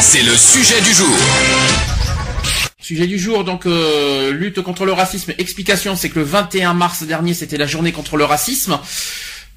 [0.00, 1.16] C'est le sujet du jour.
[2.80, 5.32] Sujet du jour, donc euh, lutte contre le racisme.
[5.38, 8.78] Explication, c'est que le 21 mars dernier, c'était la journée contre le racisme.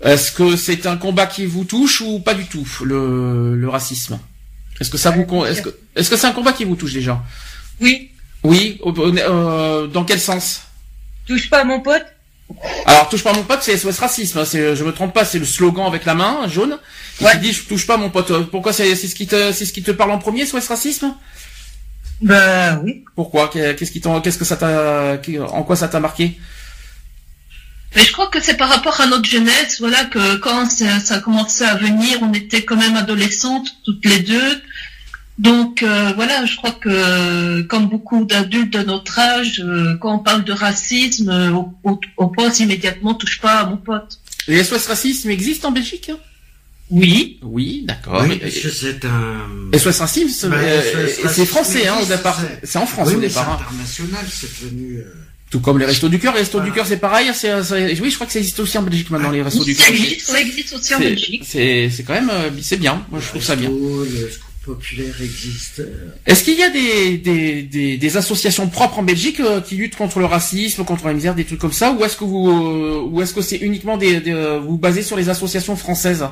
[0.04, 4.20] Est-ce que c'est un combat qui vous touche ou pas du tout, le, le racisme?
[4.80, 6.94] Est-ce que ça vous con- est-ce que est-ce que c'est un combat qui vous touche
[6.94, 7.24] déjà?
[7.82, 8.12] Oui.
[8.44, 8.80] Oui.
[8.86, 10.62] euh, dans quel sens?
[11.26, 12.06] Touche pas à mon pote?
[12.86, 14.40] Alors touche pas mon pote, c'est SOS racisme.
[14.40, 16.78] hein, C'est, je me trompe pas, c'est le slogan avec la main jaune
[17.18, 18.32] qui dit je touche pas mon pote.
[18.32, 20.68] Euh, Pourquoi c'est, c'est ce qui te c'est ce qui te parle en premier, SOS
[20.68, 21.16] racisme?
[22.22, 23.04] Bah oui.
[23.16, 23.50] Pourquoi?
[23.50, 25.18] Qu'est-ce qui t'en- qu'est-ce que ça t'a
[25.52, 26.38] en quoi ça t'a marqué?
[27.96, 31.16] Mais je crois que c'est par rapport à notre jeunesse, voilà, que quand ça, ça
[31.16, 34.62] a commencé à venir, on était quand même adolescentes, toutes les deux.
[35.40, 40.20] Donc euh, voilà, je crois que comme beaucoup d'adultes de notre âge, euh, quand on
[40.20, 41.52] parle de racisme, euh,
[41.84, 44.20] on, pense immédiatement touche pas à mon pote.
[44.48, 46.12] Les SOS racisme existent en Belgique
[46.92, 47.40] Oui.
[47.42, 48.24] Oui, d'accord.
[48.28, 49.72] Oui, Mais- c'est un.
[49.76, 52.40] SOS racisme, c'est Bah, euh, c'est français hein, au départ.
[52.40, 53.44] c'est- C'est en France Oui, au départ.
[53.44, 53.66] c'est hein.
[53.72, 54.98] international, c'est devenu.
[54.98, 55.14] euh,
[55.50, 56.34] Tout comme les restos du cœur.
[56.34, 57.30] Les restos du cœur, c'est pareil.
[57.34, 59.76] C'est, c'est- oui, je crois que ça existe aussi en Belgique maintenant les restos du
[59.76, 59.86] cœur.
[59.88, 61.44] Ça existe, ça existe aussi en C'est- Belgique.
[61.46, 63.04] C'est, c'est quand même, euh, c'est bien.
[63.10, 63.70] Moi, je trouve ça bien.
[63.70, 64.30] Le
[64.64, 65.82] populaire existe.
[66.26, 69.96] Est-ce qu'il y a des, des, des, des associations propres en Belgique euh, qui luttent
[69.96, 73.02] contre le racisme, contre la misère, des trucs comme ça, ou est-ce que vous, euh,
[73.10, 76.26] ou est-ce que c'est uniquement des, des euh, vous basez sur les associations françaises?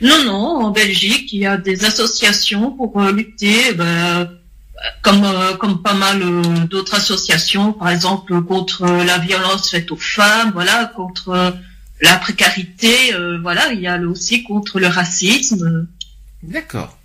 [0.00, 4.30] Non, non, en Belgique, il y a des associations pour euh, lutter, ben,
[5.02, 9.90] comme euh, comme pas mal euh, d'autres associations, par exemple contre euh, la violence faite
[9.92, 11.50] aux femmes, voilà, contre euh,
[12.00, 15.86] la précarité, euh, voilà, il y a là aussi contre le racisme.
[16.42, 16.96] D'accord.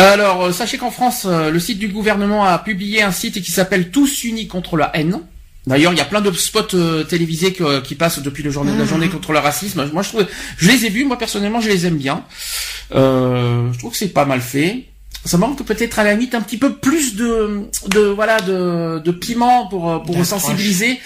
[0.00, 3.50] Alors, euh, sachez qu'en France, euh, le site du gouvernement a publié un site qui
[3.50, 5.20] s'appelle Tous unis contre la haine.
[5.66, 8.72] D'ailleurs, il y a plein de spots euh, télévisés que- qui passent depuis le journée,
[8.78, 9.88] la journée contre le racisme.
[9.92, 11.04] Moi, je trouve, je les ai vus.
[11.04, 12.24] Moi, personnellement, je les aime bien.
[12.94, 14.84] Euh, je trouve que c'est pas mal fait.
[15.26, 19.10] Ça manque peut-être à la limite un petit peu plus de, de voilà, de, de
[19.10, 20.98] piment pour sensibiliser.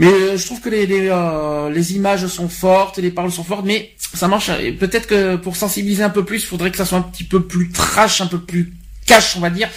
[0.00, 3.44] Mais euh, je trouve que les les, euh, les images sont fortes, les paroles sont
[3.44, 4.50] fortes, mais ça marche.
[4.60, 7.24] Et Peut-être que pour sensibiliser un peu plus, il faudrait que ça soit un petit
[7.24, 8.72] peu plus trash, un peu plus
[9.06, 9.68] cash, on va dire,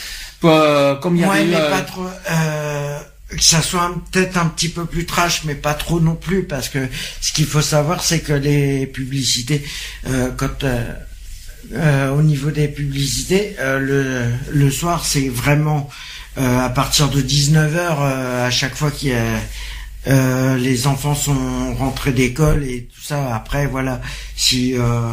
[0.46, 2.06] euh, comme il y Ouais, avait eu, mais euh, pas trop.
[2.32, 6.44] Euh, que ça soit peut-être un petit peu plus trash, mais pas trop non plus,
[6.44, 6.88] parce que
[7.22, 9.64] ce qu'il faut savoir, c'est que les publicités,
[10.08, 10.84] euh, quand euh,
[11.74, 15.90] euh, au niveau des publicités, euh, le, le soir, c'est vraiment
[16.38, 19.40] euh, à partir de 19h, à chaque fois qu'il y a
[20.08, 23.36] euh, les enfants sont rentrés d'école et tout ça.
[23.36, 24.02] Après, voilà,
[24.36, 25.10] si euh,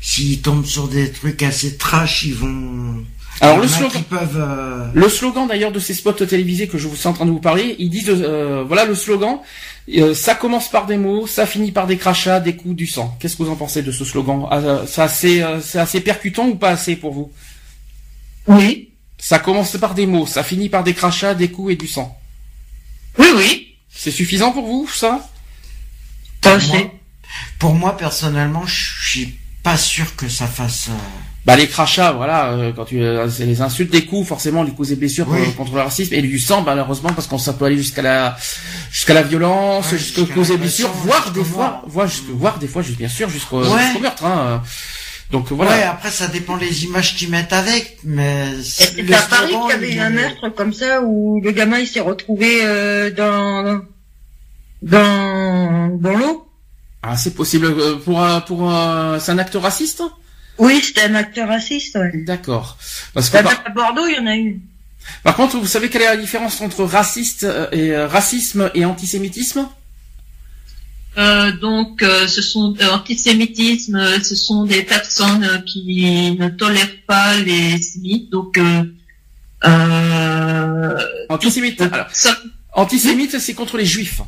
[0.00, 3.04] s'ils tombent sur des trucs assez trash, ils vont.
[3.42, 4.36] Alors, le slogan- qui peuvent.
[4.38, 7.30] euh, Le slogan d'ailleurs de ces spots télévisés que je vous suis en train de
[7.30, 9.38] vous parler, ils disent euh, voilà le slogan,
[9.96, 13.16] euh, ça commence par des mots, ça finit par des crachats, des coups, du sang.
[13.18, 14.46] Qu'est-ce que vous en pensez de ce slogan?
[14.50, 17.30] Ah, C'est assez, euh, c'est assez percutant ou pas assez pour vous?
[18.46, 18.90] Oui.
[19.16, 22.18] Ça commence par des mots, ça finit par des crachats, des coups et du sang.
[23.18, 23.69] Oui, oui.
[24.02, 25.28] C'est suffisant pour vous ça?
[26.40, 26.90] Pour, moi,
[27.58, 30.86] pour moi, personnellement, je suis pas sûr que ça fasse.
[30.88, 30.92] euh,
[31.44, 34.70] Bah les crachats, voilà, euh, quand tu euh, c'est les insultes, des coups, forcément, les
[34.72, 35.52] coups et blessures Oui.
[35.52, 38.38] contre le racisme et du sang, malheureusement, parce qu'on ça peut aller jusqu'à la
[38.90, 43.08] jusqu'à la violence, Ouais, jusqu'aux coups et blessures, voire des fois, voire, des fois, bien
[43.10, 43.82] sûr, jusqu'au Ouais.
[43.84, 44.24] jusqu'au meurtre.
[44.24, 44.62] Hein.
[45.30, 45.70] Donc voilà.
[45.70, 49.72] Ouais, après ça dépend les images qu'ils mettent avec, mais c'est- à Paris qu'il y
[49.72, 53.80] avait il un meurtre comme ça où le gamin il s'est retrouvé euh, dans
[54.82, 56.46] dans dans l'eau?
[57.02, 60.02] Ah, c'est possible euh, pour un pour un c'est un acte raciste?
[60.58, 61.96] Oui, c'était un acteur raciste.
[61.96, 62.12] Ouais.
[62.26, 62.76] D'accord.
[63.14, 64.60] Parce que Bah, par, À Bordeaux, il y en a eu.
[65.22, 68.84] par contre, vous savez quelle est la différence entre raciste euh, et euh, racisme et
[68.84, 69.66] antisémitisme?
[71.18, 76.48] Euh, donc, euh, ce sont euh, antisémitisme, euh, ce sont des personnes euh, qui ne
[76.48, 78.30] tolèrent pas les sémites.
[78.30, 78.84] Donc, euh,
[79.66, 80.96] euh,
[81.28, 81.80] Antisémite.
[81.80, 82.36] Alors, ça,
[82.72, 84.20] antisémite, c'est contre les juifs.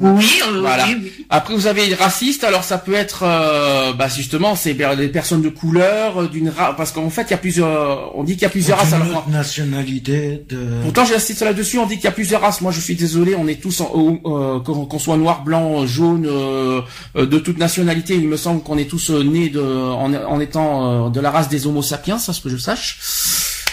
[0.00, 0.86] Oui, euh, Voilà.
[0.86, 1.26] oui, oui.
[1.28, 2.42] Après, vous avez raciste.
[2.44, 6.74] Alors, ça peut être, euh, bah, justement, c'est des personnes de couleur, euh, d'une race,
[6.76, 8.16] parce qu'en fait, il y a plusieurs.
[8.16, 8.92] On dit qu'il y a plusieurs races.
[8.94, 10.58] Alors, nationalité de.
[10.82, 11.78] Pourtant, j'insiste là-dessus.
[11.78, 12.60] On dit qu'il y a plusieurs races.
[12.60, 13.34] Moi, je suis désolé.
[13.34, 16.80] On est tous, en, euh, qu'on soit noir, blanc, jaune, euh,
[17.16, 18.14] euh, de toute nationalité.
[18.14, 21.48] Il me semble qu'on est tous nés de, en, en étant euh, de la race
[21.48, 22.98] des Homo sapiens, ça, ce que je sache.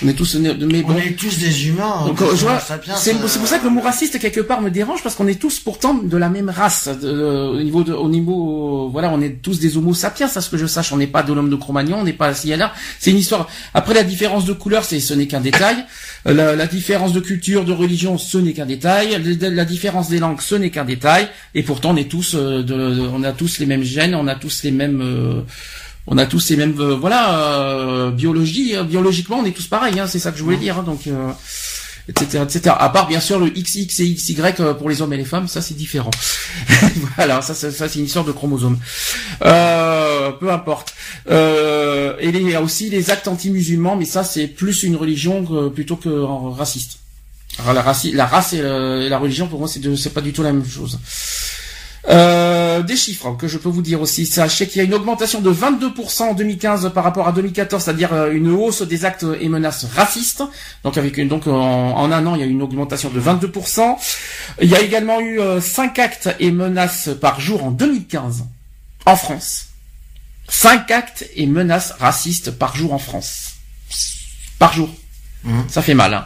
[0.04, 0.36] On est tous
[0.86, 2.06] On est des humains.
[2.06, 2.60] Donc, euh, je vois,
[2.98, 5.28] c'est euh, c'est pour ça que le mot raciste quelque part me dérange parce qu'on
[5.28, 9.10] est tous pourtant de la même race de- euh, au niveau de, au niveau voilà
[9.12, 10.92] on est tous des homo sapiens ça ce que je sache.
[10.94, 12.74] On n'est pas de l'homme de Cro-Magnon on n'est pas et là.
[13.00, 13.48] C'est une histoire.
[13.74, 15.78] Après la différence de couleur c'est ce n'est qu'un détail.
[16.26, 19.20] La, la différence de culture de religion ce n'est qu'un détail.
[19.42, 21.28] La, la différence des langues ce n'est qu'un détail.
[21.56, 24.28] Et pourtant on est tous euh, de, de- on a tous les mêmes gènes on
[24.28, 25.42] a tous les mêmes euh,
[26.08, 30.00] on a tous les mêmes euh, voilà euh, biologie euh, biologiquement on est tous pareils
[30.00, 31.30] hein, c'est ça que je voulais dire hein, donc euh,
[32.10, 34.38] etc etc à part bien sûr le XX et XY
[34.80, 36.12] pour les hommes et les femmes ça c'est différent.
[37.18, 38.78] Voilà ça c'est- ça c'est une histoire de chromosomes.
[39.44, 40.94] Euh, peu importe.
[41.30, 45.44] Euh, et il y a aussi les actes anti-musulmans mais ça c'est plus une religion
[45.46, 47.00] que, plutôt que raciste.
[47.60, 50.54] Alors, la, raci- la race et, la religion pour moi c'est pas du tout la
[50.54, 51.00] même chose
[52.10, 54.26] euh, des chiffres que je peux vous dire aussi.
[54.26, 58.14] Sachez qu'il y a une augmentation de 22% en 2015 par rapport à 2014, c'est-à-dire
[58.14, 60.44] euh, une hausse des actes et menaces racistes.
[60.84, 63.96] Donc avec une, donc en, un an, il y a une augmentation de 22%.
[64.62, 68.46] Il y a également eu 5 actes et menaces par jour en 2015
[69.06, 69.68] en France.
[70.50, 73.56] 5 actes et menaces racistes par jour en France.
[74.60, 74.90] Par jour.
[75.70, 76.14] Ça fait mal.
[76.14, 76.26] Hein.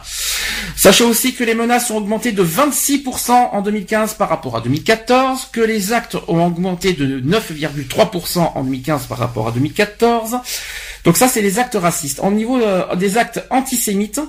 [0.76, 5.48] Sachez aussi que les menaces ont augmenté de 26% en 2015 par rapport à 2014,
[5.52, 10.38] que les actes ont augmenté de 9,3% en 2015 par rapport à 2014.
[11.04, 12.20] Donc ça, c'est les actes racistes.
[12.22, 14.20] Au niveau euh, des actes antisémites,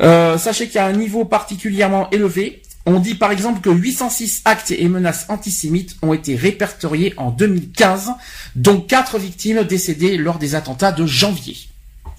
[0.00, 2.62] euh, sachez qu'il y a un niveau particulièrement élevé.
[2.86, 8.10] On dit par exemple que 806 actes et menaces antisémites ont été répertoriés en 2015,
[8.56, 11.69] dont 4 victimes décédées lors des attentats de janvier.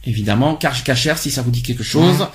[0.06, 2.28] Évidemment, Karj Kacher, si ça vous dit quelque chose,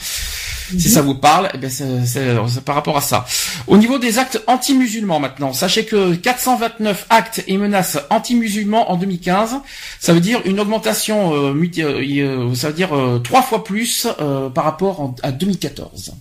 [0.78, 3.26] si ça vous parle, eh ben c'est par rapport à ça.
[3.66, 9.56] Au niveau des actes anti-musulmans maintenant, sachez que 429 actes et menaces anti-musulmans en 2015,
[10.00, 14.48] ça veut dire une augmentation, euh, euh, ça veut dire euh, trois fois plus euh,
[14.48, 16.12] par rapport en- à 2014.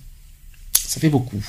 [0.87, 1.41] Ça fait beaucoup.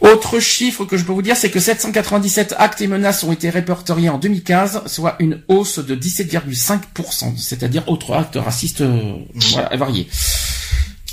[0.00, 3.50] Autre chiffre que je peux vous dire, c'est que 797 actes et menaces ont été
[3.50, 9.14] répertoriés en 2015, soit une hausse de 17,5%, c'est-à-dire autres actes racistes euh,
[9.52, 10.08] voilà, variés.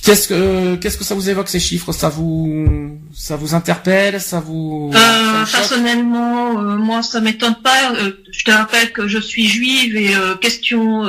[0.04, 1.94] Qu'est-ce que qu'est-ce que ça vous évoque ces chiffres?
[1.94, 4.20] Ça vous ça vous interpelle?
[4.20, 7.94] Ça vous, Euh, personnellement, euh, moi, ça m'étonne pas.
[7.96, 11.06] Euh, je te rappelle que je suis juive et euh, question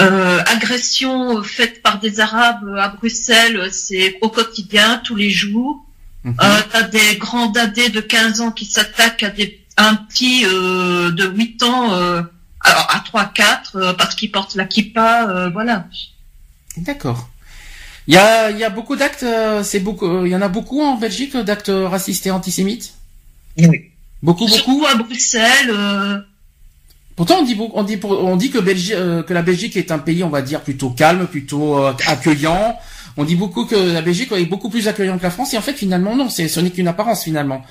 [0.00, 5.84] euh, euh, agression faite par des Arabes à Bruxelles, c'est au quotidien, tous les jours.
[6.24, 6.34] Mhm.
[6.42, 11.10] Euh, T'as des grands dadés de 15 ans qui s'attaquent à des un petit euh,
[11.12, 12.22] de 8 ans euh,
[12.60, 15.86] alors, à 3-4 euh, parce qu'ils portent la kippa, euh, voilà.
[16.76, 17.30] D'accord.
[18.06, 19.22] Il y a il y a beaucoup d'actes.
[19.22, 20.06] euh, C'est beaucoup.
[20.06, 22.92] euh, Il y en a beaucoup en Belgique d'actes racistes et antisémites?
[23.56, 23.90] Oui.
[24.22, 24.54] Beaucoup beaucoup?
[24.54, 25.70] Surtout à Bruxelles.
[27.16, 29.90] Pourtant, on dit, on dit, pour- on dit que, Belgi- euh, que la Belgique est
[29.90, 32.78] un pays, on va dire, plutôt calme, plutôt euh, accueillant.
[33.16, 35.62] On dit beaucoup que la Belgique est beaucoup plus accueillante que la France, et en
[35.62, 37.62] fait, finalement, non, c'est, ce n'est qu'une apparence, finalement.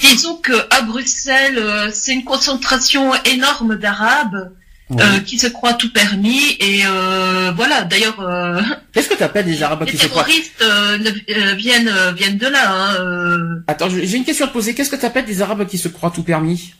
[0.00, 4.52] Disons que à Bruxelles, euh, c'est une concentration énorme d'Arabes
[4.92, 7.82] euh, qui se croient tout permis et euh, voilà.
[7.84, 8.60] D'ailleurs, euh,
[8.92, 12.36] Qu'est-ce que tu appelles des Arabes les qui se croient terroristes euh, ne- viennent viennent
[12.38, 12.70] de là.
[12.70, 13.64] Hein, euh.
[13.66, 14.74] Attends, j'ai une question à te poser.
[14.74, 16.74] Qu'est-ce que tu appelles des Arabes qui se croient tout permis?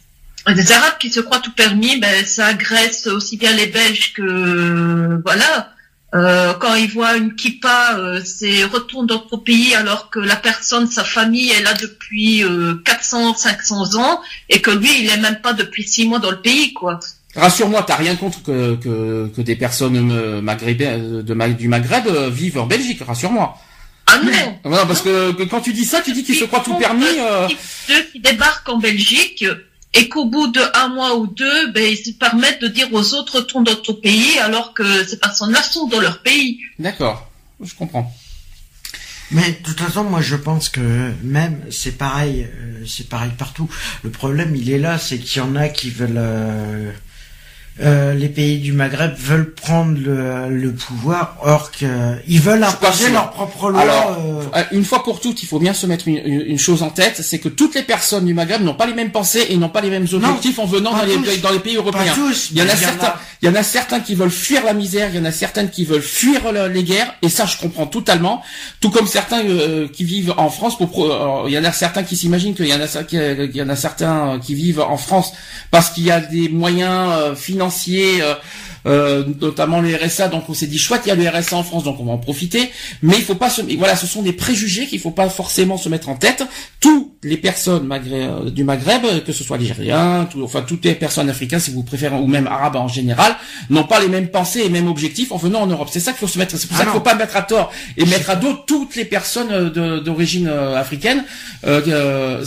[0.47, 5.21] Des Arabes qui se croient tout permis, ben ça agresse aussi bien les Belges que
[5.25, 5.71] voilà.
[6.15, 10.37] Euh, quand ils voient une kippa, euh, c'est retourne dans ton pays alors que la
[10.37, 15.17] personne, sa famille est là depuis euh, 400, 500 ans et que lui, il est
[15.17, 17.01] même pas depuis six mois dans le pays, quoi.
[17.35, 22.07] Rassure-moi, t'as rien contre que, que, que des personnes euh, maghrébines, de, Ma- du Maghreb
[22.07, 23.59] euh, vivent en Belgique, rassure-moi.
[24.07, 26.61] Ah non Voilà, parce que, que quand tu dis ça, tu dis qu'ils se croient
[26.65, 27.07] tout permis.
[27.19, 27.49] euh,
[27.89, 29.45] Ceux qui débarquent en Belgique
[29.95, 33.15] et qu'au bout de un mois ou deux, ben, ils se permettent de dire aux
[33.15, 36.61] autres retourne dans ton pays alors que ces personnes-là sont dans leur pays.
[36.79, 38.13] D'accord, je comprends.
[39.31, 43.69] Mais de toute façon, moi je pense que même c'est pareil, euh, c'est pareil partout.
[44.03, 46.93] Le problème, il est là, c'est qu'il y en a qui veulent, euh,
[47.81, 53.33] euh, les pays du Maghreb veulent prendre le, le pouvoir, or qu'ils veulent imposer leur
[53.33, 53.81] propre loi.
[53.81, 54.17] Alors,
[54.55, 54.63] euh.
[54.71, 57.41] une fois pour toutes, il faut bien se mettre une, une chose en tête, c'est
[57.41, 59.91] que toutes les personnes du Maghreb n'ont pas les mêmes pensées et n'ont pas les
[59.91, 62.13] mêmes objectifs en venant dans les, dans les, pays européens.
[62.15, 64.73] Tous, il y en a certains, il y en a certains qui veulent fuir la
[64.73, 67.87] misère, il y en a certaines qui veulent fuir les guerres, et ça je comprends
[67.87, 68.41] totalement.
[68.81, 72.17] Tout comme certains euh, qui vivent en France, pour, il y en a certains qui
[72.17, 75.33] s'imaginent qu'il y en a, qu'il y en a certains qui vivent en France
[75.73, 78.37] parce qu'il y a des moyens financiers financier
[78.87, 80.29] euh, euh, notamment le RSA.
[80.29, 82.13] Donc on s'est dit chouette, il y a le RSA en France, donc on va
[82.13, 82.71] en profiter.
[83.03, 85.89] Mais il faut pas se, voilà, ce sont des préjugés qu'il faut pas forcément se
[85.89, 86.45] mettre en tête.
[86.81, 91.61] Toutes les personnes euh, du Maghreb, que ce soit algériens, enfin toutes les personnes africaines
[91.61, 93.37] si vous préférez, ou même arabes en général,
[93.71, 95.89] n'ont pas les mêmes pensées et mêmes objectifs en venant en Europe.
[95.91, 96.57] C'est ça qu'il faut se mettre.
[96.57, 98.97] C'est pour ça ah qu'il faut pas mettre à tort et mettre à dos toutes
[98.97, 101.25] les personnes euh, d'origine africaine.
[101.67, 102.45] Euh,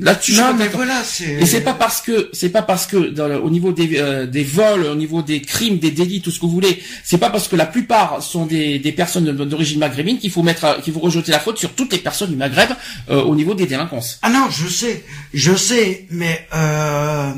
[0.00, 3.72] là-dessus, mais voilà, et c'est pas parce que c'est pas parce que dans au niveau
[3.72, 6.82] des, des vols, au niveau des crimes des délits, tout ce que vous voulez.
[7.04, 10.92] C'est pas parce que la plupart sont des, personnes d'origine maghrébine qu'il faut mettre, qu'il
[10.92, 12.70] faut rejeter la faute sur toutes les personnes du Maghreb
[13.10, 14.18] euh, au niveau des délinquances.
[14.22, 15.04] Ah non, je sais,
[15.34, 17.32] je sais, mais euh,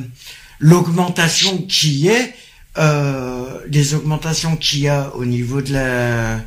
[0.59, 2.35] l'augmentation qui est,
[2.79, 6.41] euh, les augmentations qu'il y a au niveau de la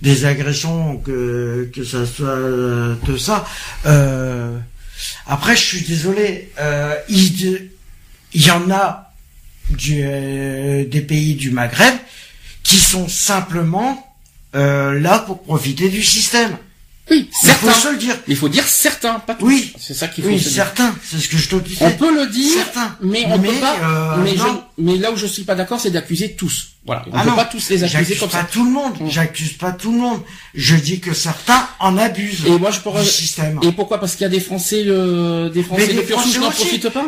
[0.00, 3.44] des agressions, que que ça soit de ça.
[5.26, 6.50] après, je suis désolé,
[7.08, 7.70] il
[8.34, 9.07] y en a
[9.70, 11.94] du, euh, des pays du Maghreb
[12.62, 14.16] qui sont simplement
[14.54, 16.56] euh, là pour profiter du système.
[17.10, 17.66] Oui, certains.
[17.66, 18.16] Il faut se le dire.
[18.28, 19.46] Il faut dire certains, pas tous.
[19.46, 20.30] Oui, c'est ça qu'il faut.
[20.30, 20.94] Oui, certains.
[21.02, 21.78] C'est ce que je te dis.
[21.80, 22.96] On peut le dire, certains.
[23.00, 23.76] mais on peut pas.
[23.82, 24.34] Euh, mais,
[24.76, 26.72] mais là où je suis pas d'accord, c'est d'accuser tous.
[26.84, 27.04] Voilà.
[27.10, 29.00] On ah peut pas tous les accuser comme pas tout le monde.
[29.00, 29.08] Mm.
[29.08, 30.20] J'accuse pas tout le monde.
[30.54, 32.44] Je dis que certains en abusent.
[32.46, 33.02] Et moi, je pourrais.
[33.02, 33.58] Du système.
[33.62, 34.00] Et pourquoi?
[34.00, 35.50] Parce qu'il y a des Français, le...
[35.52, 37.06] des Français de pure n'en profitent pas?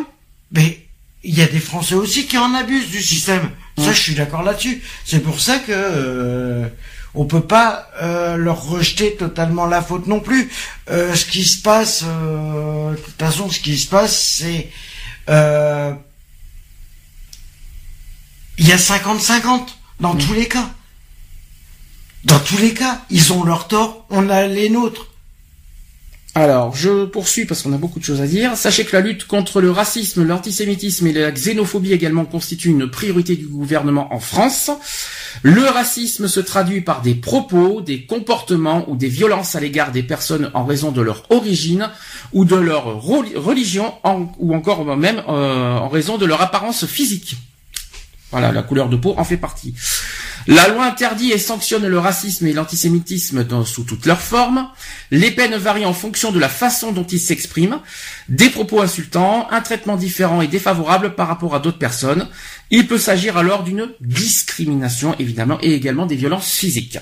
[0.51, 0.79] Mais
[1.23, 3.51] il y a des Français aussi qui en abusent du système.
[3.77, 4.81] Ça, je suis d'accord là-dessus.
[5.05, 6.67] C'est pour ça que euh,
[7.13, 10.51] on peut pas euh, leur rejeter totalement la faute non plus.
[10.89, 14.69] Euh, ce qui se passe, euh, de toute façon, ce qui se passe, c'est
[15.29, 15.93] euh,
[18.57, 19.67] il y a 50-50
[19.99, 20.69] dans tous les cas.
[22.23, 25.07] Dans tous les cas, ils ont leur tort, on a les nôtres.
[26.33, 28.55] Alors, je poursuis parce qu'on a beaucoup de choses à dire.
[28.55, 33.35] Sachez que la lutte contre le racisme, l'antisémitisme et la xénophobie également constitue une priorité
[33.35, 34.71] du gouvernement en France.
[35.43, 40.03] Le racisme se traduit par des propos, des comportements ou des violences à l'égard des
[40.03, 41.89] personnes en raison de leur origine
[42.31, 43.93] ou de leur religion
[44.39, 47.35] ou encore même euh, en raison de leur apparence physique.
[48.31, 49.75] Voilà, la couleur de peau en fait partie.
[50.47, 54.67] La loi interdit et sanctionne le racisme et l'antisémitisme sous toutes leurs formes.
[55.11, 57.79] Les peines varient en fonction de la façon dont ils s'expriment.
[58.29, 62.27] Des propos insultants, un traitement différent et défavorable par rapport à d'autres personnes.
[62.69, 66.97] Il peut s'agir alors d'une discrimination, évidemment, et également des violences physiques.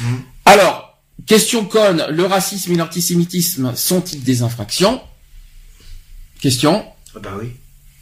[0.00, 0.14] Mmh.
[0.44, 5.00] Alors, question conne, le racisme et l'antisémitisme sont-ils des infractions?
[6.40, 6.84] Question.
[7.14, 7.50] Ah bah oui.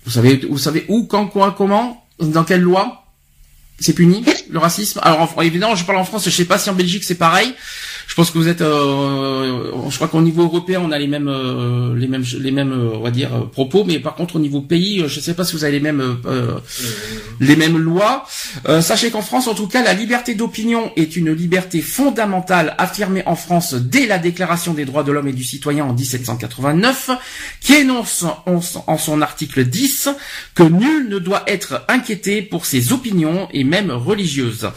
[0.04, 2.06] Vous savez, vous savez où, quand, quoi, comment?
[2.20, 3.04] Dans quelle loi?
[3.78, 6.74] C'est puni le racisme Alors évidemment, je parle en France, je sais pas si en
[6.74, 7.54] Belgique c'est pareil.
[8.06, 11.28] Je pense que vous êtes, euh, je crois qu'au niveau européen, on a les mêmes,
[11.28, 14.62] euh, les mêmes, les mêmes, euh, on va dire propos, mais par contre au niveau
[14.62, 16.16] pays, je sais pas si vous avez les mêmes,
[17.38, 18.26] les mêmes lois.
[18.80, 23.36] sachez qu'en France, en tout cas, la liberté d'opinion est une liberté fondamentale affirmée en
[23.36, 27.10] France dès la Déclaration des droits de l'homme et du citoyen en 1789,
[27.60, 30.08] qui énonce en son article 10
[30.54, 34.68] que nul ne doit être inquiété pour ses opinions et même religieuses.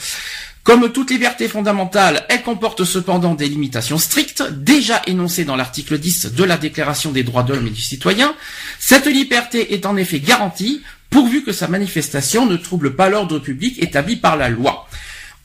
[0.63, 6.33] Comme toute liberté fondamentale, elle comporte cependant des limitations strictes, déjà énoncées dans l'article 10
[6.33, 8.35] de la Déclaration des droits de l'homme et du citoyen.
[8.77, 13.81] Cette liberté est en effet garantie, pourvu que sa manifestation ne trouble pas l'ordre public
[13.81, 14.87] établi par la loi.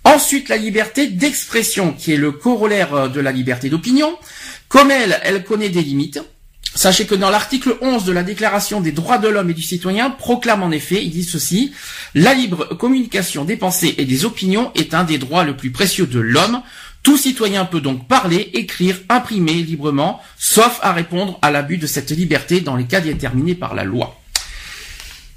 [0.04, 4.16] Ensuite, la liberté d'expression, qui est le corollaire de la liberté d'opinion.
[4.68, 6.20] Comme elle, elle connaît des limites.
[6.76, 10.11] Sachez que dans l'article 11 de la Déclaration des droits de l'homme et du citoyen
[10.11, 11.73] proclame en effet, il dit ceci,
[12.14, 16.06] la libre communication des pensées et des opinions est un des droits le plus précieux
[16.06, 16.61] de l'homme.
[17.02, 22.11] Tout citoyen peut donc parler, écrire, imprimer librement, sauf à répondre à l'abus de cette
[22.11, 24.21] liberté dans les cas déterminés par la loi.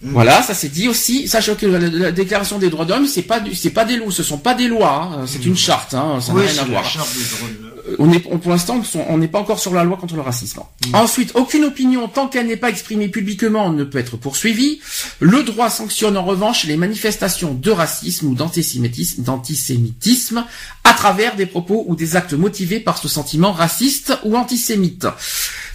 [0.02, 0.12] Mm.
[0.12, 1.28] Voilà, ça c'est dit aussi.
[1.28, 4.24] Sachez que la, déclaration des droits de l'homme, c'est pas c'est pas des lois, ce
[4.24, 5.26] sont pas des lois, hein.
[5.28, 5.58] c'est une mm.
[5.58, 6.86] charte, hein, ça n'a rien à voir.
[7.90, 10.62] Euh, on est, pour l'instant, on n'est pas encore sur la loi contre le racisme.
[10.88, 10.96] Mm.
[10.96, 14.80] Ensuite, aucune opinion tant qu'elle n'est pas exprimée publiquement ne peut être poursuivie.
[15.20, 20.46] Le droit sanctionne en revanche les manifestations de racisme ou d'antisémitisme, d'antisémitisme
[20.86, 25.08] à travers des propos ou des actes motivés par ce sentiment raciste ou antisémite.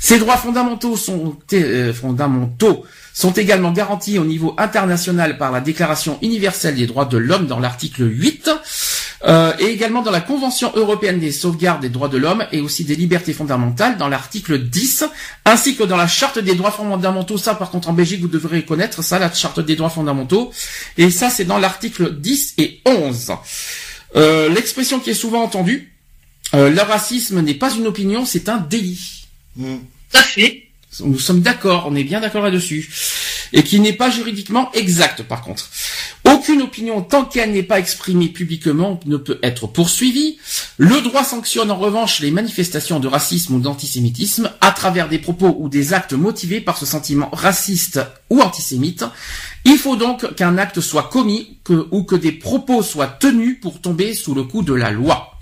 [0.04, 2.84] Ces droits fondamentaux sont euh, fondamentaux
[3.14, 7.58] sont également garantis au niveau international par la Déclaration universelle des droits de l'homme dans
[7.58, 8.50] l'article 8
[9.24, 12.84] euh, et également dans la Convention européenne des sauvegardes des droits de l'homme et aussi
[12.84, 15.04] des libertés fondamentales dans l'article 10
[15.46, 17.38] ainsi que dans la Charte des droits fondamentaux.
[17.38, 20.52] Ça par contre en Belgique vous devrez connaître ça, la Charte des droits fondamentaux.
[20.98, 23.32] Et ça c'est dans l'article 10 et 11.
[24.16, 25.94] Euh, l'expression qui est souvent entendue,
[26.52, 29.24] le racisme n'est pas une opinion, c'est un délit.
[29.56, 29.76] Mmh.
[30.14, 30.68] Tout à fait.
[31.00, 32.88] Nous sommes d'accord, on est bien d'accord là-dessus.
[33.52, 35.68] Et qui n'est pas juridiquement exact, par contre.
[36.24, 40.38] Aucune opinion, tant qu'elle n'est pas exprimée publiquement, ne peut être poursuivie.
[40.76, 45.56] Le droit sanctionne en revanche les manifestations de racisme ou d'antisémitisme à travers des propos
[45.58, 49.04] ou des actes motivés par ce sentiment raciste ou antisémite.
[49.64, 51.58] Il faut donc qu'un acte soit commis
[51.90, 55.38] ou que des propos soient tenus pour tomber sous le coup de la loi.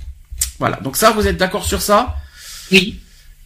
[0.58, 2.16] Voilà, donc ça, vous êtes d'accord sur ça?
[2.70, 3.00] Oui.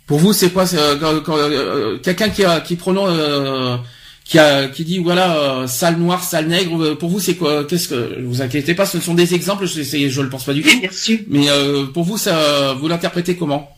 [0.06, 3.76] Pour vous, c'est quoi euh, euh, quelqu'un qui a, qui prononce, euh,
[4.25, 6.94] qui a, qui dit voilà sale noir, sale nègre.
[6.94, 9.66] Pour vous, c'est quoi Qu'est-ce que vous inquiétez pas, ce sont des exemples.
[9.66, 10.80] Je, je le pense pas du tout.
[10.80, 11.18] Bien sûr.
[11.28, 11.48] Mais
[11.92, 13.76] pour vous, ça, vous l'interprétez comment?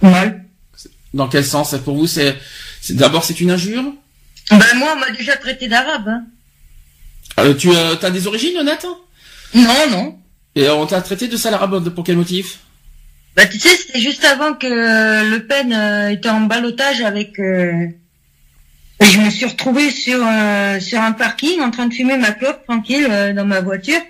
[0.00, 0.44] Mal.
[1.12, 2.36] Dans quel sens Pour vous, c'est,
[2.90, 3.82] d'abord c'est une injure?
[4.50, 6.08] Ben moi, on m'a déjà traité d'arabe.
[7.36, 7.54] Hein.
[7.58, 8.96] tu as des origines, Nathan
[9.54, 10.18] Non, non.
[10.54, 12.60] Et on t'a traité de sale arabe pour quel motif?
[13.38, 17.38] Bah tu sais, c'était juste avant que euh, Le Pen euh, était en balotage avec.
[17.38, 17.86] Euh,
[18.98, 20.18] et je me suis retrouvée sur
[20.80, 24.00] sur un parking en train de fumer ma clope tranquille dans ma voiture.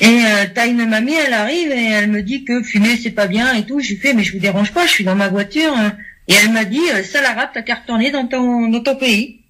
[0.00, 0.20] Et
[0.54, 3.66] t'as une mamie, elle arrive et elle me dit que fumer c'est pas bien et
[3.66, 3.80] tout.
[3.80, 5.74] Je lui fais mais je vous dérange pas, je suis dans ma voiture.
[6.28, 9.40] Et elle m'a dit ça l'arabe, t'as qu'à retourner dans ton dans ton pays.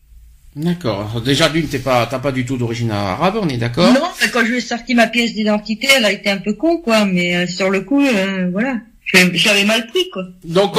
[0.56, 1.20] D'accord.
[1.20, 3.92] Déjà d'une, t'es pas, t'as pas du tout d'origine arabe, on est d'accord?
[3.92, 4.00] Non,
[4.32, 7.04] quand je lui ai sorti ma pièce d'identité, elle a été un peu con, quoi.
[7.04, 8.02] Mais sur le coup,
[8.50, 8.78] voilà.
[9.12, 10.24] J'avais mal pris, quoi.
[10.44, 10.76] Donc,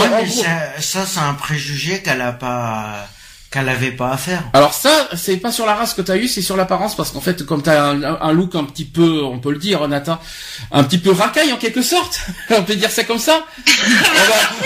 [0.80, 3.08] ça, c'est un préjugé qu'elle a pas,
[3.52, 4.44] qu'elle avait pas à faire.
[4.54, 7.20] Alors ça, c'est pas sur la race que t'as eu, c'est sur l'apparence, parce qu'en
[7.20, 10.20] fait, comme t'as un, un look un petit peu, on peut le dire, Nathan,
[10.72, 13.46] un petit peu racaille en quelque sorte, on peut dire ça comme ça.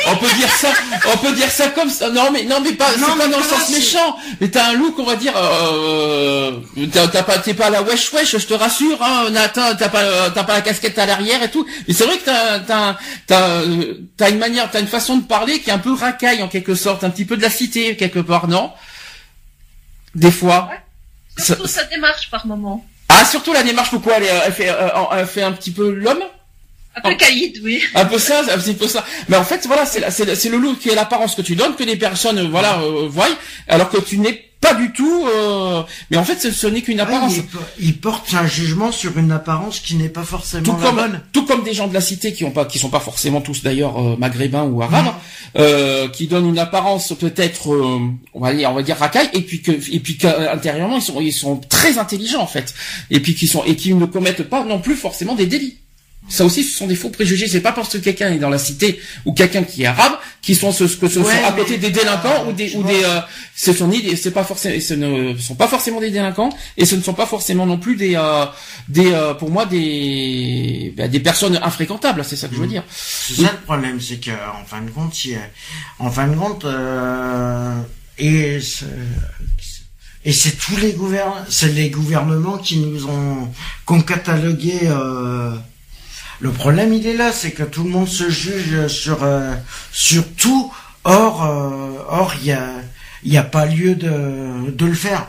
[0.07, 0.67] on, peut dire ça,
[1.11, 2.11] on peut dire ça comme ça.
[2.11, 4.17] Non mais non mais pas, c'est pas dans le sens méchant.
[4.39, 6.59] Mais t'as un look, on va dire, euh,
[6.93, 10.43] t'as pas, t'es pas la wesh wesh, je te rassure, hein, Nathan, t'as pas, t'as
[10.43, 11.65] pas la casquette à l'arrière et tout.
[11.87, 13.61] Mais c'est vrai que t'as, t'as, t'as,
[14.15, 16.75] t'as une manière, t'as une façon de parler qui est un peu racaille en quelque
[16.75, 18.71] sorte, un petit peu de la cité quelque part, non?
[20.15, 20.71] Des fois.
[21.37, 22.85] Surtout sa démarche par moment.
[23.09, 26.23] Ah, surtout la démarche, pourquoi elle, elle, fait, euh, elle fait un petit peu l'homme
[26.95, 27.83] un peu caïd, oui.
[27.93, 29.03] Un peu ça, un petit peu ça.
[29.27, 31.83] Mais en fait, voilà, c'est c'est le look qui est l'apparence que tu donnes que
[31.83, 33.27] les personnes, voilà, euh, voient,
[33.67, 35.27] alors que tu n'es pas du tout.
[35.27, 37.35] Euh, mais en fait, ce, n'est qu'une apparence.
[37.79, 41.21] il, porte un jugement sur une apparence qui n'est pas forcément tout comme, bonne.
[41.31, 43.63] Tout comme des gens de la cité qui ont pas, qui sont pas forcément tous
[43.63, 45.13] d'ailleurs euh, maghrébins ou arabes,
[45.57, 47.69] euh, qui donnent une apparence peut-être,
[48.33, 51.21] on va dire, on va dire racaille, et puis que, et puis qu'intérieurement ils sont,
[51.21, 52.73] ils sont très intelligents en fait,
[53.09, 55.77] et puis qui sont, et qui ne commettent pas non plus forcément des délits.
[56.27, 57.47] Ça aussi, ce sont des faux préjugés.
[57.47, 60.55] C'est pas parce que quelqu'un est dans la cité ou quelqu'un qui est arabe qui
[60.55, 63.19] sont ce, que ce sont à côté des délinquants ou des ou des euh,
[63.55, 66.95] ce sont ni c'est pas forcément ce ne sont pas forcément des délinquants et ce
[66.95, 68.45] ne sont pas forcément non plus des euh,
[68.87, 72.23] des euh, pour moi des bah, des personnes infréquentables.
[72.23, 72.69] C'est ça que je veux mmh.
[72.69, 72.83] dire.
[72.89, 75.15] C'est ça le problème, c'est que en fin de compte,
[75.99, 76.65] en fin de compte
[78.17, 78.59] et
[80.25, 83.47] et c'est tous les gouvernements, c'est les gouvernements qui nous ont
[83.85, 85.55] qu'on catalogué euh,
[86.39, 89.53] le problème, il est là, c'est que tout le monde se juge sur euh,
[89.91, 90.73] sur tout.
[91.03, 95.27] Or, euh, or, il y n'y a pas lieu de, de le faire.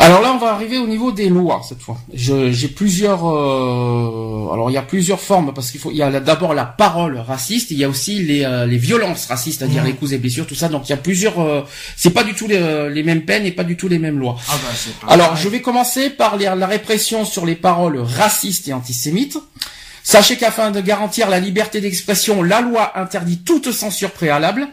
[0.00, 1.98] Alors là, on va arriver au niveau des lois cette fois.
[2.14, 3.28] J'ai plusieurs.
[3.28, 5.90] Euh, alors il y a plusieurs formes parce qu'il faut.
[5.90, 7.70] Il y a d'abord la parole raciste.
[7.70, 9.86] Il y a aussi les, euh, les violences racistes, c'est-à-dire mmh.
[9.86, 10.68] les coups et blessures, tout ça.
[10.68, 11.38] Donc il y a plusieurs.
[11.38, 11.62] Euh,
[11.96, 14.36] c'est pas du tout les, les, mêmes peines et pas du tout les mêmes lois.
[14.48, 19.38] Ah bah, alors je vais commencer par la répression sur les paroles racistes et antisémites.
[20.02, 24.66] Sachez qu'afin de garantir la liberté d'expression, la loi interdit toute censure préalable.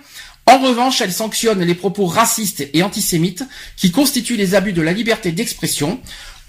[0.48, 3.44] En revanche, elle sanctionne les propos racistes et antisémites
[3.76, 6.00] qui constituent les abus de la liberté d'expression.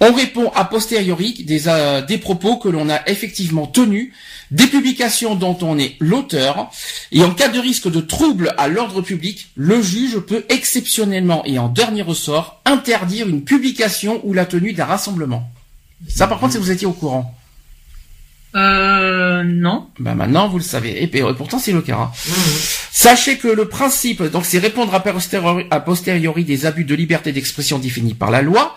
[0.00, 4.12] On répond a posteriori des, euh, des propos que l'on a effectivement tenus,
[4.52, 6.70] des publications dont on est l'auteur,
[7.10, 11.58] et en cas de risque de trouble à l'ordre public, le juge peut exceptionnellement et
[11.58, 15.50] en dernier ressort interdire une publication ou la tenue d'un rassemblement.
[16.08, 17.34] Ça par contre, si vous étiez au courant.
[18.56, 19.88] Euh, non.
[19.98, 21.02] Ben maintenant, vous le savez.
[21.02, 21.06] Et
[21.36, 21.98] pourtant, c'est le cas.
[21.98, 22.12] Hein.
[22.90, 27.32] Sachez que le principe, donc, c'est répondre à posteriori, à posteriori des abus de liberté
[27.32, 28.74] d'expression définis par la loi.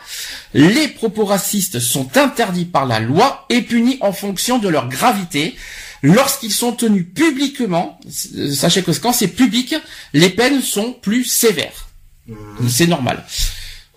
[0.54, 5.56] Les propos racistes sont interdits par la loi et punis en fonction de leur gravité.
[6.04, 8.00] Lorsqu'ils sont tenus publiquement,
[8.54, 9.76] sachez que quand c'est public,
[10.14, 11.88] les peines sont plus sévères.
[12.28, 12.70] Mhm.
[12.70, 13.24] C'est normal.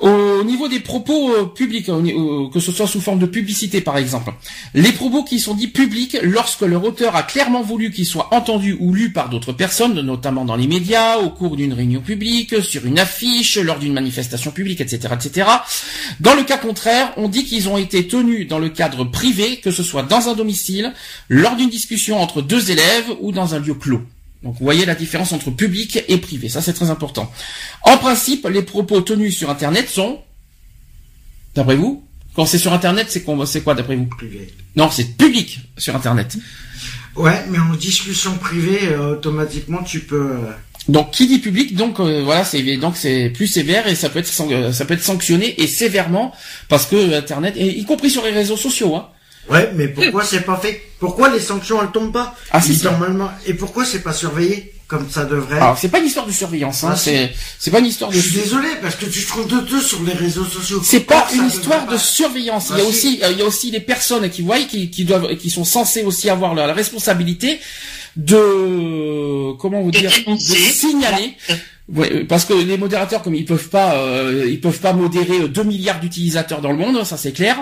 [0.04, 3.96] Au niveau des propos euh, publics, euh, que ce soit sous forme de publicité par
[3.96, 4.34] exemple,
[4.74, 8.76] les propos qui sont dits publics lorsque leur auteur a clairement voulu qu'ils soient entendus
[8.78, 12.84] ou lus par d'autres personnes, notamment dans les médias, au cours d'une réunion publique, sur
[12.84, 15.48] une affiche, lors d'une manifestation publique, etc., etc.
[16.20, 19.70] Dans le cas contraire, on dit qu'ils ont été tenus dans le cadre privé, que
[19.70, 20.92] ce soit dans un domicile,
[21.30, 24.02] lors d'une discussion entre deux élèves ou dans un lieu clos.
[24.44, 27.32] Donc vous voyez la différence entre public et privé, ça c'est très important.
[27.82, 30.20] En principe, les propos tenus sur Internet sont,
[31.54, 32.04] d'après vous,
[32.36, 34.52] quand c'est sur Internet, c'est quoi, c'est quoi d'après vous Privé.
[34.76, 36.36] Non, c'est public sur Internet.
[37.16, 40.32] Ouais, mais en discussion privée, euh, automatiquement, tu peux.
[40.32, 40.50] euh,
[40.88, 44.18] Donc qui dit public, donc euh, voilà, c'est donc c'est plus sévère et ça peut
[44.18, 46.34] être euh, ça peut être sanctionné et sévèrement
[46.68, 49.08] parce que Internet, et y compris sur les réseaux sociaux, hein.
[49.50, 50.82] Ouais, mais pourquoi c'est pas fait?
[50.98, 52.34] Pourquoi les sanctions elles tombent pas?
[52.50, 52.84] Ah, si, si.
[52.84, 53.30] Normalement.
[53.46, 55.56] Et pourquoi c'est pas surveillé comme ça devrait?
[55.56, 58.16] Alors c'est pas une histoire de surveillance, hein, Ah, c'est c'est pas une histoire de
[58.16, 60.80] Je suis désolé parce que tu te trouves de deux sur les réseaux sociaux.
[60.84, 61.98] C'est pas une histoire de pas?
[61.98, 62.68] surveillance.
[62.70, 62.96] Il y a Ah, si.
[63.06, 65.64] aussi, euh, il y a aussi les personnes qui voient, qui, qui doivent, qui sont
[65.64, 67.60] censées aussi avoir la, la responsabilité
[68.16, 71.34] de, comment vous dire, de signaler.
[71.92, 75.40] Ouais, euh, parce que les modérateurs, comme ils peuvent pas, euh, ils peuvent pas modérer
[75.42, 77.56] euh, 2 milliards d'utilisateurs dans le monde, ça c'est clair.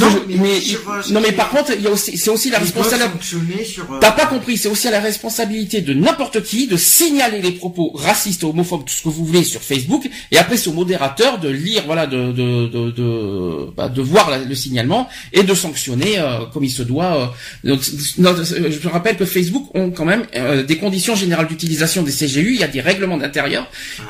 [0.00, 2.58] Non, je- mais euh, non, mais par contre, il y a aussi, c'est aussi la
[2.58, 3.64] responsabilité.
[3.64, 3.84] sur.
[3.84, 7.92] euh, T'as pas compris, c'est aussi la responsabilité de n'importe qui de signaler les propos
[7.94, 11.48] racistes, homophobes, tout ce que vous voulez sur Facebook, et après c'est au modérateur de
[11.48, 16.18] lire, voilà, de de de de, bah, de voir la- le signalement et de sanctionner
[16.18, 17.32] euh, comme il se doit.
[17.64, 17.76] euh.
[18.18, 22.10] Donc, euh, je rappelle que Facebook ont quand même euh, des conditions générales d'utilisation des
[22.10, 23.51] CGU, il y a des règlements d'intérieur,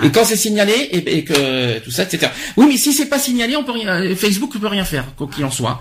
[0.02, 2.30] et quand c'est signalé et, et que tout ça, etc.
[2.56, 5.44] Oui, mais si c'est pas signalé, on peut rien, Facebook peut rien faire, quoi qu'il
[5.44, 5.80] en soit.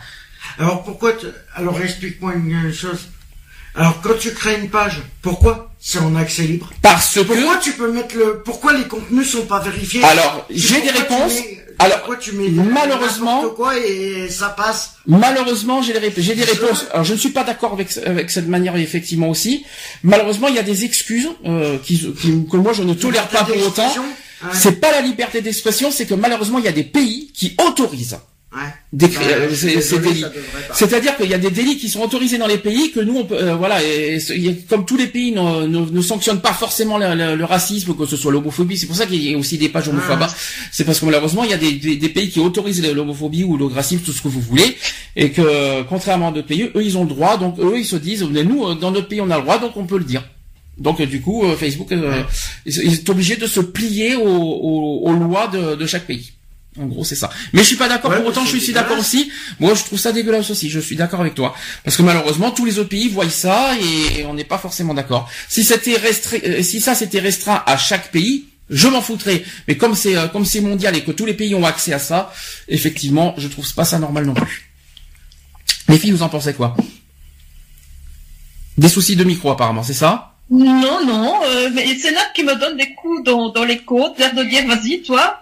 [0.59, 3.07] Alors pourquoi tu- Alors explique-moi une chose.
[3.75, 6.71] Alors quand tu crées une page, pourquoi c'est en accès libre?
[6.81, 10.03] Parce que Pourquoi tu peux mettre le Pourquoi les contenus sont pas vérifiés?
[10.03, 11.33] Alors, j'ai des pourquoi réponses.
[11.39, 16.15] mets- Alors, pourquoi tu mets malheureusement- n'importe quoi et ça passe Malheureusement, j'ai des, rép-
[16.43, 16.85] réponses.
[16.91, 19.65] Alors, je ne suis pas d'accord avec, avec cette manière, effectivement aussi.
[20.03, 23.43] Malheureusement, il y a des excuses euh, qui, qui- que moi je ne tolère pas
[23.43, 23.87] pour autant.
[24.43, 24.49] Ouais.
[24.53, 28.17] C'est pas la liberté d'expression, c'est que malheureusement, il y a des pays qui autorisent
[28.53, 28.59] Ouais.
[29.31, 29.47] euh.
[30.73, 33.23] C'est-à-dire qu'il y a des délits qui sont autorisés dans les pays que nous, on
[33.25, 34.19] peut, euh, voilà, et,
[34.69, 38.05] comme tous les pays ne, ne, ne sanctionnent pas forcément le, le- le racisme, que
[38.05, 38.77] ce soit l'homophobie.
[38.77, 40.19] C'est pour ça qu'il y a aussi des pages homophobes.
[40.21, 40.27] Ah.
[40.29, 40.35] hein.
[40.71, 43.55] C'est parce que malheureusement, il y a des, des, des pays qui autorisent l'homophobie ou
[43.55, 44.75] le racisme, tout ce que vous voulez,
[45.15, 47.37] et que contrairement à d'autres pays, eux, ils ont le droit.
[47.37, 49.59] Donc eux, ils se disent, mais nous, euh, dans notre pays, on a le droit,
[49.59, 50.23] donc on peut le dire.
[50.77, 52.21] Donc euh, du coup, euh, Facebook euh,
[52.65, 56.31] est obligé de se plier aux, aux- aux lois de, de chaque pays.
[56.79, 57.29] En gros, c'est ça.
[57.51, 58.45] Mais je suis pas d'accord Ouais, pour autant.
[58.45, 59.29] Je suis d'accord aussi.
[59.59, 60.69] Moi, je trouve ça dégueulasse aussi.
[60.69, 61.53] Je suis d'accord avec toi.
[61.83, 65.29] Parce que malheureusement, tous les autres pays voient ça et on n'est pas forcément d'accord.
[65.49, 69.43] Si c'était restreint, euh, si ça c'était restreint à chaque pays, je m'en foutrais.
[69.67, 71.99] Mais comme c'est euh, comme c'est mondial et que tous les pays ont accès à
[71.99, 72.31] ça,
[72.69, 74.71] effectivement, je trouve pas ça normal non plus.
[75.89, 76.77] Les filles, vous en pensez quoi?
[78.77, 80.35] Des soucis de micro apparemment, c'est ça?
[80.49, 84.17] Non, non, euh, mais c'est Nat qui me donne des coups dans, dans les côtes,
[84.19, 85.40] l'air de dire vas-y, toi.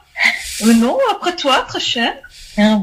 [0.64, 2.14] Euh, non, après toi, très cher.
[2.58, 2.78] Ah,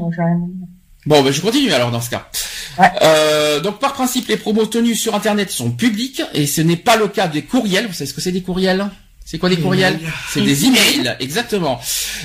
[1.05, 2.29] bon, ben je continue alors dans ce cas.
[2.77, 2.91] Ouais.
[3.01, 6.95] Euh, donc par principe, les promos tenus sur Internet sont publics et ce n'est pas
[6.95, 7.87] le cas des courriels.
[7.87, 8.89] Vous savez ce que c'est des courriels?
[9.25, 9.99] C'est quoi des courriels?
[10.29, 11.81] C'est des emails, exactement.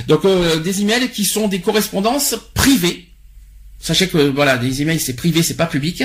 [0.08, 3.08] Donc euh, des emails qui sont des correspondances privées.
[3.80, 6.04] Sachez que voilà, des emails c'est privé, c'est pas public.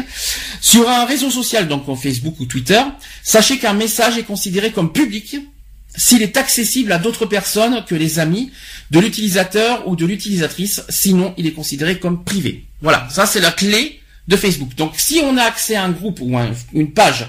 [0.62, 2.82] Sur un réseau social, donc en Facebook ou Twitter,
[3.24, 5.38] sachez qu'un message est considéré comme public
[5.98, 8.52] s'il est accessible à d'autres personnes que les amis
[8.92, 12.66] de l'utilisateur ou de l'utilisatrice, sinon il est considéré comme privé.
[12.82, 14.76] Voilà, ça c'est la clé de Facebook.
[14.76, 17.26] Donc si on a accès à un groupe ou un- une page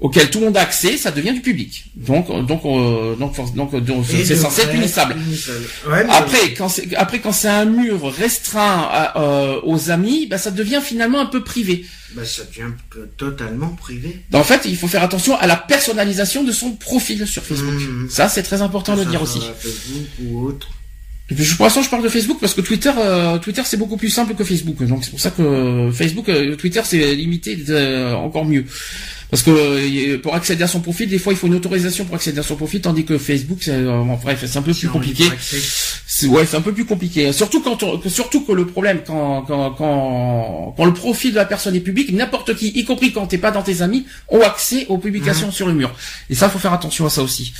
[0.00, 1.86] auquel tout le monde a accès, ça devient du public.
[1.96, 5.14] Donc donc euh, donc donc, donc, Et c'est censé être punissable.
[5.14, 5.64] punissable.
[5.88, 10.26] Ouais, mais- Après, quand c'est après quand c'est un mur restreint à, euh, aux amis,
[10.26, 11.84] bah, ça devient finalement un peu privé.
[12.14, 12.72] Bah, ça devient
[13.16, 14.20] totalement privé.
[14.32, 17.74] En fait, il faut faire attention à la personnalisation de son profil sur Facebook.
[17.74, 18.08] Mhm.
[18.08, 19.40] Ça, c'est très important de le dire aussi.
[19.40, 20.68] Facebook ou autre.
[21.30, 23.76] Et puis, je- pour l'instant, je parle de Facebook parce que Twitter, euh, Twitter, c'est
[23.76, 24.82] beaucoup plus simple que Facebook.
[24.84, 28.64] Donc, c'est pour ça que euh, Facebook, euh, Twitter, c'est limité de- encore mieux.
[29.30, 32.14] Parce que euh, pour accéder à son profil, des fois, il faut une autorisation pour
[32.16, 35.24] accéder à son profil, tandis que Facebook, c'est euh, bref, c'est un peu plus compliqué.
[36.28, 37.30] ouais, c'est un peu plus compliqué.
[37.34, 41.36] Surtout quand on, que- surtout que le problème quand quand quand quand le profil de
[41.36, 44.40] la personne est public, n'importe qui, y compris quand t'es pas dans tes amis, ont
[44.40, 45.94] accès aux publications sur le mur.
[46.30, 47.52] Et ça, faut faire attention à ça aussi.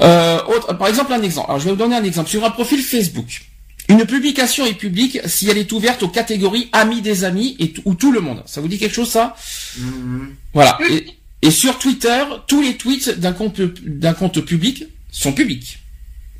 [0.00, 1.46] Euh, autre, par exemple, un exemple.
[1.48, 3.42] Alors, je vais vous donner un exemple sur un profil Facebook.
[3.88, 7.94] Une publication est publique si elle est ouverte aux catégories amis des amis et ou
[7.94, 8.42] tout le monde.
[8.46, 9.34] Ça vous dit quelque chose ça
[9.78, 10.34] Mhm.
[10.54, 10.78] Voilà.
[10.90, 11.06] Et,
[11.42, 15.78] et sur Twitter, tous les tweets d'un compte d'un compte public sont publics.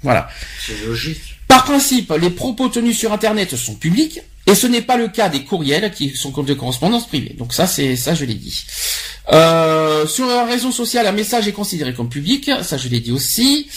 [0.02, 0.28] Voilà.
[0.66, 1.20] C'est logique.
[1.48, 5.28] Par principe, les propos tenus sur Internet sont publics, et ce n'est pas le cas
[5.28, 7.34] des courriels qui sont de correspondance privée.
[7.38, 8.64] Donc ça, c'est ça, je l'ai dit.
[9.32, 13.12] Euh, sur un réseau social, un message est considéré comme public, ça je l'ai dit
[13.12, 13.68] aussi.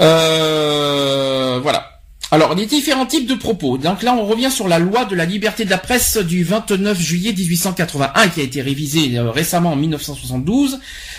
[0.00, 1.99] Euh, voilà.
[2.32, 3.76] Alors, les différents types de propos.
[3.76, 6.98] Donc là, on revient sur la loi de la liberté de la presse du 29
[7.00, 10.78] juillet 1881, qui a été révisée euh, récemment en 1972,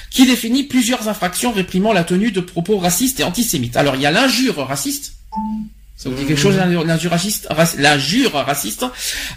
[0.10, 3.76] qui définit plusieurs infractions réprimant la tenue de propos racistes et antisémites.
[3.76, 5.15] Alors, il y a l'injure raciste.
[6.01, 8.85] Ça quelque chose, l'injure raciste, rac- l'injure raciste?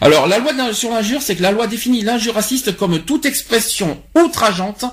[0.00, 4.02] Alors, la loi sur l'injure, c'est que la loi définit l'injure raciste comme toute expression
[4.14, 4.86] outrageante,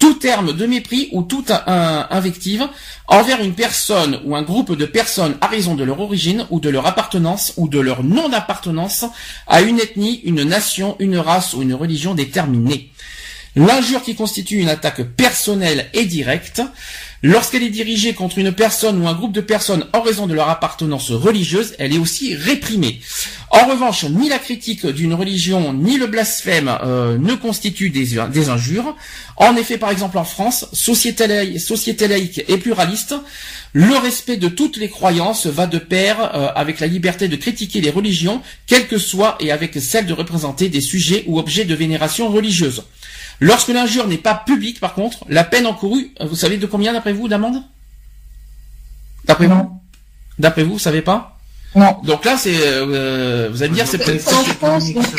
[0.00, 2.66] tout terme de mépris ou toute invective
[3.06, 6.68] envers une personne ou un groupe de personnes à raison de leur origine ou de
[6.70, 9.04] leur appartenance ou de leur non-appartenance
[9.46, 12.90] à une ethnie, une nation, une race ou une religion déterminée.
[13.54, 16.62] L'injure qui constitue une attaque personnelle et directe,
[17.22, 20.48] lorsqu'elle est dirigée contre une personne ou un groupe de personnes en raison de leur
[20.48, 23.00] appartenance religieuse, elle est aussi réprimée.
[23.50, 28.96] En revanche, ni la critique d'une religion ni le blasphème euh, ne constituent des, injures.
[29.36, 33.14] En effet, par exemple en France, société laïque et pluraliste,
[33.74, 37.80] le respect de toutes les croyances va de pair euh, avec la liberté de critiquer
[37.80, 41.74] les religions, quelles que soient, et avec celle de représenter des sujets ou objets de
[41.74, 42.84] vénération religieuse.
[43.42, 46.92] Lorsque l'injure n'est pas publique, par contre, la peine encourue, euh, vous savez de combien
[46.92, 47.62] d'après vous d'amende
[49.24, 49.80] D'après vous
[50.38, 51.38] D'après vous, vous savez pas
[51.74, 51.98] Non.
[52.04, 54.24] Donc là, c'est, euh, vous allez me dire, c'est peut-être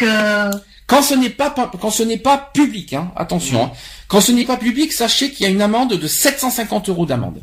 [0.03, 0.51] euh,
[0.87, 3.65] quand ce n'est pas quand ce n'est pas public, hein, attention.
[3.65, 3.71] hein.
[4.07, 7.41] Quand ce n'est pas public, sachez qu'il y a une amende de 750 euros d'amende.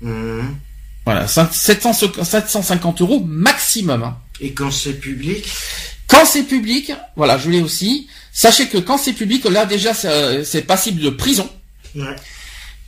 [0.00, 0.56] Mhm.
[1.04, 1.92] Voilà, 5- 700
[2.24, 4.02] 750 euros maximum.
[4.04, 4.16] hein.
[4.40, 5.46] Et quand c'est public,
[6.08, 8.08] Quand c'est public, voilà, je l'ai aussi.
[8.32, 11.48] Sachez que quand c'est public, là déjà c'est passible de prison.
[11.94, 12.16] ouais.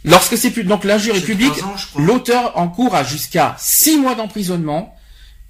[0.04, 1.52] Lorsque c'est public, donc l'injure est publique,
[1.96, 4.96] l'auteur encourt à jusqu'à 6 mois d'emprisonnement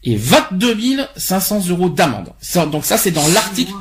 [0.02, 0.76] et 22
[1.16, 2.32] 500 euros d'amende.
[2.72, 3.72] Donc ça c'est dans l'article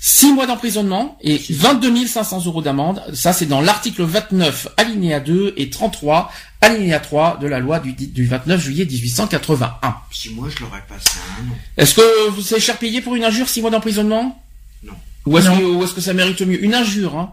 [0.00, 3.02] 6 mois d'emprisonnement et 22 500 euros d'amende.
[3.12, 6.30] Ça c'est dans l'article 29 alinéa 2 et 33
[6.60, 9.96] alinéa 3 de la loi du, du 29 juillet 1881.
[10.12, 11.56] Si moi je l'aurais passé à un an.
[11.76, 14.42] Est-ce que vous êtes cher payé pour une injure 6 mois d'emprisonnement?
[14.84, 14.92] Non.
[15.26, 17.32] Ou est-ce que, ou est-ce que ça mérite mieux Une injure, hein?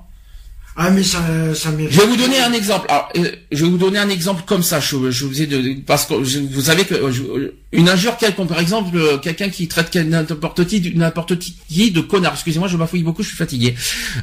[0.76, 1.20] Ah mais ça,
[1.54, 1.94] ça mérite.
[1.94, 2.88] Je vais vous donner un exemple.
[2.90, 4.80] Alors, euh, je vais vous donner un exemple comme ça.
[4.80, 8.18] Je, je vous ai de, parce que je- vous savez que euh, je- une injure
[8.18, 12.34] quelconque, par exemple, euh, quelqu'un qui traite n'importe qui, n'importe qui de connard.
[12.34, 13.76] Excusez-moi, je bafouille beaucoup, je suis fatigué.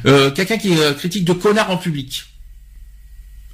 [0.05, 2.25] Euh, quelqu'un qui euh, critique de connard en public.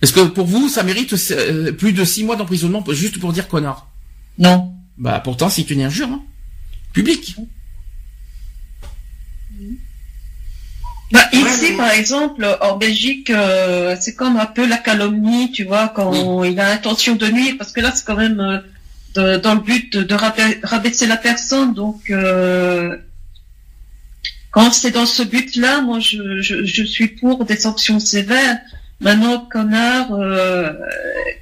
[0.02, 3.48] Est-ce que pour vous, ça mérite euh, plus de six mois d'emprisonnement juste pour dire
[3.48, 3.88] connard?
[4.40, 4.74] Non.
[4.98, 6.24] Bah pourtant, c'est une injure, hein
[6.94, 7.36] publique.
[11.12, 15.88] Bah, ici, par exemple, en Belgique, euh, c'est comme un peu la calomnie, tu vois,
[15.88, 18.58] quand il a intention de nuire, parce que là, c'est quand même euh,
[19.15, 21.74] de- dans le but de, de rabai- rabaisser la personne.
[21.74, 22.98] Donc, euh,
[24.52, 28.58] quand c'est dans ce but-là, moi, je, je, je suis pour des sanctions sévères.
[29.00, 30.74] Maintenant, connard, euh,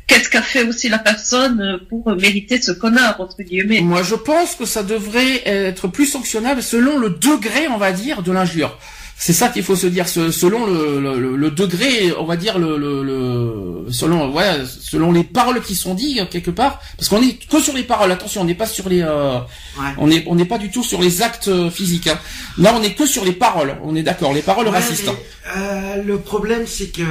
[0.07, 3.79] qu'est-ce qu'a fait aussi la personne pour mériter ce connard, entre guillemets?
[3.79, 8.21] Moi, je pense que ça devrait être plus sanctionnable selon le degré, on va dire,
[8.23, 8.77] de l'injure.
[9.17, 12.35] C'est ça qu'il faut se dire, ce- selon le, le- le- le degré, on va
[12.35, 17.37] dire le, selon ouais, selon les paroles qui sont dites quelque part, parce qu'on est
[17.49, 18.11] que sur les paroles.
[18.11, 19.39] Attention, on n'est pas sur les, euh,
[19.79, 19.85] Ouais.
[19.99, 22.07] on est on n'est pas du tout sur les actes euh, physiques.
[22.07, 22.19] Hein.
[22.57, 23.77] Là, on est que sur les paroles.
[23.83, 25.07] On est d'accord, les paroles Ouais, racistes.
[25.07, 25.15] hein.
[25.15, 27.03] mais, euh, le problème, c'est que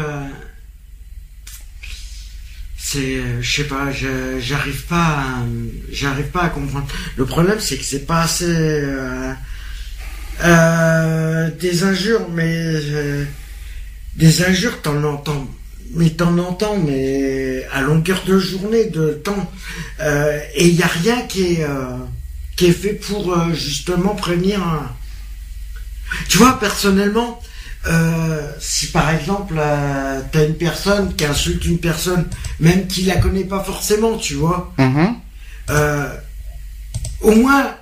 [2.76, 5.24] c'est, je sais pas, je- j'arrive pas, à,
[5.90, 6.86] j'arrive pas à comprendre.
[7.16, 9.32] Le problème, c'est que c'est pas assez euh,
[10.42, 13.24] euh, des injures, mais euh,
[14.16, 15.46] des injures, t'en entends,
[15.94, 19.50] mais t'en entends, mais à longueur de journée, de temps,
[20.00, 21.96] euh, et il y a rien qui est euh,
[22.56, 24.62] qui est fait pour euh, justement prévenir.
[24.62, 24.90] un-
[26.28, 27.40] Tu vois, personnellement,
[27.86, 29.54] euh, si par exemple
[30.32, 32.26] t'as une personne qui insulte une personne,
[32.60, 35.14] même qui la connaît pas forcément, tu vois, Mhm.
[35.70, 36.08] euh,
[37.20, 37.74] au moins,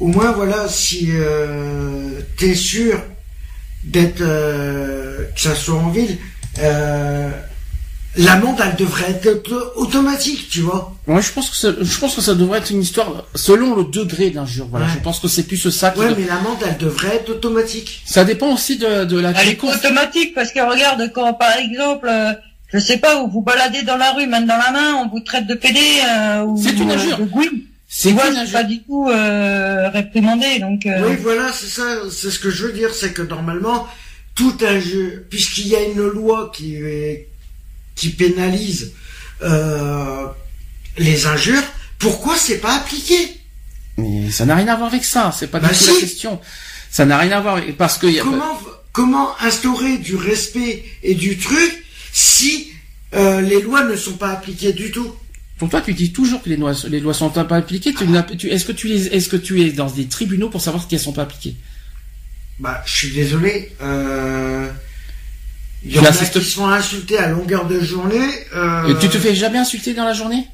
[0.00, 3.00] au moins voilà, si euh, t'es sûr
[3.84, 6.18] d'être euh, que ça soit en ville,
[6.60, 7.30] euh,
[8.16, 10.94] l'amende elle devrait être auto- automatique, tu vois.
[11.06, 13.84] Ouais, je pense que ça, je pense que ça devrait être une histoire selon le
[13.84, 14.66] degré d'injure.
[14.68, 14.92] Voilà, Ouais.
[14.94, 15.90] je pense que c'est plus ça.
[15.90, 18.02] qui Ouais, doit- mais l'amende elle devrait être automatique.
[18.04, 22.08] Ça dépend aussi de, de la Elle est automatique parce que regarde quand par exemple,
[22.08, 22.32] euh,
[22.72, 25.20] je sais pas, vous vous baladez dans la rue, main dans la main, on vous
[25.20, 27.18] traite de pédé euh, ou C'est une euh, injure.
[27.18, 27.60] de gouine.
[27.90, 30.84] C'est pas du tout euh, réprimandé, donc.
[30.84, 31.08] Euh...
[31.08, 33.88] Oui, voilà, c'est ça, c'est ce que je veux dire, c'est que normalement
[34.34, 36.76] tout injure, puisqu'il y a une loi qui
[37.94, 38.92] qui pénalise
[39.42, 40.26] euh,
[40.98, 41.62] les injures,
[41.98, 43.40] pourquoi c'est pas appliqué?
[43.96, 46.40] Mais ça n'a rien à voir avec ça, c'est pas du bah tout la question.
[46.90, 48.22] Ça n'a rien à voir avec, parce que y a...
[48.22, 48.60] comment
[48.92, 52.70] comment instaurer du respect et du truc si
[53.14, 55.12] euh, les lois ne sont pas appliquées du tout?
[55.58, 57.90] Pour toi, tu dis toujours que les lois, les lois sont pas appliquées.
[57.90, 61.12] est-ce que tu es, est-ce que tu es dans des tribunaux pour savoir qu'elles sont
[61.12, 61.56] pas appliquées?
[62.60, 63.72] Bah, je suis désolé.
[63.82, 64.70] Euh,
[65.84, 68.28] il y en a qui sont insultés à longueur de journée.
[68.54, 68.88] Euh...
[68.88, 70.46] Et tu te fais jamais insulter dans la journée?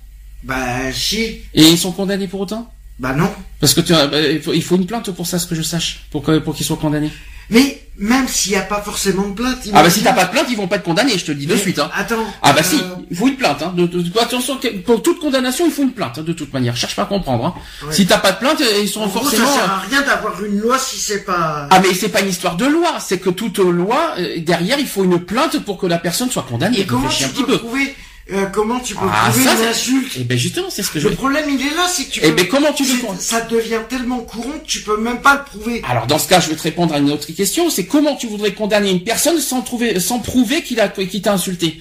[0.43, 1.41] Bah, si.
[1.55, 2.73] Et ils sont condamnés pour autant?
[2.99, 3.31] Bah non.
[3.61, 4.21] Parce que tu, bah,
[4.55, 7.11] il faut une plainte pour ça, ce que je sache, pour pour qu'ils soient condamnés.
[7.51, 9.59] Mais même s'il n'y a pas forcément de plainte.
[9.73, 11.37] Ah bah si t'as pas de plainte, ils vont pas te condamner, je te le
[11.37, 11.79] dis de suite.
[11.79, 11.91] Hein.
[11.95, 12.25] Attends.
[12.43, 13.63] Ah bah si, euh, il faut une plainte.
[13.63, 13.73] Hein.
[13.77, 16.77] De, de, attention, pour toute condamnation, il faut une plainte hein, de toute manière.
[16.77, 17.47] Cherche pas à comprendre.
[17.47, 17.91] Hein.
[17.93, 19.47] Si t'as pas de plainte, ils sont forcément.
[19.47, 21.69] ça sert à rien d'avoir une loi si c'est pas.
[21.71, 24.89] Ah mais c'est pas une histoire de loi, c'est que toute loi euh, derrière, il
[24.89, 26.81] faut une plainte pour que la personne soit condamnée.
[26.81, 27.95] Et comment tu peux prouver
[28.33, 31.09] euh, comment tu peux ah, trouver une insulte Eh ben justement, c'est ce que je.
[31.09, 32.21] Le problème, il est là, c'est que tu.
[32.23, 35.45] Eh ben comment tu le Ça devient tellement courant que tu peux même pas le
[35.45, 35.83] prouver.
[35.87, 37.69] Alors dans ce cas, je vais te répondre à une autre question.
[37.69, 41.35] C'est comment tu voudrais condamner une personne sans trouver, sans prouver qu'il a, qu'il t'a
[41.35, 41.79] insulté?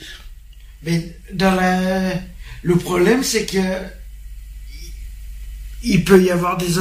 [0.84, 2.12] Mais dans la,
[2.62, 3.60] le problème, c'est que
[5.82, 6.78] il peut y avoir des.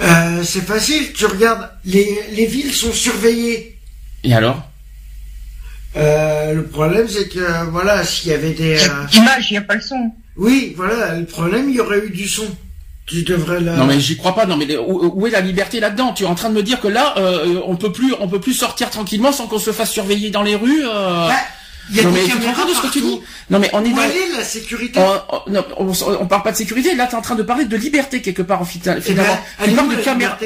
[0.00, 1.12] Euh, c'est facile.
[1.12, 3.78] Tu regardes, les les villes sont surveillées.
[4.22, 4.62] Et alors?
[5.96, 8.76] Euh, le problème, c'est que, voilà, s'il y avait des...
[8.76, 9.06] Euh...
[9.14, 10.12] Image, il n'y a pas le son.
[10.36, 12.46] Oui, voilà, le problème, il y aurait eu du son.
[13.06, 13.76] Tu devrais la...
[13.76, 14.46] Non mais j'y crois pas.
[14.46, 16.12] Non mais où, est la liberté là-dedans?
[16.12, 18.40] Tu es en train de me dire que là, euh, on peut plus, on peut
[18.40, 20.84] plus sortir tranquillement sans qu'on se fasse surveiller dans les rues.
[20.84, 21.28] Euh...
[21.28, 21.34] Bah,
[21.92, 23.20] y a non mais tu de ce que tu dis?
[23.48, 24.98] Non mais on est où dans est la sécurité?
[24.98, 26.96] On, non, on, parle pas de sécurité.
[26.96, 29.04] Là, tu es en train de parler de liberté quelque part en finalement.
[29.06, 29.24] Eh ben,
[29.64, 30.36] tu parles de caméra.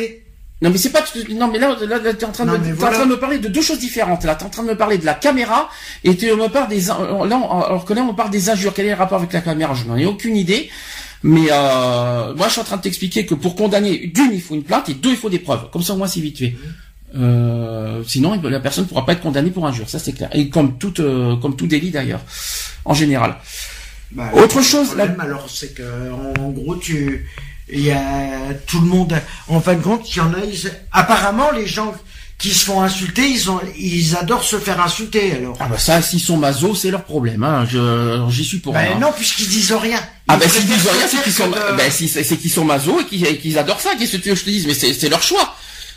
[0.63, 2.91] Non mais c'est pas non mais là là, là t'es en train de me, en
[2.91, 4.35] train de me parler de deux choses différentes là.
[4.35, 5.71] T'es en train de me parler de la caméra
[6.05, 8.75] et tu me parles des là alors que là on parle des injures.
[8.75, 9.73] Quel est le rapport avec la caméra?
[9.75, 10.69] Je n'en ai aucune idée.
[11.23, 14.55] Mais euh, moi je suis en train de t'expliquer que pour condamner d'une il faut
[14.55, 15.71] une plainte et deux il faut des preuves.
[15.71, 16.55] Comme ça au moins c'est vite fait.
[17.17, 19.89] Euh, sinon la personne pourra pas être condamnée pour injure.
[19.89, 20.29] Ça c'est clair.
[20.35, 22.21] Et comme tout euh, comme tout délit d'ailleurs
[22.85, 23.37] en général.
[24.13, 27.27] Bah, autre chose là alors c'est que en gros tu
[27.73, 29.21] il y a tout le monde.
[29.49, 30.39] En fin de compte, il y en a.
[30.93, 31.95] apparemment, les gens
[32.39, 35.33] qui se font insulter, ils ont, ils adorent se faire insulter.
[35.33, 35.57] Alors.
[35.61, 37.43] Ah bah ça, s'ils sont maso, c'est leur problème.
[37.43, 37.67] Hein.
[37.69, 38.73] Je, j'y suis pour.
[38.73, 40.01] Ben non, puisqu'ils disent rien.
[40.27, 43.59] ah ben s'ils disent rien, c'est qu'ils sont, ben c'est qu'ils sont maso et qu'ils,
[43.59, 43.91] adorent ça.
[43.99, 44.67] Qu'est-ce que tu veux que je te dise?
[44.67, 45.55] Mais c'est, leur choix.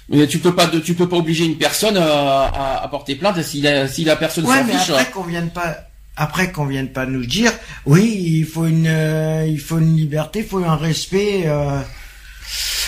[0.10, 3.62] Mais tu peux pas, tu peux pas obliger une personne à, à, porter plainte si
[3.62, 5.78] la, si la personne ouais, mais après qu'on vienne pas
[6.16, 7.52] après qu'on vienne pas nous dire
[7.86, 11.80] oui il faut une euh, il faut une liberté il faut un respect euh,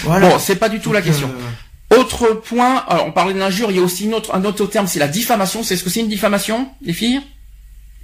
[0.04, 0.30] voilà.
[0.30, 1.30] bon c'est pas du tout la question.
[1.30, 4.66] euh, autre point alors on parlait d'injure il y a aussi une autre, un autre
[4.66, 5.64] terme c'est la diffamation.
[5.64, 7.22] C'est ce que c'est une diffamation les filles?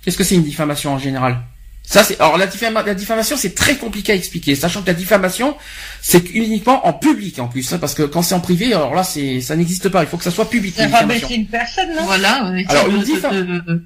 [0.03, 1.41] Qu'est-ce que c'est une diffamation en général?
[1.83, 2.45] Ça c'est alors la,
[2.85, 5.57] la diffamation c'est très compliqué à expliquer sachant que la diffamation
[6.01, 9.03] c'est uniquement en public en plus hein, parce que quand c'est en privé alors là
[9.03, 10.03] c'est ça n'existe pas.
[10.03, 12.03] Il faut que ça soit public c'est une personne non?
[12.05, 12.87] Voilà alors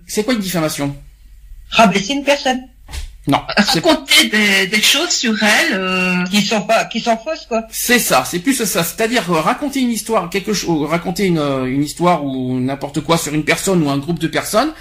[0.07, 0.95] c'est quoi une diffamation?
[1.69, 2.61] Rabaisser une personne.
[3.27, 3.41] Non.
[3.57, 6.23] Raconter des, des, choses sur elle euh...
[6.25, 7.63] qui sont pas, qui sont fausses quoi.
[7.71, 8.83] C'est ça, c'est plus ça.
[8.83, 13.43] C'est-à-dire raconter une histoire, quelque chose, raconter une, une histoire ou n'importe quoi sur une
[13.43, 14.73] personne ou un groupe de personnes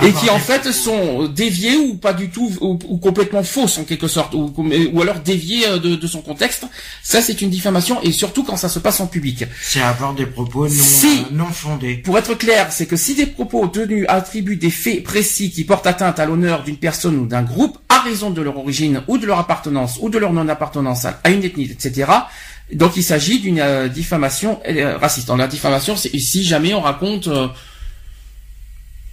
[0.00, 3.78] ah et bah, qui en fait sont déviés ou pas du tout ou, complètement fausses
[3.78, 6.64] en quelque sorte ou, ou alors déviés euh, de, de, son contexte.
[7.02, 9.44] Ça c'est une diffamation et surtout quand ça se passe en public.
[9.60, 11.96] C'est avoir des propos non, euh, non fondés.
[11.96, 15.88] Pour être clair, c'est que si des propos tenus attribuent des faits précis qui portent
[15.88, 19.26] atteinte à l'honneur d'une personne ou d'un groupe à raison de leur origine ou de
[19.26, 22.12] leur appartenance ou de leur non-appartenance à une ethnie, etc.
[22.72, 24.60] Donc il s'agit d'une euh, diffamation
[25.00, 25.26] raciste.
[25.26, 27.28] Dans la diffamation, c'est si jamais on raconte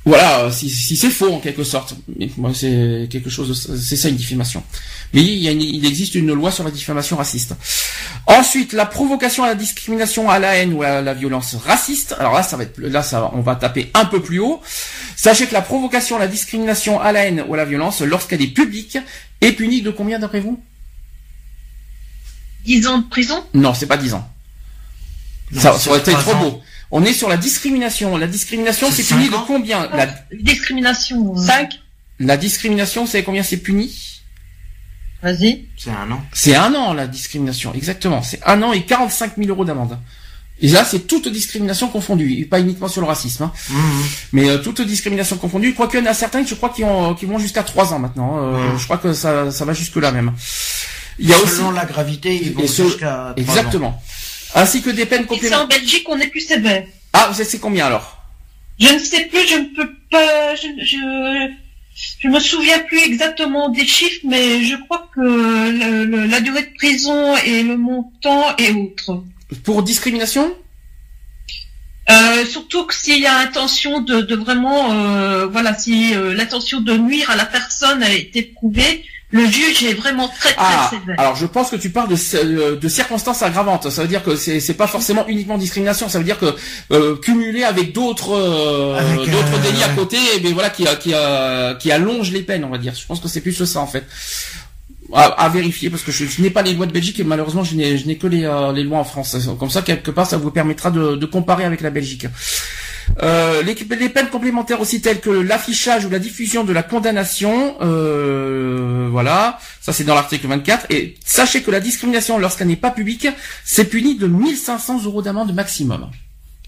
[0.05, 1.95] voilà, si, si c'est faux en quelque sorte.
[2.37, 4.61] Moi, c'est quelque chose, c'est ça une diffamation.
[5.13, 7.55] Mais il, y a il existe une loi sur la diffamation raciste.
[8.27, 12.15] Ensuite, la provocation à la discrimination, à la haine ou à la violence raciste.
[12.19, 14.61] Alors là, ça va être, là, ça, on va taper un peu plus haut.
[15.15, 18.43] Sachez que la provocation à la discrimination, à la haine ou à la violence, lorsqu'elle
[18.43, 18.99] est publique,
[19.41, 20.61] est punie de combien d'après vous?
[22.65, 23.43] 10 ans de prison?
[23.55, 24.29] Non, c'est pas 10 ans.
[25.57, 26.61] ça, ça aurait été trop beau.
[26.91, 28.17] On est sur la discrimination.
[28.17, 31.35] La discrimination, c'est puni de combien La discrimination.
[31.35, 31.77] 5 euh.
[32.19, 34.21] La discrimination, c'est combien c'est puni
[35.21, 35.65] Vas-y.
[35.77, 36.21] C'est un an.
[36.33, 37.73] C'est un an, la discrimination.
[37.73, 38.21] Exactement.
[38.21, 39.97] C'est un an et 45 000 euros d'amende.
[40.61, 43.51] Et là, c'est toute discrimination confondue, pas uniquement sur le racisme, hein.
[43.69, 44.03] mmh, mmh.
[44.31, 45.73] mais euh, toute discrimination confondue.
[45.73, 47.99] Quoique, il y en a certains, je crois, qui, ont, qui vont jusqu'à trois ans
[47.99, 48.37] maintenant.
[48.37, 50.31] Euh, Je crois que ça, ça va jusque là même.
[51.19, 54.01] Il y a selon la gravité, ils vont jusqu'à exactement.
[54.55, 55.65] Ainsi que des peines complémentaires.
[55.65, 56.85] en Belgique, on est plus sévère.
[57.13, 58.17] Ah, vous savez combien alors?
[58.79, 61.49] Je ne sais plus, je ne peux pas, je, je,
[62.19, 67.37] je me souviens plus exactement des chiffres, mais je crois que la durée de prison
[67.37, 69.23] et le montant est autre.
[69.63, 70.53] Pour discrimination?
[72.09, 76.79] Euh, surtout que s'il y a intention de, de vraiment, euh, voilà, si euh, l'intention
[76.81, 79.03] de nuire à la personne a été prouvée,
[79.35, 81.19] le juge est vraiment très très ah, sévère.
[81.19, 83.89] Alors je pense que tu parles de, euh, de circonstances aggravantes.
[83.89, 86.09] Ça veut dire que c'est pas forcément uniquement discrimination.
[86.09, 86.55] Ça veut dire que
[86.91, 91.13] euh, cumulé avec d'autres d'autres délits à côté, mais voilà qui qui
[91.79, 92.93] qui allonge les peines, on va dire.
[92.95, 94.05] Je pense que c'est plus ça en fait
[95.13, 97.97] à, vérifier parce que je, n'ai pas les lois de Belgique et malheureusement je n'ai,
[97.97, 99.35] je n'ai que les, euh, les lois en France.
[99.59, 102.27] Comme ça, quelque part, ça vous permettra de, de comparer avec la Belgique.
[103.21, 107.75] Euh, les, les, peines complémentaires aussi telles que l'affichage ou la diffusion de la condamnation,
[107.81, 110.87] euh, voilà, ça c'est dans l'article 24.
[110.89, 113.27] Et sachez que la discrimination lorsqu'elle n'est pas publique,
[113.63, 116.09] c'est puni de 1500 euros d'amende maximum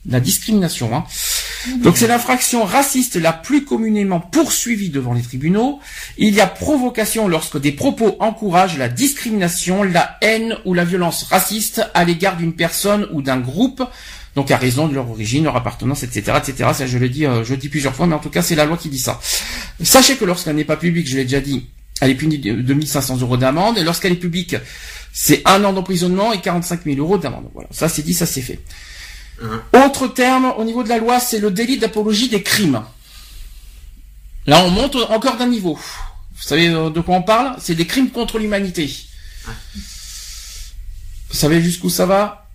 [0.09, 0.95] la discrimination.
[0.95, 1.03] Hein.
[1.83, 5.79] Donc c'est l'infraction raciste la plus communément poursuivie devant les tribunaux.
[6.17, 11.23] Il y a provocation lorsque des propos encouragent la discrimination, la haine ou la violence
[11.23, 13.83] raciste à l'égard d'une personne ou d'un groupe.
[14.37, 16.69] Donc à raison de leur origine, leur appartenance, etc., etc.
[16.71, 18.53] Ça, je le dis, euh, je le dis plusieurs fois, mais en tout cas, c'est
[18.53, 19.19] la loi qui dit ça.
[19.81, 21.65] Sachez que lorsqu'elle n'est pas publique, je l'ai déjà dit,
[22.01, 24.55] elle est punie de 1500 euros d'amende, et lorsqu'elle est publique,
[25.11, 27.49] c'est un an d'emprisonnement et 45 000 euros d'amende.
[27.55, 28.59] Voilà, ça c'est dit, ça c'est fait.
[29.73, 32.83] Autre terme au niveau de la loi, c'est le délit d'apologie des crimes.
[34.45, 35.73] Là, on monte encore d'un niveau.
[35.73, 37.55] Vous savez de quoi on parle?
[37.59, 38.87] C'est des crimes contre l'humanité.
[41.29, 42.46] Vous savez jusqu'où ça va?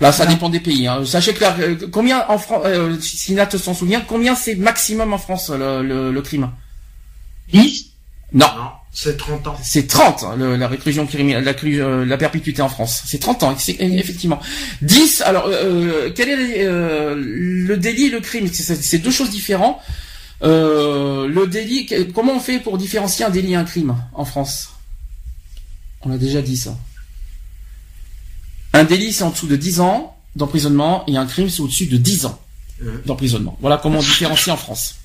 [0.00, 0.86] Là, ça dépend des pays.
[0.86, 1.04] Hein.
[1.04, 5.12] Sachez que là, euh, combien en France, euh, si Nat s'en souvient, combien c'est maximum
[5.12, 6.50] en France le, le crime?
[7.52, 7.92] 10
[8.32, 8.46] Non.
[8.98, 9.56] C'est 30 ans.
[9.62, 13.02] C'est 30, hein, la réclusion criminelle, la, euh, la perpétuité en France.
[13.04, 14.40] C'est 30 ans, effectivement.
[14.80, 18.48] 10, alors, euh, euh, quel est le délit et le crime?
[18.50, 19.76] C'est deux choses différentes.
[20.40, 24.70] le délit, comment on fait pour différencier un délit et un crime en France?
[26.00, 26.74] On a déjà dit ça.
[28.76, 31.96] Un délit, c'est en dessous de 10 ans d'emprisonnement et un crime, c'est au-dessus de
[31.96, 32.38] 10 ans
[33.06, 33.56] d'emprisonnement.
[33.62, 34.96] Voilà comment on différencie en France.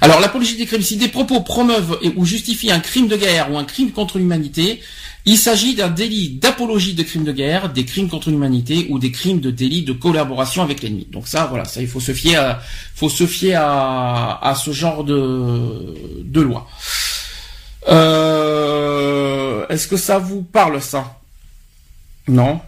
[0.00, 3.58] Alors, l'apologie des crimes, si des propos promeuvent ou justifient un crime de guerre ou
[3.58, 4.80] un crime contre l'humanité,
[5.24, 9.12] il s'agit d'un délit d'apologie de crimes de guerre, des crimes contre l'humanité ou des
[9.12, 11.06] crimes de délit de collaboration avec l'ennemi.
[11.12, 12.60] Donc ça, voilà, ça, il faut se fier à,
[12.96, 16.68] faut se fier à, ce genre de, de loi.
[17.88, 21.20] Euh, est-ce que ça vous parle, ça?
[22.28, 22.60] Non?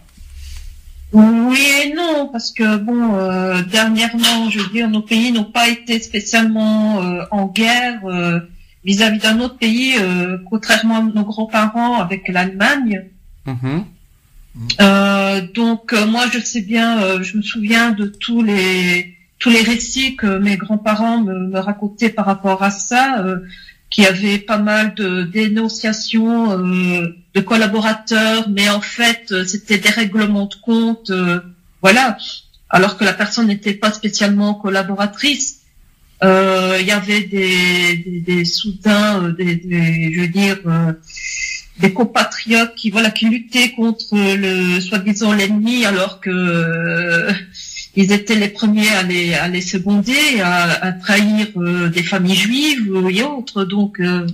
[1.13, 5.69] Oui et non, parce que bon, euh, dernièrement, je veux dire, nos pays n'ont pas
[5.69, 8.39] été spécialement euh, en guerre euh,
[8.83, 9.95] vis-à-vis d'un autre pays,
[10.49, 13.05] contrairement à nos grands-parents avec l'Allemagne.
[13.45, 13.83] Mm-hmm.
[15.53, 20.39] donc moi, je sais bien, je me souviens de tous les tous les récits que
[20.39, 23.23] mes grands-parents me, me, racontaient par rapport à ça
[23.89, 29.93] qui avait pas mal de dénonciations euh, de collaborateurs, mais en fait euh, c'était des
[30.01, 31.39] règlements de compte, euh,
[31.85, 32.05] voilà,
[32.75, 35.47] alors que la personne n'était pas spécialement collaboratrice.
[36.21, 37.55] Il y avait des,
[38.05, 39.53] des, des soutins, des,
[40.13, 40.57] je veux dire,
[41.83, 46.31] des compatriotes qui voilà qui luttaient contre le soi-disant l'ennemi, alors que
[47.99, 52.35] ils étaient les premiers à les, à les seconder, à, à trahir euh, des familles
[52.35, 53.59] juives et autres.
[53.75, 54.27] Donc, euh,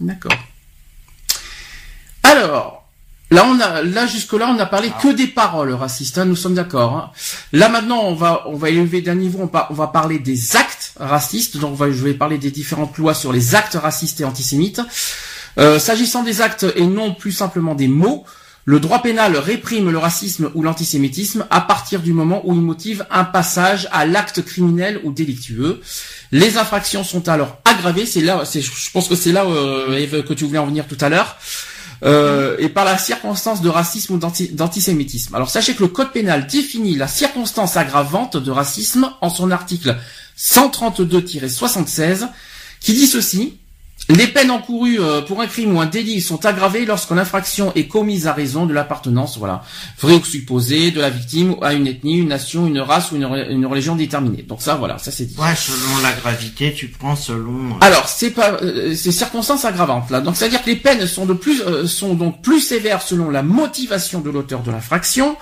[0.00, 0.38] d'accord.
[2.30, 2.84] Alors,
[3.32, 6.16] là on a, là jusque là on a parlé que des paroles racistes.
[6.16, 6.94] Hein, nous sommes d'accord.
[6.94, 7.10] Hein.
[7.52, 9.50] Là maintenant on va, on va élever d'un niveau.
[9.52, 11.56] On, on, va parler des actes racistes.
[11.56, 14.80] Donc je vais parler des différentes lois sur les actes racistes et antisémites.
[15.58, 18.24] Euh, S'agissant des actes et non plus simplement des mots,
[18.64, 23.04] le droit pénal réprime le racisme ou l'antisémitisme à partir du moment où il motive
[23.10, 25.80] un passage à l'acte criminel ou délictueux.
[26.30, 28.06] Les infractions sont alors aggravées.
[28.06, 31.08] C'est là, je pense que c'est là euh, que tu voulais en venir tout à
[31.08, 31.36] l'heure.
[32.02, 35.34] Euh, et par la circonstance de racisme ou d'antisémitisme.
[35.34, 39.98] Alors sachez que le code pénal définit la circonstance aggravante de racisme en son article
[40.38, 42.26] 132-76
[42.80, 43.58] qui dit ceci
[44.08, 47.86] les peines encourues euh, pour un crime ou un délit sont aggravées lorsque l'infraction est
[47.86, 49.62] commise à raison de l'appartenance, voilà,
[50.00, 53.66] vraie ou supposée, de la victime à une ethnie, une nation, une race ou une,
[53.66, 54.42] religion déterminée.
[54.42, 55.36] Donc ça, voilà, ça c'est dit.
[55.38, 57.70] Ouais, selon la gravité, tu prends selon.
[57.70, 60.20] Euh, Alors, c'est pas, euh, c'est circonstances aggravantes là.
[60.20, 63.30] Donc c'est à dire que les peines sont de plus, sont donc plus sévères selon
[63.30, 65.36] la motivation de l'auteur de l'infraction.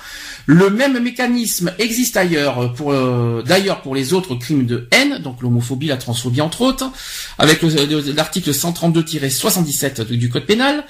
[0.50, 2.94] Le même mécanisme existe ailleurs pour
[3.42, 6.90] d'ailleurs pour les autres crimes de haine, donc l'homophobie, la transphobie entre autres,
[7.36, 10.86] avec l'article l'article 132-77 du Code pénal.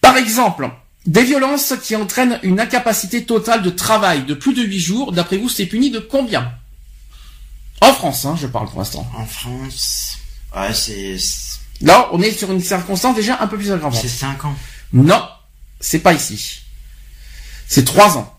[0.00, 0.70] Par exemple,
[1.04, 5.36] des violences qui entraînent une incapacité totale de travail de plus de 8 jours, d'après
[5.36, 6.50] vous, c'est puni de combien?
[7.82, 9.06] En France, hein, je parle pour l'instant.
[9.14, 10.16] En France,
[10.56, 11.18] ouais, c'est
[11.82, 14.00] Là, on est sur une circonstance déjà un peu plus aggravante.
[14.00, 14.56] c'est 5 ans.
[14.94, 15.22] Non,
[15.80, 16.60] c'est pas ici.
[17.68, 18.35] C'est 3 ans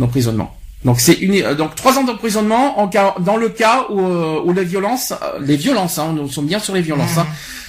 [0.00, 0.56] d'emprisonnement.
[0.84, 4.40] Donc c'est une, euh, donc trois ans d'emprisonnement en cas, dans le cas où, euh,
[4.44, 7.26] où les violences, euh, les violences, hein, nous sommes bien sur les violences, hein,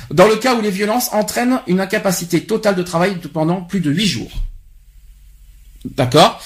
[0.10, 3.92] dans le cas où les violences entraînent une incapacité totale de travail pendant plus de
[3.92, 4.32] huit jours.
[5.84, 6.42] D'accord?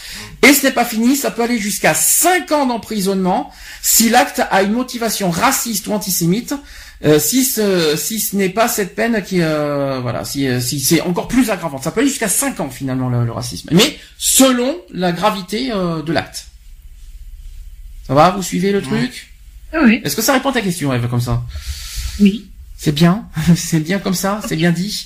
[0.48, 4.64] Et ce n'est pas fini, ça peut aller jusqu'à 5 ans d'emprisonnement si l'acte a
[4.64, 6.56] une motivation raciste ou antisémite,
[7.04, 10.80] euh, si ce, si ce n'est pas cette peine qui, euh, voilà, si, euh, si
[10.80, 11.82] c'est encore plus aggravant.
[11.82, 16.02] Ça peut aller jusqu'à 5 ans finalement le, le racisme, mais selon la gravité euh,
[16.02, 16.48] de l'acte.
[18.08, 19.34] Ça va Vous suivez le truc?
[19.74, 21.44] Ah Oui, Est-ce que ça répond à ta question, Eve, comme ça?
[22.20, 22.50] Oui.
[22.78, 25.06] c'est bien, c'est bien comme ça, c'est bien dit.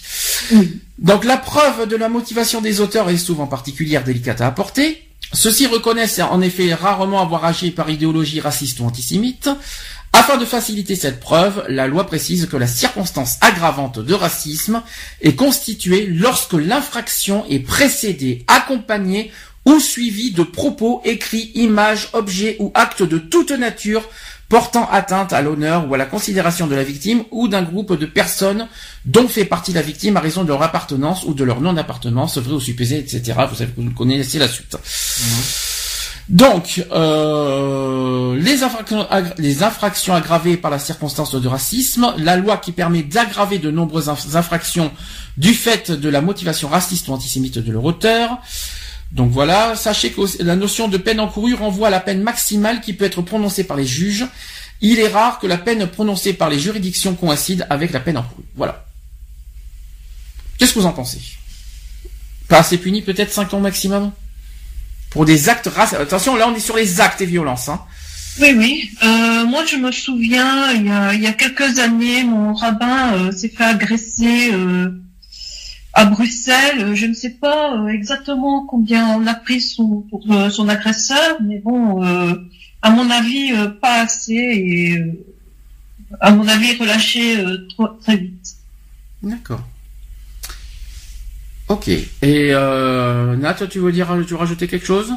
[0.51, 0.81] Oui.
[0.99, 5.05] Donc la preuve de la motivation des auteurs est souvent particulière, délicate à apporter.
[5.31, 9.49] Ceux-ci reconnaissent en effet rarement avoir agi par idéologie raciste ou antisémite.
[10.11, 14.81] Afin de faciliter cette preuve, la loi précise que la circonstance aggravante de racisme
[15.21, 19.31] est constituée lorsque l'infraction est précédée, accompagnée
[19.65, 24.09] ou suivie de propos, écrits, images, objets ou actes de toute nature
[24.49, 28.07] portant atteinte à l'honneur ou à la considération de la victime ou d'un groupe de
[28.07, 28.67] personnes
[29.05, 32.55] dont fait partie la victime à raison de leur appartenance ou de leur non-appartenance, vrai
[32.55, 33.37] ou supposé, etc.
[33.47, 34.75] Vous savez, vous connaissez la suite.
[36.29, 38.61] Donc, euh, les,
[39.63, 44.35] infractions, aggravées par la circonstance de racisme, la loi qui permet d'aggraver de nombreuses inf-
[44.37, 44.91] infractions
[45.37, 48.37] du fait de la motivation raciste ou antisémite de leur auteur.
[49.11, 52.93] Donc voilà, sachez que la notion de peine encourue renvoie à la peine maximale qui
[52.93, 54.27] peut être prononcée par les juges.
[54.81, 58.45] Il est rare que la peine prononcée par les juridictions coïncide avec la peine encourue.
[58.55, 58.85] Voilà.
[60.59, 61.19] Qu'est-ce que vous en pensez?
[62.47, 64.11] Pas assez puni, peut-être 5 ans maximum?
[65.09, 65.99] Pour des actes racistes.
[65.99, 67.69] Attention, là on est sur les actes et violences.
[67.69, 67.81] Hein.
[68.39, 68.91] Oui, oui.
[69.03, 73.13] Euh, moi, je me souviens, il y a, il y a quelques années, mon rabbin
[73.15, 74.91] euh, s'est fait agresser euh,
[75.93, 76.95] à Bruxelles.
[76.95, 81.37] Je ne sais pas euh, exactement combien on a pris son, pour euh, son agresseur,
[81.41, 82.33] mais bon, euh,
[82.81, 85.25] à mon avis, euh, pas assez et euh,
[86.21, 88.55] à mon avis, relâché euh, trop, très vite.
[89.21, 89.61] D'accord.
[91.69, 91.87] Ok.
[91.87, 95.13] Et euh, Nat, tu veux dire, tu veux rajouter quelque chose?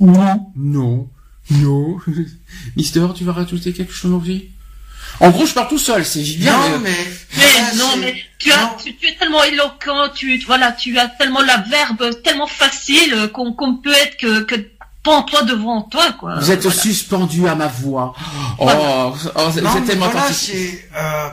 [0.00, 0.46] Non.
[0.56, 1.08] Non.
[1.50, 1.96] Non.
[2.76, 4.48] Mister, tu vas rajouter quelque chose aussi
[5.20, 6.52] En gros, je pars tout seul, c'est bien.
[6.56, 6.90] non, mais-
[7.36, 7.76] mais.
[7.76, 8.70] Non, mais tu as, non.
[8.82, 13.52] tu, tu es tellement éloquent, tu, voilà, tu as tellement la verbe tellement facile qu'on
[13.52, 14.54] qu'on peut être que, que
[15.02, 16.36] toi devant toi, quoi.
[16.38, 16.80] Vous êtes Voilà.
[16.80, 18.14] suspendu à ma voix.
[18.58, 18.80] Oh, Voilà.
[19.36, 21.28] oh, mais tellement voilà, euh,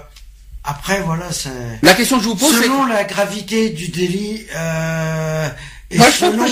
[0.64, 1.50] après, voilà, c'est.
[1.82, 5.50] La question que je vous pose, c'est Selon la gravité du délit euh,
[5.90, 6.46] et Moi, selon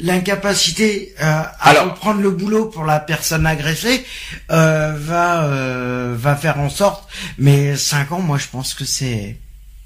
[0.00, 4.04] l'incapacité euh, à Alors- reprendre le boulot pour la personne agressée
[4.50, 7.08] euh, va euh, va faire en sorte.
[7.38, 9.36] Mais 5 ans, moi, je pense que c'est.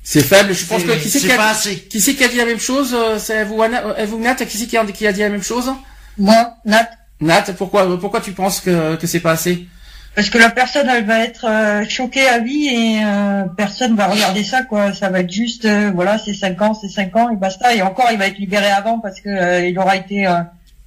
[0.03, 0.55] c'est faible.
[0.55, 1.77] Je pense que c'est- qui c'est qui, pas a- assez.
[1.81, 4.35] qui c'est qui a dit la même chose euh, C'est vous, Anna- euh, vous Nat
[4.37, 5.71] Qui c'est qui a, qui a dit la même chose?
[6.19, 6.89] Moi, Nat,
[7.21, 9.67] Nat, pourquoi pourquoi tu penses que que c'est pas assez?
[10.15, 14.07] Parce que la personne, elle va être euh, choquée à vie et euh, personne va
[14.07, 14.93] regarder ça, quoi.
[14.93, 17.75] Ça va être juste, euh, voilà, c'est 5 ans, c'est 5 ans et basta.
[17.75, 20.41] Et encore, il va être libéré avant parce que euh, il aura été, euh,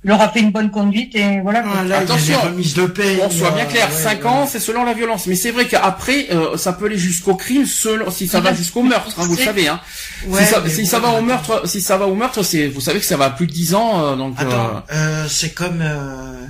[0.03, 1.63] il aura fait une bonne conduite et voilà.
[1.65, 2.39] Ah, là, Attention.
[2.55, 3.19] de paix.
[3.21, 4.29] On soit euh, bien clair, ouais, 5 ouais.
[4.29, 5.27] ans, c'est selon la violence.
[5.27, 8.83] Mais c'est vrai qu'après, euh, ça peut aller jusqu'au crime, selon, si ça va jusqu'au
[8.83, 9.67] meurtre, hein, vous le savez.
[9.67, 9.81] Hein.
[10.27, 12.67] Ouais, si ça, si bon, ça va au meurtre, si ça va au meurtre, c'est,
[12.67, 14.35] vous savez que ça va à plus de 10 ans, euh, donc.
[14.37, 16.45] Attends, euh, c'est comme, euh,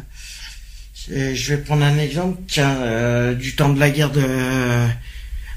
[1.10, 4.22] je vais prendre un exemple, tiens, euh, du temps de la guerre de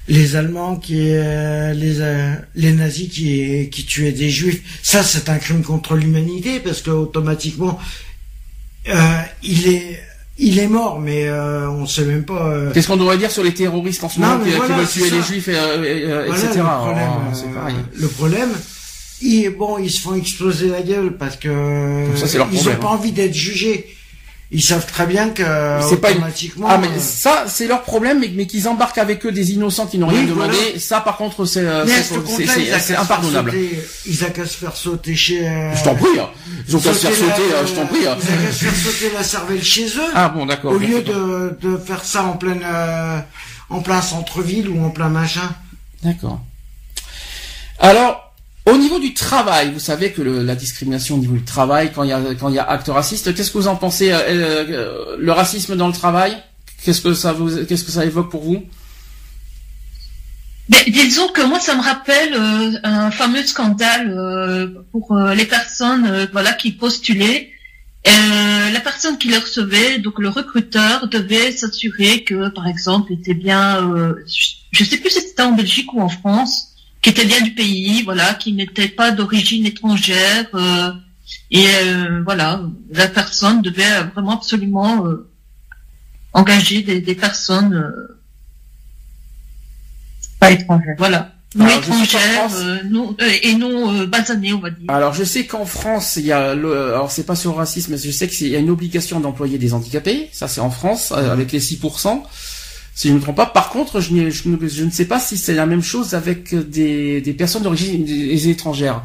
[0.08, 4.60] les Allemands qui, euh, les euh, les nazis qui qui tuaient des juifs.
[4.82, 7.78] Ça, c'est un crime contre l'humanité parce que automatiquement,
[8.88, 10.00] euh, il est
[10.42, 12.48] il est mort, mais euh, on sait même pas.
[12.48, 15.10] euh, Qu'est-ce qu'on devrait dire sur les terroristes en ce Non, moment qui, veulent tuer
[15.10, 16.60] les juifs, et, euh, et, euh, Voilà, etc.
[16.60, 17.70] le problème, Oh, euh,
[18.00, 18.48] le problème,
[19.20, 22.78] ils, bon, ils se font exploser la gueule parce que Ça, c'est leur ils problème,
[22.78, 22.92] ont pas hein.
[22.92, 23.94] envie d'être jugés.
[24.52, 25.44] Ils savent très bien que
[25.88, 26.66] C'est pas une- automatiquement.
[26.68, 29.86] Ah mais euh, ça c'est leur problème mais, mais qu'ils embarquent avec eux des innocents
[29.86, 30.52] qui n'ont Oui, rien voilà.
[30.52, 31.86] demandé ça par contre c'est euh,
[32.80, 35.46] c'est impardonnable sauter- Ils ont qu'à se faire sauter chez.
[35.46, 36.28] euh, je t'en prie hein.
[36.66, 38.16] ils ont qu'à se faire sauter la- euh, je t'en prie hein.
[38.20, 40.10] Ils ont qu'à se faire sauter la cervelle chez eux.
[40.16, 43.20] ah bon d'accord au lieu de, de faire ça en pleine, euh,
[43.68, 45.48] en plein centre-ville ou en plein machin.
[46.02, 46.40] D'accord.
[47.78, 48.29] Alors,
[48.66, 52.02] au niveau du travail, vous savez que le- la discrimination au niveau du travail, quand
[52.04, 54.18] il y a quand il y a acte raciste, qu'est-ce que vous en pensez euh,
[54.28, 56.36] euh, Le racisme dans le travail,
[56.84, 58.64] qu'est-ce que ça vous, qu'est-ce que ça évoque pour vous?
[60.68, 65.46] Mais disons que moi, ça me rappelle euh, un fameux scandale euh, pour euh, les
[65.46, 67.50] personnes voilà qui postulaient.
[68.06, 73.92] la personne qui les recevait, donc le recruteur, devait s'assurer que, par exemple, était bien,
[74.72, 76.69] je sais plus si c'était en Belgique ou en France,
[77.02, 80.46] qui était bien du pays, voilà, qui n'était pas d'origine étrangère.
[81.50, 81.66] et
[82.24, 85.04] voilà, la personne devait vraiment absolument
[86.32, 87.92] engager des, des personnes
[90.40, 90.96] pas étrangères.
[90.98, 91.32] Voilà.
[91.56, 94.88] Non étrangères euh, non, euh, et non euh, basanées, on va dire.
[94.88, 97.90] Alors je sais qu'en France, il y a, le, alors c'est pas sur le racisme,
[97.90, 100.28] mais je sais qu'il y a une obligation d'employer des handicapés.
[100.32, 102.22] Ça c'est en France euh, avec les 6%.
[102.94, 103.46] Si je ne me trompe pas.
[103.46, 107.20] Par contre, je, je, je ne sais pas si c'est la même chose avec des,
[107.20, 108.06] des personnes d'origine
[108.48, 109.02] étrangères.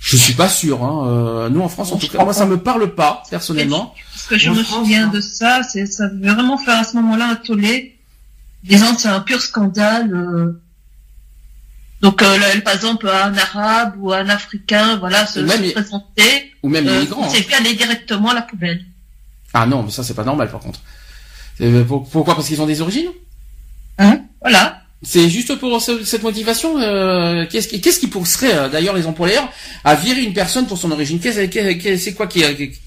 [0.00, 0.82] Je suis pas sûr.
[0.82, 1.06] Hein.
[1.06, 3.94] Euh, nous en France, en tout cas, moi ça me parle pas personnellement.
[4.12, 7.28] Parce que je me souviens de ça, c'est ça veut vraiment faire à ce moment-là
[7.28, 7.92] un tollé
[8.62, 10.12] disons c'est un pur scandale.
[10.14, 10.60] Euh.
[12.00, 15.38] Donc, euh, par exemple, un arabe ou un africain, voilà, se,
[15.72, 17.58] présenter, ou même les euh, migrants, c'est hein.
[17.60, 18.84] aller directement à la poubelle.
[19.54, 20.80] Ah non, mais ça c'est pas normal par contre.
[21.58, 22.34] Pourquoi?
[22.34, 23.10] Parce qu'ils ont des origines?
[23.98, 24.20] Hein?
[24.40, 24.78] Voilà.
[25.04, 26.78] C'est juste pour cette motivation.
[26.78, 29.48] Euh, qu'est-ce qui, qu'est-ce qui pousserait euh, d'ailleurs les employeurs
[29.82, 31.18] à virer une personne pour son origine?
[31.18, 32.44] Qu'est-ce, c'est quoi qui,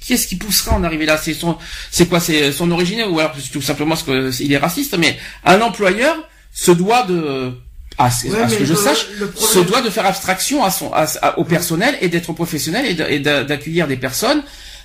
[0.08, 1.18] qu'est-ce qui poussera à en arriver là?
[1.18, 1.58] C'est son,
[1.92, 2.22] c'est quoi?
[2.22, 6.16] C'est son origine ou alors tout simplement parce qu'il est raciste Mais un employeur
[6.54, 7.52] se doit de
[7.98, 10.92] à, ce que je sache, se doit de faire abstraction à son,
[11.38, 14.44] au personnel et d'être professionnel et d'accueillir des personnes,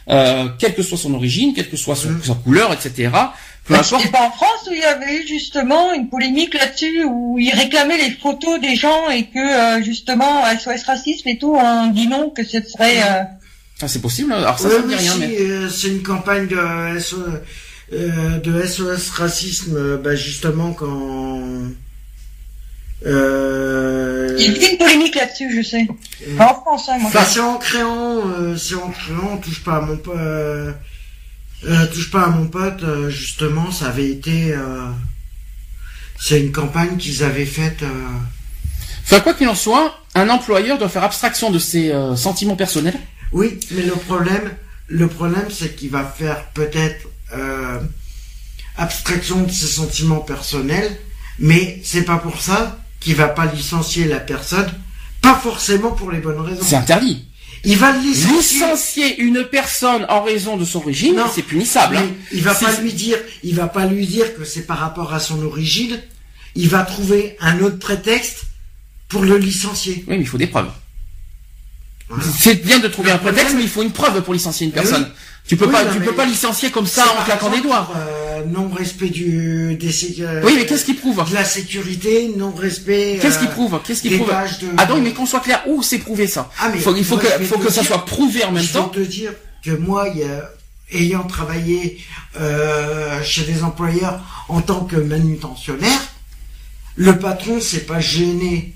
[0.08, 3.10] euh, quelle que soit son origine, quelle que soit son, sa couleur, etc.
[3.82, 7.54] C'est pas en France où il y avait eu justement une polémique là-dessus où ils
[7.54, 12.08] réclamaient les photos des gens et que euh, justement SOS racisme et tout on dit
[12.08, 12.98] non que ce serait.
[13.02, 13.22] Euh...
[13.82, 14.32] Ah, c'est possible.
[14.32, 15.16] Alors ça, ça me dit rien.
[15.18, 15.40] Mais...
[15.40, 16.56] Euh, c'est une campagne de
[16.98, 17.16] SOS,
[17.92, 21.40] euh, de SOS racisme, bah, justement quand.
[23.06, 24.36] Euh...
[24.38, 25.86] Il y a une polémique là-dessus, je sais.
[26.36, 27.08] Pas en France, hein, moi.
[27.08, 28.22] Enfin, c'est en créant,
[28.58, 29.96] c'est en créant, touche pas à mon
[31.66, 34.52] euh, touche pas à mon pote, euh, justement, ça avait été.
[34.52, 34.86] Euh,
[36.18, 37.82] c'est une campagne qu'ils avaient faite.
[39.04, 42.98] Enfin, quoi qu'il en soit, un employeur doit faire abstraction de ses sentiments personnels.
[43.32, 44.50] Oui, mais le problème,
[44.86, 47.08] le problème, c'est qu'il va faire peut-être
[48.76, 50.94] abstraction de ses sentiments personnels,
[51.38, 54.70] mais c'est pas pour ça qu'il va pas licencier la personne,
[55.22, 56.62] pas forcément pour les bonnes raisons.
[56.62, 57.29] C'est interdit.
[57.64, 58.58] Il va licencier.
[58.58, 61.96] licencier une personne en raison de son origine, c'est punissable.
[61.96, 62.08] Hein.
[62.32, 65.20] Il va pas lui dire, il va pas lui dire que c'est par rapport à
[65.20, 66.00] son origine.
[66.54, 68.44] Il va trouver un autre prétexte
[69.08, 70.04] pour le licencier.
[70.08, 70.70] Oui, mais il faut des preuves.
[72.38, 75.08] C'est bien de trouver un prétexte, mais il faut une preuve pour licencier une personne.
[75.46, 77.90] Tu peux pas, tu peux pas licencier comme ça en claquant des doigts.
[77.96, 79.90] Euh, non respect du des
[80.44, 83.18] Oui, mais qu'est-ce qui prouve De la sécurité, non respect.
[83.20, 84.32] Qu'est-ce qui euh, prouve Qu'est-ce qui prouve
[84.76, 87.16] Ah non, mais qu'on soit clair, où c'est prouvé ça ah, mais faut, Il faut
[87.16, 88.92] que, faut que ça soit prouvé en même temps.
[88.94, 89.32] Je te dire
[89.64, 90.50] que moi, y a,
[90.92, 91.98] ayant travaillé
[92.40, 96.00] euh, chez des employeurs en tant que manutentionnaire,
[96.96, 98.74] le patron s'est pas gêné,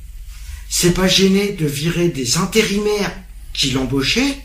[0.69, 3.13] c'est pas gêné de virer des intérimaires
[3.55, 4.37] qui l'embauchaient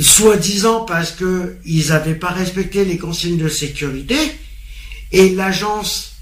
[0.00, 4.16] soi-disant parce que ils n'avaient pas respecté les consignes de sécurité,
[5.12, 6.16] et l'agence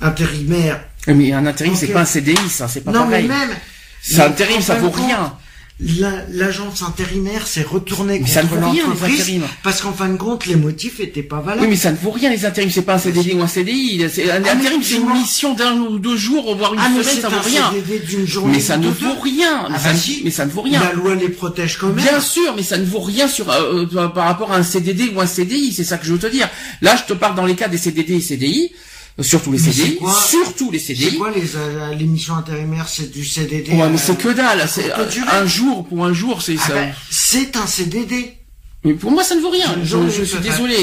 [0.00, 0.84] intérimaire.
[1.06, 3.26] Mais un intérim, c'est pas un CDI, ça, c'est pas non, pareil.
[3.26, 3.56] Non, mais même.
[4.02, 5.36] C'est intérim, ça vaut rien
[5.80, 11.40] l'agence intérimaire s'est retournée contre l'entreprise parce qu'en fin de compte les motifs étaient pas
[11.40, 11.62] valables.
[11.62, 14.04] Oui mais ça ne vaut rien les intérims, c'est pas un CDD ou un CDI,
[14.04, 17.28] un ah, intérim c'est une mission d'un ou deux jours voire une ah, semaine, ça
[17.28, 17.72] vaut rien.
[18.46, 19.92] mais ça ne vaut rien, mais, ça,
[20.24, 20.80] mais, ça, ne vaut rien.
[20.80, 21.96] La loi les protège quand même.
[21.96, 25.12] Bien sûr, mais ça ne vaut rien sur euh, euh, par rapport à un CDD
[25.14, 26.48] ou un CDI, c'est ça que je veux te dire.
[26.82, 28.72] Là, je te parle dans les cas des CDD et CDI.
[29.20, 29.98] Surtout les CDI.
[30.28, 31.10] surtout les CDI.
[31.10, 33.70] C'est quoi les, euh, les missions intérimaires C'est du CDD.
[33.72, 34.66] Ouais, mais c'est euh, que dalle.
[34.68, 36.74] C'est un jour pour un jour, c'est ah ça.
[36.74, 38.34] Ben, c'est un CDD.
[38.82, 39.76] Mais pour moi, ça ne vaut rien.
[39.84, 40.76] Je, je, suis désolé.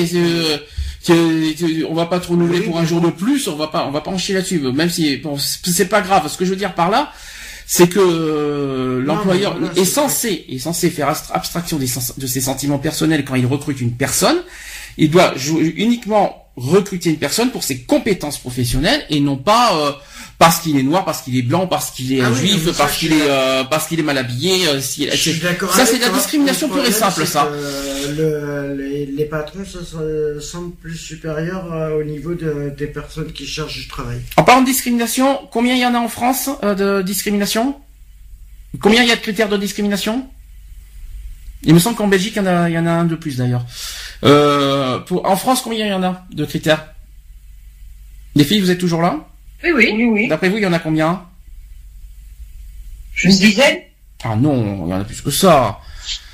[1.10, 3.50] Euh, on va pas trop renouveler pour un jour de plus.
[3.50, 4.60] On va pas, on va pas en chier là-dessus.
[4.60, 6.32] Même si bon, c'est pas grave.
[6.32, 7.12] Ce que je veux dire par là,
[7.68, 13.36] c'est que l'employeur est censé est censé faire abstraction des, de ses sentiments personnels quand
[13.36, 14.38] il recrute une personne.
[14.98, 15.34] Il doit
[15.76, 19.92] uniquement recruter une personne pour ses compétences professionnelles et non pas euh,
[20.38, 23.14] parce qu'il est noir, parce qu'il est blanc, parce qu'il est ah juif, parce qu'il
[23.14, 24.68] est euh, parce qu'il est mal habillé.
[24.68, 27.50] Euh, si, ça c'est de la discrimination pure et simple ça.
[28.18, 33.78] Le, les, les, patrons se semblent plus supérieurs au niveau de, des personnes qui cherchent
[33.78, 34.20] du travail.
[34.36, 37.76] En parlant de discrimination, combien il y en a en France de discrimination?
[38.82, 40.28] Combien il y a de critères de discrimination?
[41.64, 43.16] Il me semble qu'en Belgique il y en a il y en a un de
[43.16, 43.66] plus d'ailleurs.
[44.24, 46.86] Euh, pour, en France, combien il y en a de critères?
[48.36, 49.18] Les filles, vous êtes toujours là?
[49.64, 49.92] Oui, oui.
[49.96, 50.28] Oui, oui.
[50.28, 51.24] D'après vous, il y en a combien?
[53.24, 53.80] Une dizaine
[54.24, 55.80] Ah non, il y en a plus que ça.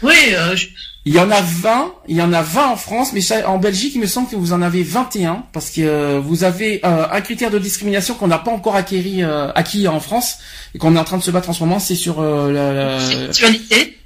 [0.02, 0.68] Oui, euh, je-
[1.06, 3.58] Il y en a 20, il y en a 20 en France, mais ça- en
[3.60, 7.08] Belgique, il me semble que vous en avez 21, parce que euh, vous avez euh,
[7.10, 10.40] un critère de discrimination qu'on n'a pas encore acquéri, euh, acquis en France,
[10.76, 12.74] et qu'on est en train de se battre en ce moment, c'est sur euh, la...
[12.74, 13.97] la- sexualité.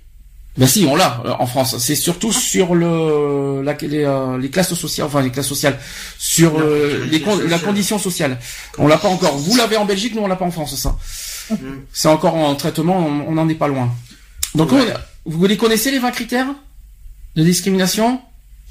[0.57, 1.77] Ben si, on l'a euh, en France.
[1.77, 5.79] C'est surtout sur le la, les, euh, les classes sociales, enfin les classes sociales,
[6.19, 7.61] sur La euh, les con- la sociale.
[7.61, 8.37] condition sociale.
[8.77, 9.37] On l'a pas encore.
[9.37, 10.97] Vous l'avez en Belgique, nous on l'a pas en France, ça.
[11.51, 11.55] Mm.
[11.93, 13.95] C'est encore en traitement, on n'en est pas loin.
[14.53, 14.81] Donc Ouais.
[15.25, 16.47] on- vous les connaissez les 20 critères
[17.37, 18.21] de discrimination?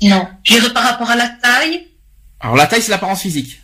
[0.03, 0.29] Non.
[0.45, 1.87] Je par rapport à la taille?
[2.41, 3.61] Alors la taille, c'est l'apparence physique.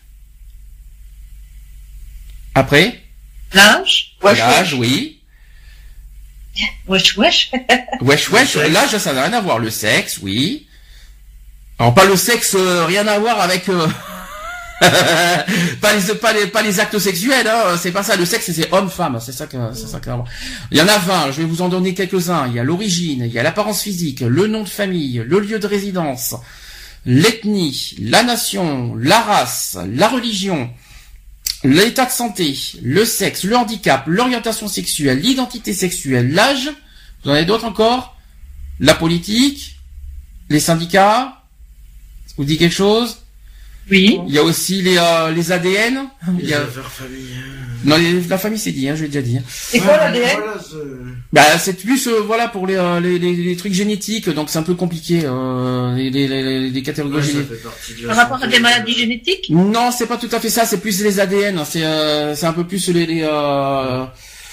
[2.54, 2.98] Après,
[3.52, 4.16] L'âge?
[4.22, 5.15] l'âge, oui.
[6.88, 7.50] Wesh, wesh.
[8.00, 9.58] Wesh, wesh, l'âge, ça n'a rien à voir.
[9.58, 10.66] Le sexe, oui.
[11.78, 13.68] Alors pas le sexe, euh, rien à voir avec...
[13.68, 13.86] euh,
[15.80, 18.14] pas les pas les pas les actes sexuels hein, c'est pas ça.
[18.14, 20.10] Le sexe c'est homme femme c'est ça que c'est ça que
[20.70, 22.46] il y en a 20 je vais vous en donner quelques-uns.
[22.48, 25.58] Il y a l'origine il y a l'apparence physique le nom de famille le lieu
[25.58, 26.34] de résidence
[27.06, 30.68] l'ethnie la nation la race la religion
[31.70, 36.70] l'état de santé le sexe le handicap l'orientation sexuelle l'identité sexuelle l'âge
[37.24, 38.16] vous en avez d'autres encore?
[38.80, 39.76] La politique
[40.48, 41.42] les syndicats
[42.26, 43.18] ça vous dit quelque chose?
[43.90, 44.18] Oui.
[44.26, 46.08] il y a aussi les, euh, les ADN.
[46.38, 46.62] Il y Les a...
[46.62, 47.65] affaires familiales.
[47.86, 49.38] Non, les- la famille c'est dit, hein, je l'ai déjà dit.
[49.38, 49.42] hein.
[49.48, 50.76] C'est quoi l'ADN voilà, c'est-
[51.32, 54.58] Bah, c'est plus euh, voilà pour les, euh, les, les, les trucs génétiques, donc c'est
[54.58, 57.14] un peu compliqué euh, les, les, les, les catégories.
[57.16, 58.06] Ouais, génétiques.
[58.06, 59.46] Par rapport à des maladies génétiques.
[59.50, 60.64] Non, c'est pas tout à fait ça.
[60.66, 61.60] C'est plus les ADN.
[61.64, 64.04] C'est euh, c'est un peu plus les, les euh,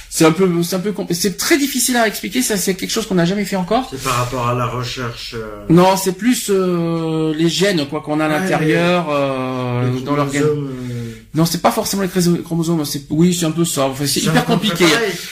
[0.09, 2.41] c'est un peu c'est un peu c'est très difficile à expliquer.
[2.41, 3.87] Ça c'est quelque chose qu'on n'a jamais fait encore.
[3.91, 5.33] C'est par rapport à la recherche.
[5.35, 10.15] euh, Non, c'est plus euh, les gènes quoi qu'on a à Ouais, l'intérieur euh, dans
[10.15, 10.43] l'organe.
[11.35, 13.87] Non, c'est pas forcément les chromosomes, chromosomes, c'est oui, c'est un peu ça.
[13.87, 14.85] Enfin, c'est hyper compliqué.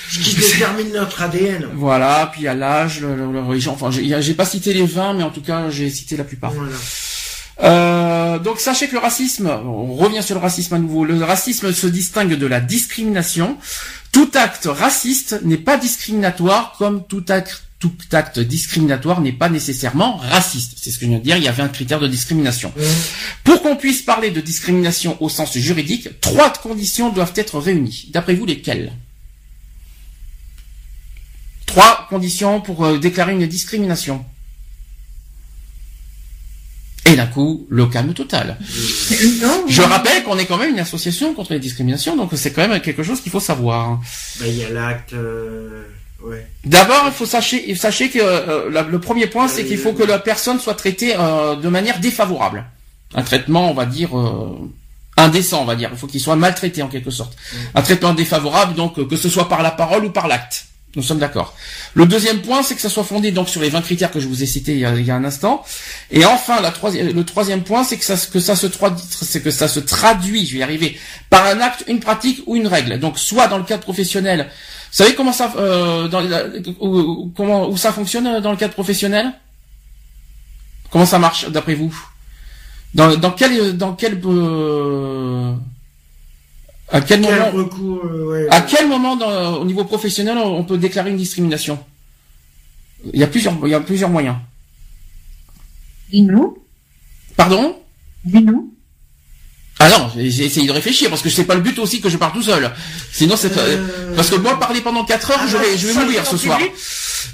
[0.09, 1.67] Ce qui détermine notre ADN.
[1.75, 3.73] Voilà, puis il y a l'âge, la religion.
[3.73, 6.51] Enfin, j'ai j'ai pas cité les 20, mais en tout cas, j'ai cité la plupart.
[6.53, 6.71] Voilà.
[7.63, 11.05] Euh, donc sachez que le racisme, on revient sur le racisme à nouveau.
[11.05, 13.57] Le racisme se distingue de la discrimination.
[14.11, 20.17] Tout acte raciste n'est pas discriminatoire, comme tout acte tout acte discriminatoire n'est pas nécessairement
[20.17, 20.77] raciste.
[20.79, 22.71] C'est ce que je viens de dire, il y avait un critère de discrimination.
[22.77, 22.81] Mmh.
[23.43, 28.09] Pour qu'on puisse parler de discrimination au sens juridique, trois conditions doivent être réunies.
[28.13, 28.93] D'après vous, lesquelles?
[31.65, 34.23] Trois conditions pour euh, déclarer une discrimination.
[37.05, 38.57] Et d'un coup, le calme total.
[39.41, 39.65] Non.
[39.67, 42.79] Je rappelle qu'on est quand même une association contre les discriminations, donc c'est quand même
[42.79, 43.99] quelque chose qu'il faut savoir.
[44.39, 45.13] Bah, il y a l'acte.
[45.13, 45.83] euh,
[46.23, 46.45] Ouais.
[46.65, 50.03] D'abord, il faut sachez, sachez que euh, la- le premier point, c'est qu'il faut que
[50.03, 52.65] la personne soit traitée euh, de manière défavorable.
[53.15, 54.55] Un traitement, on va dire, euh,
[55.17, 55.89] indécent, on va dire.
[55.91, 57.35] Il faut qu'il soit maltraité en quelque sorte.
[57.75, 60.65] Un traitement défavorable, donc euh, que ce soit par la parole ou par l'acte.
[60.97, 61.55] Nous sommes d'accord.
[61.93, 64.27] Le deuxième point, c'est que ça soit fondé donc sur les 20 critères que je
[64.27, 65.63] vous ai cités il y a, il y a un instant.
[66.11, 69.41] Et enfin, la troisième, le troisième point, c'est que ça, que ça se traduit, c'est
[69.41, 70.99] que ça se traduit, je vais y arriver,
[71.29, 72.99] par un acte, une pratique ou une règle.
[72.99, 74.49] Donc, soit dans le cadre professionnel.
[74.91, 76.47] Vous savez comment ça, euh, dans la-
[76.81, 79.31] où, où- comment, où ça fonctionne euh, dans le cadre professionnel?
[80.89, 81.95] Comment ça marche d'après vous?
[82.93, 85.53] Dans, dans quel, dans quel, euh,
[86.89, 88.65] à quel Quel moment recours, euh, ouais, à ouais.
[88.69, 91.79] quel moment dans- au niveau professionnel on peut déclarer une discrimination?
[93.13, 94.35] Il y a plusieurs, il y a plusieurs moyens.
[96.11, 96.57] Dis-nous.
[97.37, 97.77] Pardon?
[98.25, 98.70] Dis-nous.
[99.83, 102.17] Ah non, j'ai essayé de réfléchir parce que c'est pas le but aussi que je
[102.17, 102.69] parle tout seul.
[103.11, 105.93] Sinon c'est Euh, parce que moi parler pendant 4 heures, ah je vais je vais
[105.93, 106.57] mourir ce soir.
[106.59, 106.73] public.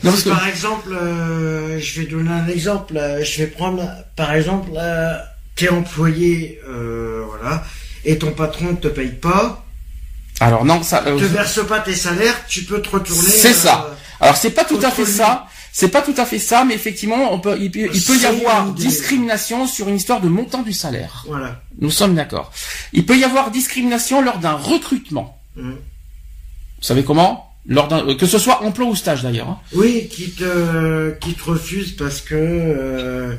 [0.03, 2.95] Non parce que Par exemple, euh, je vais donner un exemple.
[2.97, 3.83] euh, Je vais prendre,
[4.15, 5.13] par exemple, euh,
[5.55, 7.63] t'es employé, euh, voilà,
[8.05, 9.65] et ton patron ne te paye pas,
[10.39, 13.29] alors non ça euh, te verse pas tes salaires, tu peux te retourner.
[13.29, 13.87] C'est ça.
[13.89, 13.93] euh,
[14.23, 15.47] Alors c'est pas tout à fait ça.
[15.79, 18.25] C'est pas tout à fait ça, mais effectivement, on peut, il peut, il peut y
[18.25, 21.23] avoir discrimination sur une histoire de montant du salaire.
[21.27, 21.61] Voilà.
[21.79, 22.51] Nous sommes d'accord.
[22.93, 25.39] Il peut y avoir discrimination lors d'un recrutement.
[25.55, 25.69] Mm.
[25.73, 25.77] Vous
[26.81, 27.53] savez comment?
[27.67, 29.49] Lors d'un, euh, que ce soit emploi ou stage d'ailleurs.
[29.49, 29.59] hein.
[29.73, 32.33] Oui, qui te, qui te refuse parce que.
[32.33, 33.35] euh,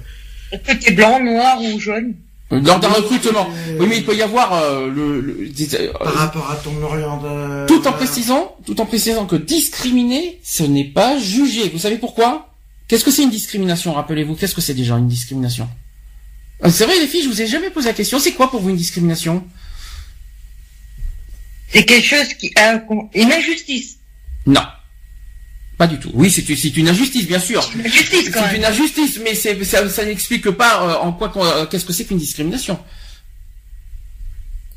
[0.52, 2.14] Est-ce que t'es blanc, noir ou jaune?
[2.50, 3.46] Lors d'un recrutement.
[3.68, 6.82] euh, Oui, mais il peut y avoir euh, le, le- euh, par rapport à ton
[6.82, 7.66] orientation.
[7.66, 11.68] tout en précisant, tout en précisant que discriminer, ce n'est pas juger.
[11.68, 12.48] Vous savez pourquoi?
[12.88, 15.68] Qu'est-ce que c'est une discrimination Rappelez-vous, qu'est-ce que c'est déjà une discrimination?
[16.64, 18.18] Euh, C'est vrai les filles, je vous ai jamais posé la question.
[18.18, 19.44] C'est quoi pour vous une discrimination?
[21.70, 22.82] C'est quelque chose qui a
[23.14, 23.98] une injustice.
[24.46, 24.62] Non.
[25.78, 26.10] Pas du tout.
[26.12, 27.68] Oui, c'est une, c'est injustice, bien sûr.
[27.74, 31.28] Une injustice quand C'est une injustice, mais c'est, ça, ça n'explique pas euh, en quoi,
[31.28, 32.78] qu'on- euh, qu'est-ce que c'est qu'une discrimination.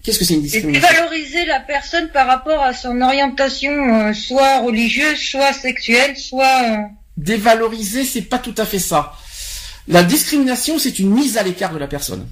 [0.03, 4.13] Qu'est-ce que c'est une Et discrimination dévaloriser la personne par rapport à son orientation, euh,
[4.13, 6.61] soit religieuse, soit sexuelle, soit...
[6.63, 6.77] euh,
[7.17, 9.13] Dévaloriser, c'est pas tout à fait ça.
[9.87, 12.27] La discrimination, c'est une mise à l'écart de la personne.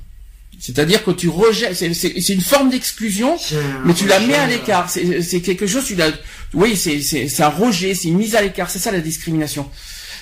[0.60, 3.38] C'est-à-dire que tu rejettes, c'est- c'est c'est une forme d'exclusion,
[3.86, 4.89] mais tu la mets à l'écart.
[4.89, 6.12] C'est c'est quelque chose, tu l'as,
[6.53, 8.70] oui, c'est c'est c'est un rejet, c'est une mise à l'écart.
[8.70, 9.70] C'est ça la discrimination.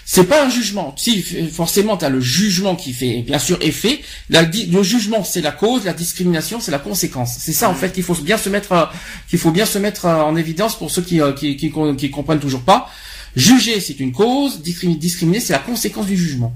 [0.09, 0.95] C'est pas un jugement.
[0.97, 1.21] Si
[1.51, 3.99] forcément, tu as le jugement qui fait, bien sûr, effet.
[4.29, 5.83] La le jugement, c'est la cause.
[5.83, 7.35] La discrimination, c'est la conséquence.
[7.39, 8.85] C'est ça en fait qu'il faut bien se mettre, euh,
[9.29, 12.09] qu'il faut bien se mettre euh, en évidence pour ceux qui euh, qui, qui, qui
[12.11, 12.89] comprennent toujours pas.
[13.35, 14.61] Juger, c'est une cause.
[14.61, 16.55] discriminer, discriminer, c'est la conséquence du jugement.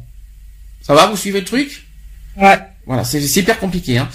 [0.81, 1.87] Ça va, vous suivez le truc?
[2.37, 2.57] Ouais.
[2.87, 3.97] Voilà, c'est hyper compliqué.
[3.99, 4.09] Hein.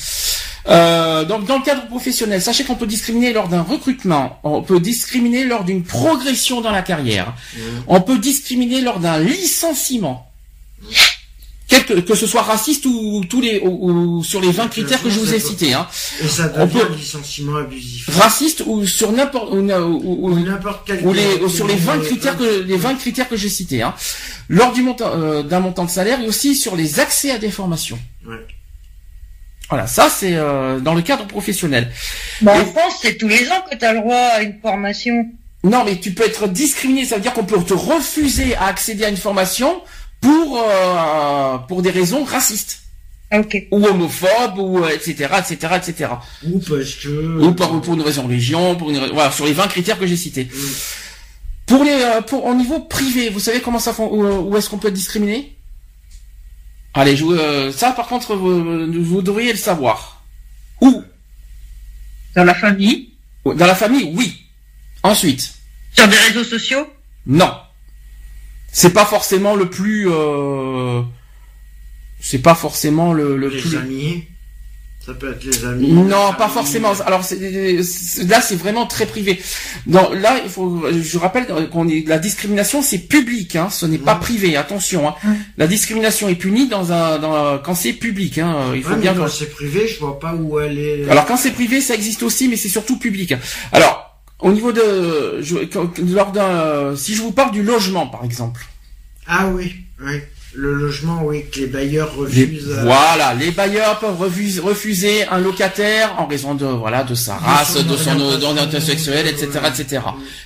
[0.68, 4.80] Euh, donc dans le cadre professionnel, sachez qu'on peut discriminer lors d'un recrutement, on peut
[4.80, 7.34] discriminer lors d'une progression dans la carrière,
[7.86, 10.26] on peut discriminer lors d'un licenciement.
[11.68, 15.10] Que, que ce soit raciste ou tous les ou, ou sur les 20 critères que
[15.10, 15.86] je vous ai cités, hein.
[16.22, 18.08] Et ça On devient peut- un licenciement abusif.
[18.18, 21.66] raciste ou sur n'importe ou, ou- ou- Ou n'importe quel ou les, cas, ou sur
[21.66, 23.94] les 20 euh, critères que les 20 critères que j'ai cités, hein.
[24.48, 27.50] lors du montant euh, d'un montant de salaire et aussi sur les accès à des
[27.50, 27.98] formations.
[28.26, 28.36] Ouais.
[29.68, 31.90] Voilà, ça c'est euh, dans le cadre professionnel.
[32.40, 35.26] Bah, en France, c'est tous les ans que tu as le droit à une formation.
[35.64, 39.04] Non, mais tu peux être discriminé, ça veut dire qu'on peut te refuser à accéder
[39.04, 39.82] à une formation
[40.20, 42.82] pour euh, pour des raisons racistes
[43.72, 46.10] ou homophobes ou euh, etc etc etc.
[46.46, 47.40] Ou parce que.
[47.42, 50.06] Ou par, pour une raison de religion, pour une voilà sur les 20 critères que
[50.06, 50.44] j'ai cités.
[50.44, 50.58] Mm.
[51.66, 54.78] Pour les euh, pour au niveau privé, vous savez comment ça où, où est-ce qu'on
[54.78, 55.55] peut être discriminé?
[56.96, 60.24] Allez, je, vous- euh, ça par contre vous, vous devriez le savoir.
[60.80, 61.04] Où?
[62.34, 63.10] Dans la famille,
[63.44, 64.42] Dans la famille, oui.
[65.02, 65.54] Ensuite,
[65.94, 66.86] Sur des réseaux sociaux?
[67.26, 67.54] Non.
[68.72, 70.08] C'est pas forcément le plus.
[70.10, 71.02] Euh...
[72.20, 73.76] C'est pas forcément le, le Les plus.
[73.76, 74.24] amis.
[75.06, 75.92] Ça peut être les amis.
[75.92, 76.92] Non, pas forcément.
[77.06, 79.40] Alors là, c'est vraiment très privé.
[79.86, 80.82] Non, là, il faut.
[80.90, 83.68] Je rappelle qu'on est la discrimination, c'est public, hein.
[83.70, 84.56] Ce n'est pas privé.
[84.56, 85.08] Attention.
[85.08, 85.14] Hein.
[85.58, 88.38] La discrimination est punie dans un dans, quand c'est public.
[88.38, 88.72] Hein.
[88.74, 89.14] Il faut Ouais, mais bien.
[89.14, 91.08] quand c'est privé, je vois pas où elle est.
[91.08, 93.32] Alors quand c'est privé, ça existe aussi, mais c'est surtout public.
[93.70, 95.56] Alors au niveau de, je,
[96.12, 98.66] lors d'un, si je vous parle du logement, par exemple.
[99.26, 100.20] Ah oui, oui.
[100.58, 102.68] Le logement, oui, que les bailleurs refusent.
[102.70, 107.36] euh, voilà, les bailleurs peuvent refuser, refuser un locataire en raison de voilà de sa
[107.36, 110.00] race, de son orientation, sexuelle, etc., etc.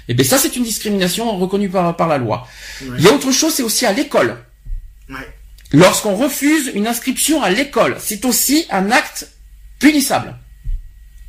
[0.08, 2.48] Et bien ça, c'est une discrimination reconnue par par la loi.
[2.98, 4.36] Il y a autre chose, c'est aussi à l'école.
[5.72, 9.28] Lorsqu'on refuse une inscription à l'école, c'est aussi un acte
[9.78, 10.34] punissable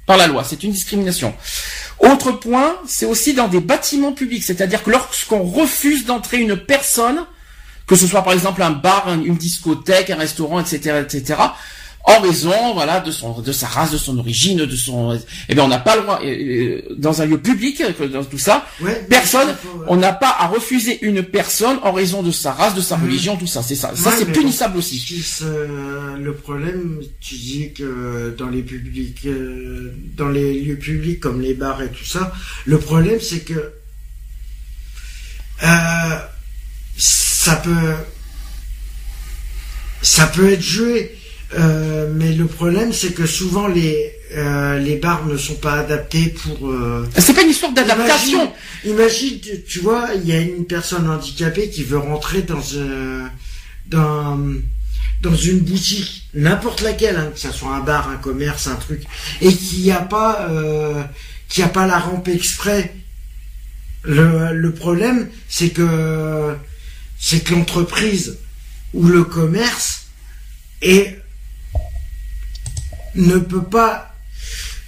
[0.07, 0.43] par la loi.
[0.43, 1.35] C'est une discrimination.
[1.99, 7.19] Autre point, c'est aussi dans des bâtiments publics, c'est-à-dire que lorsqu'on refuse d'entrer une personne,
[7.87, 11.35] que ce soit par exemple un bar, un- une discothèque, un restaurant, etc., etc.,
[12.03, 15.63] en raison, voilà, de son, de sa race, de son origine, de son, eh bien,
[15.65, 18.65] on n'a pas le droit, euh, euh, dans un lieu public, que dans tout ça,
[18.81, 19.49] Ouais, personne,
[19.87, 23.37] on n'a pas à refuser une personne en raison de sa race, de sa religion,
[23.37, 23.61] tout ça.
[23.61, 23.91] C'est ça.
[23.95, 24.97] Ça, c'est punissable bon, aussi.
[24.97, 31.19] si c'est- le problème, tu dis que dans les publics, euh, dans les lieux publics
[31.19, 32.33] comme les bars et tout ça,
[32.65, 33.73] le problème c'est que
[35.63, 36.17] euh,
[37.41, 37.93] ça peut,
[40.03, 41.17] ça peut être joué,
[41.57, 46.27] euh, mais le problème c'est que souvent les euh, les bars ne sont pas adaptés
[46.27, 48.53] pour euh, C'est pas une histoire d'adaptation.
[48.85, 52.61] Imagine, tu, tu vois, il y a une personne handicapée qui veut rentrer dans
[53.87, 54.39] dans,
[55.23, 59.01] dans une boutique, n'importe laquelle, hein, que ça soit un bar, un commerce, un truc,
[59.41, 60.47] et qui a pas,
[61.49, 62.93] qui a pas la rampe exprès.
[64.03, 66.55] Le, le problème, c'est que,
[67.21, 68.39] c'est que l'entreprise
[68.93, 70.07] ou le commerce
[70.81, 71.17] est,
[73.15, 74.13] ne peut pas,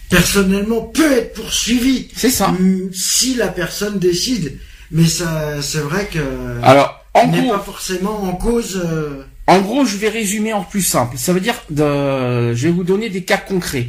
[0.09, 2.09] personnellement, peut être poursuivi.
[2.15, 2.49] C'est ça.
[2.49, 4.59] Mm, si la personne décide.
[4.91, 6.19] Mais ça, c'est vrai que
[6.63, 8.81] Alors, en n'est gros, pas forcément en cause.
[8.83, 11.17] euh, En gros, je vais résumer en plus simple.
[11.17, 13.87] Ça veut dire, de, je vais vous donner des cas concrets.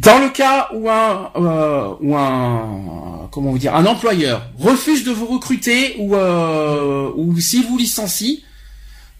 [0.00, 5.10] Dans le cas où un, euh, où un, comment vous dire, un employeur refuse de
[5.10, 8.44] vous recruter ou, euh, ou s'il vous licencie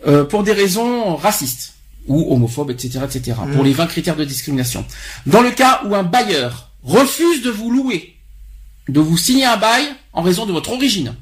[0.06, 1.74] euh, pour des raisons racistes
[2.06, 3.36] ou homophobes, etc., etc.
[3.54, 3.66] Pour Mm.
[3.66, 4.84] les 20 critères de discrimination.
[5.26, 8.14] Dans le cas où un bailleur refuse de vous louer,
[8.88, 11.14] de vous signer un bail en raison de votre origine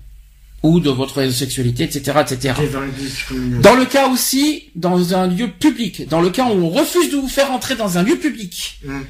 [0.62, 2.54] ou de votre sexualité, etc., etc.
[3.62, 7.16] Dans le cas aussi, dans un lieu public, dans le cas où on refuse de
[7.16, 9.00] vous faire entrer dans un lieu public, Mm.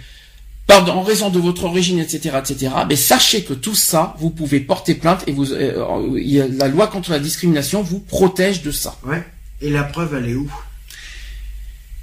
[0.67, 4.61] Pardon, en raison de votre origine, etc., etc., mais sachez que tout ça, vous pouvez
[4.61, 8.97] porter plainte et vous, euh, la loi contre la discrimination vous protège de ça.
[9.05, 9.25] Ouais.
[9.61, 10.51] Et la preuve, elle est où?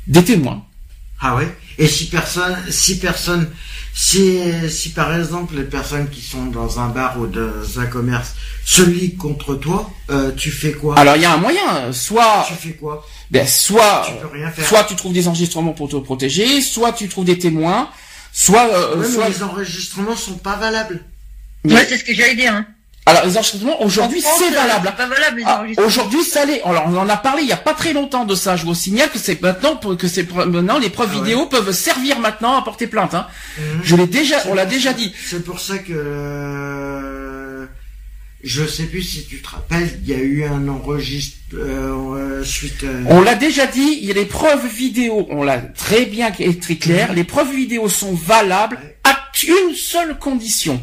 [0.07, 0.63] Des témoins.
[1.21, 1.47] Ah ouais?
[1.77, 3.49] Et si personne, si personne,
[3.93, 4.39] si,
[4.69, 8.33] si par exemple les personnes qui sont dans un bar ou dans un commerce
[8.65, 10.99] se liguent contre toi, euh, tu fais quoi?
[10.99, 13.07] Alors il y a un moyen, soit Tu fais quoi?
[13.31, 14.67] Ben, soit Tu peux rien faire.
[14.67, 17.89] soit tu trouves des enregistrements pour te protéger, soit tu trouves des témoins,
[18.33, 20.99] soit euh, Ouais, mais soit les enregistrements sont pas valables.
[21.63, 22.53] Mais- Ouais, c'est ce que j'allais dire.
[22.53, 22.65] Hein.
[23.05, 24.91] alors les enregistrements aujourd'hui c'est euh, valable.
[24.97, 25.87] Valable les Ah, enregistrements.
[25.87, 26.61] Aujourd'hui, ça l'est.
[26.63, 28.55] Alors, on en a parlé il y a pas très longtemps de ça.
[28.55, 31.21] Je vous signale que c'est maintenant pour- que c'est maintenant les preuves Ah ouais.
[31.23, 33.13] vidéo peuvent servir maintenant à porter plainte.
[33.13, 33.27] Hein.
[33.57, 33.81] Mhm.
[33.83, 35.13] Je l'ai déjà, on l'a déjà dit.
[35.29, 37.22] C'est pour ça que euh,
[38.43, 42.43] je sais plus si tu te rappelles, il y a eu un enregistre euh, euh,
[42.43, 42.83] suite.
[42.83, 43.99] euh, On l'a déjà dit.
[44.01, 45.25] Il y a les preuves vidéo.
[45.29, 47.09] On l'a très bien et très clair.
[47.09, 47.15] Mhm.
[47.15, 49.17] Les preuves vidéo sont valables à
[49.47, 50.81] une seule condition.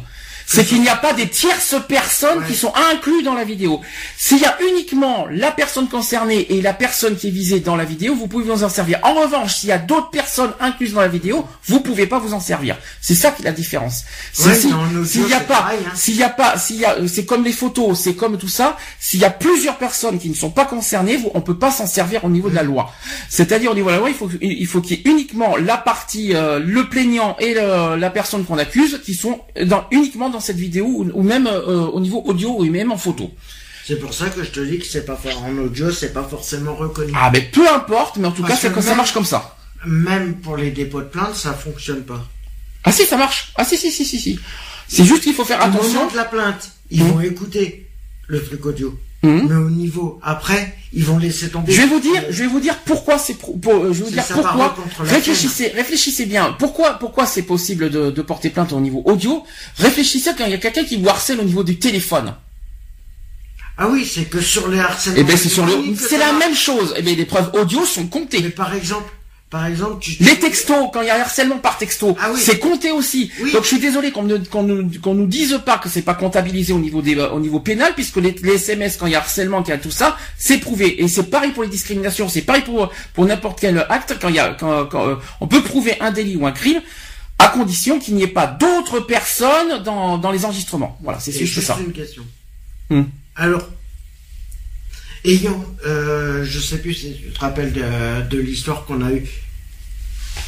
[0.53, 2.47] C'est qu'il n'y a pas des tierces personnes Ouais.
[2.47, 3.81] qui sont inclus dans la vidéo.
[4.17, 7.85] S'il y a uniquement la personne concernée et la personne qui est visée dans la
[7.85, 8.99] vidéo, vous pouvez vous en servir.
[9.03, 12.33] En revanche, s'il y a d'autres personnes incluses dans la vidéo, vous pouvez pas vous
[12.33, 12.77] en servir.
[13.01, 14.03] C'est ça qui est la différence.
[14.33, 14.43] Si-
[15.05, 15.91] s'il y a pas, hein.
[15.95, 18.47] s'il y a pas, s'il y a, euh, c'est comme les photos, c'est comme tout
[18.49, 18.77] ça.
[18.99, 21.87] S'il y a plusieurs personnes qui ne sont pas concernées, vous, on peut pas s'en
[21.87, 22.91] servir au niveau de la loi.
[23.29, 25.77] C'est-à-dire au niveau de la loi, il faut, il faut qu'il y ait uniquement la
[25.77, 30.40] partie, euh, le plaignant et le- la personne qu'on accuse qui sont dans, uniquement dans
[30.41, 33.31] cette vidéo ou, ou même euh, au niveau audio ou même en photo.
[33.85, 36.75] C'est pour ça que je te dis que c'est pas en audio, c'est pas forcément
[36.75, 37.11] reconnu.
[37.15, 39.57] Ah ben peu importe, mais en tout Parce cas, ça même- marche comme ça.
[39.85, 42.23] Même pour les dépôts de plainte, ça fonctionne pas.
[42.83, 43.51] Ah si, ça marche.
[43.55, 44.39] Ah si, si, si, si, si.
[44.87, 45.99] C'est juste qu'il faut faire Au attention.
[46.01, 47.11] moment de la plainte, ils Mhm.
[47.11, 47.87] vont écouter
[48.27, 48.97] le truc audio.
[49.23, 49.47] Mhm.
[49.49, 51.71] Mais au niveau après, ils vont laisser tomber.
[51.71, 53.55] Je vais vous dire, je vais vous dire pourquoi c'est pour-
[53.93, 54.75] je vais vous dire pourquoi.
[54.99, 56.55] Réfléchissez, réfléchissez bien.
[56.57, 59.43] Pourquoi, pourquoi c'est possible de, de porter plainte au niveau audio?
[59.77, 62.33] Réfléchissez quand il y a quelqu'un qui vous harcèle au niveau du téléphone.
[63.77, 65.19] Ah oui, c'est que sur les harcèlements.
[65.19, 66.39] Eh ben c'est sur le, c'est la marche.
[66.45, 66.93] même chose.
[66.97, 68.41] Eh ben les preuves audio sont Mais comptées.
[68.49, 69.11] par exemple,
[69.51, 70.11] par exemple, tu.
[70.23, 72.39] Les textos, quand il y a harcèlement par texto, Ah oui.
[72.41, 73.29] c'est compté aussi.
[73.41, 73.51] Oui.
[73.51, 76.13] Donc je suis désolé qu'on ne qu'on nous qu'on nous dise pas que c'est pas
[76.13, 79.19] comptabilisé au niveau des au niveau pénal puisque les, les SMS quand il y a
[79.19, 81.03] harcèlement, qu'il y a tout ça, c'est prouvé.
[81.03, 84.35] Et c'est pareil pour les discriminations, c'est pareil pour pour n'importe quel acte quand il
[84.35, 86.81] y a quand, quand, euh, on peut prouver un délit ou un crime
[87.37, 90.97] à condition qu'il n'y ait pas d'autres personnes dans dans les enregistrements.
[91.03, 91.77] Voilà, c'est juste juste ça.
[91.85, 92.23] une question.
[92.89, 93.03] Hmm.
[93.35, 93.67] Alors,
[95.25, 99.27] ayant, euh, je sais plus si tu te rappelles de, de l'histoire qu'on a eue,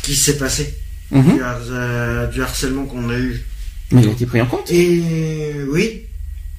[0.04, 0.74] qui s'est passé,
[1.12, 1.36] Mhm.
[1.36, 3.44] du, har- euh, du harcèlement qu'on a eu.
[3.92, 4.72] Mais il a été pris en compte.
[4.72, 6.04] Et oui,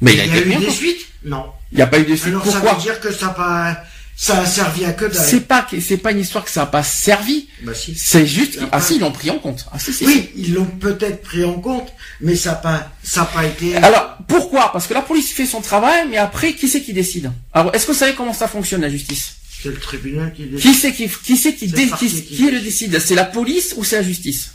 [0.00, 0.74] Mais il a il y été a eu des compte.
[0.74, 1.06] suites?
[1.24, 1.46] Non.
[1.72, 2.28] Il n'y a pas eu de suite.
[2.28, 3.82] Alors ça veut dire que ça pas,
[4.16, 5.14] ça a servi à que dalle.
[5.14, 7.48] C'est pas c'est pas une histoire que ça a pas servi.
[7.62, 7.94] Bah si.
[7.96, 9.66] C'est juste ah si ils l'ont pris en compte.
[9.72, 9.98] Ah si si.
[9.98, 10.06] si.
[10.06, 13.76] Oui, ils l'ont peut-être pris en compte, mais ça n'a pas, ça a pas été.
[13.76, 14.70] Alors, pourquoi?
[14.72, 17.32] Parce que la police fait son travail, mais après, qui c'est qui décide?
[17.52, 19.34] Alors, est-ce que vous savez comment ça fonctionne, la justice?
[19.62, 20.60] C'est le tribunal qui décide.
[20.70, 22.98] Qui c'est qui, qui, c'est qui, C'est dé- le parquet qui, qui qui le décide
[23.00, 24.50] C'est la police ou c'est la justice?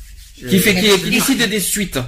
[0.48, 2.00] Qui fait qui, décide des suites?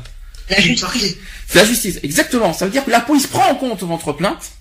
[0.50, 1.16] La justice.
[1.48, 2.54] C'est la justice, exactement.
[2.54, 4.52] Ça veut dire que la police prend en compte votre plainte,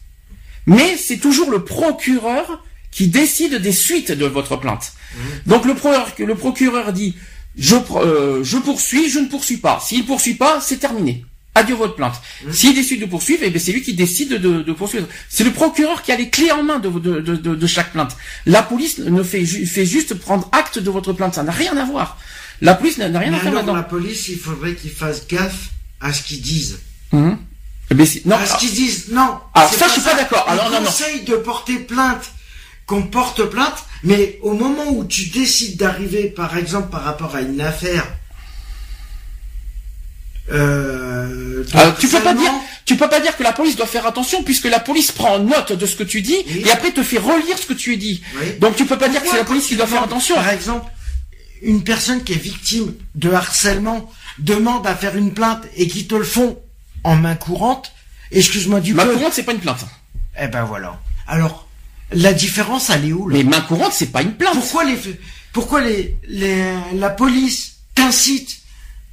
[0.66, 4.92] mais c'est toujours le procureur qui décide des suites de votre plainte.
[5.46, 7.14] Donc le, pro- le procureur dit
[7.58, 9.80] je, euh, je poursuis, je ne poursuis pas.
[9.84, 11.24] S'il poursuit pas, c'est terminé.
[11.56, 12.14] Adieu votre plainte.
[12.52, 15.08] S'il décide de poursuivre, eh c'est lui qui décide de, de poursuivre.
[15.28, 18.16] C'est le procureur qui a les clés en main de, chaque plainte.
[18.46, 21.34] La police ne fait, ju- fait juste prendre acte de votre plainte.
[21.34, 22.18] Ça n'a rien à voir.
[22.60, 23.74] La police n'a rien Mais à faire là-dedans.
[23.74, 25.70] la police, il faudrait qu'ils fassent gaffe
[26.00, 26.78] à ce qu'ils disent.
[27.12, 27.36] Mhm.
[27.98, 29.38] Eh c'est- non, à ce qu'ils disent, non.
[29.52, 30.44] Alors, c'est ça, je suis pas d'accord.
[30.48, 30.86] Alors, non, non.
[30.86, 32.30] conseillent de porter plainte,
[32.90, 37.40] qu'on porte plainte, mais au moment où tu décides d'arriver, par exemple, par rapport à
[37.40, 38.04] une affaire,
[40.50, 42.50] euh, Alors, tu peux pas dire,
[42.84, 45.72] tu peux pas dire que la police doit faire attention puisque la police prend note
[45.72, 46.64] de ce que tu dis Oui.
[46.66, 48.22] et après te fait relire ce que tu dis.
[48.40, 48.54] Oui.
[48.58, 50.34] Donc tu peux pas dire que c'est la police qui doit faire attention.
[50.34, 50.90] Par exemple,
[51.62, 54.10] une personne qui est victime de harcèlement
[54.40, 56.58] demande à faire une plainte et qui te le font
[57.04, 57.92] en main courante,
[58.32, 59.12] excuse-moi du Main peu.
[59.14, 59.84] courante, c'est pas une plainte.
[60.40, 60.98] Eh ben voilà.
[61.28, 61.68] Alors,
[62.12, 64.54] la différence, elle est où là Mais main courante, c'est pas une plainte.
[64.54, 64.98] Pourquoi les,
[65.52, 68.58] pourquoi les, les, la police t'incite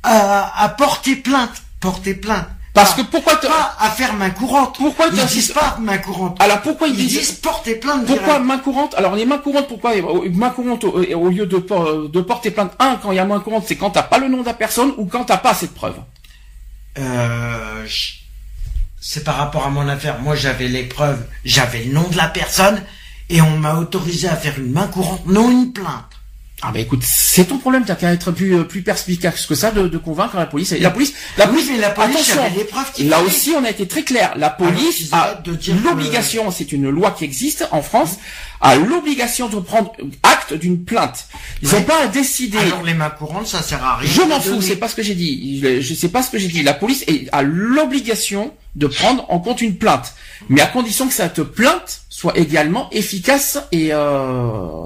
[0.04, 4.76] à, à porter plainte, porter plainte Parce Pas- que pourquoi pas à faire main courante.
[4.78, 8.06] Pourquoi ils disent pas main courante Alors pourquoi ils Ils disent disent porter plainte.
[8.06, 8.46] pourquoi direct.
[8.46, 8.94] main courante?
[8.96, 12.52] Alors les mains courantes, pourquoi euh, main courante au, au lieu de, por- de porter
[12.52, 14.46] plainte Un, quand il y a main courante, c'est quand t'as pas le nom de
[14.46, 16.00] la personne ou quand t'as pas assez de preuves.
[17.00, 18.14] Euh, je-
[19.10, 20.20] c'est par rapport à mon affaire.
[20.20, 22.84] Moi, j'avais les preuves, j'avais le nom de la personne,
[23.30, 26.17] et on m'a autorisé à faire une main courante, non une plainte.
[26.64, 29.88] Ah bah écoute, c'est ton problème, t'as qu'à être plus plus perspicace que ça de,
[29.88, 30.72] de convaincre la police.
[30.72, 33.28] Et la police, la Oui, police, mais la police, attention, là fallait.
[33.28, 34.34] aussi on a été très clair.
[34.38, 38.18] La police a que- l'obligation, c'est une loi qui existe en France,
[38.60, 39.92] a l'obligation de prendre
[40.24, 41.28] acte d'une plainte.
[41.62, 42.58] Ils n'ont pas à décider.
[42.58, 44.10] Alors les mains courantes, ça sert à rien.
[44.12, 45.62] Je m'en fous, c'est pas ce que j'ai dit.
[45.62, 46.64] Je, je sais pas ce que j'ai dit.
[46.64, 50.16] La police a l'obligation de prendre en compte une plainte,
[50.50, 54.86] mais à condition que cette plainte soit également efficace et euh,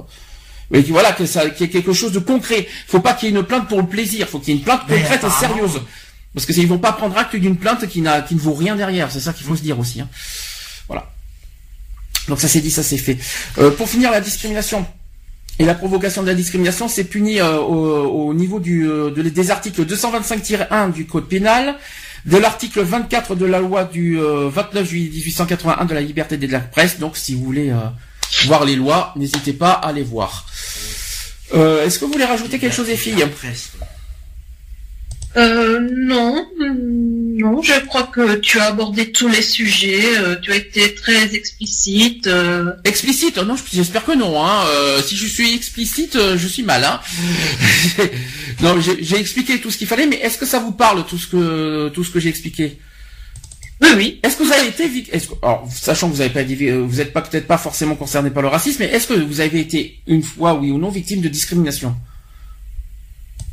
[0.72, 2.67] que voilà que ça qu'il y ait quelque chose de concret.
[2.88, 4.28] Faut pas qu'il y ait une plainte pour le plaisir.
[4.30, 5.82] Faut qu'il y ait une plainte Mais concrète et sérieuse.
[6.34, 8.76] Parce que ils vont pas prendre acte d'une plainte qui n'a qui ne vaut rien
[8.78, 9.11] derrière.
[9.11, 9.99] C'est ça qu'il faut se dire aussi.
[10.01, 10.07] hein.
[10.88, 11.11] Voilà.
[12.30, 13.17] Donc ça c'est dit, ça c'est fait.
[13.57, 14.86] Euh, pour finir, la discrimination.
[15.59, 19.22] Et la provocation de la discrimination, c'est puni euh, au, au niveau du, euh, de-
[19.24, 21.76] des articles 225-1 du Code pénal,
[22.26, 26.47] de l'article 24 de la loi du euh, 29 juillet 1881 de la liberté de
[26.47, 26.97] la presse.
[26.99, 27.69] Donc, si vous voulez
[28.46, 30.46] voir les lois, n'hésitez pas à les voir.
[31.54, 33.26] Euh, Est-ce que vous voulez rajouter quelque chose, les filles.
[35.38, 40.58] Euh, non, non, je crois que tu as abordé tous les sujets, euh, tu as
[40.58, 42.28] été très explicite.
[42.28, 44.44] euh, Explicite Non, j'espère que non.
[44.46, 44.66] Hein.
[44.68, 46.84] Euh, si je suis explicite, je suis mal.
[46.84, 47.00] Hein.
[48.62, 51.18] non, j'ai j'ai expliqué tout ce qu'il fallait, mais est-ce que ça vous parle tout
[51.18, 52.78] ce que tout ce que j'ai expliqué?
[53.82, 54.20] Oui, oui.
[54.24, 54.84] Est-ce que vous avez été
[55.42, 58.44] alors sachant que vous pas été- euh, vous êtes pas peut-être pas forcément concerné par
[58.44, 61.30] le racisme, mais est-ce que vous avez été une fois oui ou non victime de
[61.30, 61.96] discrimination?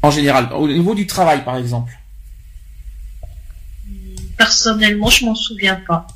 [0.03, 1.93] En général au niveau du travail par exemple
[4.37, 6.07] Personnellement, je m'en souviens pas.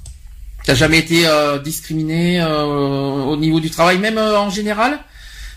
[0.64, 5.00] T'as jamais été euh, discriminé euh, au niveau du travail, même euh, en général?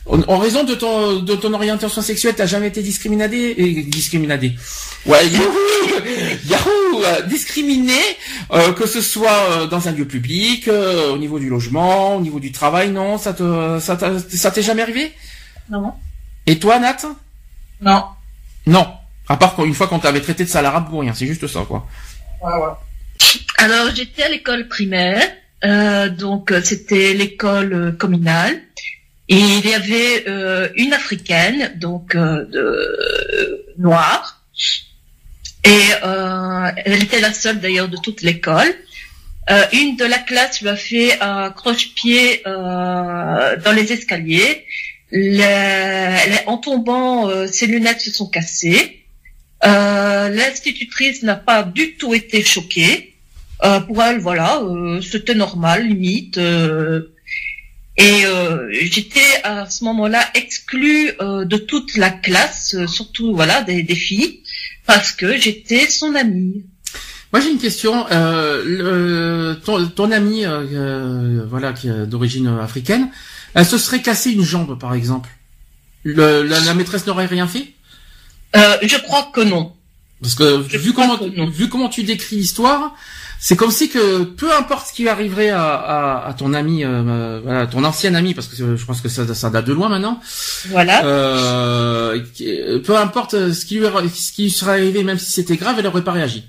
[0.08, 3.26] En, en raison de ton de ton orientation sexuelle, t'as jamais été discriminé
[3.58, 4.56] et discriminé.
[5.06, 5.52] Ouais, youhou,
[6.50, 8.00] yahoo, euh, discriminé,
[8.52, 12.22] euh, que ce soit euh, dans un lieu public, euh, au niveau du logement, au
[12.22, 15.12] niveau du travail, non, ça te ça t'a- ça t'est jamais arrivé?
[15.70, 15.94] Non.
[16.48, 16.98] Et toi, Nat?
[17.82, 18.04] Non.
[18.68, 18.88] Non.
[19.28, 21.88] À part qu'une fois qu'on t'avait traité de salarabe pour rien, c'est juste ça, quoi.
[23.58, 25.22] Alors, j'étais à l'école primaire,
[25.64, 28.62] euh, donc c'était l'école communale,
[29.28, 34.44] et il y avait euh, une africaine, donc euh, de euh, noire,
[35.66, 38.74] et euh, elle était la seule d'ailleurs de toute l'école.
[39.50, 44.66] Euh, une de la classe lui a fait un croche-pied euh, dans les escaliers.
[46.48, 49.04] En tombant, euh, ses lunettes se sont cassées.
[49.64, 53.14] Euh, L'institutrice n'a pas du tout été choquée.
[53.64, 54.62] Euh, pour elle, voilà,
[55.02, 56.38] c'était normal, limite.
[57.98, 63.84] et euh, j'étais à ce moment-là exclue euh, de toute la classe, surtout voilà des,
[63.84, 64.42] des filles,
[64.86, 66.64] parce que j'étais son amie.
[67.34, 68.06] Moi j'ai une question.
[68.12, 73.10] Euh, le- ton, ton ami, euh, euh, voilà, qui est d'origine africaine,
[73.54, 75.30] elle se serait cassée une jambe, par exemple.
[76.04, 77.74] Le- la, la maîtresse n'aurait rien fait?
[78.56, 79.74] Euh, je crois que non.
[80.22, 81.50] Parce que Je vu crois comment, que non.
[81.50, 82.96] vu comment tu décris l'histoire,
[83.48, 86.88] c'est comme si que peu importe ce qui arriverait à, à, à ton ami, euh,
[86.90, 89.88] euh, voilà, ton ancien ami, parce que je pense que ça, ça date de loin
[89.88, 90.20] maintenant.
[90.70, 91.06] Voilà.
[91.06, 93.86] Euh, qui- peu importe ce qui lui,
[94.16, 96.46] ce qui lui serait arrivé, même si c'était grave, elle n'aurait pas réagi.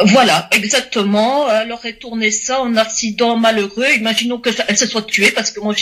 [0.00, 1.50] Voilà, exactement.
[1.50, 3.90] Elle aurait tourné ça en accident malheureux.
[3.98, 5.74] Imaginons que ça- elle se soit tuée parce que moi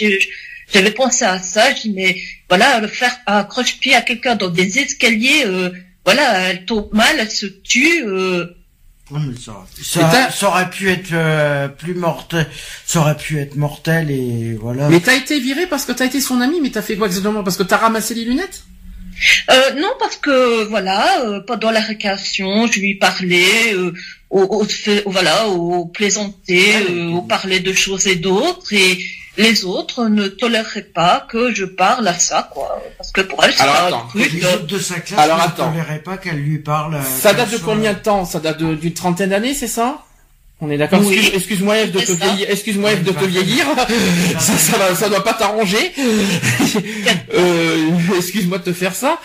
[0.73, 1.73] j'avais pensé à ça.
[1.73, 2.17] Je dis mais
[2.49, 5.71] voilà, le faire un croche-pied à quelqu'un dans des escaliers, euh,
[6.05, 8.03] voilà, elle tombe mal, elle se tue.
[8.09, 8.47] euh,
[9.13, 9.21] Mais
[10.31, 12.49] ça, aurait pu être euh, plus mortel,
[12.85, 14.89] ça aurait pu être mortel et voilà.
[14.89, 17.45] Mais t'as été viré parce que t'as été son ami, mais t'as fait quoi exactement?
[17.45, 18.65] Parce que t'as ramassé les lunettes?
[19.51, 23.93] Euh, non, parce que voilà, euh, pendant la récréation, je lui parlais, euh,
[24.31, 24.67] au, au
[25.11, 26.75] voilà, au plaisanter,
[27.13, 28.99] au parler de choses et d'autres, et
[29.39, 33.53] les autres ne toléreraient pas que je parle à ça, quoi, parce que pour elles,
[33.53, 34.05] c'est Alors, pas attends.
[34.05, 34.33] un truc.
[34.33, 35.71] Les autres de sa classe Alors, ne attends.
[35.71, 36.95] toléraient pas qu'elle lui parle.
[36.97, 38.25] euh, Ça date de soit- combien de temps?
[38.25, 40.03] Ça date d'une trentaine d'années, c'est ça?
[40.63, 41.01] On est d'accord?
[41.05, 41.15] Oui.
[41.15, 42.51] Excuse- Excuse-moi Eve de te vieillir.
[42.51, 43.67] Excuse-moi Eve de te vieillir.
[44.39, 45.93] ça, ça, va, ça doit pas t'arranger.
[47.35, 49.19] euh, excuse-moi de te faire ça.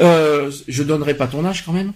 [0.00, 1.92] Euh, je donnerai pas ton âge quand même.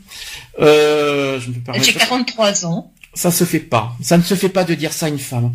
[0.61, 2.93] Euh, je me permets J'ai de- 43 ans.
[3.15, 3.93] Ça se fait pas.
[4.03, 5.53] Ça ne se fait pas de dire ça à une femme.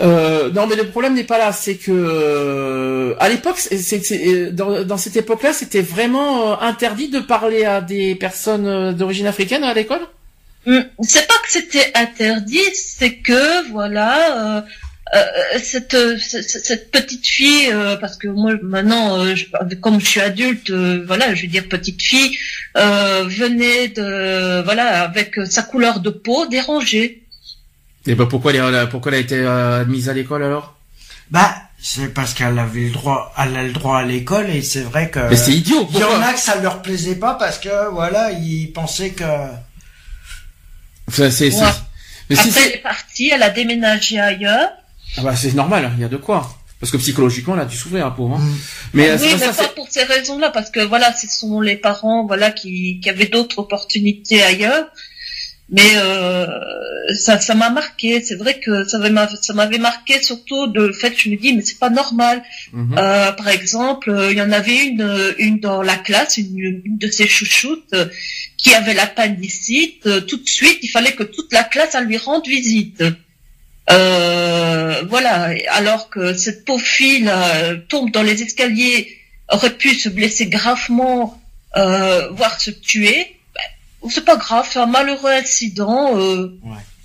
[0.00, 1.52] Euh, non, mais le problème n'est pas là.
[1.52, 7.18] C'est que euh, à l'époque, euh, dans, dans cette époque-là, c'était vraiment euh, interdit de
[7.18, 10.02] parler à des personnes euh, d'origine africaine à l'école?
[10.68, 14.64] Hum, C'est pas que c'était interdit, c'est que voilà,
[15.14, 19.46] euh, euh, cette, euh, cette petite fille, euh, parce que moi maintenant, euh, je-
[19.76, 22.36] comme je suis adulte, euh, voilà, je veux dire petite fille,
[22.76, 27.22] euh, venait de voilà avec sa couleur de peau dérangée.
[28.06, 30.76] Et ben pourquoi elle, a- pourquoi elle a été admise à l'école alors?
[31.30, 34.82] Bah, c'est parce qu'elle avait le droit, elle a le droit à l'école et c'est
[34.82, 35.28] vrai que.
[35.28, 35.88] Mais c'est idiot.
[35.92, 39.24] Il y en a que ça leur plaisait pas parce que voilà, ils pensaient que.
[41.12, 41.68] C'est, c'est, Ouais.
[42.28, 44.70] Mais si Après, elle est partie, elle a déménagé ailleurs.
[45.18, 46.48] Ah bah, c'est normal, il y a de quoi.
[46.78, 48.36] Parce que psychologiquement, a dû souffrir, la pauvre.
[48.36, 48.44] Hein.
[48.92, 51.26] Mais euh, oui, c'est mais pas ça, pas pour ces raisons-là, parce que voilà, ce
[51.26, 54.86] sont les parents, voilà, qui, qui avaient d'autres opportunités ailleurs.
[55.68, 56.46] Mais euh,
[57.18, 58.22] ça, ça m'a marqué.
[58.22, 61.36] C'est vrai que ça m'avait, ça m'avait marqué surtout de le fait que je me
[61.36, 62.42] dis, mais c'est pas normal.
[62.72, 62.94] Mhm.
[62.96, 66.82] Euh, par exemple, euh, il y en avait une, euh, une dans la classe, une,
[66.84, 68.06] une de ses chouchoutes, euh,
[68.56, 70.06] qui avait l'appendicite.
[70.06, 73.02] Euh, tout de suite, il fallait que toute la classe elle lui rende visite.
[73.90, 75.50] Euh, voilà.
[75.72, 79.08] Alors que cette pauvre fille là, tombe dans les escaliers,
[79.50, 81.40] aurait pu se blesser gravement,
[81.76, 83.36] euh, voire se tuer.
[83.54, 86.18] Ben, c'est pas grave, c'est un malheureux incident.
[86.18, 86.48] Euh,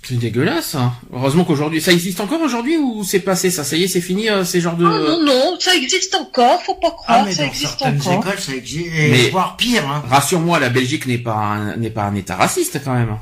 [0.02, 0.74] C'est dégueulasse.
[0.74, 0.92] Hein.
[1.12, 4.28] Heureusement qu'aujourd'hui, ça existe encore aujourd'hui ou c'est passé ça Ça y est, c'est fini
[4.28, 4.84] euh, ces genres de.
[4.84, 8.00] Ah non, non, ça existe encore, faut pas croire, Ah mais ça dans existe certaines
[8.00, 8.26] encore.
[8.26, 9.88] écoles, ça existe, et Mais- voire pire.
[9.88, 10.02] Hein.
[10.10, 13.16] Rassure-moi, la Belgique n'est pas un, n'est pas un État raciste quand même.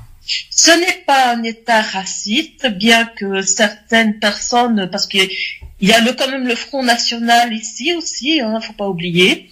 [0.51, 5.29] Ce n'est pas un État raciste, bien que certaines personnes, parce qu'il
[5.81, 9.49] y a le, quand même le Front National ici aussi, hein, faut pas oublier,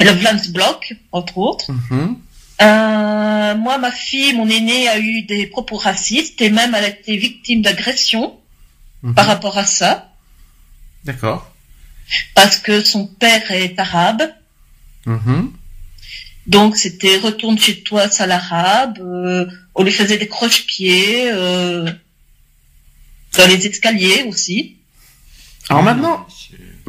[0.00, 1.70] le Vlaams-Bloc, entre autres.
[1.70, 2.16] Mhm.
[2.62, 6.88] Euh, moi, ma fille, mon aînée, a eu des propos racistes et même elle a
[6.88, 8.38] été victime d'agression
[9.02, 9.14] Mhm.
[9.14, 10.12] par rapport à ça,
[11.04, 11.52] D'accord.
[12.34, 14.22] parce que son père est arabe.
[15.04, 15.52] Mhm.
[16.46, 18.98] Donc c'était retourne chez toi, sale arabe.
[19.00, 21.90] Euh, on lui faisait des croche-pieds euh,
[23.36, 24.76] dans les escaliers aussi.
[25.68, 26.26] Alors maintenant,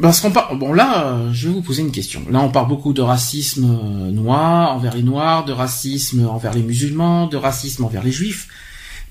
[0.00, 2.24] parce qu'on parle, bon là, je vais vous poser une question.
[2.30, 6.62] Là, on parle beaucoup de racisme euh, noir envers les noirs, de racisme envers les
[6.62, 8.48] musulmans, de racisme envers les juifs.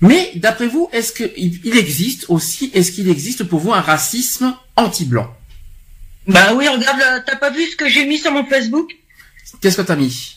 [0.00, 3.80] Mais d'après vous, est-ce que il il existe aussi, est-ce qu'il existe pour vous un
[3.80, 5.26] racisme anti-blanc?
[6.28, 8.92] Bah oui, regarde, t'as pas vu ce que j'ai mis sur mon Facebook?
[9.60, 10.35] Qu'est-ce que t'as mis?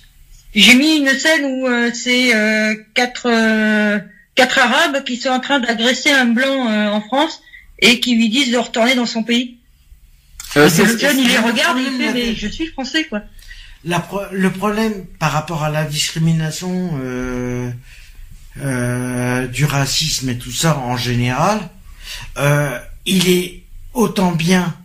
[0.55, 3.99] J'ai mis une scène où euh, c'est euh, quatre euh,
[4.35, 7.41] quatre Arabes qui sont en train d'agresser un blanc euh, en France
[7.79, 9.57] et qui lui disent de retourner dans son pays.
[10.57, 13.21] Euh, le jeune, il les regarde et il fait mais je suis français quoi.
[13.85, 17.69] La pro- le problème par rapport à la discrimination euh,
[18.61, 21.59] euh, du racisme et tout ça en général,
[22.37, 23.61] euh, il est
[23.93, 24.75] autant bien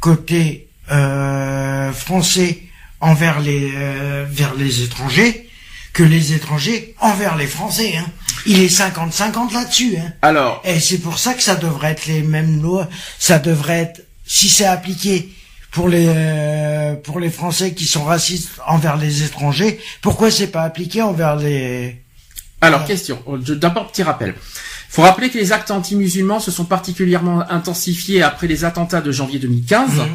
[0.00, 2.62] côté euh, français
[3.06, 5.48] envers les euh, vers les étrangers
[5.92, 7.96] que les étrangers envers les Français.
[7.96, 8.06] Hein.
[8.44, 9.96] Il est 50-50 là-dessus.
[9.98, 10.12] Hein.
[10.22, 12.86] Alors, Et c'est pour ça que ça devrait être les mêmes lois.
[13.18, 15.30] Ça devrait être, si c'est appliqué
[15.72, 20.62] pour les euh, pour les Français qui sont racistes envers les étrangers, pourquoi c'est pas
[20.62, 22.02] appliqué envers les
[22.60, 23.22] Alors, question.
[23.44, 24.34] Je- D'abord, petit rappel.
[24.88, 29.38] faut rappeler que les actes anti-musulmans se sont particulièrement intensifiés après les attentats de janvier
[29.38, 29.90] 2015.
[29.90, 30.06] Mhm.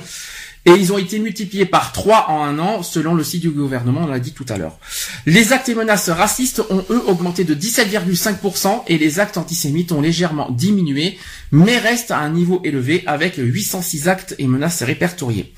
[0.66, 4.02] Et ils ont été multipliés par 3 en un an, selon le site du gouvernement,
[4.04, 4.78] on l'a dit tout à l'heure.
[5.26, 10.02] Les actes et menaces racistes ont, eux, augmenté de 17,5% et les actes antisémites ont
[10.02, 11.18] légèrement diminué,
[11.52, 15.52] mais restent à un niveau élevé avec 806 actes et menaces répertoriés.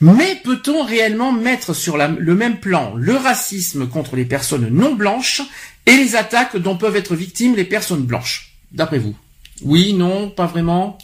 [0.00, 5.42] Mais peut-on réellement mettre sur le même plan le racisme contre les personnes non blanches
[5.86, 9.14] et les attaques dont peuvent être victimes les personnes blanches D'après vous?
[9.62, 10.96] Oui, non, pas vraiment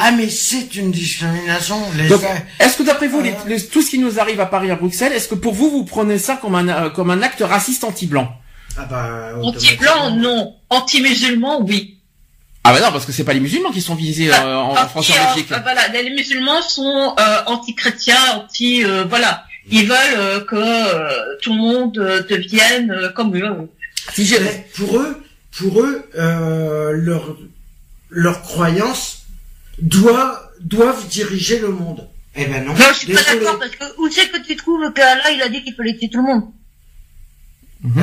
[0.00, 1.76] Ah mais c'est une discrimination.
[1.96, 3.34] Les donc, a- est-ce que d'après vous, les- Euh.
[3.46, 5.84] les- tout ce qui nous arrive à Paris, à Bruxelles, est-ce que pour vous, vous
[5.84, 8.28] prenez ça comme un, euh, comme un acte raciste anti-blanc?
[8.78, 10.54] Ah bah, Anti-blanc, non.
[10.70, 11.98] Anti-musulman, oui.
[12.64, 15.08] Ah bah non, parce que c'est pas les musulmans qui sont visés euh, en, France
[15.08, 15.52] et en Anti- Belgique.
[15.52, 19.44] euh, voilà, les musulmans sont euh, anti-chrétiens, anti, euh, voilà.
[19.70, 21.10] Ils veulent euh, que euh,
[21.42, 23.68] tout le monde euh, devienne euh, comme eux.
[24.14, 24.34] Si
[24.76, 25.22] pour eux,
[25.58, 27.36] pour eux, euh, leur
[28.10, 29.25] leur croyance
[29.78, 32.08] doit doivent diriger le monde.
[32.34, 32.72] Eh ben non.
[32.74, 35.42] Non, je suis pas d'accord parce que où c'est que tu trouves que Allah il
[35.42, 36.44] a dit qu'il fallait tuer tout le monde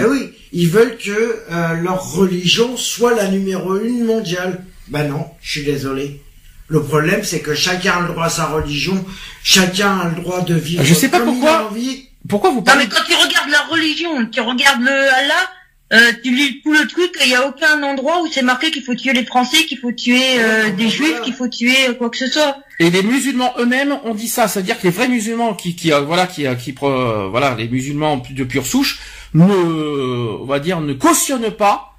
[0.02, 4.64] Eh oui, ils veulent que euh, leur religion soit la numéro une mondiale.
[4.88, 6.22] Ben non, je suis désolé.
[6.68, 9.04] Le problème, c'est que chacun a le droit à sa religion,
[9.44, 10.84] chacun a le droit de vivre.
[10.84, 11.58] Je sais pas comme il pourquoi.
[11.60, 12.10] a envie.
[12.28, 15.50] Pourquoi vous Non parlez mais quand tu regardes la religion, tu regardes le Allah,
[15.94, 18.84] euh, tu lis tout le truc, il y a aucun endroit où c'est marqué qu'il
[18.84, 22.10] faut tuer les Français, qu'il faut tuer euh, des Juifs, qu'il faut tuer euh, quoi
[22.10, 22.58] que ce soit.
[22.80, 26.02] Et les musulmans eux-mêmes ont dit ça, c'est-à-dire que les vrais musulmans qui, qui euh,
[26.02, 29.00] voilà, qui, voilà, les musulmans de pure souche,
[29.36, 31.93] ne, on va dire, ne cautionnent pas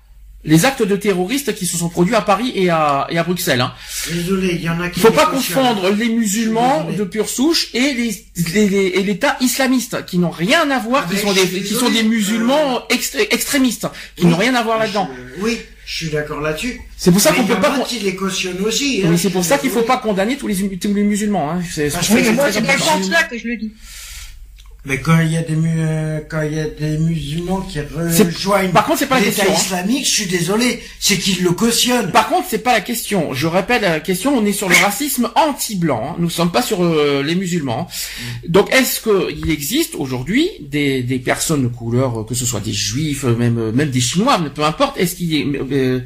[0.45, 3.61] les actes de terroristes qui se sont produits à Paris et à, et à Bruxelles.
[3.61, 3.73] Hein.
[4.13, 5.01] Désolé, il y en a qui.
[5.01, 9.37] Il faut pas confondre les musulmans de pure souche et les, les- les- et l'État
[9.41, 12.83] islamiste qui n'ont rien à voir, Ah qui ben, sont des qui sont des musulmans
[12.91, 14.31] extré- extrémistes qui Oui.
[14.31, 15.09] n'ont rien à voir là-dedans.
[15.41, 15.59] Oui.
[15.87, 16.81] Je suis d'accord là-dessus.
[16.97, 17.75] C'est pour ça qu'on Mais peut pas.
[17.77, 19.03] a qui les cautionnent aussi.
[19.05, 21.51] hein, Oui, c'est pour ça qu'il faut pas condamner tous les, tous les musulmans.
[21.51, 21.63] Hein.
[21.71, 23.71] C'est- Ah, c'est- Oui, mais moi, c'est dans ce sens-là que je le dis.
[24.87, 27.81] Mais quand il y a des mu- euh, quand il y a des musulmans qui
[27.81, 29.55] rejoignent par contre, c'est pas la l'État hein.
[29.55, 32.13] islamique, je suis désolé, c'est qu'ils le cautionnent.
[32.13, 33.33] Par contre, c'est pas la question.
[33.33, 34.37] Je répète la question.
[34.37, 36.11] On est sur le racisme anti-blanc.
[36.11, 36.17] hein.
[36.19, 37.89] Nous sommes pas sur euh, les musulmans.
[38.47, 42.61] Donc, est-ce que il existe aujourd'hui des, des personnes de couleur, euh, que ce soit
[42.61, 44.99] des juifs, même même des chinois, mais peu importe.
[44.99, 46.01] Est-ce qu'il y, a- euh,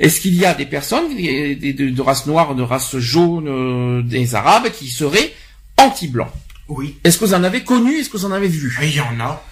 [0.00, 4.70] est-ce qu'il y a des personnes de, de race noire, de race jaune, des arabes
[4.76, 5.32] qui seraient
[5.78, 6.32] anti-blancs?
[6.68, 7.98] Oui, Est-ce que vous en avez connu?
[7.98, 8.76] Est-ce que vous en avez vu?
[8.82, 9.44] Il y en a.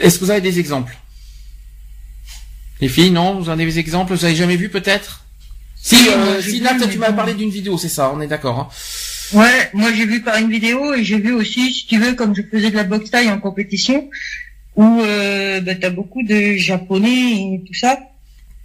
[0.00, 0.96] Est-ce que vous avez des exemples?
[2.80, 3.40] Les filles, non?
[3.40, 4.14] Vous en avez des exemples?
[4.14, 5.24] Vous avez jamais vu peut-être?
[5.80, 8.26] Si, Si, euh, si vu, Nat, tu m'as parlé d'une vidéo, c'est ça, on est
[8.26, 8.58] d'accord.
[8.58, 8.68] Hein.
[9.38, 12.34] Ouais, moi j'ai vu par une vidéo et j'ai vu aussi, si tu veux, comme
[12.34, 14.08] je faisais de la boxe taille en compétition,
[14.74, 17.98] où euh, bah, t'as beaucoup de japonais et tout ça,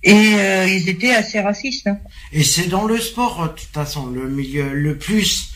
[0.03, 1.88] et euh, ils étaient assez racistes.
[1.88, 1.97] Hein.
[2.31, 5.52] Et c'est dans le sport, de toute façon, le milieu le plus.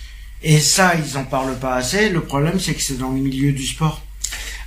[0.49, 2.07] Et ça, ils en parlent pas assez.
[2.07, 4.01] Le problème, c'est que c'est dans le milieu du sport.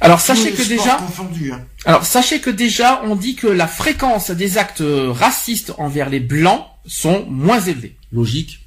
[0.02, 1.64] Alors sachez que déjà, confondus, hein.
[1.86, 6.64] alors sachez que déjà, on dit que la fréquence des actes racistes envers les blancs
[6.86, 7.96] sont moins élevées.
[8.12, 8.60] Logique,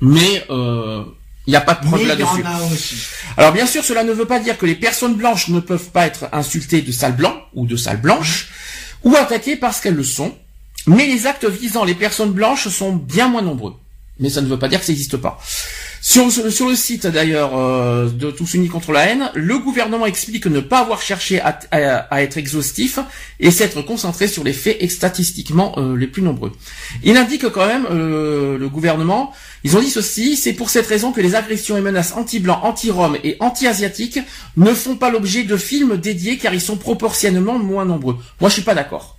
[0.00, 1.04] mais euh,
[1.46, 3.08] il n'y a pas de preuve là-dessus.
[3.36, 6.06] Alors bien sûr, cela ne veut pas dire que les personnes blanches ne peuvent pas
[6.06, 8.50] être insultées de sales blancs ou de sales blanches,
[9.02, 10.36] ou attaquées parce qu'elles le sont,
[10.86, 13.74] mais les actes visant les personnes blanches sont bien moins nombreux.
[14.20, 15.40] Mais ça ne veut pas dire que ça n'existe pas.
[16.10, 20.60] Sur, le site d'ailleurs euh, de Tous Unis contre la haine, le gouvernement explique ne
[20.60, 22.98] pas avoir cherché à, être exhaustif
[23.40, 26.52] et s'être concentré sur les faits statistiquement euh, les plus nombreux.
[27.04, 31.12] Il indique quand même, euh, le gouvernement, ils ont dit ceci, c'est pour cette raison
[31.12, 34.20] que les agressions et menaces anti-blancs, anti-roms et anti-asiatiques
[34.56, 38.16] ne font pas l'objet de films dédiés car ils sont proportionnellement moins nombreux.
[38.40, 39.17] Moi je suis pas d'accord.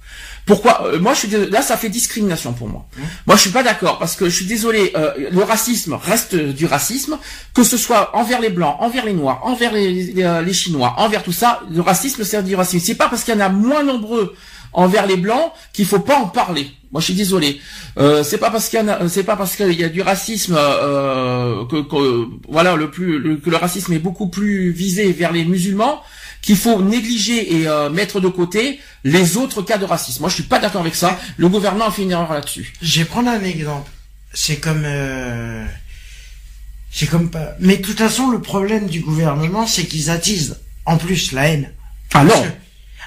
[0.50, 2.86] Pourquoi Euh, Moi, je suis là, ça fait discrimination pour moi.
[3.28, 4.92] Moi, je suis pas d'accord parce que je suis désolé.
[4.96, 7.18] euh, le racisme reste euh, du racisme,
[7.54, 11.24] que ce soit envers les blancs, envers les noirs, envers les, les, les chinois, envers
[11.24, 11.62] tout ça.
[11.72, 12.84] Le racisme, c'est du racisme.
[12.86, 14.36] C'est pas parce qu'il y en a moins nombreux
[14.74, 16.68] envers les blancs qu'il faut pas en parler.
[16.92, 17.60] Moi, je suis désolé.
[18.00, 20.56] Euh, c'est pas parce qu'il y a, c'est pas parce qu'il y a du racisme
[20.58, 25.32] euh, que, que- voilà le plus le- que le racisme est beaucoup plus visé vers
[25.32, 26.02] les musulmans
[26.41, 30.22] qu'il faut négliger et euh, mettre de côté les autres cas de racisme.
[30.22, 31.20] Moi, je suis pas d'accord avec ça.
[31.38, 32.74] Le gouvernement a fait une erreur là-dessus.
[32.82, 33.90] Je vais prendre un exemple.
[34.34, 35.66] C'est comme, euh,
[36.91, 37.53] c'est comme pas.
[37.60, 41.72] Mais de toute façon, le problème du gouvernement, c'est qu'ils attisent en plus la haine.
[42.14, 42.49] Ah non, que-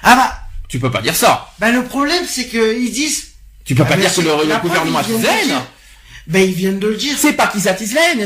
[0.03, 0.39] Ah bah,
[0.69, 1.53] tu peux pas dire ça.
[1.59, 3.27] bah le problème, c'est que ils disent.
[3.65, 5.61] Tu peux Ah, pas mais dire que le, le gouvernement attise la haine.
[6.27, 7.15] Ben ils viennent de le dire.
[7.17, 7.67] C'est pas qu'ils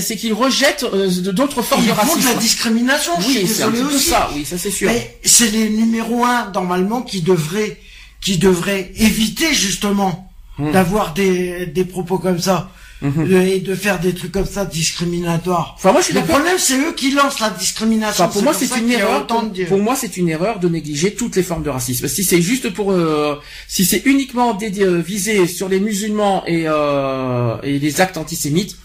[0.02, 2.30] c'est qu'ils rejettent euh, d'autres formes Ils de font de racisme.
[2.30, 3.12] la discrimination.
[3.20, 4.10] je suis oui, désolé aussi.
[4.10, 4.30] ça.
[4.36, 4.88] Oui, ça c'est sûr.
[4.90, 7.80] Mais c'est les numéros un normalement qui devraient,
[8.22, 10.24] qui devraient éviter justement
[10.60, 10.72] Hmm.
[10.72, 12.72] d'avoir des des propos comme ça
[13.02, 13.28] Mhm.
[13.28, 15.76] de- et de faire des trucs comme ça discriminatoires.
[15.78, 18.24] Enfin, moi, je suis Le problème, c'est eux qui lancent la discrimination.
[18.26, 19.28] Enfin, pour moi, c'est une erreur.
[19.28, 22.08] de- pour moi, c'est une erreur de négliger toutes les formes de racisme.
[22.08, 26.64] Si c'est juste pour, euh, si c'est uniquement dédié, euh, visé sur les musulmans et,
[26.68, 28.76] euh, et les actes antisémites,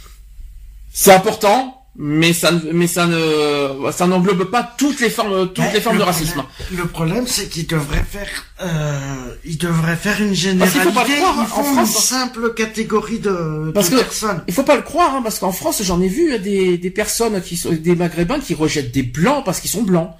[0.92, 5.58] c'est important, mais ça, ne, mais ça ne, ça n'englobe pas toutes les formes, toutes
[5.64, 6.42] Ouais, les formes de racisme.
[6.42, 8.28] problème- Le problème, c'est qu'ils devraient faire,
[8.62, 10.78] euh, ils devraient faire une Parce généralité.
[10.80, 11.84] qu'il faut pas le croire, hein, en France, une hein.
[11.86, 14.42] simple catégorie de, Parce de que- personnes.
[14.48, 17.40] Il faut pas le croire, hein, parce qu'en France, j'en ai vu des, des personnes
[17.42, 20.10] qui sont des maghrébins qui rejettent des blancs parce qu'ils sont blancs.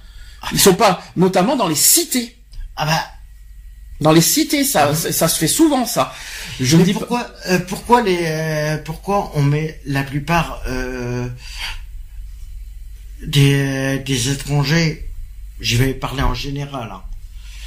[0.51, 2.35] Ils sont pas, notamment dans les cités.
[2.75, 2.99] Ah bah,
[4.01, 6.13] Dans les cités, ça, ça, ça se fait souvent, ça.
[6.59, 11.27] Je me mais dis pourquoi, euh, pourquoi les, euh, pourquoi on met la plupart euh,
[13.25, 15.05] des des étrangers,
[15.59, 17.01] je vais parler en général, hein,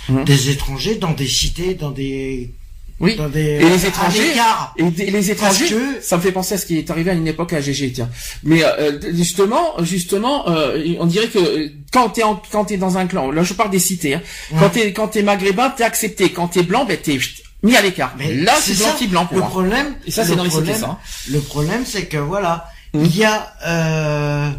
[0.08, 0.24] Mhm.
[0.24, 2.52] des étrangers dans des cités, dans des,
[2.98, 3.14] Oui.
[3.16, 4.32] dans des, Et les étrangers.
[4.78, 7.14] Et des- les étrangers, que- ça me fait penser à ce qui est arrivé à
[7.14, 8.09] une époque à GG, tiens.
[8.43, 13.06] Mais euh, justement, justement, euh, on dirait que euh, quand t'es quand t'es dans un
[13.06, 14.59] clan, là je parle des cités, hein, Ouais.
[14.60, 16.31] quand t'es quand t'es maghrébin, t'es accepté.
[16.32, 17.18] Quand t'es blanc, ben t'es
[17.62, 18.14] mis à l'écart.
[18.18, 19.51] Mais là, c'est ça, anti-blanc pour le moi.
[19.51, 20.86] problème, Et ça, c'est dans les cités, problème- ça.
[20.93, 20.98] hein.
[21.31, 23.05] Le problème, c'est que voilà, Mhm.
[23.05, 24.51] il y a euh,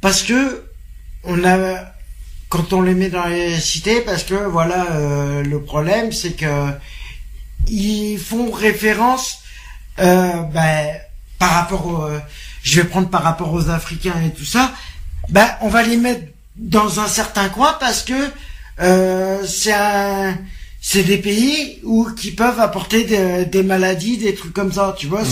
[0.00, 0.64] parce que
[1.24, 1.56] on a
[2.48, 6.44] quand on les met dans les cités, parce que voilà, euh, le problème, c'est que
[7.68, 9.38] ils font référence,
[9.98, 10.86] euh, ben,
[11.38, 12.08] par rapport, au,
[12.62, 14.72] je vais prendre par rapport aux Africains et tout ça,
[15.28, 16.22] ben, on va les mettre
[16.56, 18.30] dans un certain coin parce que
[18.80, 20.36] euh, c'est un
[20.84, 25.06] c'est des pays où qui peuvent apporter des, des maladies, des trucs comme ça, tu
[25.06, 25.22] vois.
[25.22, 25.26] que-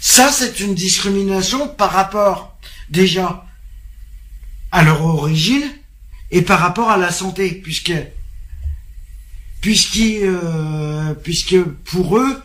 [0.00, 2.56] Ça, c'est une discrimination par rapport
[2.90, 3.44] déjà
[4.72, 5.62] à leur origine
[6.32, 7.92] et par rapport à la santé, puisque
[9.60, 12.42] puisqu'ils, euh, puisque pour eux,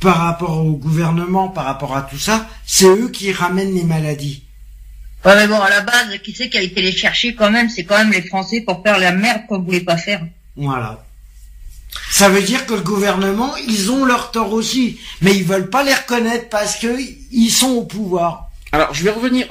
[0.00, 4.42] par rapport au gouvernement, par rapport à tout ça, c'est eux qui ramènent les maladies.
[5.24, 7.68] Ouais, mais bon, à la base, qui c'est qui a été les chercher quand même?
[7.68, 10.22] C'est quand même les Français pour faire la merde qu'on voulait pas faire.
[10.56, 11.04] Voilà.
[12.10, 15.82] Ça veut dire que le gouvernement, ils ont leur tort aussi, mais ils veulent pas
[15.82, 16.88] les reconnaître parce que
[17.32, 18.49] ils sont au pouvoir.
[18.72, 19.46] Alors, je vais revenir.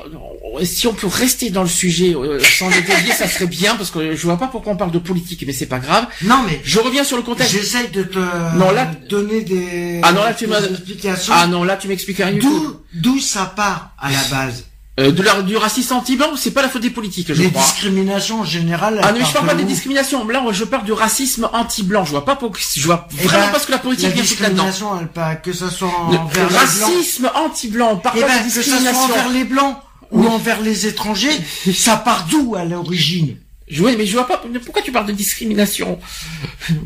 [0.64, 4.16] Si on peut rester dans le sujet euh, sans détailler, ça serait bien parce que
[4.16, 6.08] je vois pas pourquoi on parle de politique, mais c'est pas grave.
[6.24, 7.52] Non, mais Je reviens sur le contexte.
[7.54, 8.18] j'essaye de te
[8.58, 11.34] Non, là- donner des, Ah non, là, tu m'as- explications.
[11.36, 12.78] Ah non, là tu m'expliques rien du tout.
[12.94, 14.66] D'où ça part à la base?
[15.00, 17.62] Euh, de la, du racisme anti-blanc, c'est pas la faute des politiques, je Les crois.
[17.62, 19.00] discriminations en général.
[19.02, 20.28] Ah non, mais je parle pas de des discriminations.
[20.28, 22.04] Là, je parle du racisme anti-blanc.
[22.04, 24.24] Je vois pas pour, je vois Eh vraiment ben, pas ce que la politique vient
[24.24, 24.66] foutre là-dedans.
[24.66, 26.60] discrimination, elle pas que ce soit Le envers les blancs.
[26.60, 29.78] racisme anti-blanc, on parle Eh pas ben, de que soit envers les blancs
[30.12, 31.32] ou envers les étrangers,
[31.74, 33.38] ça part d'où à l'origine?
[33.80, 36.00] Ouais, mais je vois pas, pourquoi tu parles de discrimination?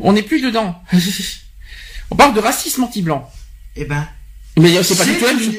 [0.00, 0.80] On n'est plus dedans.
[2.10, 3.28] On parle de racisme anti-blanc.
[3.76, 4.06] Eh ben,
[4.58, 5.54] Mais euh, c'est pas du tout la même chose.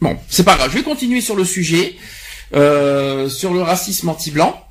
[0.00, 0.70] Bon, c'est pas grave.
[0.70, 1.96] Je vais continuer sur le sujet,
[2.54, 4.65] euh, sur le racisme anti-blanc.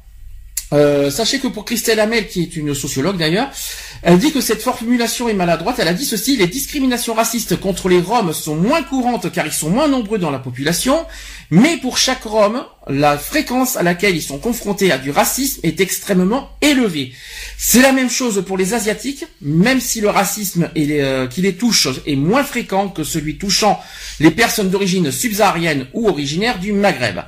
[0.75, 3.49] Euh, sachez que pour Christelle Hamel, qui est une sociologue d'ailleurs,
[4.01, 5.79] elle dit que cette formulation est maladroite.
[5.79, 9.53] Elle a dit ceci les discriminations racistes contre les Roms sont moins courantes car ils
[9.53, 11.05] sont moins nombreux dans la population,
[11.49, 15.79] mais pour chaque Rome, la fréquence à laquelle ils sont confrontés à du racisme est
[15.79, 17.13] extrêmement élevée.
[17.57, 21.87] C'est la même chose pour les Asiatiques, même si le racisme euh, qui les touche
[22.05, 23.81] est moins fréquent que celui touchant
[24.19, 27.21] les personnes d'origine subsaharienne ou originaires du Maghreb.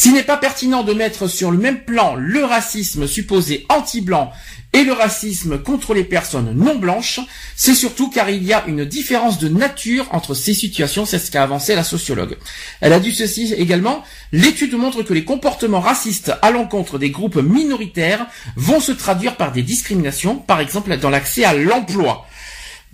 [0.00, 4.30] S'il n'est pas pertinent de mettre sur le même plan le racisme supposé anti-blanc
[4.72, 7.18] et le racisme contre les personnes non blanches,
[7.56, 11.32] c'est surtout car il y a une différence de nature entre ces situations, c'est ce
[11.32, 12.38] qu'a avancé la sociologue.
[12.80, 17.42] Elle a dit ceci également, l'étude montre que les comportements racistes à l'encontre des groupes
[17.42, 22.24] minoritaires vont se traduire par des discriminations, par exemple dans l'accès à l'emploi.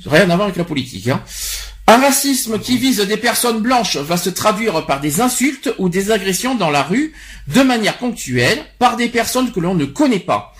[0.07, 1.09] Rien à voir avec la politique.
[1.09, 1.23] Hein.
[1.86, 6.11] Un racisme qui vise des personnes blanches va se traduire par des insultes ou des
[6.11, 7.12] agressions dans la rue
[7.48, 10.55] de manière ponctuelle par des personnes que l'on ne connaît pas.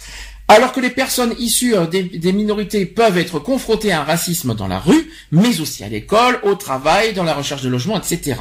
[0.47, 4.69] Alors que les personnes issues euh, des, minorités peuvent être confrontées à un racisme dans
[4.69, 8.37] la rue, mais aussi à l'école, au travail, dans la recherche de logement, etc.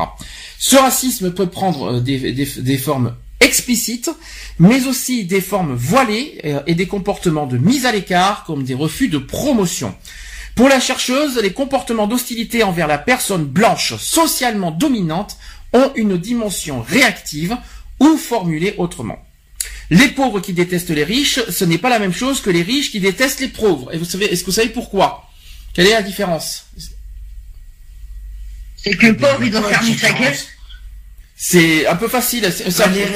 [0.59, 4.09] Ce racisme peut prendre euh, des formes explicites,
[4.59, 8.73] mais aussi des formes voilées euh, et des comportements de mise à l'écart, comme des
[8.73, 9.95] refus de promotion.
[10.55, 15.37] Pour la chercheuse, les comportements d'hostilité envers la personne blanche socialement dominante
[15.73, 17.57] ont une dimension réactive
[17.99, 19.25] ou formulée autrement.
[19.89, 22.91] Les pauvres qui détestent les riches, ce n'est pas la même chose que les riches
[22.91, 23.93] qui détestent les pauvres.
[23.93, 25.29] Et vous savez, est-ce que vous savez pourquoi?
[25.73, 26.67] Quelle est la différence?
[28.77, 30.35] C'est que le pauvre, il doit fermer sa gueule.
[31.35, 32.41] C'est un peu facile.
[32.77, 33.07] Bah, les,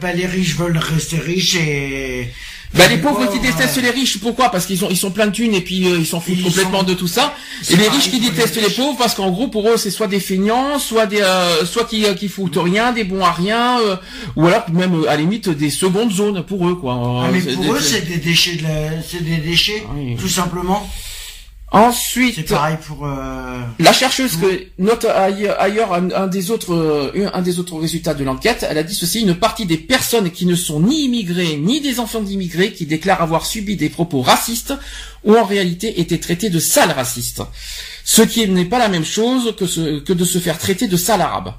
[0.00, 2.32] bah, les riches veulent rester riches et...
[2.76, 4.50] Bah, les pauvres qui détestent les riches, pourquoi?
[4.50, 6.44] Parce qu'ils ont ils sont plein de thunes et puis euh, ils s'en foutent Ils
[6.44, 7.34] complètement sont- de tout ça.
[7.70, 10.06] Et les riches qui les détestent les pauvres parce qu'en gros pour eux c'est soit
[10.08, 13.78] des feignants, soit des euh, soit qui euh, qui foutent rien, des bons à rien,
[13.80, 13.96] euh,
[14.36, 17.22] ou alors même euh, à la limite des secondes zones pour eux quoi.
[17.24, 19.02] Ah, mais pour des- eux, c'est des déchets de la...
[19.02, 20.16] c'est des déchets, Ah oui.
[20.18, 20.88] tout simplement.
[21.72, 23.60] Ensuite, C'est pareil pour, euh...
[23.80, 28.14] La chercheuse que note ailleurs, ailleurs un, un des autres euh, un des autres résultats
[28.14, 31.56] de l'enquête, elle a dit ceci une partie des personnes qui ne sont ni immigrés
[31.56, 34.74] ni des enfants d'immigrés qui déclarent avoir subi des propos racistes
[35.24, 37.42] ou en réalité été traités de sales racistes.
[38.04, 40.96] Ce qui n'est pas la même chose que, ce- que de se faire traiter de
[40.96, 41.52] sale arabe.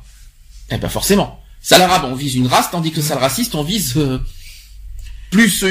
[0.71, 1.41] Eh ben forcément.
[1.61, 4.19] Sale arabe, on vise une race, tandis que sale raciste, on vise euh,
[5.31, 5.63] plus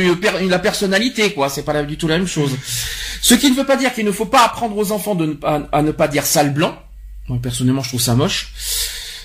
[0.49, 1.49] la personnalité, quoi.
[1.49, 2.53] C'est pas du tout la même chose.
[3.21, 5.33] Ce qui ne veut pas dire qu'il ne faut pas apprendre aux enfants de ne
[5.35, 6.77] pas, à ne pas dire sale blanc.
[7.29, 8.53] Moi, personnellement, je trouve ça moche.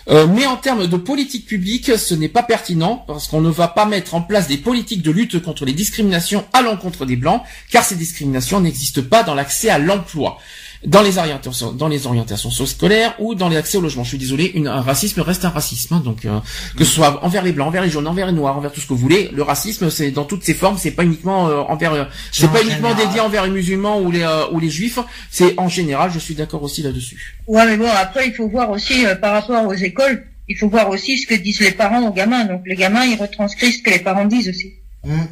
[0.09, 3.67] Euh, mais en termes de politique publique, ce n'est pas pertinent parce qu'on ne va
[3.67, 7.43] pas mettre en place des politiques de lutte contre les discriminations à l'encontre des blancs,
[7.69, 10.39] car ces discriminations n'existent pas dans l'accès à l'emploi,
[10.85, 14.03] dans les orientations, dans les orientations scolaires ou dans l'accès au logement.
[14.03, 16.39] Je suis désolé, une- un racisme reste un racisme, hein, donc euh,
[16.75, 18.87] que ce soit envers les blancs, envers les jaunes, envers les noirs, envers tout ce
[18.87, 21.93] que vous voulez, le racisme c'est dans toutes ses formes, c'est pas uniquement euh, envers,
[21.93, 23.05] euh, c'est pas uniquement général.
[23.07, 24.97] dédié envers les musulmans ou les euh, ou les juifs,
[25.29, 26.11] c'est en général.
[26.11, 27.35] Je suis d'accord aussi là-dessus.
[27.47, 30.69] Ouais, mais bon, après, il faut voir aussi, euh, par rapport aux écoles, il faut
[30.69, 32.45] voir aussi ce que disent les parents aux gamins.
[32.45, 34.73] Donc, les gamins, ils retranscrivent ce que les parents disent aussi.
[35.03, 35.27] hum.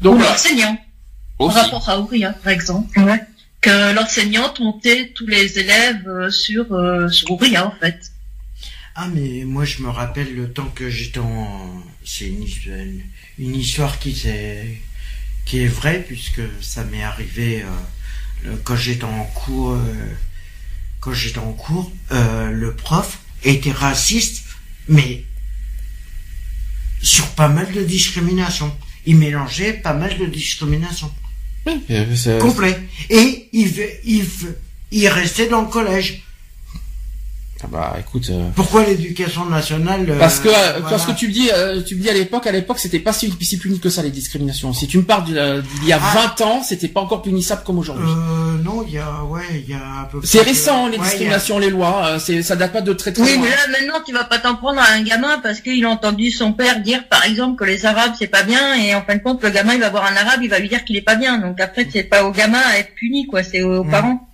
[0.00, 0.32] Donc Ou voilà.
[1.38, 1.58] L'enseignant, par Aussi.
[1.74, 2.98] rapport à Ouria, par exemple.
[3.00, 3.20] Ouais.
[3.60, 7.98] Que l'enseignante montait tous les élèves euh, sur, euh, sur Ouria, en fait.
[9.00, 12.76] Ah mais moi je me rappelle le temps que j'étais en c'est une histoire,
[13.38, 14.80] une histoire qui s'est
[15.44, 17.66] qui est vraie puisque ça m'est arrivé euh,
[18.50, 19.84] le- quand j'étais en cours euh,
[20.98, 24.42] quand j'étais en cours euh, le prof était raciste
[24.88, 25.22] mais
[27.00, 31.12] sur pas mal de discrimination il mélangeait pas mal de discrimination.
[32.38, 32.76] Complet.
[33.10, 33.72] Et il,
[34.04, 34.24] il,
[34.90, 36.22] il restait dans le collège.
[37.64, 38.28] Ah bah écoute.
[38.30, 40.48] Euh, Pourquoi l'éducation nationale euh, Parce que
[40.88, 41.50] parce que tu me dis
[41.86, 44.10] tu me dis à l'époque à l'époque c'était pas si, si puni que ça les
[44.10, 44.72] discriminations.
[44.72, 45.34] Si tu me parles d'il
[45.88, 46.04] y a 20
[46.40, 46.44] ah.
[46.44, 48.06] ans, c'était pas encore punissable comme aujourd'hui.
[48.08, 51.58] Euh, non, il y a ouais, il y a un peu C'est récent les discriminations,
[51.58, 54.24] les lois, c'est ça date pas de très très Oui, mais là maintenant tu vas
[54.24, 57.58] pas t'en prendre à un gamin parce qu'il a entendu son père dire par exemple
[57.58, 59.90] que les arabes c'est pas bien et en fin de compte le gamin il va
[59.90, 61.38] voir un arabe, il va lui dire qu'il est pas bien.
[61.38, 63.90] Donc après c'est pas au gamin à être puni quoi, c'est aux mmh.
[63.90, 64.27] parents.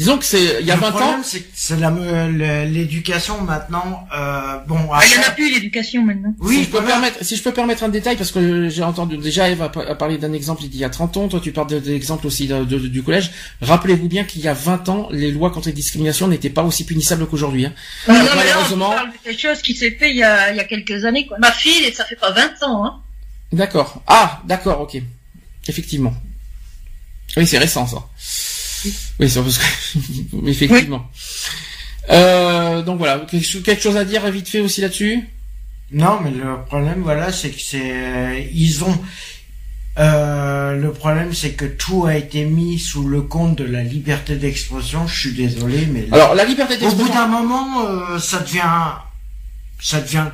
[0.00, 1.20] Disons que c'est il y a 20 ans.
[1.22, 4.08] C'est l'éducation maintenant.
[4.16, 4.78] Euh, bon.
[4.90, 6.32] Ah, il y en a plus l'éducation maintenant.
[6.38, 6.56] Oui.
[6.56, 9.50] Si je peux permettre, si je peux permettre un détail parce que j'ai entendu déjà
[9.50, 11.28] Eve a, parlé d'un exemple il y a 30 ans.
[11.28, 13.30] Toi, tu parles de, l'exemple aussi du collège.
[13.60, 16.86] Rappelez-vous bien qu'il y a 20 ans, les lois contre les discriminations n'étaient pas aussi
[16.86, 17.66] punissables qu'aujourd'hui.
[17.66, 17.74] Hein.
[18.08, 18.90] Non, non, malheureusement.
[18.92, 21.26] parle de quelque chose qui s'est fait il y a, il y a quelques années.
[21.26, 21.36] Quoi.
[21.40, 22.86] Ma fille, ça fait pas 20 ans.
[22.86, 23.00] Hein.
[23.52, 24.02] D'accord.
[24.06, 24.96] Ah, d'accord, ok.
[25.68, 26.14] Effectivement.
[27.36, 27.98] Oui, c'est récent ça.
[29.18, 31.08] Oui, c'est parce que effectivement.
[32.10, 35.28] Euh, donc voilà, quelque chose à dire vite fait aussi là-dessus?
[35.92, 38.98] Non, mais le problème, voilà, c'est que c'est ils ont
[39.98, 44.36] euh, le problème, c'est que tout a été mis sous le compte de la liberté
[44.36, 45.06] d'expression.
[45.06, 47.04] Je suis désolé, mais alors la liberté d'expression.
[47.04, 48.62] Au bout d'un moment, euh, ça devient,
[49.80, 50.28] ça devient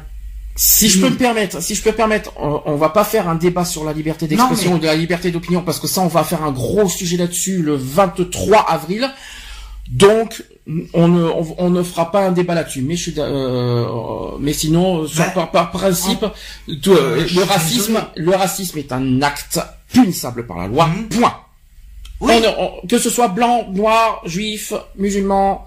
[0.56, 3.66] si je peux me permettre, si je peux permettre, on, va pas faire un débat
[3.66, 6.42] sur la liberté d'expression ou de la liberté d'opinion parce que ça, on va faire
[6.42, 9.10] un gros sujet là-dessus le 23 avril.
[9.90, 10.42] Donc,
[10.94, 11.24] on ne,
[11.58, 12.80] on, ne fera pas un débat là-dessus.
[12.80, 13.86] Mais je suis, euh,
[14.40, 19.60] mais sinon, bah, par, principe, euh, le racisme, le racisme est un acte
[19.92, 20.86] punissable par la loi.
[20.86, 21.08] Mhm.
[22.18, 22.40] Point.
[22.88, 25.66] que ce soit blanc, noir, juif, musulman,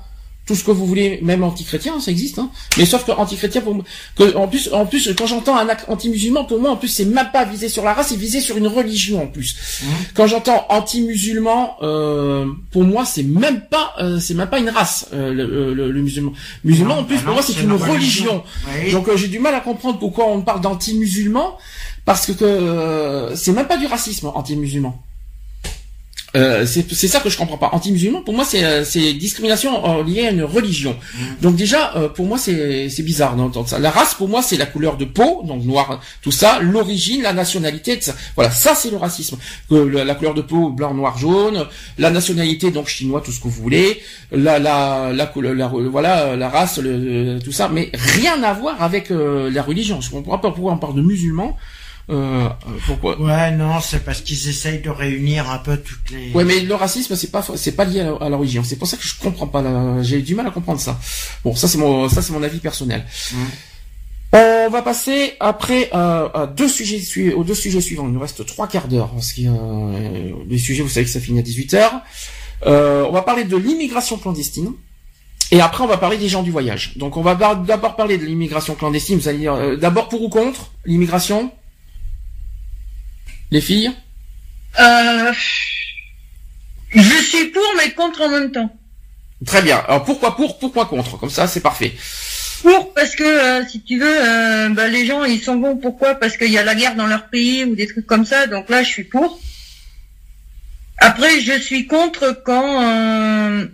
[0.50, 2.50] tout ce que vous voulez, même anti-chrétien, ça existe, hein.
[2.80, 3.84] Mais sauf que anti-chrétien, pour
[4.16, 7.06] que, en plus, en plus, quand j'entends un acte anti-musulman, pour moi, en plus, c'est
[7.06, 9.56] même pas visé sur la race, c'est visé sur une religion, en plus.
[9.56, 9.86] Mmh.
[10.16, 15.06] Quand j'entends anti-musulman, euh, pour moi, c'est même pas, euh, c'est même pas une race,
[15.14, 16.34] euh, le, le, musulman.
[16.64, 18.44] Musulman, en plus, pour moi, c'est une, religion.
[18.92, 21.60] Donc, j'ai du mal à comprendre pourquoi on parle d'anti-musulman,
[22.06, 25.00] parce que c'est même pas du racisme, anti-musulman.
[26.36, 27.70] Euh, c'est ça que je comprends pas.
[27.72, 28.84] Anti-musulman, pour moi, c'est euh,
[29.14, 30.96] discrimination euh, liée à une religion.
[31.14, 31.18] Mm.
[31.42, 33.80] Donc déjà, euh, pour moi, c'est bizarre d'entendre ça.
[33.80, 37.34] La race, pour moi, c'est la couleur de peau, donc noir, tout ça, l'origine, la
[37.34, 38.14] nationalité, ça.
[38.36, 39.38] Voilà, ça c'est le racisme.
[39.72, 41.66] La, la, couleur de peau, blanc, noir, jaune,
[41.98, 44.02] la nationalité, donc chinois, tout ce que vous voulez,
[44.32, 49.10] la la la, la voilà, la race, le, tout ça, mais rien à voir avec
[49.10, 50.02] la religion.
[50.02, 51.58] Je comprends pas pourquoi on parle de musulmans
[52.10, 52.50] euh,
[52.86, 56.32] pourquoi Ouais, non, c'est parce qu'ils essayent de réunir un peu toutes les.
[56.34, 58.64] Ouais, mais le racisme, c'est pas, c'est pas lié à l'origine.
[58.64, 59.64] C'est pour ça que je comprends pas.
[60.02, 61.00] J'ai du mal à comprendre ça.
[61.44, 63.06] Bon, ça c'est mon, ça c'est mon avis personnel.
[63.34, 63.38] Mmh.
[64.32, 68.06] On va passer après euh, à deux sujets aux deux sujets suivants.
[68.06, 71.20] Il nous reste trois quarts d'heure parce que euh, les sujets, vous savez que ça
[71.20, 72.02] finit à 18 h
[72.66, 74.74] euh, on va parler de l'immigration clandestine.
[75.52, 76.98] Et après, on va parler des gens du voyage.
[76.98, 79.18] Donc, on va d'abord parler de l'immigration clandestine.
[79.18, 81.52] Vous allez dire, euh, d'abord pour ou contre l'immigration?
[83.52, 83.92] Les filles
[84.80, 85.34] euh,
[86.92, 88.76] Je suis pour, mais contre en même temps.
[89.46, 89.78] Très bien.
[89.88, 91.18] Alors pourquoi pour, pourquoi contre?
[91.18, 91.94] Comme ça, c'est parfait.
[92.62, 95.78] Pour parce que euh, si tu veux, euh, bah, les gens ils sont bons.
[95.78, 96.16] Pourquoi?
[96.16, 98.48] Parce qu'il y a la guerre dans leur pays ou des trucs comme ça.
[98.48, 99.40] Donc là, je suis pour.
[100.98, 103.66] Après, je suis contre quand, euh,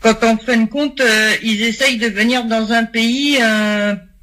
[0.00, 1.00] quand en fin de compte,
[1.44, 3.38] ils essayent de venir dans un pays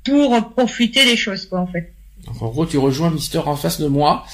[0.04, 1.94] pour profiter des choses, quoi, en fait.
[2.28, 4.26] en gros, tu rejoins Mister en face de moi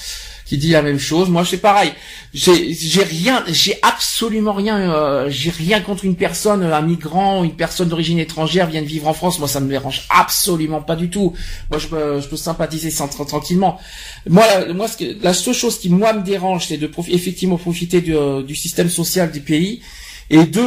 [0.52, 1.30] qui dit la même chose.
[1.30, 1.94] Moi, c'est pareil.
[2.34, 7.88] J'ai, rien, j'ai absolument rien, euh, j'ai rien contre une personne, un migrant, une personne
[7.88, 9.38] d'origine étrangère vient de vivre en France.
[9.38, 11.32] Moi, ça me dérange absolument pas du tout.
[11.70, 13.80] Moi, je peux, je peux sympathiser sans, tranquillement.
[14.28, 18.02] Moi, moi, ce que, la seule chose qui moi me dérange, c'est de effectivement profiter
[18.02, 18.14] du,
[18.46, 19.80] du système social du pays
[20.28, 20.66] et de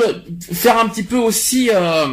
[0.51, 1.69] faire un petit peu aussi.
[1.71, 2.07] Euh,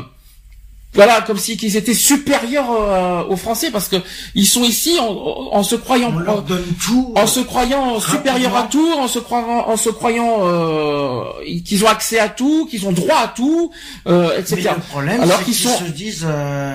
[0.95, 3.97] voilà, comme si qu'ils étaient supérieurs euh, aux Français parce que
[4.35, 9.09] ils sont ici en, se croyant, donne tout, en se croyant supérieurs à tout, en
[9.09, 11.23] se croyant, en se croyant euh,
[11.65, 13.71] qu'ils ont accès à tout, qu'ils ont droit à tout,
[14.07, 14.57] euh, etc.
[14.57, 16.27] Mais le problème, Alors qu'ils sont, se disent,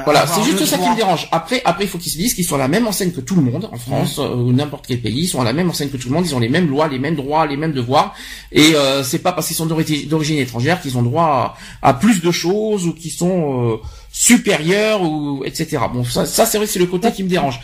[0.04, 1.28] voilà, c'est juste ça qui me dérange.
[1.32, 3.36] Après, après, il faut qu'ils se disent qu'ils sont à la même enseigne que tout
[3.36, 5.98] le monde en France ou n'importe quel pays, ils sont à la même enseigne que
[5.98, 8.16] tout le monde, ils ont les mêmes lois, les mêmes droits, les mêmes devoirs,
[8.52, 8.74] et
[9.04, 12.88] c'est pas parce qu'ils sont d'origine étrangère qu'ils ont droit à, à, plus de choses
[12.88, 13.80] ou qu'ils sont
[14.20, 15.78] supérieur ou etc.
[15.94, 17.60] Bon ça, ça c'est vrai c'est le côté qui me dérange.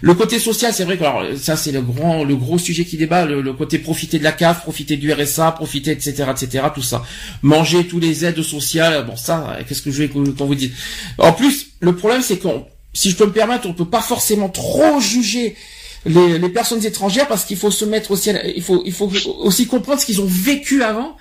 [0.00, 2.96] Le côté social c'est vrai que alors ça c'est le grand le gros sujet qui
[2.96, 7.02] débat le, côté profiter de la CAF, profiter du RSA, profiter etc etc tout ça.
[7.42, 10.72] Manger tous les aides sociales bon ça qu'est-ce que je vais qu'on vous dise.
[11.18, 12.64] En plus le problème c'est qu'on
[12.94, 15.56] si je peux me permettre on peut pas forcément trop juger
[16.06, 19.66] les, les personnes étrangères parce qu'il faut se mettre aussi, il faut, il faut aussi
[19.66, 21.16] comprendre ce qu'ils ont vécu avant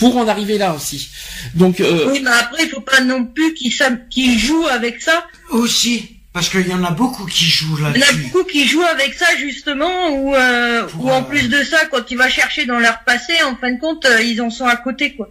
[0.00, 1.10] pour en arriver là aussi.
[1.54, 2.10] Donc euh...
[2.10, 5.26] oui, mais après il faut pas non plus qu'ils jouent avec ça.
[5.50, 6.16] Aussi.
[6.32, 7.98] Parce qu'il y en a beaucoup qui jouent là-dessus.
[7.98, 11.48] Il y en a beaucoup qui jouent avec ça justement, ou euh, ou en plus
[11.48, 14.40] de ça, quand tu vas chercher dans leur passé, en fin de compte, euh, ils
[14.40, 15.28] en sont à côté quoi.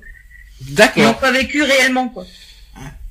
[0.62, 1.04] D'accord.
[1.04, 2.26] Ils n'ont pas vécu réellement quoi.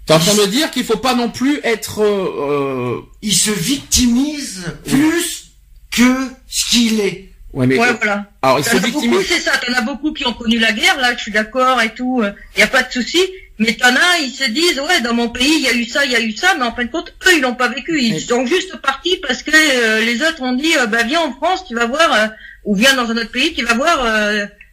[0.06, 2.02] T'es en train de dire qu'il faut pas non plus être.
[2.02, 5.50] Euh, il se victimise plus
[5.90, 7.27] que ce qu'il est.
[7.52, 8.26] Ouais, mais ouais, voilà.
[8.42, 9.26] Alors, il se victimise.
[9.26, 9.52] c'est ça.
[9.56, 10.98] T'en as beaucoup qui ont connu la guerre.
[11.00, 12.22] Là, je suis d'accord et tout.
[12.56, 13.18] Il y a pas de souci.
[13.58, 16.04] Mais t'en as, ils se disent, ouais, dans mon pays, il y a eu ça,
[16.04, 18.00] il y a eu ça, mais en fin de compte, eux, ils l'ont pas vécu.
[18.00, 21.32] Ils sont juste partis parce que euh, les autres ont dit, euh, bah viens en
[21.32, 22.28] France, tu vas voir, euh,
[22.64, 24.06] ou viens dans un autre pays, tu vas voir,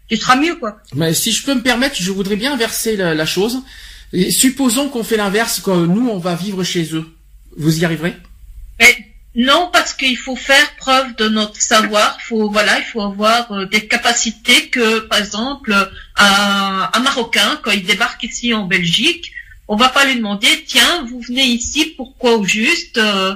[0.07, 0.77] tu seras mieux, quoi.
[0.93, 3.64] Mais si je peux me permettre, je voudrais bien inverser la, la chose.
[4.14, 7.06] Et supposons qu'on fait l'inverse, quand nous, on va vivre chez eux.
[7.57, 8.14] Vous y arriverez?
[8.80, 12.21] Mais, Non, parce qu'il faut faire preuve de notre savoir.
[12.21, 15.73] Faut voilà, il faut avoir euh, des capacités que, par exemple,
[16.15, 19.33] un, un, Marocain quand il débarque ici en Belgique,
[19.67, 23.35] on va pas lui demander tiens, vous venez ici pourquoi au juste euh,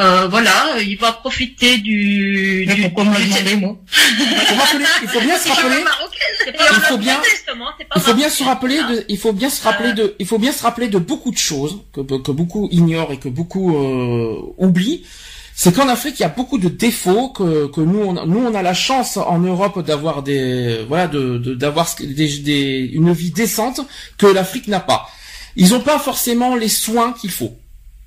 [0.00, 2.64] euh, voilà, il va profiter du.
[2.64, 3.76] du, pourquoi me demander, moi
[5.02, 5.84] Il faut bien se rappeler.
[6.46, 7.20] Il faut bien.
[7.96, 9.04] Il faut bien se rappeler de.
[9.08, 10.16] Il faut bien se rappeler de.
[10.18, 13.28] Il faut bien se rappeler de beaucoup de choses que que beaucoup ignorent et que
[13.28, 15.04] beaucoup euh, oublient.
[15.54, 18.54] C'est qu'en Afrique, il y a beaucoup de défauts que, que nous, on, nous, on
[18.54, 23.82] a la chance en Europe d'avoir des, voilà, de, d'avoir des, des, une vie décente
[24.16, 25.10] que l'Afrique n'a pas.
[25.56, 27.58] Ils n'ont pas forcément les soins qu'il faut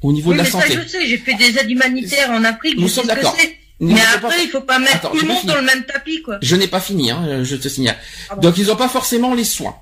[0.04, 0.74] au niveau de la santé.
[0.74, 2.78] Ça, je sais, j'ai fait des aides humanitaires en Afrique.
[2.78, 3.36] Nous sommes d'accord.
[3.80, 6.38] Mais après, il faut pas mettre tout le monde dans le même tapis, quoi.
[6.42, 7.98] Je n'ai pas fini, hein, je te signale.
[8.42, 9.76] Donc, ils n'ont pas forcément les soins.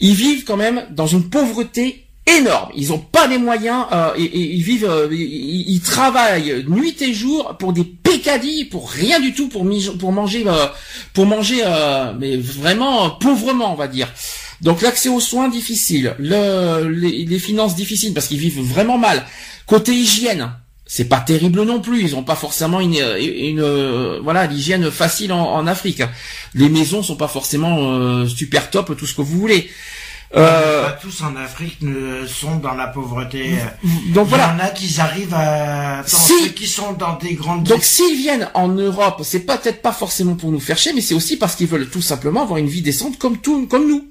[0.00, 2.70] Ils vivent quand même dans une pauvreté énorme.
[2.74, 7.56] Ils n'ont pas les moyens euh, et, ils vivent, euh, ils, travaillent nuit et jour
[7.58, 9.66] pour des pécadilles, pour rien du tout, pour,
[9.98, 10.66] pour manger, euh,
[11.14, 11.62] pour manger,
[12.18, 14.12] mais vraiment pauvrement, on va dire.
[14.62, 19.24] Donc l'accès aux soins difficile, le, les, les finances difficiles parce qu'ils vivent vraiment mal.
[19.66, 20.52] Côté hygiène,
[20.86, 22.02] c'est pas terrible non plus.
[22.02, 26.02] Ils ont pas forcément une, une, voilà l'hygiène facile en, Afrique.
[26.54, 29.68] Les maisons sont pas forcément euh, super top, tout ce que vous voulez.
[30.34, 33.58] Euh, pas tous en Afrique ne sont dans la pauvreté.
[34.08, 34.54] Donc voilà.
[34.54, 37.64] Il y en a qui arrivent à ceux qui sont dans des grandes.
[37.64, 41.14] Donc s'ils viennent en Europe, c'est peut-être pas forcément pour nous faire chier, mais c'est
[41.14, 44.04] aussi parce qu'ils veulent tout simplement avoir une vie décente comme tout, comme nous.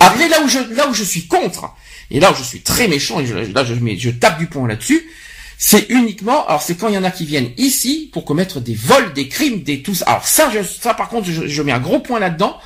[0.00, 1.74] Après là où je là où je suis contre,
[2.10, 5.08] et là, je suis très méchant, et je, là, je, je tape du poing là-dessus.
[5.56, 8.74] C'est uniquement, alors c'est quand il y en a qui viennent ici pour commettre des
[8.74, 10.04] vols, des crimes, des tout ça.
[10.06, 12.58] Alors ça, je, ça par contre, je, mets un gros point là-dedans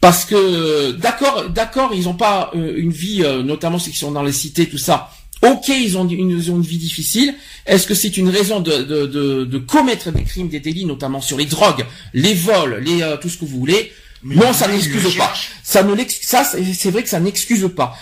[0.00, 4.10] parce que d'accord, d'accord, ils n'ont pas euh, une vie, euh, notamment ceux qui sont
[4.10, 5.10] dans les cités, tout ça.
[5.42, 7.34] Ok, ils ont une, ils ont une vie difficile.
[7.66, 11.20] Est-ce que c'est une raison de, de, de, de, commettre des crimes, des délits, notamment
[11.20, 11.84] sur les drogues,
[12.14, 13.92] les vols, les euh, tout ce que vous voulez?
[14.24, 15.32] Non, ça n'excuse pas.
[15.62, 17.96] Ça ne ça c'est vrai que ça n'excuse pas.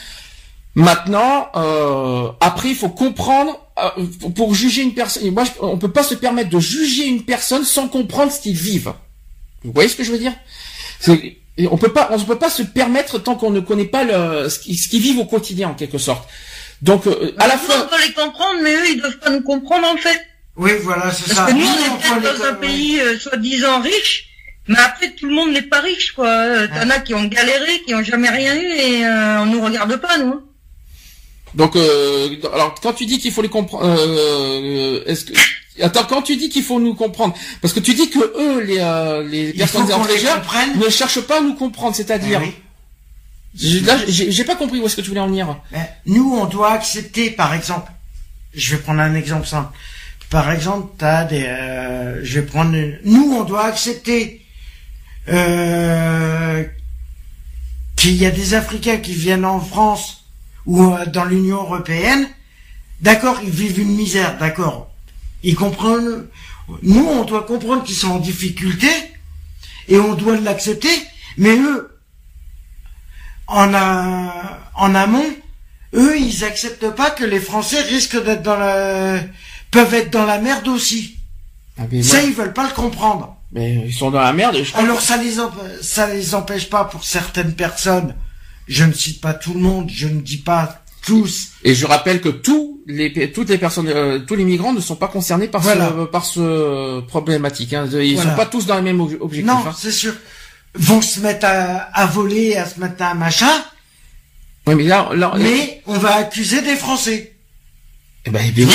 [0.74, 5.30] Maintenant, euh, après, il faut comprendre euh, pour juger une personne.
[5.30, 8.94] Moi, on peut pas se permettre de juger une personne sans comprendre ce qu'ils vivent.
[9.64, 10.32] Vous voyez ce que je veux dire?
[11.70, 14.48] On peut pas, on ne peut pas se permettre tant qu'on ne connaît pas le,
[14.48, 16.26] ce qu'ils vivent au quotidien en quelque sorte.
[16.80, 19.42] Donc, euh, à la fin, on peut les comprendre, mais eux, ils doivent pas nous
[19.42, 20.20] comprendre en fait.
[20.56, 21.42] Oui, voilà, c'est ça.
[21.42, 24.30] Parce que nous, on est peut-être dans un pays euh, soi-disant riche,
[24.68, 26.66] mais après, tout le monde n'est pas riche, quoi.
[26.68, 30.18] T'en as qui ont galéré, qui ont jamais rien eu, et on nous regarde pas,
[30.18, 30.40] nous.
[31.54, 35.32] Donc, euh, alors quand tu dis qu'il faut les comprendre, euh, est-ce que
[35.80, 38.78] attends quand tu dis qu'il faut nous comprendre, parce que tu dis que eux, les,
[38.78, 40.42] euh, les personnes étrangères,
[40.76, 42.40] ne cherchent pas à nous comprendre, c'est-à-dire.
[42.44, 45.60] Eh là, j'ai pas compris où est-ce que tu voulais en venir.
[45.70, 47.90] Ben, nous, on doit accepter, par exemple,
[48.54, 49.76] je vais prendre un exemple simple.
[50.30, 52.74] Par exemple, t'as des, euh, je vais prendre,
[53.04, 54.40] nous, on doit accepter
[55.28, 56.64] euh,
[57.96, 60.21] qu'il y a des Africains qui viennent en France
[60.66, 62.28] ou euh, dans l'Union européenne,
[63.00, 64.90] d'accord, ils vivent une misère, d'accord.
[65.42, 66.26] Ils comprennent.
[66.82, 68.88] Nous, on doit comprendre qu'ils sont en difficulté
[69.88, 70.92] et on doit l'accepter.
[71.36, 71.98] Mais eux,
[73.48, 75.26] en, en amont,
[75.94, 79.20] eux, ils acceptent pas que les Français risquent d'être dans la,
[79.70, 81.16] peuvent être dans la merde aussi.
[81.78, 83.36] Ah, ça, ils veulent pas le comprendre.
[83.52, 84.56] Mais ils sont dans la merde.
[84.74, 85.34] Alors ça les
[85.82, 88.14] ça les empêche pas pour certaines personnes
[88.72, 91.50] je ne cite pas tout le monde, je ne dis pas tous.
[91.62, 94.96] Et je rappelle que tous les, toutes les personnes, euh, tous les migrants ne sont
[94.96, 97.74] pas concernés par ce, par ce problématique.
[97.74, 97.86] Hein.
[97.92, 99.44] Ils ne sont pas tous dans les mêmes objectifs.
[99.44, 99.74] Non, hein.
[99.76, 100.14] c'est sûr.
[100.74, 103.62] Vont se mettre à, voler, à se mettre à machin.
[104.66, 107.36] Oui, mais là, là, mais on va accuser des Français.
[108.24, 108.68] Eh ben, eh bien,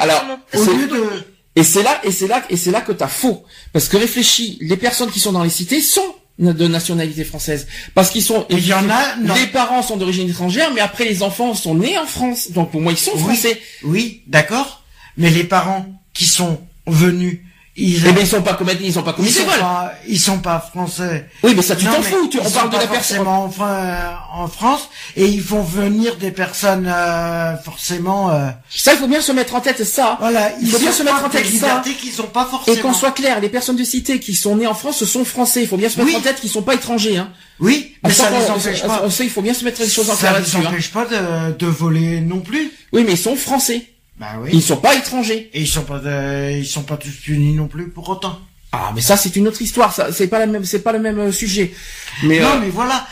[0.00, 1.24] Alors, Au lieu de,
[1.56, 3.44] Et c'est là, et c'est là, et c'est là que t'as faux.
[3.72, 7.66] Parce que réfléchis, les personnes qui sont dans les cités sont de nationalité française.
[7.94, 9.34] Parce qu'ils sont, il y en a, non.
[9.34, 12.50] les parents sont d'origine étrangère, mais après les enfants sont nés en France.
[12.52, 13.20] Donc pour moi, ils sont Oui.
[13.22, 13.60] français.
[13.84, 14.82] Oui, d'accord.
[15.16, 17.40] Mais les parents qui sont venus,
[17.76, 19.92] ils, Eh ben, ils sont pas comme, ils sont pas comme ils ils sont pas,
[20.06, 21.26] ils sont pas français.
[21.42, 22.28] Oui, mais ça, tu t'en fous.
[22.30, 22.94] Tu, ils on parle de la personne.
[23.24, 28.30] forcément en, Fran- en France et ils font venir des personnes euh, forcément.
[28.30, 30.16] euh, Ça, il faut bien se mettre en tête ça.
[30.20, 31.50] voilà, Il faut bien se mettre en tête ça.
[31.50, 32.76] libertés qu'ils ont pas forcément.
[32.76, 35.24] Et qu'on soit clair, les personnes de cité qui sont nées en France, ce sont
[35.24, 35.62] français.
[35.62, 36.16] Il faut bien se mettre Oui.
[36.16, 37.16] en tête qu'ils sont pas étrangers.
[37.16, 37.30] Hein.
[37.60, 39.00] Oui, mais ça On- les empêche on- pas.
[39.04, 40.56] on sait, il faut bien se mettre les choses en clair Ça les là-dessus.
[40.58, 40.68] hein.
[40.68, 42.70] empêche pas de, de voler non plus.
[42.92, 43.86] Oui, mais ils sont français.
[44.22, 44.50] Bah oui.
[44.52, 45.50] Ils sont pas étrangers.
[45.52, 48.38] Et ils sont pas, de- ils sont pas tous punis non plus pour autant.
[48.70, 49.92] Ah, mais ça, c'est une autre histoire.
[49.92, 51.74] Ça, c'est pas la même, c'est pas le même euh, sujet.
[52.22, 53.04] Mais non, euh, mais voilà.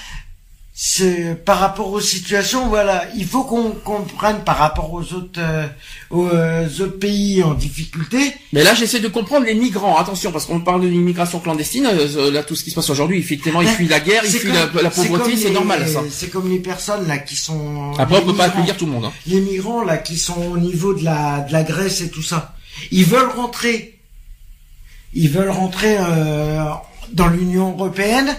[0.83, 3.05] C'est par rapport aux situations, voilà.
[3.15, 5.67] Il faut qu'on comprenne par rapport aux autres, euh,
[6.09, 8.33] aux euh, autres pays en difficulté.
[8.55, 9.99] Mais là, j'essaie de comprendre les migrants.
[9.99, 11.85] Attention, parce qu'on parle de l'immigration clandestine.
[11.85, 14.31] euh, là, tout ce qui se passe aujourd'hui, effectivement, ils Mais fuient la guerre, ils
[14.31, 16.01] fuient la, la pauvreté, c'est normal, ça.
[16.11, 17.93] C'est comme les personnes là qui sont.
[17.99, 19.05] Après, on peut pas accueillir tout le monde.
[19.05, 19.13] Hein.
[19.27, 22.55] les migrants là qui sont au niveau de la de la Grèce et tout ça,
[22.91, 23.99] ils veulent rentrer,
[25.13, 26.65] ils veulent rentrer euh,
[27.13, 28.35] dans l'Union européenne.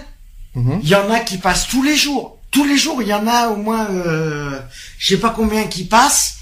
[0.54, 0.80] Mhm.
[0.82, 3.02] Il y en a qui passent tous les jours, tous les jours.
[3.02, 4.60] Il y en a au moins, euh,
[4.98, 6.36] je sais pas combien qui passent.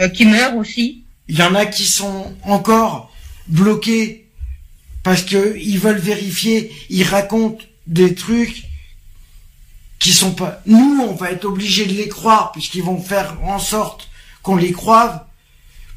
[0.00, 1.04] Euh, qui meurt aussi.
[1.28, 3.12] Il y en a qui sont encore
[3.48, 4.26] bloqués
[5.02, 6.72] parce que ils veulent vérifier.
[6.88, 8.64] Ils racontent des trucs
[9.98, 10.62] qui sont pas.
[10.66, 14.08] Nous, on va être obligés de les croire puisqu'ils vont faire en sorte
[14.42, 15.20] qu'on les croive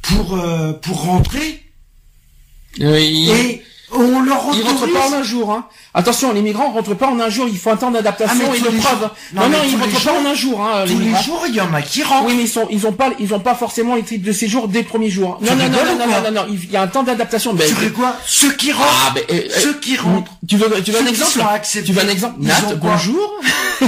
[0.01, 1.63] pour euh, pour rentrer.
[2.81, 3.63] Euh, ils, Et
[3.95, 5.51] on leur ils rentrent pas en un jour.
[5.51, 5.65] Hein.
[5.93, 7.47] Attention, les migrants rentrent pas en un jour.
[7.49, 9.09] Il faut un temps Ah, d'adaptation et de preuve.
[9.33, 10.61] Non, Non, non, ils rentrent pas en un jour.
[10.61, 12.25] Hein, Tous les jours, il y en a qui rentrent.
[12.27, 14.67] Oui, mais ils sont, ils ont pas, ils ont pas forcément les titres de séjour
[14.67, 15.39] dès le premier jour.
[15.41, 17.53] Non, non, non, non, non, non, non, non, il y a un temps d'adaptation.
[17.53, 18.89] Ben, Tu quoi Ceux qui rentrent.
[19.07, 20.31] ah, ben, ceux qui rentrent.
[20.47, 21.31] Tu veux, tu veux un exemple
[21.85, 23.33] Tu veux un exemple Nat, bonjour.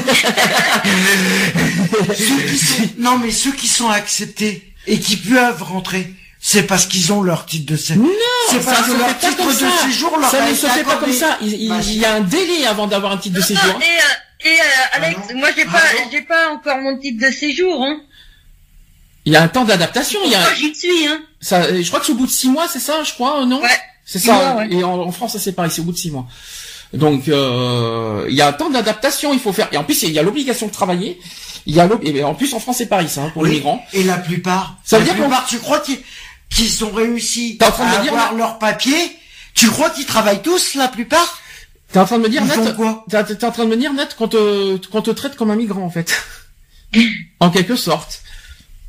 [2.15, 2.83] Ceux qui sont...
[2.99, 6.13] Non, mais ceux qui sont acceptés et qui peuvent rentrer,
[6.47, 8.03] c'est parce qu'ils ont leur titre de séjour.
[8.03, 8.11] Non,
[8.51, 9.65] c'est ça parce que leur pas titre comme de ça.
[9.87, 11.37] séjour leur Ça a ne se fait pas comme ça.
[11.41, 13.63] Il, il- Bah, il y a un délai avant d'avoir un titre de séjour.
[13.81, 14.63] Et euh, et euh,
[14.93, 15.81] Alex, Ah moi j'ai Ah pas
[16.11, 17.97] j'ai pas encore mon titre de séjour hein.
[19.25, 20.19] Il y a un temps d'adaptation.
[20.25, 21.19] Il y a, Moi j'y suis hein.
[21.41, 23.59] ça, je crois que c'est au bout de six mois, c'est ça, je crois, non
[23.61, 23.69] Ouais.
[24.05, 24.33] C'est ça.
[24.33, 24.67] mois, ouais.
[24.71, 26.27] Et en, en France, c'est pareil, c'est au bout de six mois.
[26.93, 29.33] Donc, euh, il y a un temps d'adaptation.
[29.33, 29.67] Il faut faire.
[29.71, 31.19] Et en plus, il y a l'obligation de travailler.
[31.65, 33.53] Il y a l'ob- et en plus en France, c'est pareil, ça, hein, pour les
[33.53, 33.83] migrants.
[33.93, 35.97] Et la plupart, Ça veut la dire qu'on- plupart, tu crois qu'ils
[36.49, 39.17] qu'ils ont réussi T'es en train de à me dire, avoir là leur papier
[39.53, 41.39] Tu crois qu'ils travaillent tous, la plupart?
[41.91, 43.05] T'es en train de me dire, Ils Nat, quoi?
[43.09, 45.55] t'es t'es en train de me dire, Nat, qu'on te, qu'on te traite comme un
[45.55, 46.13] migrant, en fait.
[47.39, 48.21] en quelque sorte.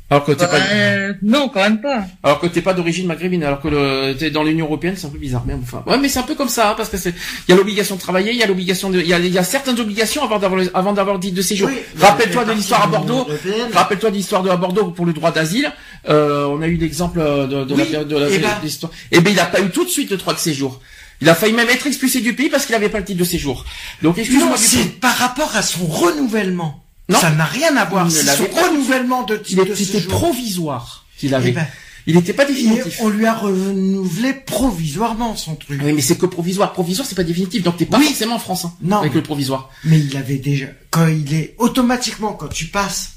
[0.09, 2.05] Alors que t'es pas, Euh, non quand même pas.
[2.23, 5.09] alors que t'es pas d'origine maghrébine, alors que le, t'es dans l'Union Européenne, c'est un
[5.09, 5.83] peu bizarre, mais enfin.
[5.85, 7.09] Ouais, mais c'est un peu comme ça, hein, parce que c'est,
[7.47, 9.37] il y a l'obligation de travailler, il y a l'obligation de, il y a, y
[9.37, 11.67] a certaines obligations avant d'avoir, avant d'avoir titre de séjour.
[11.67, 13.27] Oui, Rappelle-toi de l'histoire à de Bordeaux.
[13.73, 15.71] Rappelle-toi de l'histoire de à Bordeaux pour le droit d'asile.
[16.07, 18.43] Euh, on a eu l'exemple euh, de, de la Oui, période de la eh de
[18.43, 18.93] ben- l'histoire.
[19.11, 20.79] Eh ben, il a pas eu tout de suite le droit de séjour.
[21.19, 23.25] Il a failli même être expulsé du pays parce qu'il avait pas le titre de
[23.25, 23.65] séjour.
[24.03, 26.83] Donc, excuse-moi c'est par rapport à son renouvellement.
[27.09, 27.19] Non.
[27.19, 28.09] Ça n'a rien à voir.
[28.11, 30.11] C'est son renouvellement de titre de était séjour.
[30.11, 31.49] provisoire qu'il avait.
[31.49, 31.67] Eh ben,
[32.05, 32.97] il n'était pas définitif.
[33.01, 35.81] on lui a renouvelé provisoirement son truc.
[35.83, 36.71] Oui, mais c'est que provisoire.
[36.73, 37.63] Provisoire, c'est pas définitif.
[37.63, 38.05] Donc, t'es pas Oui.
[38.07, 38.97] forcément en France, hein, Non.
[38.99, 39.69] avec le provisoire.
[39.83, 43.13] Mais il avait déjà, quand il est, automatiquement, quand tu passes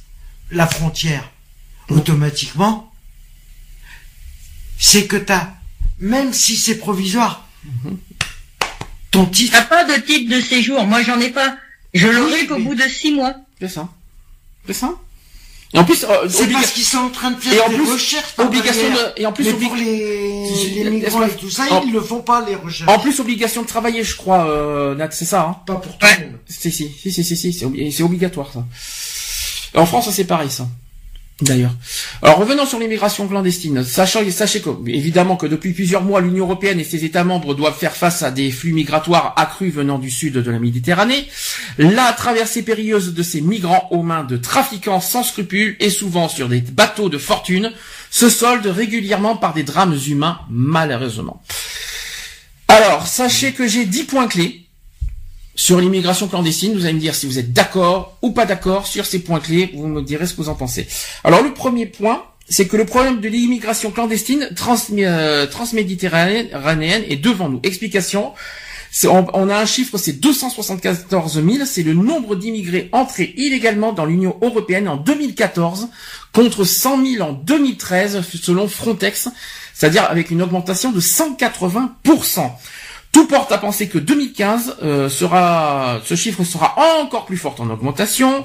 [0.51, 1.31] la frontière,
[1.89, 2.93] automatiquement,
[4.79, 5.51] c'est que t'as,
[5.99, 7.47] même si c'est provisoire,
[9.11, 10.85] ton titre, T'as pas de titre de séjour.
[10.87, 11.57] Moi j'en ai pas.
[11.95, 13.35] Je l'aurai Oui, qu'au mais- bout de six mois.
[13.61, 13.89] C'est ça.
[14.67, 14.95] C'est ça.
[15.73, 17.77] Et en plus, euh, c'est parce qu'ils sont en train de faire Et en des
[17.77, 20.49] plus, recherches obligation de, et en plus, Mais pour les,
[20.83, 22.91] les migrants et tout ça, en- ils le font pas, les recherches.
[22.91, 25.57] en plus, obligation de travailler, je crois, euh, Nat, c'est ça, hein.
[25.67, 26.17] Pas pour tout Ouais.
[26.19, 26.37] le monde.
[26.49, 27.53] Si, si, si, si, si, si,
[27.93, 28.65] c'est obligatoire, ça.
[29.79, 30.67] En France, c'est pareil, ça.
[31.43, 31.73] D'ailleurs.
[32.21, 33.83] Alors, revenons sur l'immigration clandestine.
[33.83, 37.79] Sachant, sachez que, évidemment, que depuis plusieurs mois, l'Union Européenne et ses États membres doivent
[37.79, 41.27] faire face à des flux migratoires accrus venant du sud de la Méditerranée.
[41.79, 46.49] La traversée périlleuse de ces migrants aux mains de trafiquants sans scrupules et souvent sur
[46.49, 47.73] des bateaux de fortune
[48.11, 51.43] se solde régulièrement par des drames humains, malheureusement.
[52.69, 54.67] Alors, sachez que j'ai 10 points clés
[55.61, 56.73] sur l'immigration clandestine.
[56.73, 59.71] Vous allez me dire si vous êtes d'accord ou pas d'accord sur ces points clés.
[59.75, 60.89] Vous me direz ce que vous en pensez.
[61.23, 64.49] Alors, le premier point, c'est que le problème de l'immigration clandestine
[65.03, 67.61] euh, transméditerranéenne est devant nous.
[67.63, 68.33] Explication.
[69.05, 74.37] On, a un chiffre, c'est 274 000, c'est le nombre d'immigrés entrés illégalement dans l'Union
[74.43, 75.91] européenne en 2014
[76.33, 79.29] contre 100 000 en 2013 selon Frontex,
[79.75, 81.99] c'est-à-dire avec une augmentation de 180
[83.13, 87.69] tout porte à penser que 2015 euh, sera, ce chiffre sera encore plus fort en
[87.69, 88.45] augmentation.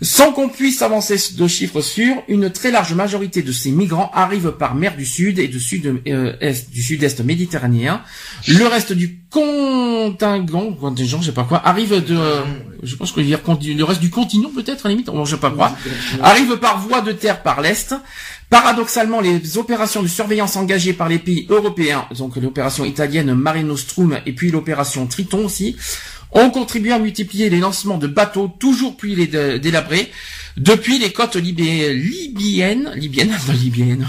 [0.00, 4.52] Sans qu'on puisse avancer de chiffres sûrs, une très large majorité de ces migrants arrivent
[4.52, 8.02] par mer du Sud et du Sud-Est euh, du Sud-Est méditerranéen.
[8.48, 12.18] Le reste du contingent, contingent, je sais pas quoi, arrive de,
[12.82, 15.50] je pense que dire le reste du continent peut-être à la limite, je sais pas
[15.50, 15.72] quoi,
[16.22, 17.94] arrive par voie de terre par l'est.
[18.52, 24.18] Paradoxalement, les opérations de surveillance engagées par les pays européens, donc l'opération italienne Mare Nostrum
[24.26, 25.74] et puis l'opération Triton aussi,
[26.32, 30.12] ont contribué à multiplier les lancements de bateaux toujours plus délabrés
[30.58, 34.08] depuis les côtes libyennes, libyennes, libyennes, libyennes,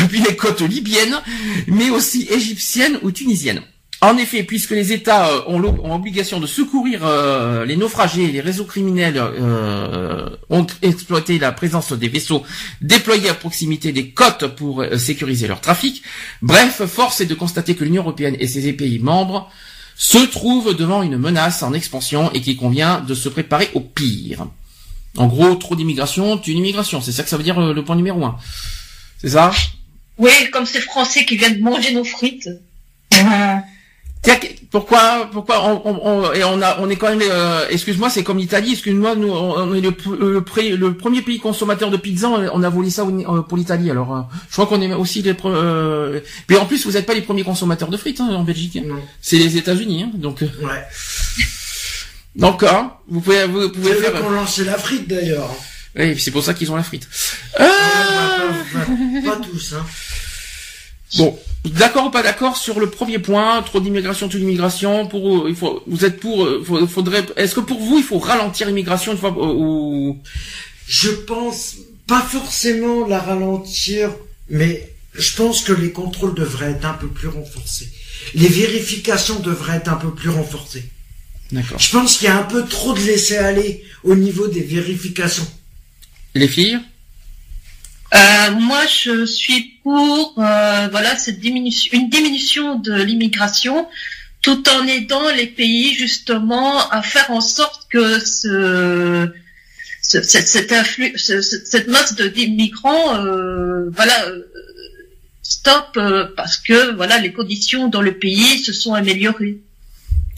[0.00, 1.20] depuis les côtes libyennes,
[1.66, 3.60] mais aussi égyptiennes ou tunisiennes.
[4.04, 8.66] En effet, puisque les États euh, ont l'obligation de secourir euh, les naufragés, les réseaux
[8.66, 12.42] criminels euh, ont exploité la présence des vaisseaux
[12.82, 16.02] déployés à proximité des côtes pour sécuriser leur trafic.
[16.42, 19.50] Bref, force est de constater que l'Union européenne et ses pays membres
[19.96, 24.48] se trouvent devant une menace en expansion et qu'il convient de se préparer au pire.
[25.16, 27.00] En gros, trop d'immigration, une immigration.
[27.00, 28.36] C'est ça que ça veut dire le point numéro un.
[29.18, 29.50] C'est ça?
[30.18, 32.50] Oui, comme ces Français qui viennent manger nos frites.
[34.74, 38.38] Pourquoi, pourquoi on, on, et on a, on est quand même, euh, excuse-moi, c'est comme
[38.38, 38.72] l'Italie.
[38.72, 39.94] Excuse-moi, nous, on est le,
[40.74, 42.28] le, premier pays consommateur de pizza.
[42.28, 43.90] On a volé ça euh, pour l'Italie.
[43.90, 45.36] Alors, euh, je crois qu'on est aussi les.
[45.44, 46.18] Euh,
[46.48, 48.76] mais en plus, vous n'êtes pas les premiers consommateurs de frites hein, en Belgique.
[48.76, 48.96] Hein.
[49.20, 50.40] C'est les États-Unis, hein, donc.
[50.40, 50.82] Ouais.
[52.34, 54.12] Donc, hein, vous pouvez, vous pouvez faire.
[54.16, 55.54] C'est lancé la frite d'ailleurs.
[55.96, 57.08] Oui, c'est pour ça qu'ils ont la frite.
[57.56, 57.64] pas,
[59.24, 59.86] pas, tous, hein.
[61.18, 65.06] Bon, d'accord ou pas d'accord sur le premier point, trop d'immigration, trop d'immigration.
[65.06, 67.24] Pour il faut, vous êtes pour, euh, faudrait.
[67.36, 70.18] Est-ce que pour vous, il faut ralentir l'immigration une fois euh, ou?
[70.86, 71.76] Je pense
[72.06, 74.10] pas forcément la ralentir,
[74.48, 77.88] mais je pense que les contrôles devraient être un peu plus renforcés.
[78.34, 80.84] Les vérifications devraient être un peu plus renforcées.
[81.52, 81.78] D'accord.
[81.78, 85.46] Je pense qu'il y a un peu trop de laisser aller au niveau des vérifications.
[86.34, 86.80] Les filles?
[88.12, 93.88] Euh, moi, je suis pour euh, voilà cette diminution, une diminution de l'immigration,
[94.42, 99.32] tout en aidant les pays justement à faire en sorte que ce,
[100.02, 104.42] cette, cette masse d'immigrants, euh, voilà, euh,
[105.42, 105.98] stop
[106.36, 109.58] parce que voilà les conditions dans le pays se sont améliorées.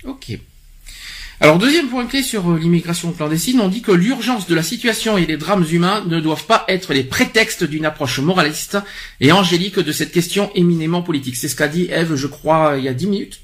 [0.04, 0.38] Ok.
[1.40, 5.18] Alors deuxième point clé sur euh, l'immigration clandestine, on dit que l'urgence de la situation
[5.18, 8.78] et les drames humains ne doivent pas être les prétextes d'une approche moraliste
[9.20, 11.36] et angélique de cette question éminemment politique.
[11.36, 13.40] C'est ce qu'a dit Eve, je crois, il y a dix minutes.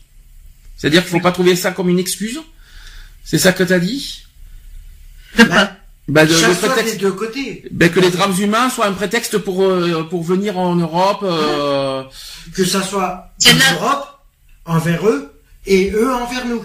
[0.77, 2.40] C'est-à-dire qu'il faut pas trouver ça comme une excuse?
[3.24, 4.24] C'est ça que tu as dit?
[5.36, 5.77] Bah,
[6.09, 7.64] bah de, le prétexte, deux côtés.
[7.70, 11.20] Bah, que les drames humains soient un prétexte pour euh, pour venir en Europe.
[11.23, 12.02] Euh...
[12.55, 14.06] Que ça soit en Europe
[14.64, 15.32] envers eux
[15.66, 16.64] et eux envers nous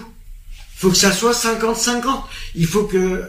[0.78, 2.22] faut que ça soit 50-50.
[2.54, 3.24] Il faut que,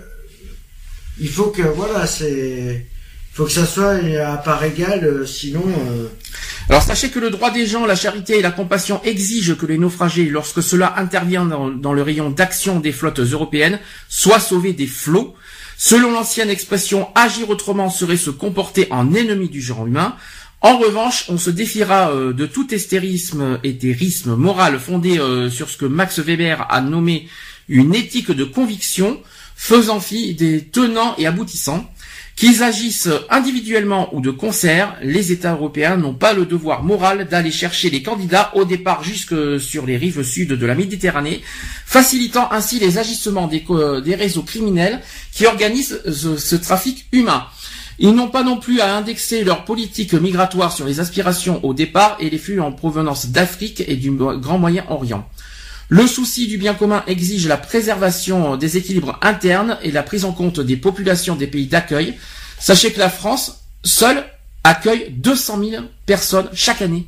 [1.19, 2.85] il faut que, voilà, c'est,
[3.33, 5.63] faut que ça soit à part égale, euh, sinon.
[5.65, 6.07] Euh,
[6.69, 9.79] Alors sachez que le droit des gens, la charité et la compassion exigent que les
[9.79, 15.33] naufragés, lorsque cela intervient dans, le rayon d'action des flottes européennes, soient sauvés des flots.
[15.75, 20.15] Selon l'ancienne expression, agir autrement serait se comporter en ennemi du genre humain.
[20.61, 25.77] En revanche, on se défiera euh, de tout estérisme, éthérisme moral fondé euh, sur ce
[25.77, 27.29] que Max Weber a nommé
[27.69, 29.21] une éthique de conviction,
[29.55, 31.89] faisant fi des tenants et aboutissants.
[32.35, 37.51] Qu'ils agissent individuellement ou de concert, les États européens n'ont pas le devoir moral d'aller
[37.51, 41.41] chercher les candidats au départ jusque sur les rives sud de la Méditerranée,
[41.85, 45.01] facilitant ainsi les agissements des réseaux criminels
[45.33, 47.45] qui organisent ce trafic humain.
[48.01, 52.15] Ils n'ont pas non plus à indexer leur politique migratoire sur les aspirations au départ
[52.21, 55.27] et les flux en provenance d'Afrique et du Grand Moyen-Orient.
[55.89, 60.31] Le souci du bien commun exige la préservation des équilibres internes et la prise en
[60.31, 62.17] compte des populations des pays d'accueil.
[62.57, 64.23] Sachez que la France, seule,
[64.63, 67.05] accueille 200 000 personnes chaque année.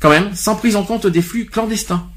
[0.00, 2.08] Quand même, sans prise en compte des flux clandestins.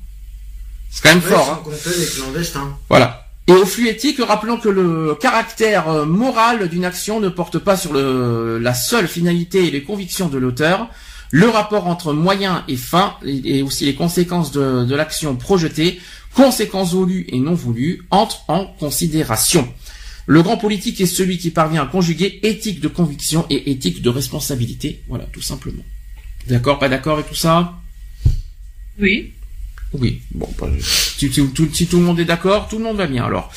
[0.92, 1.50] C'est quand même fort.
[1.50, 2.78] Hein.
[2.88, 3.28] Voilà.
[3.48, 7.76] Et au flux éthique, rappelons que le caractère euh, moral d'une action ne porte pas
[7.76, 10.90] sur la seule finalité et les convictions de l'auteur.
[11.32, 16.00] Le rapport entre moyens et fins, et, aussi les conséquences de, de l'action projetée,
[16.36, 19.68] conséquences voulues et non voulues, entrent en considération.
[20.28, 24.10] Le grand politique est celui qui parvient à conjuguer éthique de conviction et éthique de
[24.10, 25.04] responsabilité.
[25.08, 25.84] Voilà, tout simplement.
[26.48, 27.74] D'accord, pas d'accord et tout ça?
[29.00, 29.34] Oui.
[29.94, 33.08] Oui, bon, bah, si, tout, si tout le monde est d'accord, tout le monde va
[33.08, 33.52] bien alors.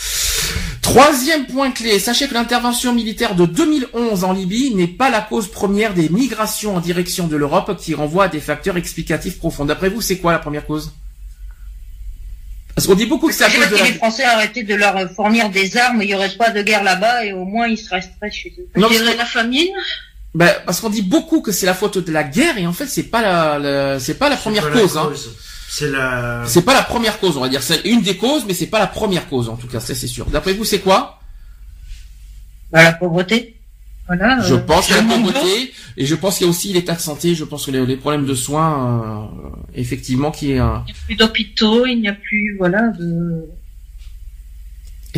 [0.83, 5.49] Troisième point clé, sachez que l'intervention militaire de 2011 en Libye n'est pas la cause
[5.49, 9.65] première des migrations en direction de l'Europe qui renvoie à des facteurs explicatifs profonds.
[9.65, 10.93] D'après vous, c'est quoi la première cause?
[12.75, 13.85] Parce qu'on dit beaucoup que c'est à cause de la...
[13.85, 17.25] les Français arrêtaient de leur fournir des armes, il n'y aurait pas de guerre là-bas
[17.25, 18.67] et au moins ils se resteraient chez eux.
[18.77, 19.69] Non, la famine?
[20.35, 22.87] Ben, parce qu'on dit beaucoup que c'est la faute de la guerre et en fait
[22.87, 24.97] c'est pas la, c'est pas la première cause.
[24.97, 25.13] Hein.
[25.69, 26.45] C'est la.
[26.47, 27.63] C'est pas la première cause, on va dire.
[27.63, 30.07] C'est une des causes, mais c'est pas la première cause en tout cas, ça c'est
[30.07, 30.27] sûr.
[30.27, 31.21] D'après vous, c'est quoi?
[32.71, 33.57] Bah, La pauvreté.
[34.07, 34.41] Voilà.
[34.43, 36.73] Je euh, pense qu'il y a la pauvreté et je pense qu'il y a aussi
[36.73, 37.35] l'état de santé.
[37.35, 40.59] Je pense que les, problèmes de soins, euh, effectivement, qui est.
[40.59, 40.85] Un...
[40.87, 43.49] Il n'y a plus d'hôpitaux, il n'y a plus, voilà, de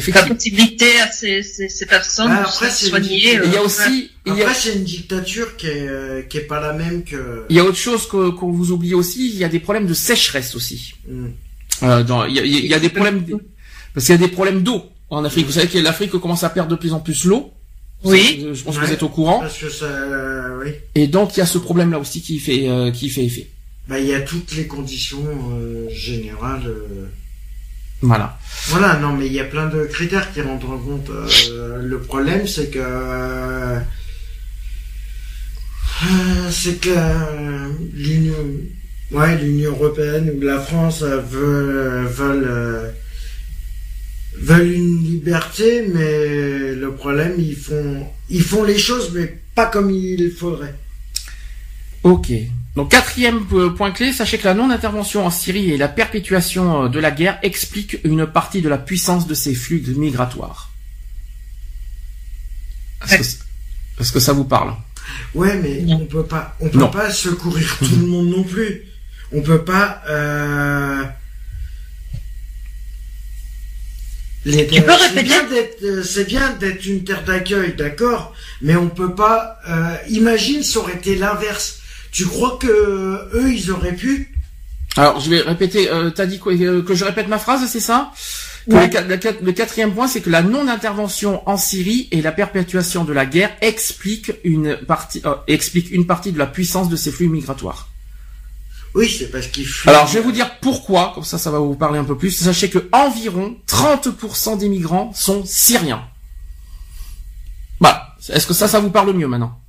[0.02, 3.38] possibilité à ces, ces, ces personnes bah, après, de se soigner.
[3.44, 4.54] Il y a aussi, après, a...
[4.54, 7.44] c'est une dictature qui est, euh, qui est pas la même que.
[7.48, 9.30] Il y a autre chose qu'on vous oublie aussi.
[9.30, 10.94] Il y a des problèmes de sécheresse aussi.
[11.08, 11.26] Mm.
[11.82, 13.24] Euh, dans, il y a, il y a des problèmes
[13.92, 15.46] parce qu'il y a des problèmes d'eau en Afrique.
[15.46, 17.52] Vous savez que l'Afrique commence à perdre de plus en plus l'eau.
[18.04, 18.46] Oui.
[18.52, 19.40] Je pense que vous êtes au courant.
[19.40, 20.72] Parce que ça, euh, oui.
[20.94, 23.48] Et donc il y a ce problème-là aussi qui fait, euh, qui fait effet.
[23.88, 26.70] Bah, il y a toutes les conditions euh, générales.
[28.02, 28.38] Voilà.
[28.68, 31.10] Voilà, non, mais il y a plein de critères qui rentrent en compte.
[31.10, 33.80] Euh, le problème, c'est que euh,
[36.50, 36.90] c'est que
[37.94, 38.34] l'Union,
[39.12, 42.92] ouais, l'Union européenne ou la France veulent veulent
[44.38, 49.90] veulent une liberté, mais le problème, ils font ils font les choses, mais pas comme
[49.90, 50.74] il faudrait.
[52.02, 52.30] Ok.
[52.76, 57.00] Donc quatrième point clé, sachez que la non-intervention en Syrie et la perpétuation euh, de
[57.00, 60.70] la guerre expliquent une partie de la puissance de ces flux migratoires.
[63.10, 64.74] Est-ce que, ça vous parle?
[65.34, 68.82] Ouais, mais on peut pas, on peut pas secourir tout le monde non plus.
[69.32, 70.02] On peut pas.
[70.08, 71.04] Euh...
[74.44, 75.32] Les, tu peux répéter?
[75.82, 79.58] euh, C'est bien d'être une terre d'accueil, d'accord, mais on peut pas.
[79.68, 81.80] Euh, imagine, ça aurait été l'inverse
[82.16, 82.66] tu crois que
[83.34, 84.34] eux, ils auraient pu?
[84.96, 85.90] Alors, je vais répéter.
[85.90, 88.10] Euh, T'as dit quoi euh, Que je répète ma phrase, c'est ça?
[88.66, 93.50] Le, quatrième point, c'est que la non-intervention en Syrie et la perpétuation de la guerre
[93.60, 97.90] expliquent une partie, euh, explique une partie de la puissance de ces flux migratoires.
[98.94, 101.74] Oui, c'est parce qu'il Alors, je vais vous dire pourquoi, comme ça, ça va vous
[101.74, 102.30] parler un peu plus.
[102.30, 106.02] Sachez que environ 30% des migrants sont syriens.
[107.78, 109.60] Bah, est-ce que ça, ça vous parle mieux maintenant?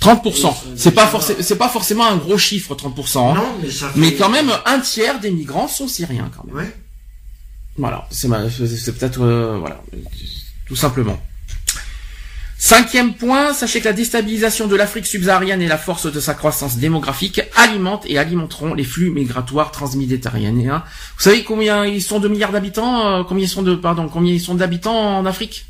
[0.00, 0.54] 30%.
[0.76, 3.18] C'est pas pas forcément un gros chiffre, 30%.
[3.18, 3.34] Hein.
[3.34, 6.70] Non, mais ça Mais quand même, un tiers des migrants sont syriens, quand même.
[7.76, 8.08] Voilà.
[8.10, 9.82] C'est peut-être, euh, voilà.
[10.66, 11.20] Tout simplement.
[12.62, 16.76] Cinquième point, sachez que la déstabilisation de l'Afrique subsaharienne et la force de sa croissance
[16.76, 20.84] démographique alimentent et alimenteront les flux migratoires transméditerranéens.
[21.16, 24.34] Vous savez combien ils sont de milliards d'habitants, euh, combien ils sont de, pardon, combien
[24.34, 25.64] ils sont d'habitants en Afrique?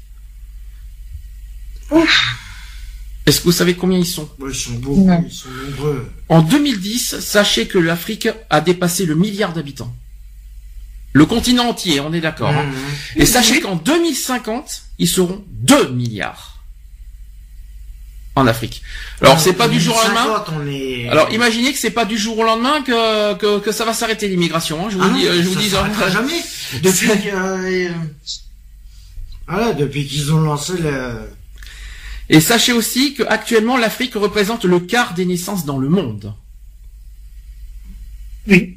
[3.31, 4.29] Est-ce que vous savez combien ils sont?
[4.45, 6.11] Ils sont beaucoup, ils sont nombreux.
[6.29, 9.95] En 2010, sachez que l'Afrique a dépassé le milliard d'habitants.
[11.13, 12.49] Le continent entier, on est d'accord.
[12.51, 12.67] Hein.
[13.15, 16.59] Et sachez qu'en 2050, ils seront 2 milliards
[18.35, 18.83] en Afrique.
[19.21, 20.45] Alors c'est pas du jour au lendemain.
[21.13, 24.85] Alors imaginez que c'est pas du jour au lendemain que que, ça va s'arrêter l'immigration.
[24.85, 24.89] Hein.
[24.91, 25.71] Je vous ah dis, je vous dis.
[25.77, 26.11] Hein.
[26.11, 26.43] jamais.
[26.83, 27.91] Depuis, euh,
[29.47, 31.31] voilà, depuis qu'ils ont lancé le
[32.31, 36.33] et sachez aussi qu'actuellement, l'Afrique représente le quart des naissances dans le monde.
[38.47, 38.77] Oui.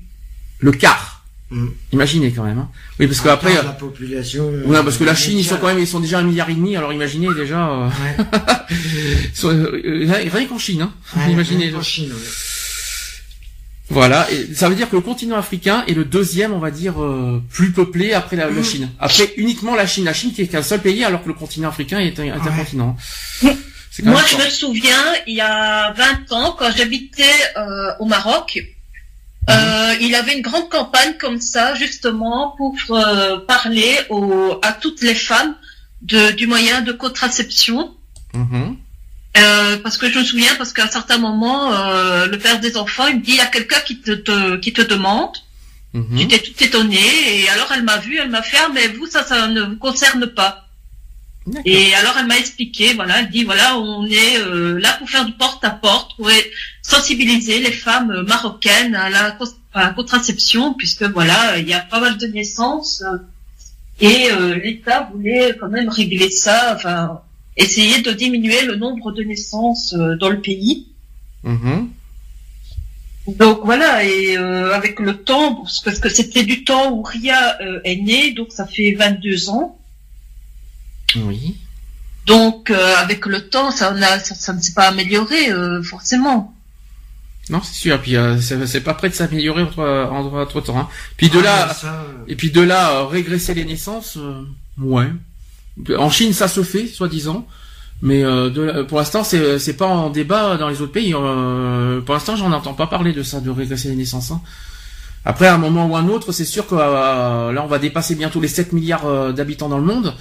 [0.57, 1.23] Le quart.
[1.51, 1.67] Mm.
[1.91, 2.57] Imaginez quand même.
[2.57, 2.69] Hein.
[2.99, 3.53] Oui, parce que après.
[3.53, 4.51] La population.
[4.51, 6.55] Euh, parce que la Chine, ils sont quand même, ils sont déjà un milliard et
[6.55, 6.75] demi.
[6.75, 7.69] Alors imaginez déjà.
[7.69, 7.89] Euh...
[7.89, 8.25] Ouais.
[9.45, 10.93] euh, rien qu'en Chine, hein.
[11.29, 11.67] imaginez.
[11.67, 12.11] Rien Chine,
[13.93, 17.01] voilà, et ça veut dire que le continent africain est le deuxième, on va dire,
[17.01, 18.63] euh, plus peuplé après la, mmh.
[18.63, 18.89] Chine.
[18.99, 20.05] Après uniquement la Chine.
[20.05, 22.97] La Chine qui est qu'un seul pays alors que le continent africain est un, continent.
[23.43, 27.23] Moi, je me souviens, il y a 20 ans, quand j'habitais
[27.55, 28.59] euh, au Maroc,
[29.49, 29.97] euh, mmh.
[30.01, 32.75] il avait une grande campagne comme ça, justement, pour
[33.47, 33.99] parler
[34.63, 35.55] à toutes les femmes
[36.01, 37.95] de, du moyen de contraception.
[38.33, 38.73] Mmh.
[39.35, 42.77] Euh, parce que je me souviens, parce qu'à un certain moment, euh, le père des
[42.77, 45.31] enfants, il me dit, il y a quelqu'un qui te, qui te demande.
[45.93, 46.17] Mhm.
[46.17, 46.99] J'étais tout étonné
[47.41, 49.75] et alors elle m'a vu, elle m'a fait, ah, mais vous, ça, ça ne vous
[49.77, 50.67] concerne pas.
[51.65, 55.25] Et alors elle m'a expliqué, voilà, elle dit, voilà, on est euh, là pour faire
[55.25, 56.29] du porte-à-porte, pour
[56.81, 59.37] sensibiliser les femmes marocaines à la,
[59.73, 63.03] à la contraception, puisque voilà, il y a pas mal de naissances
[63.99, 64.29] et
[64.63, 67.21] l'État voulait quand même régler ça, enfin
[67.57, 70.87] essayer de diminuer le nombre de naissances euh, dans le pays.
[71.43, 71.89] Mhm.
[73.27, 77.79] Donc voilà, et euh, avec le temps, parce que c'était du temps où Ria euh,
[77.85, 79.79] est née, donc ça fait 22 ans.
[81.15, 81.55] Oui.
[82.25, 85.51] Donc euh, avec le temps, ça, a, ça, ne s'est pas amélioré
[85.83, 86.53] forcément.
[87.49, 88.01] Non, c'est sûr.
[88.01, 90.77] Puis c'est pas prêt de s'améliorer entre, entre, temps.
[90.77, 90.89] Hein.
[91.15, 94.17] Puis de ah, là, et puis de là régresser les naissances,
[94.77, 95.07] ouais.
[95.97, 97.47] En Chine, ça se fait, soi-disant.
[98.01, 101.13] Mais euh, pour l'instant, c'est c'est pas en débat dans les autres pays.
[101.15, 104.31] Euh, pour l'instant, j'en entends pas parler de ça, de régresser les naissances.
[104.31, 104.41] Hein.
[105.23, 108.15] Après, à un moment ou un autre, c'est sûr que euh, là, on va dépasser
[108.15, 110.13] bientôt les 7 milliards d'habitants dans le monde.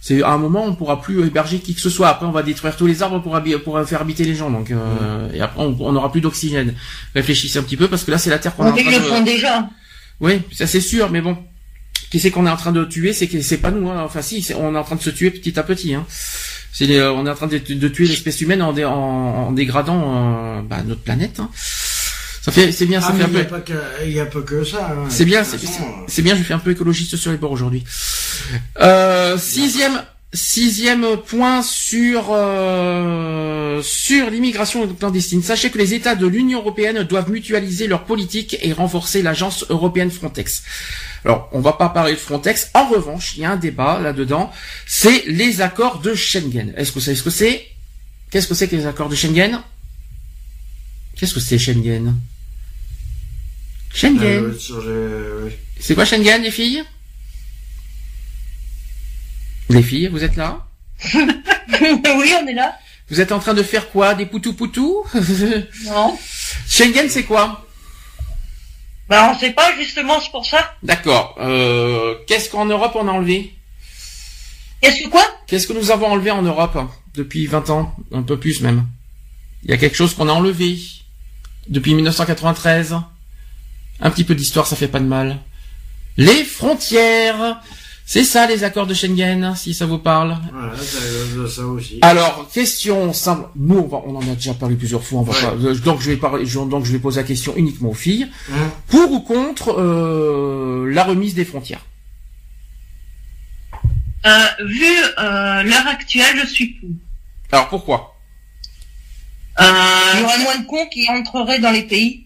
[0.00, 2.08] C'est à un moment, on pourra plus héberger qui que ce soit.
[2.08, 4.50] Après, on va détruire tous les arbres pour, pour faire habiter les gens.
[4.50, 4.72] Donc,
[5.32, 6.74] et après, on n'aura plus d'oxygène.
[7.14, 9.00] Réfléchissez un petit peu parce que là, c'est la terre qu'on est en train le
[9.00, 9.68] font déjà.
[10.20, 11.36] Oui, ça c'est sûr, mais bon
[12.10, 13.88] qui c'est qu'on est en train de tuer, c'est que c'est pas nous.
[13.88, 14.02] Hein.
[14.04, 15.94] Enfin si, on est en train de se tuer petit à petit.
[15.94, 16.06] Hein.
[16.72, 20.82] C'est euh, on est en train de, tuer l'espèce humaine en, en, dégradant euh, bah,
[20.86, 21.40] notre planète.
[21.40, 21.50] Hein.
[22.48, 23.44] Ça fait, c'est bien, ça ah, fait un peu.
[24.06, 24.90] Il n'y a, pas que ça.
[24.92, 25.06] Hein.
[25.10, 26.34] C'est bien, c'est bien.
[26.34, 27.84] Je fais un peu écologiste sur les bords aujourd'hui.
[28.80, 30.02] Euh, sixième.
[30.34, 35.42] Sixième point sur euh, sur l'immigration clandestine.
[35.42, 40.10] Sachez que les États de l'Union européenne doivent mutualiser leur politique et renforcer l'agence européenne
[40.10, 40.64] Frontex.
[41.24, 42.70] Alors, on va pas parler de Frontex.
[42.74, 44.52] En revanche, il y a un débat là-dedans.
[44.86, 46.72] C'est les accords de Schengen.
[46.76, 47.66] Est-ce que vous savez ce que c'est?
[48.30, 49.60] Qu'est-ce que c'est que les accords de Schengen?
[51.16, 52.14] Qu'est-ce que c'est Schengen?
[53.92, 54.54] Schengen.
[54.70, 55.50] Euh,
[55.80, 56.84] c'est quoi Schengen, les filles?
[59.70, 60.66] Les filles, vous êtes là?
[61.80, 62.76] Oui, on est là.
[63.10, 64.14] Vous êtes en train de faire quoi?
[64.14, 65.04] Des poutou poutou
[65.84, 66.18] Non.
[66.68, 67.67] Schengen, c'est quoi?
[69.08, 70.74] Bah on sait pas justement, c'est pour ça.
[70.82, 71.36] D'accord.
[71.40, 73.54] Euh, qu'est-ce qu'en Europe on a enlevé?
[74.80, 75.24] Qu'est-ce que quoi?
[75.46, 78.86] Qu'est-ce que nous avons enlevé en Europe hein, depuis 20 ans, un peu plus même?
[79.64, 80.78] Il y a quelque chose qu'on a enlevé
[81.68, 82.96] depuis 1993.
[84.00, 85.38] Un petit peu d'histoire, ça fait pas de mal.
[86.16, 87.60] Les frontières.
[88.10, 90.38] C'est ça les accords de Schengen, si ça vous parle.
[90.50, 91.98] Voilà, ça, ça aussi.
[92.00, 93.50] Alors, question simple.
[93.54, 95.20] Nous, on, en a déjà parlé plusieurs fois.
[95.20, 97.90] On va pas, euh, donc je vais parler, donc je vais poser la question uniquement
[97.90, 98.26] aux filles.
[98.50, 101.84] Hein pour ou contre euh, la remise des frontières
[104.24, 104.86] euh, Vu
[105.18, 106.88] euh, l'heure actuelle, je suis pour.
[107.52, 108.16] Alors pourquoi
[109.60, 109.64] euh,
[110.14, 112.24] Il y aurait moins de cons qui entreraient dans les pays.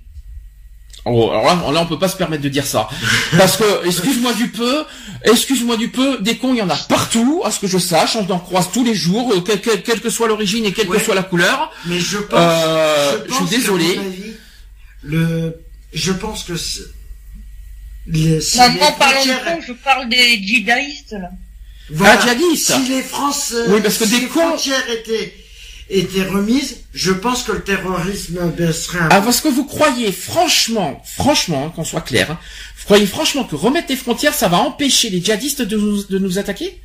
[1.05, 2.89] Oh, alors là, là, on peut pas se permettre de dire ça.
[3.37, 4.85] Parce que, excuse-moi du peu,
[5.24, 8.16] excuse-moi du peu, des cons, il y en a partout, à ce que je sache,
[8.16, 11.15] on en croise tous les jours, euh, quelle, que soit l'origine et quelle que soit
[11.15, 11.73] la couleur.
[11.86, 14.01] Mais je pense, euh, je, suis désolé.
[15.03, 15.57] le,
[15.93, 16.55] je pense que
[18.07, 21.31] les, si non, pas parlant de cons, je parle des djihadistes, là.
[21.90, 22.15] Voilà.
[22.19, 22.73] Ah, djihadistes.
[22.73, 24.40] Si les France, oui, parce que si des les cons...
[24.40, 25.35] frontières étaient
[25.93, 31.02] était remise, je pense que le terrorisme baisserait un Ah, parce que vous croyez franchement,
[31.05, 32.39] franchement, qu'on soit clair, hein,
[32.78, 36.19] vous croyez franchement que remettre les frontières, ça va empêcher les djihadistes de nous, de
[36.19, 36.81] nous attaquer?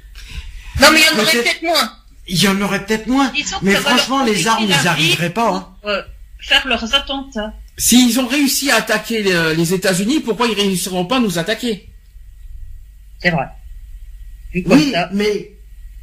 [0.81, 1.93] Non, mais il y en aurait peut-être moins.
[2.27, 3.31] Il y en aurait peut-être moins.
[3.61, 5.53] Mais franchement, les armes, ils n'arriveraient pas.
[5.53, 5.75] Hein.
[5.85, 6.01] Euh,
[6.39, 7.53] faire leurs attentats.
[7.77, 11.89] S'ils ont réussi à attaquer les, États-Unis, pourquoi ils réussiront pas à nous attaquer?
[13.19, 13.45] C'est vrai.
[14.65, 15.51] Oui, mais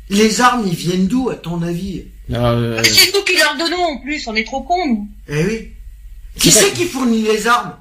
[0.08, 2.04] les armes, ils viennent d'où, à ton avis?
[2.32, 2.78] Euh...
[2.78, 5.08] Ah, c'est nous qui leur donnons en plus, on est trop cons, nous.
[5.28, 5.72] Eh oui.
[6.38, 7.74] Qui c'est qui fournit les armes?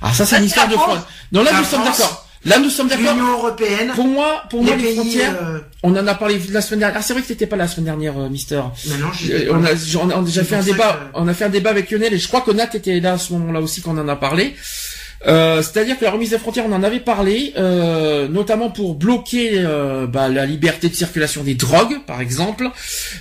[0.00, 1.00] Ah, ça, c'est une histoire de France.
[1.32, 2.28] Non, là, nous sommes d'accord.
[2.44, 3.14] Là, nous sommes d'accord.
[3.14, 3.92] L'Union européenne.
[3.94, 5.36] Pour moi, pour moi, les frontières.
[5.40, 6.98] Euh, on en a parlé la semaine dernière.
[6.98, 8.62] Ah, c'est vrai que t'étais pas la semaine dernière, euh, Mister.
[8.88, 11.10] Mais non, euh, on a, on a déjà fait un débat.
[11.14, 13.18] On a fait un débat avec Lionel et je crois que Nat était là à
[13.18, 14.56] ce moment-là aussi qu'on en a parlé.
[15.26, 19.52] Euh, c'est-à-dire que la remise des frontières, on en avait parlé, euh, notamment pour bloquer
[19.54, 22.68] euh, bah, la liberté de circulation des drogues, par exemple,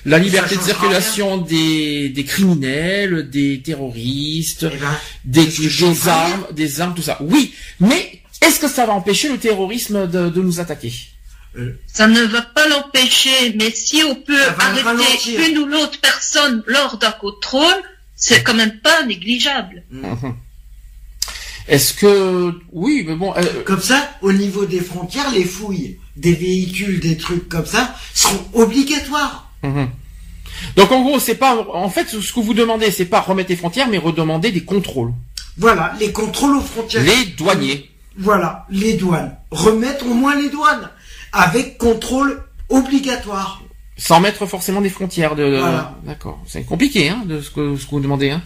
[0.06, 6.82] la liberté de circulation des, des criminels, des terroristes, eh ben, des, des armes, des
[6.82, 7.18] armes, tout ça.
[7.22, 10.92] Oui, mais est-ce que ça va empêcher le terrorisme de, de nous attaquer?
[11.86, 16.98] Ça ne va pas l'empêcher, mais si on peut arrêter une ou l'autre personne lors
[16.98, 17.84] d'un contrôle,
[18.16, 19.84] c'est quand même pas négligeable.
[19.92, 20.36] Mhm.
[21.68, 23.34] Est-ce que oui, mais bon.
[23.36, 27.96] Euh, comme ça, au niveau des frontières, les fouilles des véhicules, des trucs comme ça,
[28.14, 29.50] seront obligatoires.
[29.64, 29.90] Mhm.
[30.76, 33.56] Donc en gros, c'est pas en fait ce que vous demandez, c'est pas remettre les
[33.56, 35.14] frontières, mais redemander des contrôles.
[35.58, 37.04] Voilà, les contrôles aux frontières.
[37.04, 37.90] Les douaniers.
[38.18, 39.36] Voilà, les douanes.
[39.52, 40.90] Remettre au moins les douanes
[41.34, 43.62] avec contrôle obligatoire.
[43.98, 45.60] Sans mettre forcément des frontières de.
[45.60, 45.96] Voilà.
[46.06, 48.42] D'accord, c'est compliqué, hein, de ce que ce que vous demandez, hein.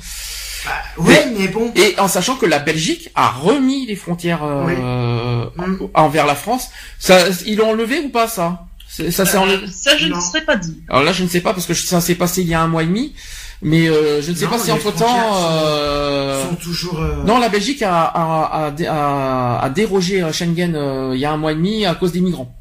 [0.65, 1.71] Bah, oui, mais, bon.
[1.75, 5.77] Et en sachant que la Belgique a remis les frontières euh, mm.
[5.93, 6.69] envers la France,
[6.99, 8.65] ça, ils l'ont enlevé ou pas ça?
[8.87, 10.77] Ça, euh, ça, je ne serais pas dit.
[10.87, 12.67] Alors là, je ne sais pas parce que ça s'est passé il y a un
[12.67, 13.13] mois et demi.
[13.61, 15.07] Mais euh, je ne sais Non, pas si entre temps.
[15.07, 16.49] sont- Euh...
[16.49, 16.99] sont toujours.
[17.01, 21.25] euh, Non, la Belgique a, a, a, a- a dérogé à Schengen euh, il y
[21.25, 22.53] a un mois et demi à cause des migrants.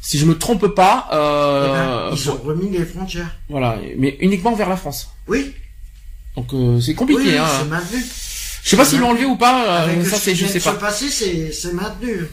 [0.00, 3.36] Si je me trompe pas, eh ben, euh, ils ont remis les frontières.
[3.48, 5.10] voilà, mais uniquement vers la France.
[5.28, 5.52] Oui.
[6.36, 7.22] Donc euh, c'est compliqué.
[7.22, 7.46] oui, hein.
[7.60, 8.02] c'est maintenu.
[8.64, 9.64] Je sais pas s'ils l'ont enlevé ou pas.
[9.66, 10.74] euh, Avec ça ce c'est, qui je vient sais de pas.
[10.74, 12.26] se passer, c'est c'est maintenu.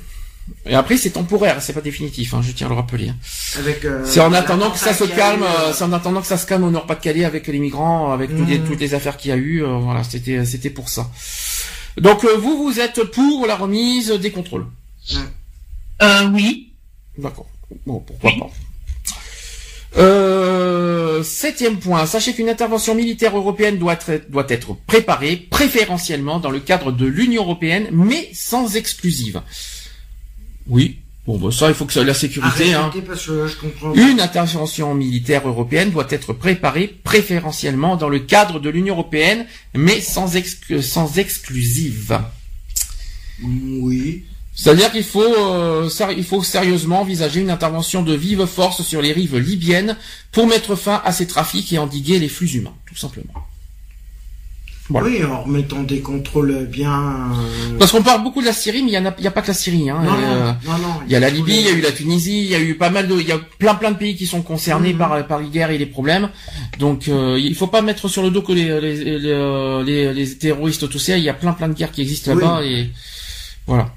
[0.65, 2.33] Et après c'est temporaire, c'est pas définitif.
[2.33, 3.11] Hein, je tiens à le rappeler.
[3.59, 3.85] Avec.
[3.85, 6.37] euh, C'est en attendant que ça se calme, eu, euh, c'est en attendant que ça
[6.37, 8.67] se calme au Nord-Pas-de-Calais avec les migrants, avec toutes, les, Mhm.
[8.67, 9.63] toutes les affaires qu'il y a eu.
[9.63, 11.09] euh, voilà, c'était c'était pour ça.
[11.97, 14.65] Donc euh, vous vous êtes pour la remise des contrôles.
[16.01, 16.71] Euh, oui.
[17.17, 17.47] D'accord.
[17.85, 18.49] Bon, pourquoi pas.
[19.97, 22.05] Euh, septième point.
[22.05, 27.05] Sachez qu'une intervention militaire européenne doit être, doit être préparée préférentiellement dans le cadre de
[27.05, 29.41] l'Union européenne, mais sans exclusive.
[30.67, 30.99] Oui.
[31.25, 32.91] Bon, bah, ça, il faut que ça, la sécurité, hein.
[33.05, 33.93] Parce que je comprends.
[33.93, 39.45] Une intervention militaire européenne doit être préparée préférentiellement dans le cadre de l'Union européenne,
[39.75, 42.19] mais sans, exclu- sans exclusive.
[43.43, 44.25] Oui.
[44.61, 49.13] C'est-à-dire qu'il faut, euh, il faut sérieusement envisager une intervention de vive force sur les
[49.13, 49.95] rives libyennes
[50.33, 53.31] pour mettre fin à ces trafics et endiguer les flux humains, tout simplement.
[54.89, 55.07] Voilà.
[55.07, 56.91] Oui, en remettant des contrôles bien.
[56.91, 59.47] euh, Parce qu'on parle beaucoup de la Syrie, mais il y en a, pas que
[59.49, 59.87] la Syrie.
[59.89, 60.01] Hein.
[60.03, 60.93] Non, Euh, non, non.
[61.05, 62.59] Il y a la tous Libye, il y a eu la Tunisie, il y a
[62.59, 64.97] eu pas mal de, il y a plein plein de pays qui sont concernés Mhm.
[64.99, 66.29] par par les guerres et les problèmes.
[66.79, 70.37] Donc euh, il faut pas mettre sur le dos que les les, les, les- les
[70.37, 71.17] terroristes tout ça.
[71.17, 72.41] Il y a plein plein de guerres qui existent Oui.
[72.41, 72.89] là-bas et
[73.67, 73.93] voilà.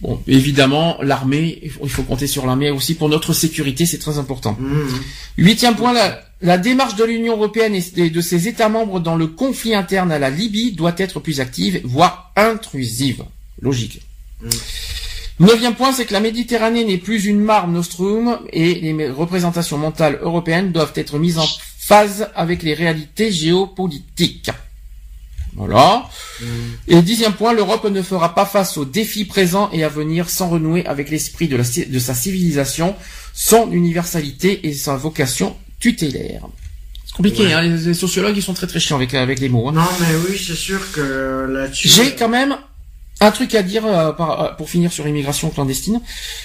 [0.00, 4.56] Bon, évidemment, l'armée, il faut, compter sur l'armée aussi pour notre sécurité, c'est très important.
[4.58, 4.88] Mhm.
[5.36, 9.26] Huitième point, la, la démarche de l'Union européenne et de ses États membres dans le
[9.26, 13.24] conflit interne à la Libye doit être plus active, voire intrusive.
[13.60, 14.00] Logique.
[15.38, 20.18] Neuvième point, c'est que la Méditerranée n'est plus une mare nostrum et les représentations mentales
[20.22, 21.46] européennes doivent être mises en
[21.78, 24.50] phase avec les réalités géopolitiques.
[25.56, 26.08] Voilà.
[26.88, 30.48] Et dixième point, l'Europe ne fera pas face aux défis présents et à venir sans
[30.48, 31.60] renouer avec l'esprit de,
[31.98, 32.94] sa civilisation,
[33.34, 36.42] son universalité et sa vocation tutélaire.
[37.04, 37.52] C'est compliqué, Ouais.
[37.52, 39.68] hein, les, les sociologues ils sont très très chiants avec, avec les mots.
[39.68, 39.72] hein.
[39.72, 41.88] Non, mais oui, c'est sûr que là-dessus.
[41.88, 42.56] J'ai quand même
[43.22, 46.00] un truc à dire euh, euh, pour finir sur l'immigration clandestine.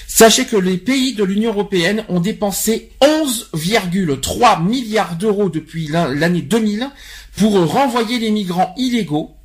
[0.08, 6.42] Sachez que les pays de l'Union européenne ont dépensé 11,3 milliards d'euros depuis l'an- l'année
[6.42, 6.88] 2000
[7.36, 9.36] pour renvoyer les migrants illégaux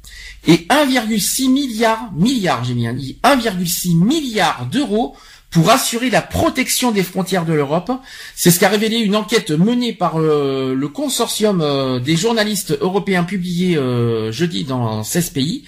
[0.47, 5.15] et 1,6 milliard, milliard j'ai bien dit, 1,6 milliard d'euros
[5.51, 7.91] pour assurer la protection des frontières de l'Europe.
[8.35, 13.23] C'est ce qu'a révélé une enquête menée par euh, le consortium euh, des journalistes européens
[13.23, 15.65] publiée euh, jeudi dans 16 pays.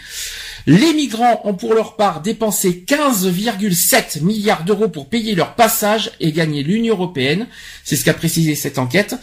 [0.65, 6.31] Les migrants ont pour leur part dépensé 15,7 milliards d'euros pour payer leur passage et
[6.31, 7.47] gagner l'Union européenne.
[7.83, 9.15] C'est ce qu'a précisé cette enquête.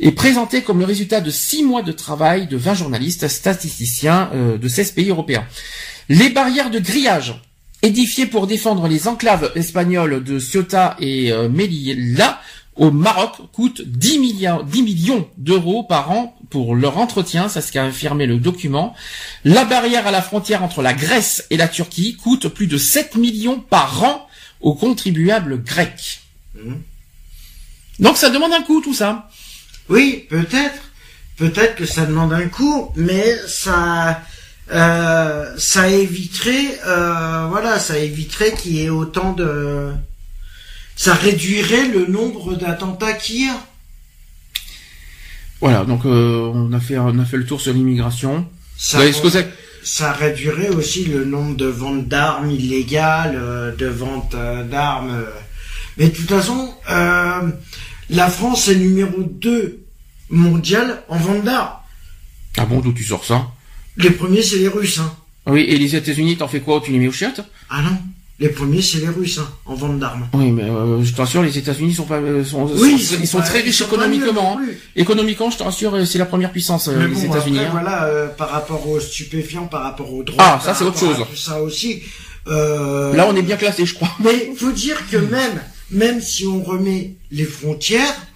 [0.00, 4.56] Et présenté comme le résultat de six mois de travail de 20 journalistes statisticiens euh,
[4.58, 5.46] de 16 pays européens.
[6.08, 7.42] Les barrières de grillage
[7.82, 12.40] édifiées pour défendre les enclaves espagnoles de Ceuta et euh, Melilla
[12.76, 17.72] au Maroc coûtent 10, milliards, 10 millions d'euros par an pour leur entretien, c'est ce
[17.72, 18.94] qu'a affirmé le document.
[19.44, 23.16] La barrière à la frontière entre la Grèce et la Turquie coûte plus de 7
[23.16, 24.26] millions par an
[24.60, 26.20] aux contribuables grecs.
[26.54, 26.80] Mhm.
[27.98, 29.28] Donc ça demande un coût tout ça.
[29.88, 30.82] Oui, peut-être.
[31.36, 34.22] Peut-être que ça demande un coup, mais ça,
[34.72, 39.92] euh, ça éviterait, euh, voilà, ça éviterait qu'il y ait autant de,
[40.96, 43.56] ça réduirait le nombre d'attentats qu'il y a.
[45.60, 48.46] Voilà, donc euh, on a fait on a fait le tour sur l'immigration.
[48.76, 49.28] Ça, que
[49.84, 54.36] ça réduirait aussi le nombre de ventes d'armes illégales, de ventes
[54.70, 55.24] d'armes.
[55.96, 56.74] Mais de toute façon,
[58.10, 59.80] la France est numéro 2
[60.30, 61.70] mondial en vente d'armes.
[62.56, 63.46] Ah bon, d'où tu sors ça?
[63.96, 64.98] Les premiers, c'est les Russes.
[64.98, 65.12] Hein.
[65.46, 66.80] Oui, et les États-Unis, t'en fais quoi?
[66.84, 67.40] Tu les mets aux chiottes?
[67.70, 67.96] Ah non,
[68.38, 70.28] les premiers, c'est les Russes hein, en vente d'armes.
[70.34, 73.26] Oui, mais euh, je te rassure, les États-Unis sont pas euh, sont, Oui, sont- ils
[73.26, 74.58] sont pas- très riches économiquement.
[74.60, 74.66] hein.
[74.94, 77.58] Économiquement, je te rassure, euh, c'est la première puissance euh, Mais les bon, États-Unis.
[77.60, 77.68] hein.
[77.72, 81.16] voilà, euh, par rapport aux stupéfiants, par rapport aux drogues, Ah, ça, c'est autre chose.
[81.30, 82.02] Tout ça aussi.
[82.48, 84.10] Euh, Là, on est bien classé, je crois.
[84.20, 88.28] Mais faut dire que même, même si on remet les frontières,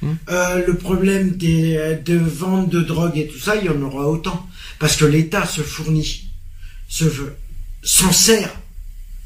[0.00, 0.14] Hmm.
[0.28, 4.06] euh, le problème des, de vente de drogue et tout ça, il y en aura
[4.06, 4.48] autant.
[4.78, 6.28] Parce que l'État se fournit,
[6.88, 7.04] se,
[7.82, 8.52] s'en sert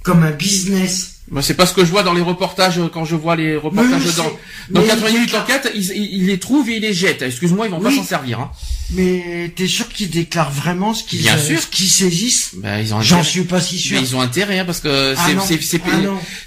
[0.03, 3.05] comme un business Bah, c'est pas ce que je vois dans les reportages euh, quand
[3.07, 4.25] je vois les reportages Mais dans,
[4.71, 7.23] dans mais 88 il déclare- enquêtes, ils, ils, les trouvent et ils les jettent.
[7.23, 8.39] Excuse-moi, ils vont pas s'en servir.
[8.41, 8.51] Hein.
[8.95, 11.59] Mais t'es sûr qu'ils déclarent vraiment ce qu'ils Bien euh, sûr.
[11.63, 13.97] ce qu'ils saisissent Bah, ils ont J'en suis pas si sûr.
[13.99, 15.99] Mais ils ont intérêt hein, parce que Ah c'est Ah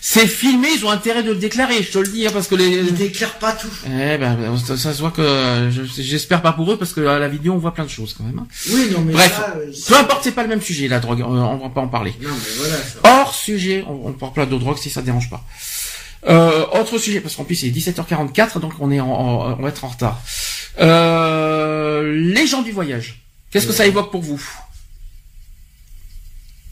[0.01, 1.81] c'est filmé, ils ont intérêt de le déclarer.
[1.81, 3.67] Je te le dis hein, parce que les Ils déclarent pas tout.
[3.87, 7.17] eh ben ça, ça se voit que je- j'espère pas pour eux parce que à
[7.17, 8.37] la vidéo on voit plein de choses quand même.
[8.37, 8.47] hein.
[8.69, 11.25] Oui, non mais Bref, euh, peu importe, c'est pas le même sujet la drogue, euh,
[11.25, 12.13] on va pas en parler.
[12.21, 12.75] Non mais voilà.
[12.75, 13.21] Ça.
[13.21, 15.43] Hors sujet, on, on parle pas de si ça dérange pas.
[16.27, 19.61] Euh, autre sujet, parce qu'en plus il est 17h44, donc on est en, en- on
[19.61, 20.19] va être en retard.
[20.79, 23.21] Euh, les gens du voyage.
[23.51, 24.41] Qu'est-ce que ça évoque pour vous?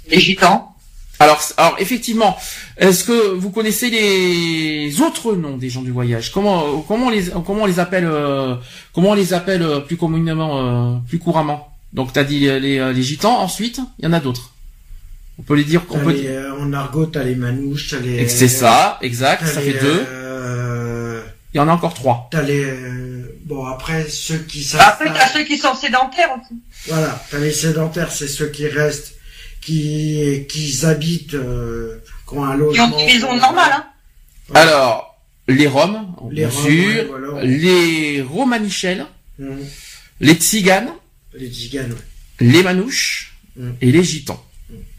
[0.09, 0.75] Les gitans.
[1.19, 2.35] alors, effectivement,
[2.77, 6.31] est-ce que vous connaissez les autres noms des gens du voyage?
[6.31, 8.55] Comment comment on les comment on les appelle euh,
[8.91, 11.69] comment on les appelle plus communément plus couramment?
[11.93, 13.37] Donc t'as dit les, les, les gitans.
[13.37, 14.52] Ensuite, il y en a d'autres.
[15.39, 15.81] On peut les dire.
[15.89, 18.27] On T'as peut les, euh, en argot, t'as les manouches, t'as les.
[18.29, 19.45] C'est ça, exact.
[19.47, 20.05] Ça les, fait deux.
[20.07, 21.21] euh,
[21.53, 22.27] Il y en a encore trois.
[22.31, 22.63] T'as les.
[22.63, 24.81] euh, bon après ceux qui savent.
[24.81, 26.59] Après, pas- t'as ceux qui sont sédentaires aussi.
[26.87, 29.15] Voilà, t'as les sédentaires, c'est ceux qui restent,
[29.61, 31.97] qui qui habitent, euh,
[32.27, 33.85] qui ont un Qui ont une maison normale, hein.
[34.49, 34.59] Ouais.
[34.59, 37.43] Alors, les Roms, Les bien Roms, sûr, ouais, voilà.
[37.43, 39.05] les Romanichels,
[39.41, 39.57] Hum,
[40.19, 40.91] les Tziganes,
[41.33, 41.97] Les tziganes, ouais.
[42.39, 43.71] les Manouches Mm.
[43.81, 44.43] et les Gitans.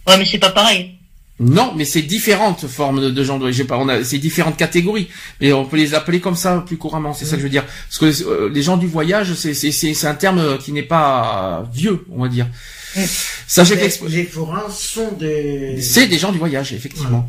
[0.06, 0.94] Ouais, mais c'est pas pareil.
[1.40, 4.56] Non, mais c'est différentes formes de, de gens de j'ai pas on a c'est différentes
[4.56, 5.09] catégories
[5.40, 7.64] mais on peut les appeler comme ça plus couramment, c'est ça que je veux dire.
[7.64, 10.85] Parce que euh, les gens du voyage, c'est c'est c'est c'est un terme qui n'est
[10.85, 12.47] pas euh, vieux, on va dire.
[12.94, 13.01] Mm.
[13.48, 15.81] Sachez que Mais les forains sont des.
[15.81, 17.28] C'est des gens du voyage, effectivement.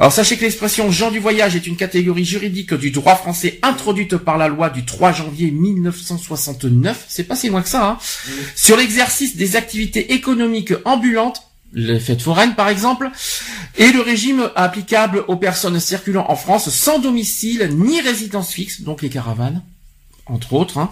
[0.00, 4.16] Alors sachez que l'expression gens du voyage est une catégorie juridique du droit français introduite
[4.16, 7.98] par la loi du 3 janvier 1969, c'est pas si loin que ça, hein,
[8.56, 11.42] sur l'exercice des activités économiques ambulantes,
[11.74, 13.10] les fêtes foraines par exemple,
[13.76, 19.02] et le régime applicable aux personnes circulant en France sans domicile ni résidence fixe, donc
[19.02, 19.62] les caravanes
[20.26, 20.88] entre autres, hein,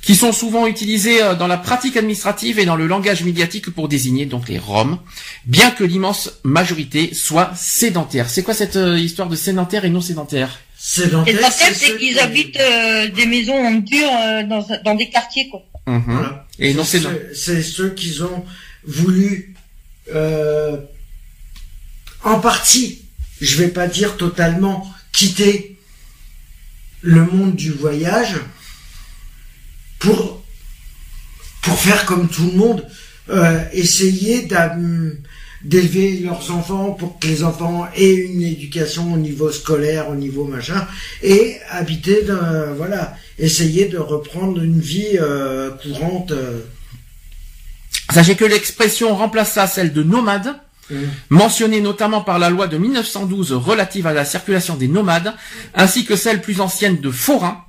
[0.00, 3.86] qui sont souvent utilisées euh, dans la pratique administrative et dans le langage médiatique pour
[3.86, 4.98] désigner donc les Roms,
[5.44, 8.30] bien que l'immense majorité soit sédentaire.
[8.30, 10.48] C'est quoi cette euh, histoire de sédentaire et non sédentaire?
[10.48, 14.64] Le c'est problème, ceux c'est qu'ils qui- habitent euh, des maisons en dur euh, dans,
[14.84, 15.62] dans des quartiers, quoi.
[15.86, 16.02] Mhm.
[16.06, 16.46] Voilà.
[16.58, 17.20] Et non sédentaire.
[17.34, 18.42] C'est ceux qui ont
[18.86, 19.54] voulu,
[20.14, 20.76] euh,
[22.22, 23.02] en partie,
[23.40, 25.76] je vais pas dire totalement, quitter
[27.02, 28.36] le monde du voyage
[29.98, 30.42] pour
[31.76, 32.86] faire comme tout le monde,
[33.28, 34.48] euh, essayer
[35.62, 40.44] d'élever leurs enfants pour que les enfants aient une éducation au niveau scolaire, au niveau
[40.44, 40.86] machin,
[41.22, 42.24] et habiter,
[42.76, 46.32] voilà, essayer de reprendre une vie euh, courante.
[48.12, 50.54] Sachez que l'expression remplaça celle de nomade,
[51.30, 55.34] mentionnée notamment par la loi de 1912 relative à la circulation des nomades,
[55.74, 57.64] ainsi que celle plus ancienne de forain.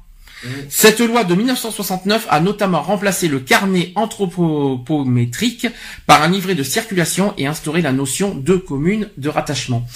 [0.69, 5.68] Cette loi de 1969 a notamment remplacé le carnet anthropométrique
[6.05, 9.88] par un livret de circulation et instauré la notion de commune de rattachement.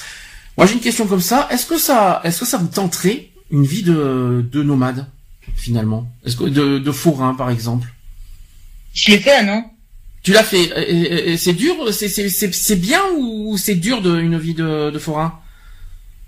[0.58, 3.66] Moi j'ai une question comme ça, est-ce que ça, est-ce que ça vous tenterait une
[3.66, 5.06] vie de, de nomade
[5.56, 7.88] finalement, est-ce que de, de forain par exemple?
[8.94, 9.64] Je l'ai fait, non?
[10.24, 10.64] Tu l'as fait.
[10.64, 14.38] et- et- et C'est dur, c'est c'est c'est c'est bien ou c'est dur de une
[14.38, 15.40] vie de, de forain?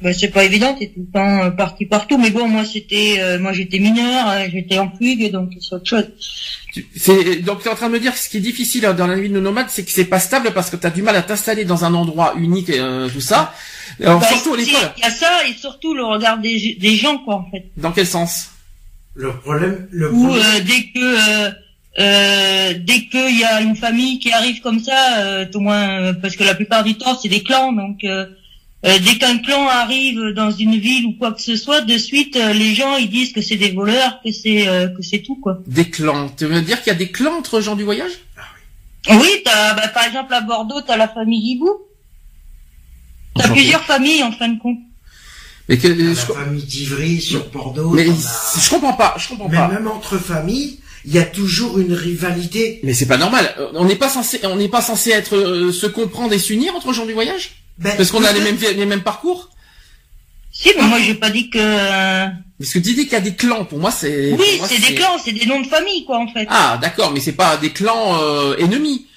[0.01, 2.17] Bah, C'est pas évident, t'es tout le temps euh, parti partout.
[2.17, 5.87] Mais bon, moi, c'était, euh, moi, j'étais mineur, euh, j'étais en fugue, donc c'est autre
[5.87, 6.07] chose.
[6.73, 8.81] Tu- C'est donc tu es en train de me dire que ce qui est difficile
[8.97, 11.03] dans la vie de nomade, c'est que c'est pas stable parce que tu as du
[11.03, 13.53] mal à t'installer dans un endroit unique, euh, tout ça.
[14.03, 14.91] Alors Bah, surtout à l'école.
[14.97, 17.65] Il y a ça, et surtout le regard des, des gens, quoi, en fait.
[17.77, 18.49] Dans quel sens?
[19.15, 21.62] Le problème, le Ou problème, euh, dès que...
[21.99, 26.13] Euh, dès qu'il y a une famille qui arrive comme ça, euh, au moins euh,
[26.13, 28.25] parce que la plupart du temps c'est des clans, donc euh,
[28.85, 32.35] euh, dès qu'un clan arrive dans une ville ou quoi que ce soit, de suite
[32.35, 35.35] euh, les gens ils disent que c'est des voleurs, que c'est euh, que c'est tout
[35.35, 35.59] quoi.
[35.67, 36.29] Des clans.
[36.35, 38.13] Tu veux dire qu'il y a des clans entre gens du voyage?
[39.09, 41.69] Oui, t'as, bah, par exemple à Bordeaux, t'as la famille Guibou.
[43.35, 44.77] T'as plusieurs familles en fin de compte.
[45.69, 47.91] Mais que la je, famille d'Ivry sur Bordeaux.
[47.91, 49.67] mais as- je comprends pas, je comprends Mais pas.
[49.69, 52.79] même entre familles, il y a toujours une rivalité.
[52.83, 53.53] Mais c'est pas normal.
[53.59, 56.73] Euh, On n'est pas censé, on n'est pas censé être euh, se comprendre et s'unir
[56.75, 57.51] entre gens du voyage?
[57.79, 59.49] Ben, parce qu'on a les mêmes les mêmes parcours?
[60.51, 61.57] Si, mais moi j'ai pas dit que.
[61.59, 62.27] euh,
[62.59, 63.65] Parce que tu dis qu'il y a des clans.
[63.65, 64.33] Pour moi, c'est.
[64.33, 66.45] Oui, c'est des clans, c'est des noms de famille quoi en fait.
[66.49, 69.07] Ah, d'accord, mais c'est pas des clans euh, ennemis.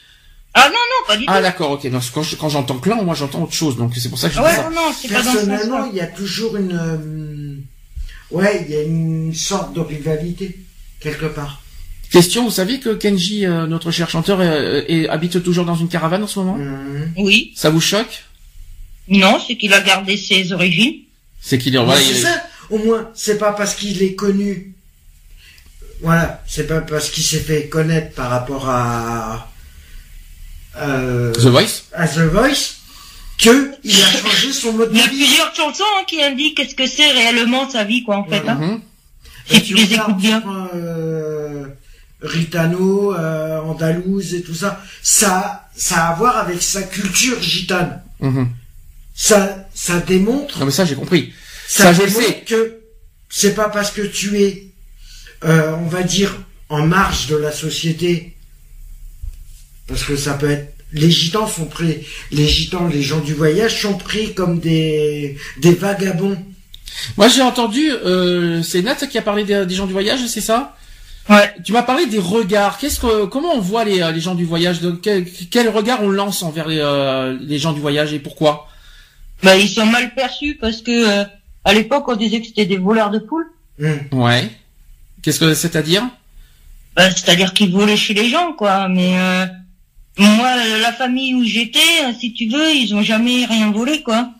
[0.54, 1.42] Ah non non, pas du Ah, tout.
[1.42, 1.84] d'accord, ok.
[1.84, 3.76] Non, quand je- quand j'entends clan, moi j'entends autre chose.
[3.76, 4.70] Donc c'est pour ça que je dis Ouais, ça.
[4.70, 5.88] non, pas Personnellement, sens-là.
[5.92, 10.58] il y a toujours une, euh, ouais, il y a une sorte de rivalité
[11.00, 11.60] quelque part.
[12.16, 15.88] Question, vous savez que Kenji, euh, notre cher chanteur, euh, est- habite toujours dans une
[15.90, 16.56] caravane en ce moment?
[16.56, 17.12] Mhm.
[17.18, 17.52] Oui.
[17.54, 18.24] Ça vous choque?
[19.08, 20.94] Non, c'est qu'il a gardé ses origines.
[21.42, 22.42] C'est qu'il est, voilà, c'est ça.
[22.70, 24.74] Au moins, c'est pas parce qu'il est connu.
[26.00, 29.52] Voilà, c'est pas parce qu'il s'est fait connaître par rapport à
[30.78, 31.82] euh, The Voice?
[31.92, 32.76] à The Voice
[33.36, 35.16] que il a changé son mode Il y a de vie.
[35.18, 38.42] plusieurs chansons hein, qui indiquent qu'est-ce que c'est réellement sa vie, quoi, en fait.
[38.48, 38.54] Hein.
[38.54, 38.80] Mhm.
[39.48, 40.40] Si tu les regardes, écoutes bien.
[40.40, 41.66] tu euh,
[42.22, 48.02] Ritano, euh, Andalouse et tout ça, ça, ça a à voir avec sa culture gitane.
[48.20, 48.48] Mhm.
[49.14, 51.32] Ça, ça démontre Non mais ça j'ai compris.
[51.68, 52.44] Ça, Ça, je démontre sais.
[52.46, 52.80] que
[53.28, 54.68] c'est pas parce que tu es,
[55.44, 56.34] euh, on va dire,
[56.68, 58.36] en marge de la société,
[59.86, 60.72] parce que ça peut être.
[60.92, 65.74] Les gitans sont pris, les gitans, les gens du voyage sont pris comme des des
[65.74, 66.38] vagabonds.
[67.16, 70.40] Moi j'ai entendu, euh, c'est Nat qui a parlé des, des gens du voyage, c'est
[70.40, 70.76] ça?
[71.28, 71.52] Ouais.
[71.64, 72.78] Tu m'as parlé des regards.
[72.78, 74.80] Qu'est-ce que, comment on voit les, euh, les gens du voyage?
[74.80, 78.68] De, quel, quel regard on lance envers les, euh, les gens du voyage et pourquoi?
[79.42, 80.90] Bah, ils sont mal perçus parce que
[81.22, 81.24] euh,
[81.64, 83.46] à l'époque, on disait que c'était des voleurs de poules.
[83.82, 83.98] Hum.
[84.12, 84.48] Ouais.
[85.22, 86.04] Qu'est-ce que c'est-à-dire?
[86.94, 88.88] Bah, c'est-à-dire qu'ils volaient chez les gens, quoi.
[88.88, 89.46] Mais euh,
[90.18, 90.50] moi,
[90.80, 94.30] la famille où j'étais, euh, si tu veux, ils ont jamais rien volé, quoi.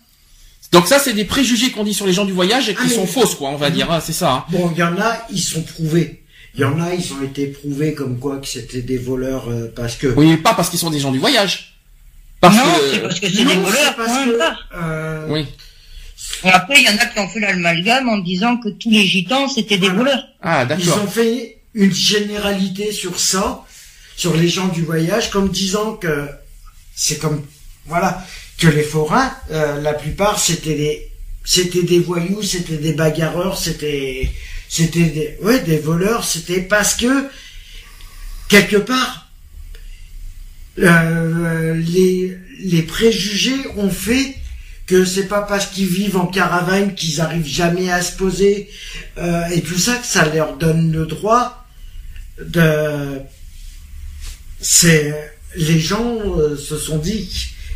[0.72, 2.88] Donc ça c'est des préjugés qu'on dit sur les gens du voyage et qui Ah,
[2.88, 3.90] sont fausses quoi, on va dire.
[3.90, 4.32] hein, c'est ça.
[4.32, 4.44] hein.
[4.50, 6.24] Bon, il y en a, ils sont prouvés.
[6.56, 9.70] Il y en a, ils ont été prouvés comme quoi que c'était des voleurs euh,
[9.74, 10.06] parce que.
[10.08, 11.76] Oui, mais pas parce qu'ils sont des gens du voyage.
[12.40, 12.90] Parce non, que.
[12.92, 14.40] c'est parce que c'est des voleurs, parce point que,
[14.76, 15.46] euh, Oui.
[16.44, 19.04] Et Après, il y en a qui ont fait l'amalgame en disant que tous les
[19.06, 19.98] gitans, c'était des Voilà.
[19.98, 20.24] voleurs.
[20.42, 21.04] Ah Ils d'accord.
[21.04, 23.62] ont fait une généralité sur ça,
[24.16, 26.26] sur les gens du voyage, comme disant que
[26.94, 27.42] c'est comme
[27.86, 28.24] voilà
[28.58, 31.10] que les forains, euh, la plupart c'était des
[31.44, 34.30] c'était des voyous, c'était des bagarreurs, c'était
[34.68, 37.28] c'était des ouais des voleurs, c'était parce que
[38.48, 39.30] quelque part
[40.78, 44.36] euh, les les préjugés ont fait
[44.86, 48.70] que c'est pas parce qu'ils vivent en caravane qu'ils arrivent jamais à se poser
[49.18, 51.66] euh, et tout ça que ça leur donne le droit
[52.38, 53.20] de
[54.60, 57.30] c'est les gens euh, se sont dit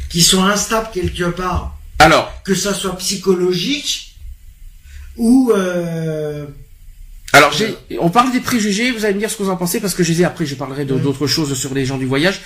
[0.09, 1.79] qu'ils sont instables quelque part.
[1.99, 4.17] Alors, que ça soit psychologique
[5.17, 6.47] ou euh,
[7.33, 8.91] alors j'ai, on parle des préjugés.
[8.91, 10.47] Vous allez me dire ce que vous en pensez parce que je les ai après.
[10.47, 11.01] Je parlerai de- Oui.
[11.01, 12.41] d'autres choses sur les gens du voyage.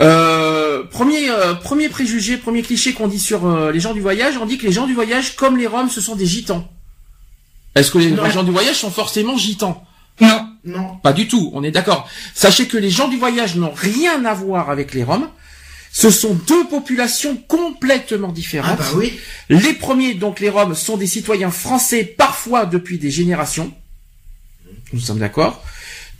[0.00, 4.34] Euh, premier, euh, premier préjugé, premier cliché qu'on dit sur euh, les gens du voyage,
[4.40, 6.66] on dit que les gens du voyage, comme les Roms, ce sont des gitans.
[7.74, 8.28] Est-ce que les, Non.
[8.30, 9.84] gens du voyage sont forcément gitans?
[10.20, 10.46] Non.
[10.64, 12.08] non Pas du tout, on est d'accord.
[12.34, 15.28] Sachez que les gens du voyage n'ont rien à voir avec les Roms.
[15.94, 18.78] Ce sont deux populations complètement ah différentes.
[18.78, 19.12] bah oui
[19.50, 23.72] Les premiers, donc les Roms, sont des citoyens français, parfois depuis des générations.
[24.92, 25.64] Nous sommes d'accord.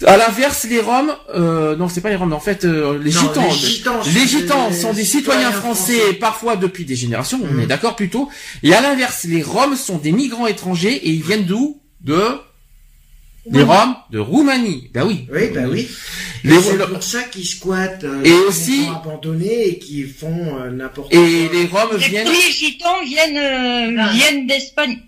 [0.05, 3.13] À l'inverse, les Roms, euh, non, c'est pas les Roms, mais en fait, euh, les
[3.13, 3.47] Non, gitans.
[3.47, 6.13] les gitans les sont gitans des sont des citoyens citoyens français, français.
[6.15, 7.39] parfois depuis des générations.
[7.49, 8.29] On est d'accord plutôt.
[8.65, 11.81] Et à l'inverse, les Roms sont des migrants étrangers et ils viennent d'où?
[12.01, 12.21] De
[13.51, 14.89] les Roms de Roumanie.
[14.95, 15.27] Ben oui.
[15.33, 15.89] oui bah oui
[16.45, 20.71] Les c'est pour ça qu'ils squattent euh, Et aussi- sont abandonnés et qui font euh,
[20.71, 22.25] n'importe quoi Et les Roms Les viennent.
[22.25, 24.13] premiers gitans viennent, euh, Ah.
[24.13, 24.99] viennent d'Espagne.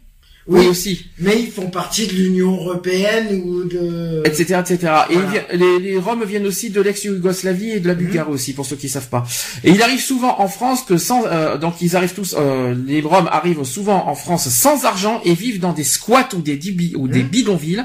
[0.47, 1.07] Oui aussi.
[1.19, 4.93] mais ils font partie de l'Union européenne ou de etc., etc.
[5.09, 5.31] Et Voilà.
[5.31, 8.77] viennent- les, les Roms viennent aussi de l'ex-Yougoslavie et de la Bulgarie aussi, pour ceux
[8.77, 9.25] qui savent pas.
[9.65, 13.01] Et il arrive souvent en France que sans, euh, donc ils arrivent tous, euh, les
[13.01, 17.23] Roms arrivent souvent en France sans argent et vivent dans des squats ou des Mhm.
[17.29, 17.85] bidonvilles.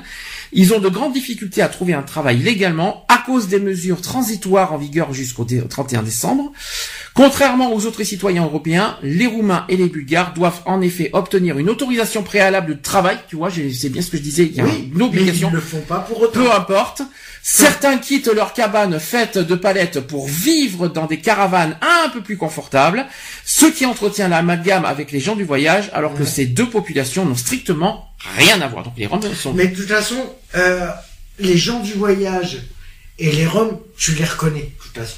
[0.51, 4.73] Ils ont de grandes difficultés à trouver un travail légalement à cause des mesures transitoires
[4.73, 6.51] en vigueur jusqu'au dé- 31 décembre.
[7.19, 11.69] Contrairement aux autres citoyens européens, les Roumains et les Bulgares doivent en effet obtenir une
[11.69, 13.17] autorisation préalable de travail.
[13.27, 15.49] Tu vois, c'est bien ce que je disais, il y a oui une mais obligation
[15.51, 17.01] ils le font pas pour autant peu importe.
[17.43, 22.37] Certains quittent leur cabane faite de palettes pour vivre dans des caravanes un peu plus
[22.37, 23.05] confortables,
[23.43, 27.35] ce qui entretient l'amalgame avec les gens du voyage, alors que ces deux populations n'ont
[27.35, 28.85] strictement rien à voir.
[28.85, 29.51] Donc les Roms sont...
[29.51, 30.15] Mais de toute façon,
[30.55, 30.87] euh,
[31.37, 32.59] les gens du voyage
[33.17, 35.17] et les Roms, tu les reconnais, de toute façon.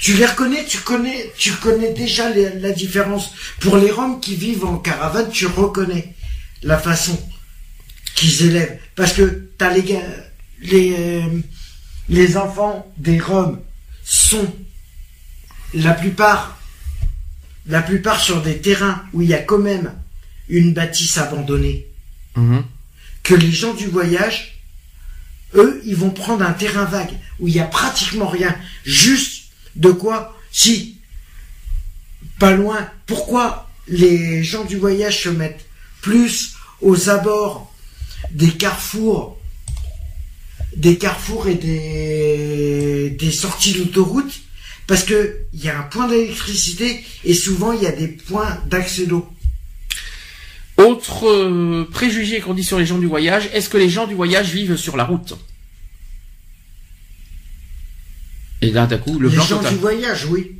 [0.00, 3.32] Tu les reconnais, tu connais, tu connais déjà les- la différence.
[3.60, 6.14] Pour les Roms qui vivent en caravane, tu reconnais
[6.62, 7.18] la façon
[8.14, 8.78] qu'ils élèvent.
[8.96, 9.84] Parce que t'as les
[10.62, 11.40] les, euh,
[12.08, 13.60] les enfants des Roms
[14.04, 14.52] sont
[15.74, 16.58] la plupart,
[17.66, 19.92] la plupart sur des terrains où il y a quand même
[20.48, 21.86] une bâtisse abandonnée
[22.36, 22.64] Mhm.
[23.22, 24.60] que les gens du voyage,
[25.54, 28.54] eux, ils vont prendre un terrain vague où il y a pratiquement rien,
[28.84, 29.39] juste
[29.76, 30.98] de quoi, si,
[32.38, 35.66] pas loin, pourquoi les gens du voyage se mettent
[36.00, 37.72] plus aux abords
[38.32, 39.38] des carrefours,
[40.76, 44.40] des carrefours et des, sorties d'autoroute,
[44.86, 48.58] parce que il y a un point d'électricité et souvent il y a des points
[48.66, 49.28] d'accès d'eau.
[50.76, 54.14] Autre euh, préjugé qu'on dit sur les gens du voyage, est-ce que les gens du
[54.14, 55.34] voyage vivent sur la route?
[58.62, 59.72] Et là, d'un coup, le les blanc gens total.
[59.74, 60.52] du voyage, oui.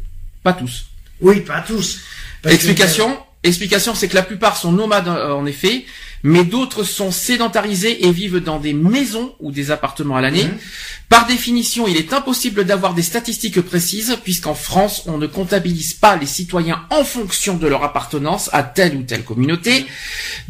[0.42, 0.86] Pas tous.
[1.20, 2.00] Oui, pas tous.
[2.42, 5.86] Que- Explication Explication, c'est que la plupart sont nomades euh, en effet,
[6.22, 10.44] mais d'autres sont sédentarisés et vivent dans des maisons ou des appartements à l'année.
[10.44, 10.58] Mhm.
[11.08, 16.16] Par définition, il est impossible d'avoir des statistiques précises puisqu'en France, on ne comptabilise pas
[16.16, 19.86] les citoyens en fonction de leur appartenance à telle ou telle communauté.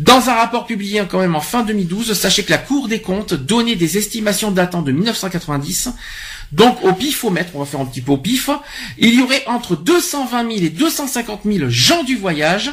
[0.01, 3.35] Dans un rapport publié quand même en fin 2012, sachez que la Cour des comptes
[3.35, 5.91] donnait des estimations datant de 1990.
[6.53, 8.51] Donc au pifomètre, on va faire un petit peu au pif,
[8.99, 12.73] il y aurait entre 220 000 et 250 000 gens du voyage,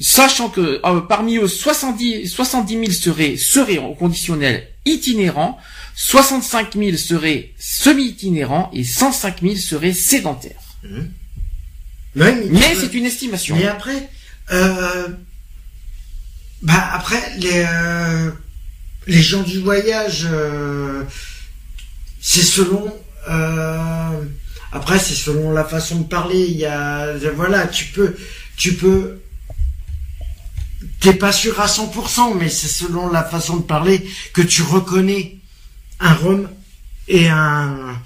[0.00, 5.58] sachant que euh, parmi eux 70, 70 000 seraient, seraient au conditionnel itinérants,
[5.96, 10.60] 65 000 seraient semi-itinérants et 105 000 seraient sédentaires.
[10.84, 13.56] Ouais, mais, Mais c'est une estimation.
[13.56, 14.08] Mais après,
[14.50, 15.08] euh,
[16.62, 18.30] bah après les euh,
[19.06, 21.04] les gens du voyage, euh,
[22.20, 22.96] c'est selon.
[23.28, 24.22] Euh,
[24.72, 26.46] après, c'est selon la façon de parler.
[26.46, 28.16] Il y a, voilà, tu peux,
[28.56, 29.20] tu peux.
[31.00, 35.36] T'es pas sûr à 100%, mais c'est selon la façon de parler que tu reconnais
[36.00, 36.48] un Rome
[37.08, 37.96] et un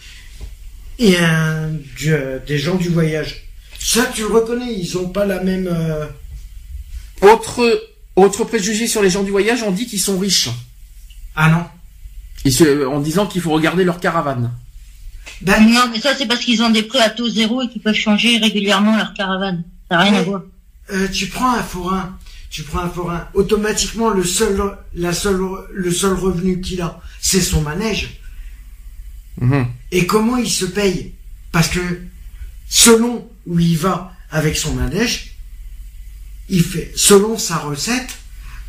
[0.99, 2.15] et un du-
[2.47, 3.45] des gens du voyage.
[3.79, 5.67] Ça, tu le reconnais, ils ont pas la même.
[5.71, 6.07] euh,
[7.23, 10.49] Autre, autre préjugé sur les gens du voyage, on dit qu'ils sont riches.
[11.37, 11.65] Ah non.
[12.45, 14.53] Et ce- en disant qu'il faut regarder leur caravane.
[15.43, 17.83] Ben, Non, mais ça, c'est parce qu'ils ont des prix à taux zéro et qu'ils
[17.83, 19.65] peuvent changer régulièrement leur caravane.
[19.91, 20.43] Ça n'a rien à voir.
[20.93, 22.19] euh, tu prends un forain,
[22.51, 24.61] tu prends un forain, automatiquement le seul,
[24.95, 25.41] la seule,
[25.73, 28.21] le seul revenu qu'il a, c'est son manège.
[29.41, 29.67] Mhm.
[29.91, 31.15] Et comment il se paye?
[31.51, 31.81] Parce que
[32.69, 35.35] selon où il va avec son manège,
[36.49, 38.19] il fait selon sa recette,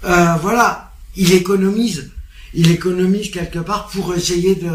[0.05, 2.11] euh, voilà, il économise,
[2.53, 4.71] il économise quelque part pour essayer de.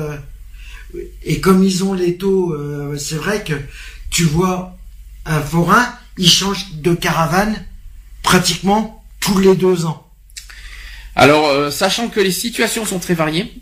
[1.22, 3.54] Et comme ils ont les taux, euh, c'est vrai que
[4.10, 4.76] tu vois
[5.26, 5.86] un forain,
[6.16, 7.64] il change de caravane
[8.22, 10.06] pratiquement tous les deux ans.
[11.14, 13.52] Alors, euh, sachant que les situations sont très variées,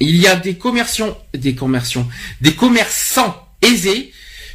[0.00, 4.12] il y a des commerciants, des commerçants aisés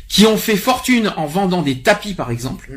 [0.08, 2.70] qui ont fait fortune en vendant des tapis, par exemple.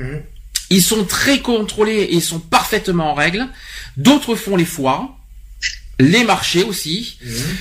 [0.71, 3.49] Ils sont très contrôlés et sont parfaitement en règle.
[3.97, 5.17] D'autres font les foires,
[5.99, 7.19] les marchés aussi.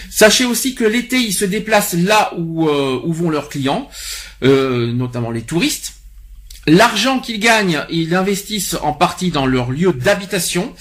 [0.10, 3.89] Sachez aussi que l'été, ils se déplacent là où, euh, où vont leurs clients,
[4.43, 5.93] euh, notamment les touristes.
[6.65, 10.73] L'argent qu'ils gagnent, ils l'investissent en partie dans leur lieu d'habitation,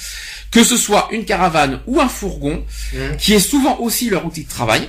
[0.51, 2.65] que ce soit une caravane ou un fourgon,
[3.19, 4.89] qui est souvent aussi leur outil de travail.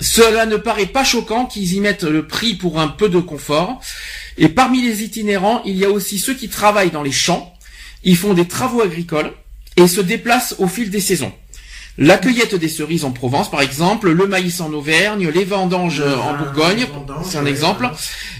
[0.00, 3.80] Cela ne paraît pas choquant qu'ils y mettent le prix pour un peu de confort.
[4.36, 7.54] Et parmi les itinérants, il y a aussi ceux qui travaillent dans les champs,
[8.04, 9.32] ils font des travaux agricoles
[9.76, 11.32] et se déplacent au fil des saisons.
[11.98, 16.34] La cueillette des cerises en Provence, par exemple, le maïs en Auvergne, les vendanges en
[16.36, 16.86] Bourgogne,
[17.24, 17.90] c'est un exemple.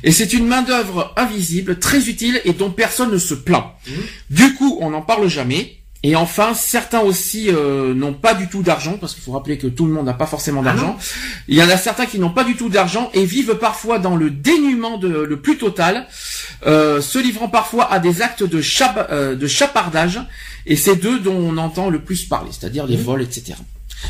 [0.04, 3.66] Et c'est une main-d'œuvre invisible, très utile et dont personne ne se plaint.
[3.86, 3.92] Mmh.
[4.30, 5.81] Du coup, on n'en parle jamais.
[6.04, 9.68] Et enfin, certains aussi euh, n'ont pas du tout d'argent, parce qu'il faut rappeler que
[9.68, 10.98] tout le monde n'a pas forcément Ah d'argent.
[11.46, 14.16] Il y en a certains qui n'ont pas du tout d'argent et vivent parfois dans
[14.16, 16.06] le dénuement de, le plus total,
[16.66, 18.60] euh, se livrant parfois à des actes de,
[19.12, 20.20] euh, de chapardage.
[20.66, 23.54] Et c'est d'eux dont on entend le plus parler, c'est-à-dire les vols, etc.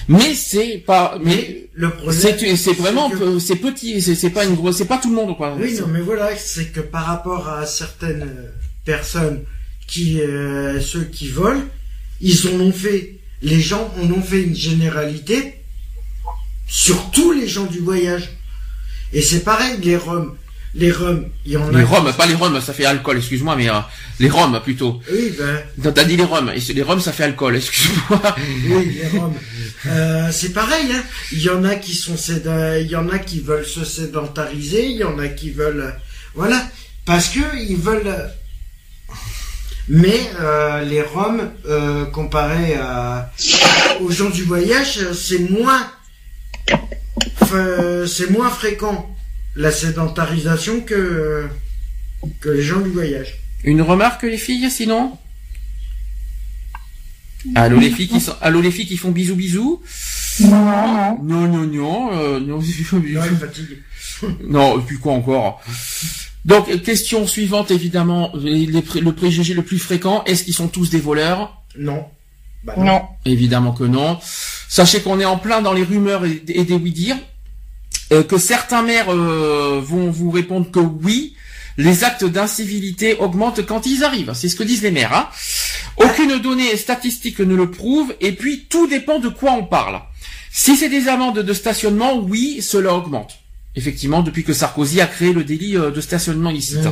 [0.09, 4.77] Mais c'est pas, mais Le problème, c'est vraiment que- c'est petit, c'est pas une grosse,
[4.79, 5.55] c'est pas tout le monde quoi.
[5.61, 8.31] Oui, non, mais voilà, c'est que par rapport à certaines
[8.87, 9.43] personnes
[9.87, 10.19] qui,
[10.81, 11.61] ceux qui volent,
[12.23, 15.57] ils en ont fait, les gens en ont fait une généralité
[16.69, 18.31] sur tous les gens du voyage.
[19.13, 20.35] Et c'est pareil, les Roms.
[20.75, 21.79] Les Roms, il y en a.
[21.79, 23.75] Les Roms, pas les Roms, ça fait alcool, excuse-moi, mais euh,
[24.21, 25.03] les Roms plutôt.
[25.13, 28.37] Oui, ben, Non, T'as dit les Roms, les Roms ça fait alcool, excuse-moi.
[28.71, 29.35] oui, les Roms.
[29.87, 31.03] Euh, c'est pareil, hein.
[31.33, 34.97] Il y en a qui sont il y en a qui veulent se sédentariser, il
[34.97, 36.01] y en a qui veulent, euh,
[36.35, 36.67] voilà,
[37.05, 38.31] parce que ils veulent.
[39.89, 43.31] Mais euh, les Roms, euh, comparé à,
[44.01, 45.91] aux gens du voyage, c'est moins,
[48.07, 49.15] c'est moins fréquent
[49.57, 51.49] la sédentarisation que
[52.41, 53.39] que les gens du voyage.
[53.65, 55.19] Une remarque les filles, sinon?
[57.57, 59.83] Allô les filles qui sont, allô les filles qui font bisous bisous?
[60.41, 61.19] Non, non.
[61.23, 62.61] Non non non, euh, non,
[62.93, 63.83] Non, est fatigué.
[64.45, 65.61] non, et puis quoi encore?
[66.45, 70.69] Donc question suivante évidemment, les- les pré- le préjugé le plus fréquent, est-ce qu'ils sont
[70.69, 71.63] tous des voleurs?
[71.79, 72.05] Non.
[72.65, 73.03] Bah Non.
[73.25, 74.19] Évidemment que non.
[74.69, 77.17] Sachez qu'on est en plein dans les rumeurs et, et des oui-dire.
[78.13, 81.35] euh, que certains maires euh, vont vous répondre que oui,
[81.79, 84.33] les actes d'incivilité augmentent quand ils arrivent.
[84.35, 85.15] C'est ce que disent les maires.
[85.15, 85.29] Hein.
[85.97, 90.01] Aucune donnée statistique ne le prouve, et puis tout dépend de quoi on parle.
[90.53, 93.39] Si c'est des amendes de stationnement, oui, cela augmente.
[93.75, 96.87] Effectivement, depuis que Sarkozy a créé le délit euh, de stationnement illicite.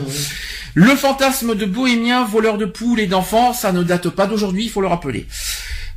[0.75, 4.71] Le fantasme de bohémien, voleur de poules et d'enfants, ça ne date pas d'aujourd'hui, il
[4.71, 5.27] faut le rappeler.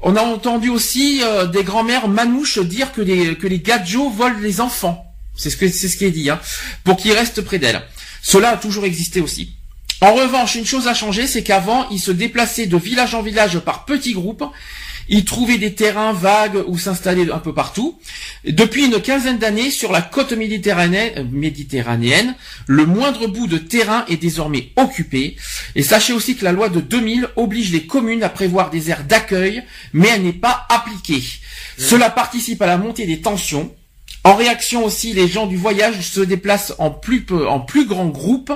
[0.02, 4.40] On a entendu aussi euh, des grands-mères manouches dire que les, que les gadgets volent
[4.42, 5.06] les enfants.
[5.36, 6.40] C'est ce que c'est ce qui est dit, hein,
[6.84, 7.82] pour qu'ils restent près d'elles.
[8.22, 9.54] Cela a toujours existé aussi.
[10.02, 13.60] En revanche, une chose a changé, c'est qu'avant, ils se déplaçaient de village en village
[13.60, 14.44] par petits groupes.
[15.10, 18.00] Ils trouvaient des terrains vagues où s'installer un peu partout.
[18.46, 22.36] Depuis une quinzaine d'années, sur la côte méditerranéenne, euh, méditerranéenne,
[22.68, 25.36] le moindre bout de terrain est désormais occupé.
[25.76, 29.04] Et sachez aussi que la loi de 2000 oblige les communes à prévoir des aires
[29.04, 29.64] d'accueil,
[29.94, 31.24] mais elle n'est pas appliquée.
[31.78, 33.74] Cela participe à la montée des tensions.
[34.26, 38.08] En réaction aussi, les gens du voyage se déplacent en plus, peu- en plus grand
[38.08, 38.54] groupe.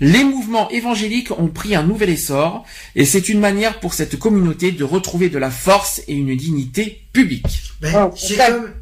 [0.00, 2.64] Les mouvements évangéliques ont pris un nouvel essor
[2.96, 7.02] et c'est une manière pour cette communauté de retrouver de la force et une dignité
[7.12, 7.62] publique.
[7.80, 8.72] Ben, Oh, c'est comme,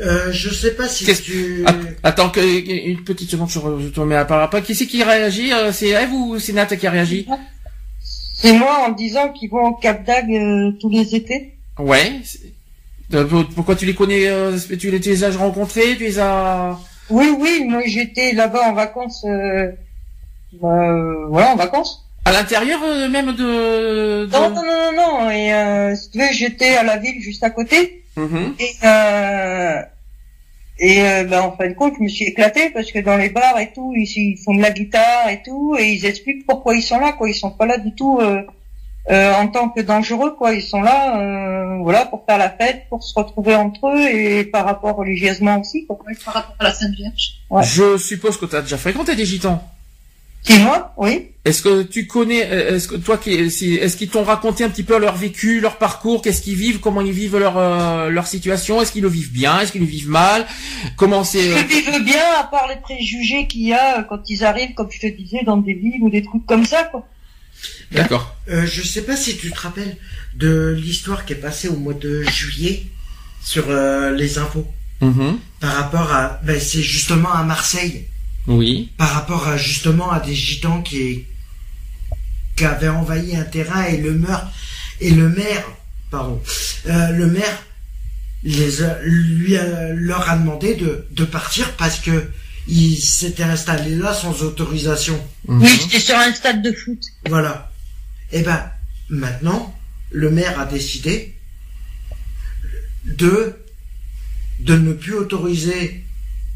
[0.00, 1.74] euh, je sais pas si tu, Att-
[2.04, 2.40] Attends que,
[2.88, 4.48] une petite seconde, je, te remets à part.
[4.62, 7.26] Qui c'est qui réagit Euh, C'est Eve ou c'est Nat qui a réagi?
[8.38, 11.54] C'est moi en disant qu'ils vont au Cap d'Agde euh, tous les étés.
[11.78, 12.20] Ouais.
[13.14, 16.18] Euh, pour- Pourquoi tu les connais euh, Tu les, tu les as rencontrés Tu les
[16.18, 16.76] as
[17.10, 19.24] Oui, oui, moi j'étais là-bas en vacances.
[19.28, 19.70] Euh,
[20.64, 22.04] euh, voilà, en vacances.
[22.24, 24.30] à l'intérieur euh, même de, de...
[24.32, 25.30] Non, non, non, non, non.
[25.30, 28.02] Et euh, si tu veux, j'étais à la ville juste à côté.
[28.16, 28.54] Mhm.
[28.58, 29.82] Et, euh,
[30.78, 33.28] et euh, ben, en fin de compte, je me suis éclaté parce que dans les
[33.30, 36.74] bars et tout, ils, ils font de la guitare et tout, et ils expliquent pourquoi
[36.74, 37.28] ils sont là, quoi.
[37.28, 38.42] Ils sont pas là du tout euh,
[39.10, 40.52] euh, en tant que dangereux, quoi.
[40.52, 44.44] Ils sont là, euh, voilà, pour faire la fête, pour se retrouver entre eux et
[44.44, 45.98] par rapport religieusement aussi, quoi.
[46.24, 47.34] Par rapport à la Sainte Vierge.
[47.50, 47.62] Ouais.
[47.64, 49.62] Je suppose que tu as déjà fréquenté des gitans.
[50.60, 51.28] Moi, oui.
[51.44, 54.82] Est-ce que tu connais, euh, est-ce que toi, qui, est-ce qu'ils t'ont raconté un petit
[54.82, 58.80] peu leur vécu, leur parcours, qu'est-ce qu'ils vivent, comment ils vivent leur euh, leur situation,
[58.80, 60.46] est-ce qu'ils le vivent bien, est-ce qu'ils le vivent mal,
[60.96, 64.28] comment c'est euh, Je vivent bien, à part les préjugés qu'il y a euh, quand
[64.28, 67.06] ils arrivent, comme je te disais, dans des villes ou des trucs comme ça, quoi.
[67.92, 68.36] D'accord.
[68.50, 69.96] euh, je sais pas si tu te rappelles
[70.34, 72.86] de l'histoire qui est passée au mois de juillet
[73.42, 74.66] sur euh, les infos
[75.00, 75.38] Mhm.
[75.60, 78.06] par rapport à, ben, c'est justement à Marseille,
[78.46, 78.90] Oui.
[78.96, 81.24] par rapport à justement à des gitans qui
[82.56, 84.48] qui avaient envahi un terrain et le maire
[85.00, 85.64] et le maire,
[86.10, 86.42] pardon,
[86.88, 87.62] euh, le maire
[88.42, 88.70] les
[89.02, 92.30] lui a- leur a demandé de de partir parce que
[92.68, 95.18] ils s'étaient installés là sans autorisation.
[95.46, 95.62] Mhm.
[95.62, 96.98] Oui, j'étais sur un stade de foot.
[97.28, 97.70] Voilà.
[98.32, 98.70] Et ben
[99.08, 99.74] maintenant,
[100.10, 101.36] le maire a décidé
[103.04, 103.54] de
[104.60, 106.04] de ne plus autoriser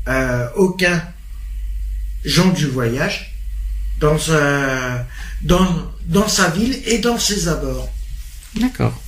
[0.08, 1.02] euh, aucun
[2.24, 3.34] gens du voyage
[4.00, 5.06] dans sa
[5.42, 7.90] dans dans sa ville et dans ses abords.
[8.56, 9.00] D'accord.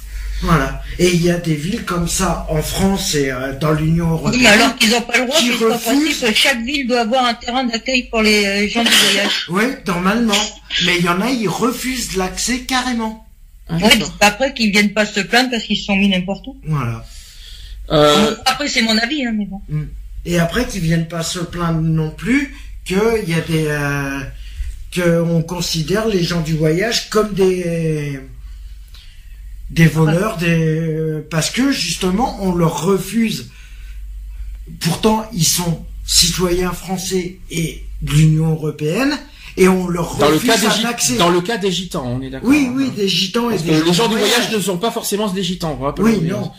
[0.42, 0.82] Voilà.
[0.98, 4.12] Et il y a des villes comme ça en France et euh, dans l'Union Oui,
[4.12, 4.42] européenne.
[4.42, 6.18] mais alors qu'ils n'ont pas le droit, Qui puisqu'en refusent.
[6.18, 9.46] principe, chaque ville doit avoir un terrain d'accueil pour les euh, gens du voyage.
[9.50, 10.34] Oui, normalement.
[10.84, 13.26] Mais il y en a, ils refusent l'accès carrément.
[13.70, 14.12] Ouais, d'accord.
[14.20, 16.56] après qu'ils viennent pas se plaindre parce qu'ils se sont mis n'importe où.
[16.66, 17.04] Voilà.
[17.90, 19.60] Euh, Après, c'est mon avis, hein, mais bon.
[20.24, 22.54] Et après qu'ils viennent pas se plaindre non plus
[22.84, 22.98] qu'il
[23.28, 24.20] y a des euh,
[24.90, 28.20] que on considère les gens du voyage comme des
[29.72, 33.50] des voleurs des parce que justement on leur refuse
[34.80, 39.18] pourtant ils sont citoyens français et de l'Union européenne
[39.56, 41.16] et on leur dans le refuse cas des un gitans, accès.
[41.16, 42.48] dans le cas des gitans, on est d'accord.
[42.48, 42.74] oui hein.
[42.76, 45.42] oui des gitans et des que les gens du voyage ne sont pas forcément des
[45.42, 45.78] gitans.
[45.98, 46.50] oui non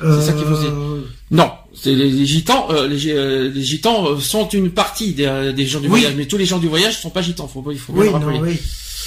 [0.00, 2.66] C'est ça qu'il faut Euh, Non, c'est les, les gitans.
[2.70, 5.86] euh, les, gi- euh, les gitans euh, sont une partie des, euh, des gens du
[5.86, 6.00] Oui.
[6.00, 7.46] voyage, mais tous les gens du voyage sont pas gitans.
[7.46, 8.38] Faut, il faut bien oui le rappeler.
[8.38, 8.58] non oui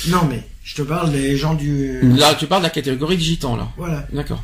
[0.07, 3.21] non mais je te parle des gens du Là, tu parles de la catégorie de
[3.21, 3.69] gitans, là.
[3.77, 4.43] voilà D'accord.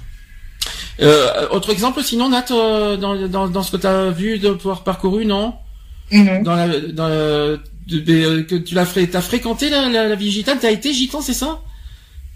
[1.02, 4.52] Euh, autre exemple, sinon, Nat, euh, dans, dans, dans ce que tu as vu, de
[4.52, 5.54] pouvoir parcouru, non?
[6.14, 6.42] Non.
[6.44, 10.08] Dans la, dans la- de- de- euh, que tu l'as fré, t'as fréquenté la, la,
[10.08, 11.60] la vie gitane, t'as été gitan, c'est ça?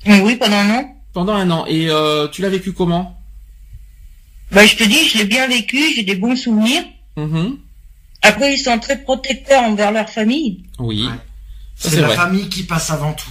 [0.06, 0.96] Oui, pendant un an.
[1.14, 1.66] Pendant un an.
[1.68, 3.18] Et euh, tu l'as vécu comment?
[4.52, 6.84] Bah, je te dis, je l'ai bien vécu, j'ai des bons souvenirs.
[7.16, 7.58] Mhm.
[8.22, 10.64] Après, ils sont très protecteurs envers leur famille.
[10.80, 11.06] Oui.
[11.08, 11.14] Ouais.
[11.76, 12.16] C'est c'est la vrai.
[12.18, 13.30] famille qui passe avant tout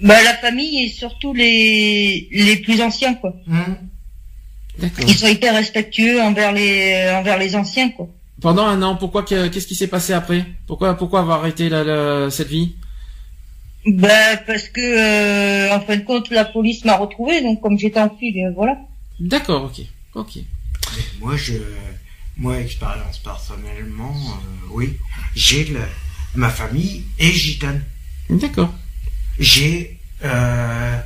[0.00, 3.34] Bah, la famille et surtout les, les plus anciens, quoi.
[4.78, 5.04] D'accord.
[5.08, 8.08] Ils sont hyper respectueux envers les, envers les anciens, quoi.
[8.42, 10.44] Pendant un an, pourquoi que- qu'est-ce qui s'est passé après?
[10.66, 12.74] Pourquoi pourquoi avoir arrêté la, la- cette vie?
[13.86, 18.00] Bah, parce que, euh, en fin de compte, la police m'a retrouvé, donc comme j'étais
[18.00, 18.76] en file, euh, voilà.
[19.20, 20.42] D'accord, ok, ok.
[21.20, 21.54] Moi, je,
[22.36, 24.92] Moi, expérience personnellement, euh, oui.
[25.34, 25.66] J'ai
[26.34, 27.82] ma famille est gitane.
[28.28, 28.74] D'accord.
[29.38, 30.98] J'ai euh,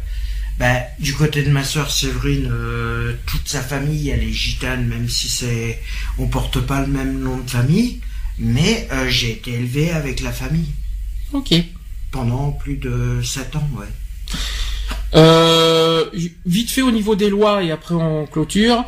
[0.59, 5.09] ben, du côté de ma sœur Séverine, euh, toute sa famille, elle est gitane, même
[5.09, 5.81] si c'est
[6.19, 8.01] on porte pas le même nom de famille.
[8.39, 10.69] Mais euh, j'ai été élevé avec la famille
[11.33, 11.53] Ok.
[12.11, 13.87] pendant plus de sept ans, ouais.
[15.15, 16.05] Euh,
[16.47, 18.85] vite fait au niveau des lois et après on clôture.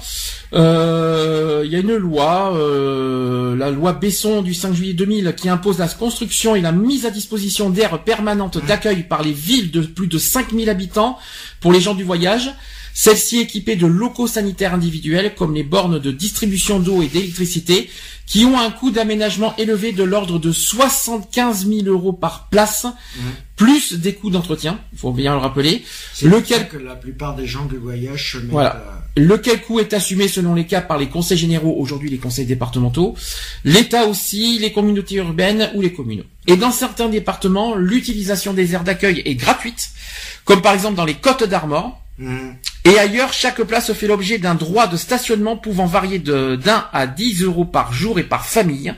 [0.54, 5.48] Euh, Il y a une loi, euh, la loi Besson du 5 juillet 2000, qui
[5.48, 9.80] impose la construction et la mise à disposition d'aires permanentes d'accueil par les villes de
[9.80, 11.18] plus de 5000 habitants
[11.60, 12.52] pour les gens du voyage.
[12.94, 17.88] Celles-ci équipées de locaux sanitaires individuels comme les bornes de distribution d'eau et d'électricité,
[18.26, 22.86] qui ont un coût d'aménagement élevé de l'ordre de 75 000 euros par place,
[23.56, 25.84] plus des coûts d'entretien, il faut bien le rappeler.
[26.14, 28.50] C'est Lequel que la plupart des gens du voyage mettent.
[28.50, 28.76] Voilà.
[28.76, 32.46] euh, Lequel coût est assumé selon les cas par les conseils généraux, aujourd'hui les conseils
[32.46, 33.14] départementaux,
[33.64, 36.24] l'État aussi, les communautés urbaines ou les communes.
[36.46, 39.90] Et dans certains départements, l'utilisation des aires d'accueil est gratuite,
[40.44, 42.01] comme par exemple dans les Côtes d'Armor.
[42.20, 46.88] Hum, Et ailleurs, chaque place fait l'objet d'un droit de stationnement pouvant varier de d'un
[46.92, 48.94] à 10 euros par jour et par famille.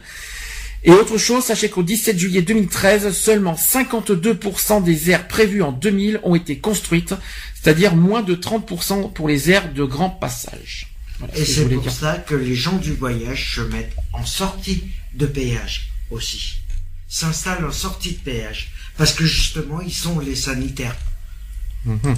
[0.87, 6.21] Et autre chose, sachez qu'au 17 juillet 2013, seulement 52% des aires prévues en 2000
[6.25, 7.15] ont été construites,
[7.55, 10.89] c'est-à-dire moins de 30% pour les aires de grand passage.
[11.19, 11.93] Voilà ce Et je c'est pour dire.
[11.93, 14.85] ça que les gens du voyage se mettent en sortie
[15.15, 16.61] de péage aussi.
[17.09, 18.73] S'installent en sortie de péage.
[18.99, 20.97] Parce que justement, ils sont les sanitaires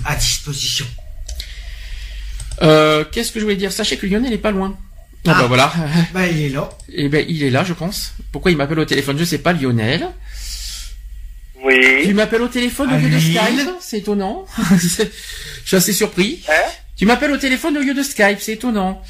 [0.04, 0.86] À disposition.
[2.62, 3.72] Euh, Qu'est-ce que je voulais dire?
[3.72, 4.76] Sachez que Lionel est pas loin.
[5.26, 5.40] Ah, Ah.
[5.42, 5.72] bah voilà.
[6.14, 6.68] Bah, il est là.
[6.92, 8.14] Eh ben il est là, je pense.
[8.32, 9.18] Pourquoi il m'appelle au téléphone?
[9.18, 10.08] Je sais pas, Lionel.
[11.60, 12.12] Tu Oui.
[12.14, 13.18] m'appelles au téléphone au lieu de.
[13.18, 13.68] Skype?
[13.80, 14.46] C'est étonnant.
[14.70, 15.04] je
[15.64, 16.42] suis assez surpris.
[16.48, 16.52] Hein?
[16.96, 19.02] Tu m'appelles au téléphone au lieu de Skype, c'est étonnant.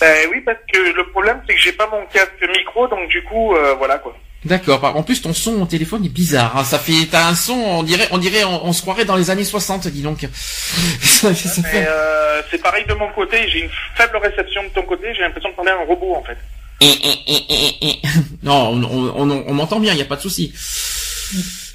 [0.00, 3.22] Ben oui, parce que le problème, c'est que j'ai pas mon casque micro, donc du
[3.24, 4.14] coup, euh, voilà quoi.
[4.44, 4.84] D'accord.
[4.96, 6.56] En plus, ton son au téléphone est bizarre.
[6.56, 6.64] hein.
[6.64, 9.30] Ça fait, t'as un son, on dirait, on dirait, on, on se croirait dans les
[9.30, 10.20] années 60, dis donc.
[11.02, 14.62] ça, fait- ça Mais fait- euh, c'est pareil de mon côté, j'ai une faible réception
[14.62, 16.38] de ton côté, j'ai l'impression de parler à un robot en fait.
[18.42, 20.52] non, on, on, on- on m'entend bien, il y a pas de souci.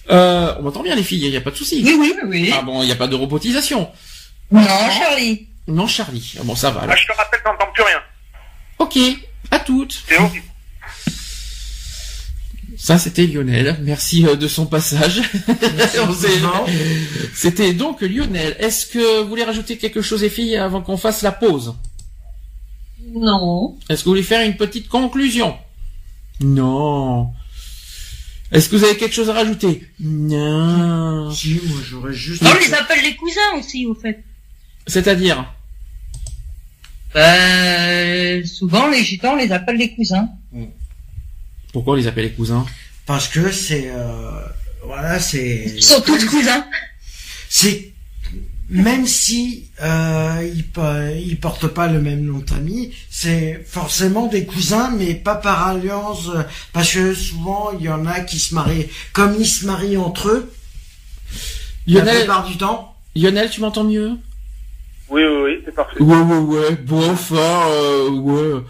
[0.09, 1.81] Euh, on m'entend bien les filles, il y a pas de souci.
[1.85, 2.53] Oui, oui, oui, oui.
[2.57, 3.89] Ah bon, il y a pas de robotisation.
[4.51, 4.61] Non,
[4.91, 5.47] Charlie.
[5.67, 6.35] Non, Charlie.
[6.39, 6.81] Ah bon, ça va.
[6.81, 6.95] alors.
[6.95, 8.01] Ah, je te rappelle, t'entends plus rien.
[8.79, 8.97] Ok.
[9.51, 10.01] À toutes.
[10.07, 10.45] C'est horrible.
[12.83, 13.77] Ça, c'était Lionel.
[13.81, 15.21] Merci euh, de son passage.
[17.33, 18.57] C'était donc Lionel.
[18.59, 21.75] Est-ce que vous voulez rajouter quelque chose, les filles, avant qu'on fasse la pause?
[23.15, 23.77] Non.
[23.87, 25.55] Est-ce que vous voulez faire une petite conclusion?
[26.41, 27.29] Non.
[28.51, 29.87] Est-ce que vous avez quelque chose à rajouter?
[30.01, 31.31] Non.
[31.31, 32.43] Si, moi, j'aurais juste.
[32.43, 34.21] On les appelle les cousins aussi, au fait.
[34.87, 35.49] C'est-à-dire?
[37.13, 40.27] Ben, souvent, les gitans, on les appelle les cousins.
[41.73, 42.65] Pourquoi on les appelle les cousins?
[43.05, 43.89] Parce que c'est.
[43.91, 44.39] Euh,
[44.85, 45.65] voilà, c'est.
[45.75, 46.65] Ils sont tous cousins.
[47.49, 47.89] c'est
[48.69, 50.65] même si euh, ils,
[51.27, 55.67] ils portent pas le même nom de famille, c'est forcément des cousins, mais pas par
[55.67, 56.29] alliance,
[56.71, 60.29] parce que souvent il y en a qui se marient, comme ils se marient entre
[60.29, 60.53] eux,
[61.87, 62.95] la Lionel, plupart du temps.
[63.15, 64.11] Lionel, tu m'entends mieux?
[65.09, 66.01] Oui, oui, oui, c'est parfait.
[66.01, 66.75] Ouais, ouais, ouais.
[66.77, 67.35] Bon, enfin,
[67.67, 68.61] euh, ouais.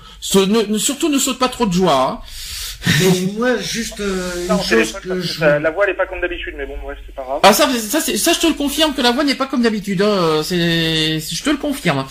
[0.48, 2.22] Ne- surtout, ne saute pas trop de joie.
[2.22, 2.28] hein.
[3.00, 5.40] Mais moi, juste euh, une chose que je...
[5.40, 7.40] ça- la voix elle est pas comme d'habitude, mais bon, bref, c'est pas grave.
[7.44, 10.02] Ah ça, ça, ça, je te le confirme que la voix n'est pas comme d'habitude.
[10.02, 10.42] hein.
[10.44, 12.06] C'est, je te le confirme.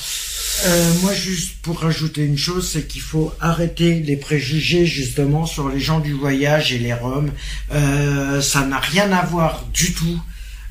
[0.65, 5.69] Euh, moi, juste pour rajouter une chose, c'est qu'il faut arrêter les préjugés justement sur
[5.69, 7.31] les gens du voyage et les Roms.
[7.73, 10.21] Euh, ça n'a rien à voir du tout.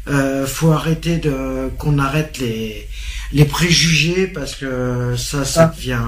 [0.07, 2.87] Euh, faut arrêter de qu'on arrête les
[3.33, 6.01] les préjugés parce que ça, ça devient.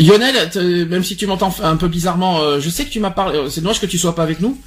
[0.00, 3.10] Lionel, t- même si tu m'entends un peu bizarrement, euh, je sais que tu m'as
[3.10, 3.38] parlé.
[3.38, 4.60] euh, C'est dommage que tu sois pas avec nous.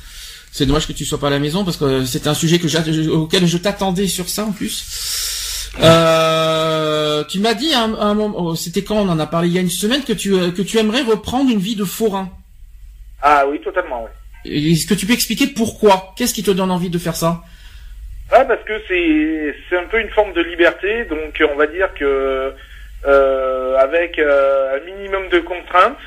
[0.51, 3.09] C'est dommage que tu sois pas à la maison parce que c'était un sujet que
[3.09, 5.71] auquel je t'attendais sur ça en plus.
[5.81, 9.27] Euh, tu m'as dit à un, à un moment, oh, c'était quand on en a
[9.27, 11.77] parlé il y a une semaine que tu euh, que tu aimerais reprendre une vie
[11.77, 12.29] de forain.
[13.21, 14.73] Ah oui, totalement, oui.
[14.73, 16.13] Est-ce que tu peux expliquer pourquoi?
[16.17, 17.43] Qu'est-ce qui te donne envie de faire ça?
[18.31, 21.93] Ah, parce que c'est c'est un peu une forme de liberté, donc on va dire
[21.97, 22.51] que euh,
[23.03, 25.97] avec euh, un minimum de contraintes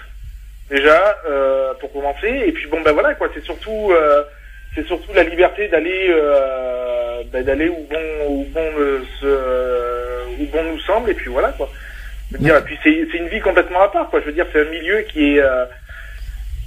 [0.70, 4.22] déjà euh, pour commencer, et puis bon ben voilà quoi, c'est surtout euh,
[4.74, 10.46] c'est surtout la liberté d'aller euh, ben, d'aller où bon où bon euh, euh, où
[10.46, 11.68] bon nous semble, et puis voilà quoi.
[12.30, 14.20] Je veux dire, et puis c'est c'est une vie complètement à part quoi.
[14.20, 15.66] Je veux dire, c'est un milieu qui est euh,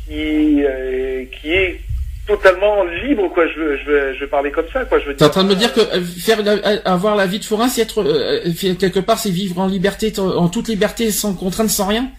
[0.06, 1.82] qui euh, qui est
[2.28, 3.48] totalement libre quoi.
[3.48, 5.00] Je veux je veux je veux parler comme ça quoi.
[5.00, 5.28] Je veux T'es dire.
[5.28, 7.68] en train de me dire que euh, faire la- euh, avoir la vie de forain,
[7.70, 11.88] c'est être euh, quelque part, c'est vivre en liberté, en toute liberté, sans contrainte, sans
[11.88, 12.10] rien?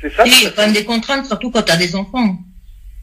[0.00, 2.36] C'est ça Oui, il y a quand même des contraintes, surtout quand t'as des enfants.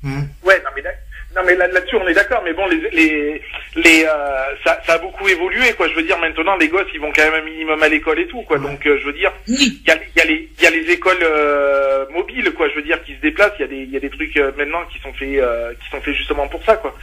[0.03, 0.89] Ouais, non mais là-
[1.37, 3.41] non mais là- là-dessus on est d'accord, mais bon les les
[3.75, 5.87] les euh, ça, ça a beaucoup évolué quoi.
[5.87, 8.27] Je veux dire maintenant les gosses ils vont quand même un minimum à l'école et
[8.27, 8.57] tout quoi.
[8.57, 10.69] Donc euh, je veux dire il y a, il y a les il y a
[10.71, 12.67] les écoles euh, mobiles quoi.
[12.69, 13.53] Je veux dire qui se déplacent.
[13.59, 15.73] Il y a des il y a des trucs euh, maintenant qui sont faits euh,
[15.81, 16.93] qui sont faits justement pour ça quoi.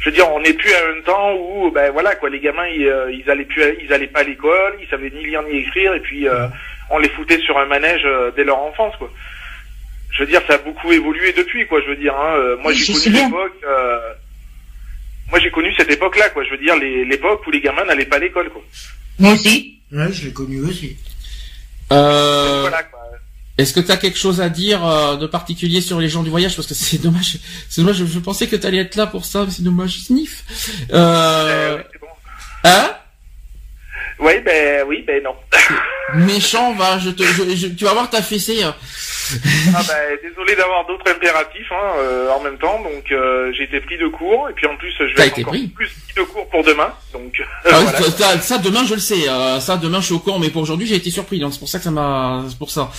[0.00, 2.66] Je veux dire on n'est plus à un temps où ben voilà quoi les gamins
[2.68, 5.42] ils, euh, ils allaient plus à- ils allaient pas à l'école, ils savaient ni lire
[5.42, 6.46] ni écrire et puis euh,
[6.90, 9.10] on les foutait sur un manège dès leur enfance quoi
[10.10, 11.80] je veux dire, ça a beaucoup évolué depuis, quoi.
[11.82, 13.52] Je veux dire, hein, euh, moi Oui, j'ai connu l'époque.
[13.66, 13.98] euh,
[15.30, 16.42] moi j'ai connu cette époque-là, quoi.
[16.44, 18.62] Je veux dire, l'époque où les gamins n'allaient pas à l'école, quoi.
[19.18, 19.78] Moi aussi.
[19.92, 20.96] Ouais, je l'ai connu aussi.
[21.92, 23.00] Euh, Voilà, quoi.
[23.56, 26.30] Est-ce que tu as quelque chose à dire euh, de particulier sur les gens du
[26.30, 26.54] voyage?
[26.54, 27.38] Parce que c'est dommage.
[27.68, 27.96] C'est dommage.
[27.96, 29.98] Je, je pensais que tu allais être là pour ça, mais c'est dommage.
[29.98, 30.44] Sniff.
[30.92, 32.06] Euh, Euh, ouais, c'est bon.
[32.64, 32.90] hein?
[34.20, 35.34] Oui, ben oui, ben non.
[36.14, 36.98] Méchant, va.
[36.98, 38.62] Je te, je- je- tu vas voir ta fessée.
[38.62, 38.74] hein.
[39.76, 43.78] ah ben désolé d'avoir d'autres impératifs hein, euh, en même temps, donc euh, j'ai été
[43.80, 46.22] pris de cours et puis en plus je vais être encore pris plus pris de
[46.26, 48.40] cours pour demain, donc euh, Ah voilà.
[48.40, 49.28] ça, demain je le sais.
[49.28, 51.38] euh, ça demain je suis au courant, mais pour aujourd'hui j'ai été surpris.
[51.40, 52.42] Donc c'est pour ça que ça m'a.
[52.48, 52.90] C'est pour ça.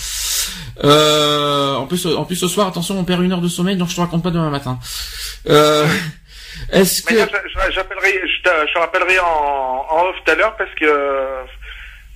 [0.84, 3.88] Euh, en plus, en plus ce soir, attention, on perd une heure de sommeil, donc
[3.88, 4.78] je te raconte pas demain matin.
[6.72, 7.14] Est-ce que
[7.72, 11.42] j'appellerai, je te, je rappellerai en, en off tout à l'heure parce que euh,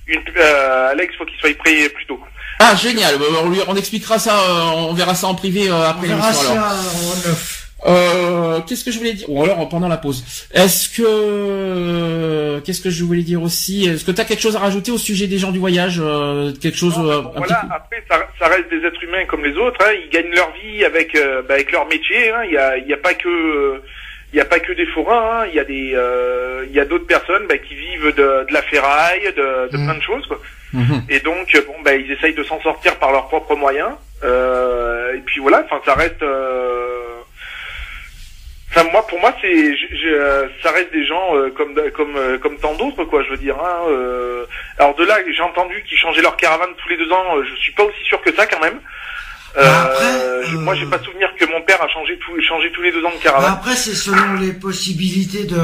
[0.07, 2.19] une, euh, Alex faut qu'il soit prêt plus tôt.
[2.59, 3.17] ah génial.
[3.17, 4.37] Bah, On, lui, on expliquera ça.
[4.37, 6.51] euh, on verra ça en privé euh, après l'émission.
[6.51, 6.73] alors.
[7.87, 9.29] Euh, qu'est-ce que je voulais dire?
[9.29, 10.23] Ou alors pendant la pause.
[10.53, 13.85] Est-ce que qu'est-ce que je voulais dire aussi?
[13.87, 16.51] Est-ce que tu as quelque chose à rajouter au sujet des gens du voyage euh,
[16.59, 19.25] Quelque chose Non, mais bon, un voilà, petit après ça, ça reste des êtres humains
[19.25, 19.77] comme les autres.
[19.85, 22.31] Hein, ils gagnent leur vie avec euh, bah, avec leur métier.
[22.31, 22.43] hein.
[22.45, 23.81] Il y a il y a pas que
[24.35, 25.43] il y a pas que des forains.
[25.43, 25.45] hein.
[25.47, 28.53] Il y a des euh, il y a d'autres personnes bah, qui vivent de, de
[28.53, 29.85] la ferraille, de, de Mm.
[29.85, 30.25] plein de choses.
[30.27, 30.39] Quoi.
[30.73, 31.03] Mhm.
[31.09, 33.93] Et donc bon bah ils essayent de s'en sortir par leurs propres moyens.
[34.25, 36.21] Euh, et puis voilà, enfin ça reste.
[36.21, 37.13] euh,
[38.77, 39.73] Enfin, moi, pour moi, c'est,
[40.05, 43.23] euh, ça reste des gens euh, comme comme euh, comme tant d'autres, quoi.
[43.23, 43.55] Je veux dire.
[43.57, 44.43] Hein, euh.
[44.79, 47.41] Alors de là, j'ai entendu qu'ils changeaient leur caravane tous les deux ans.
[47.41, 48.81] Je suis pas aussi sûr que ça, quand même.
[49.57, 50.03] Euh, Bah, après,
[50.49, 52.91] je- euh, Moi, j'ai pas souvenir que mon père a changé tout, changé tous les
[52.91, 53.53] deux ans de Bah, caravane.
[53.53, 55.55] après, c'est selon les possibilités de...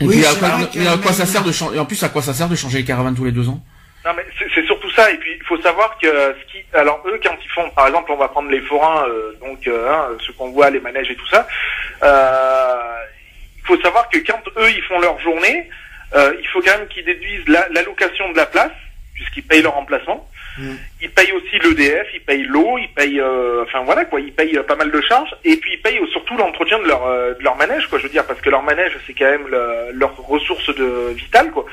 [0.00, 1.84] Et Oui, puis, à c'est quoi, et à quoi ça sert de changer Et en
[1.84, 3.60] plus, à quoi ça sert de changer les caravanes tous les deux ans?
[4.04, 4.24] Non, mais
[4.54, 5.10] c'est surtout ça.
[5.12, 8.10] Et puis, il faut savoir que ce qui, alors eux, quand ils font, par exemple,
[8.10, 11.14] on va prendre les forains, euh, donc euh, hein, ceux qu'on voit, les manèges et
[11.14, 11.46] tout ça.
[12.02, 12.76] Euh,
[13.58, 15.68] il faut savoir que quand eux, ils font leur journée,
[16.16, 18.72] euh, il faut quand même qu'ils déduisent la- l'allocation de la place,
[19.14, 20.28] puisqu'ils payent leur emplacement.
[20.58, 20.74] Mm.
[21.00, 24.58] Ils payent aussi l'EDF, ils payent l'eau, ils payent, euh, enfin voilà quoi, ils payent
[24.58, 25.34] euh, pas mal de charges.
[25.44, 27.98] Et puis ils payent surtout l'entretien de leur euh, de leur manège, quoi.
[27.98, 31.50] Je veux dire, parce que leur manège, c'est quand même le- leur ressource de vitale,
[31.52, 31.64] quoi.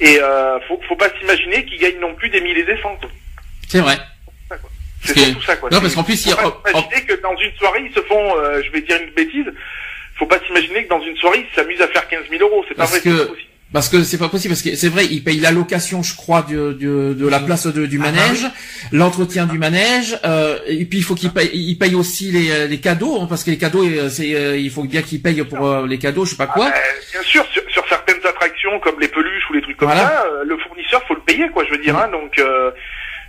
[0.00, 2.96] Et euh, faut, faut pas s'imaginer qu'ils gagnent non plus des milliers et des cents.
[2.96, 3.10] quoi.
[3.68, 3.96] C'est vrai.
[5.04, 5.68] C'est que- surtout ça, quoi.
[5.70, 7.94] Non, parce qu'en plus, il a- faut pas oh, s'imaginer que dans une soirée, ils
[7.94, 9.46] se font, euh, je vais dire une bêtise,
[10.16, 12.64] faut pas s'imaginer que dans une soirée, ils s'amusent à faire 15 000 euros.
[12.68, 13.48] C'est pas Parce vrai, que- c'est pas possible.
[13.72, 16.72] Parce que c'est pas possible, parce que c'est vrai, ils payent l'allocation, je crois, de,
[16.72, 18.46] de, de la place de- du Ah, manège,
[18.92, 22.66] l'entretien du manège, euh, et puis il faut qu'ils payent, ils payent aussi les, euh,
[22.66, 25.44] les cadeaux, hein, parce que les cadeaux, euh, c'est, euh, il faut bien qu'ils payent
[25.44, 26.66] pour euh, les cadeaux, je sais pas quoi.
[26.68, 26.70] Euh,
[27.12, 30.08] bien sûr, sur, sur certaines attractions comme les peluches ou les trucs comme Voilà.
[30.08, 31.62] ça, euh, le fournisseur faut le payer, quoi.
[31.66, 32.70] Je veux dire, hein, donc euh,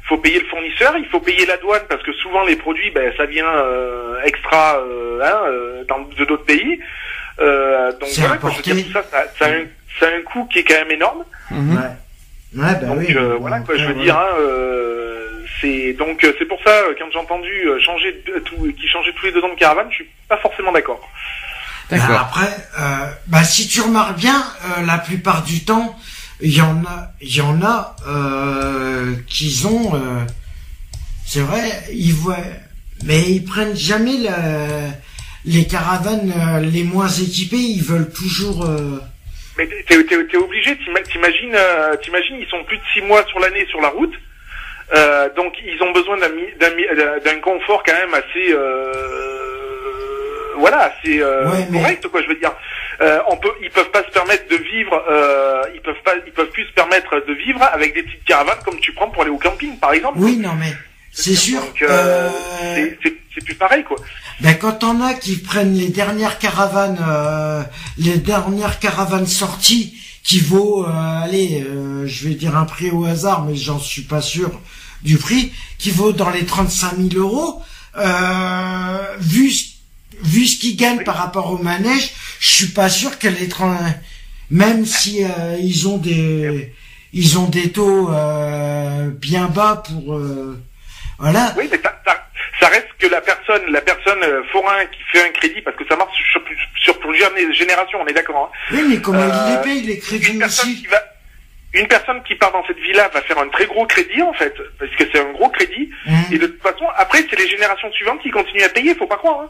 [0.08, 3.12] faut payer le fournisseur, il faut payer la douane parce que souvent les produits, ben
[3.18, 6.80] ça vient euh, extra euh, hein, euh, dans de d'autres pays.
[7.42, 9.64] Euh, donc C'est voilà, quoi, je veux dire, tout ça, ça, ça a un,
[10.00, 11.24] ça a un coût qui est quand même énorme.
[11.52, 11.76] Mhm.
[11.76, 11.84] Ouais.
[12.56, 13.16] Ouais, bah Donc oui.
[13.16, 14.18] euh, Bon, voilà quoi, je veux dire.
[14.18, 17.52] Hein, euh, c'est donc euh, c'est pour ça quand j'ai entendu
[17.86, 20.72] changer de, tout, qui changeait tous les deux ans de caravane, je suis pas forcément
[20.72, 21.00] d'accord.
[21.92, 24.44] Bah, après, euh, bah, si tu remarques bien,
[24.78, 25.98] euh, la plupart du temps,
[26.40, 30.00] il y en a, il y en a euh, qui ont, euh,
[31.26, 31.62] c'est vrai,
[31.92, 32.38] ils voient,
[33.06, 34.92] mais ils prennent jamais la-
[35.46, 37.58] les caravanes les moins équipées.
[37.58, 38.68] Ils veulent toujours.
[39.60, 43.26] Mais t'es, t'es- t'es obligé, t'ima- t'imagines, euh, t'imagines, ils sont plus de six mois
[43.26, 44.14] sur l'année sur la route,
[44.96, 46.30] euh, donc ils ont besoin d'un,
[47.42, 52.22] confort quand même assez, euh, voilà, assez euh, Ouais, mais- correct quoi.
[52.22, 52.54] Je veux dire,
[53.02, 56.32] euh, on peut, ils peuvent pas se permettre de vivre, euh, ils peuvent pas, ils
[56.34, 59.32] peuvent plus se permettre de vivre avec des petites caravanes comme tu prends pour aller
[59.32, 60.20] au camping par exemple.
[60.20, 60.72] Oui, non, mais
[61.20, 61.60] c'est sûr.
[61.62, 62.30] Donc, euh,
[62.64, 63.98] euh, c'est, plus pareil quoi.
[64.42, 67.64] Ben quand on a qui prennent les dernières caravanes, euh,
[67.98, 73.06] les dernières caravanes sorties, qui vaut, euh, allez, euh, je vais dire un prix au
[73.06, 74.52] hasard, mais j'en suis pas sûr
[75.04, 77.62] du prix, qui vaut dans les 35 000 euros,
[77.98, 79.70] euh, vu ce-
[80.22, 83.78] vu ce qu'ils gagnent par rapport au manège, je suis pas sûr que les 30,
[84.52, 86.74] même si euh, ils ont des
[87.14, 90.62] ils ont des taux euh, bien bas pour euh,
[91.20, 91.54] Voilà.
[91.58, 92.26] Oui, mais ça, ça,
[92.60, 95.86] ça reste que la personne, la personne euh, forain qui fait un crédit, parce que
[95.88, 98.52] ça marche sur, plus- sur plusieurs générations, on est d'accord.
[98.54, 98.58] hein.
[98.72, 101.02] Oui, mais comment il Euh, les paye, les Une crédits personne aussi qui va,
[101.74, 104.54] une personne qui part dans cette villa va faire un très gros crédit en fait,
[104.80, 105.90] parce que c'est un gros crédit.
[106.08, 106.14] Hum.
[106.32, 109.18] Et de toute façon, après, c'est les générations suivantes qui continuent à payer, faut pas
[109.18, 109.42] croire.
[109.42, 109.50] hein.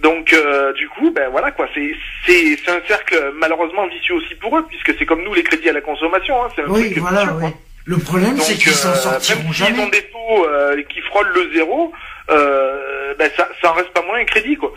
[0.00, 1.94] Donc, euh, du coup, ben voilà quoi, c'est
[2.26, 5.68] c'est c'est un cercle malheureusement vicieux aussi pour eux, puisque c'est comme nous les crédits
[5.68, 7.50] à la consommation, hein, c'est un Oui, truc voilà, oui.
[7.90, 9.82] Le problème, c'est qu'ils s'en euh, sortiront même jamais.
[9.82, 11.92] ont des taux euh, qui frôlent le zéro,
[12.30, 14.72] euh, ben ça, ça en reste pas moins un crédit quoi.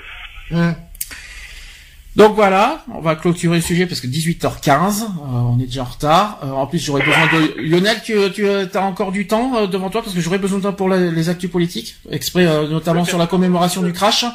[0.51, 0.73] Hum.
[2.15, 5.85] Donc voilà, on va clôturer le sujet parce que 18h15, euh, on est déjà en
[5.85, 6.39] retard.
[6.43, 8.01] Euh, en plus, j'aurais besoin de Lionel.
[8.03, 10.75] Tu, tu as encore du temps euh, devant toi parce que j'aurais besoin de toi
[10.75, 14.25] pour la- les actus politiques, exprès notamment sur la commémoration du crash.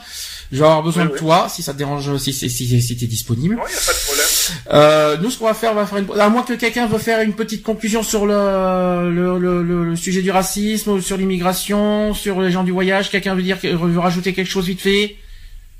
[0.50, 1.18] Je vais avoir besoin Oui, de oui.
[1.18, 3.56] toi si ça te dérange, si si si, si t'es disponible.
[3.56, 4.26] Non, y a pas de problème.
[4.72, 6.20] Euh, nous, ce qu'on va faire, on va faire une...
[6.20, 9.96] à moins que quelqu'un veut faire une petite conclusion sur le le, le, le- le
[9.96, 13.10] sujet du racisme, sur l'immigration, sur les gens du voyage.
[13.10, 15.16] Quelqu'un veut dire veut rajouter quelque chose vite fait?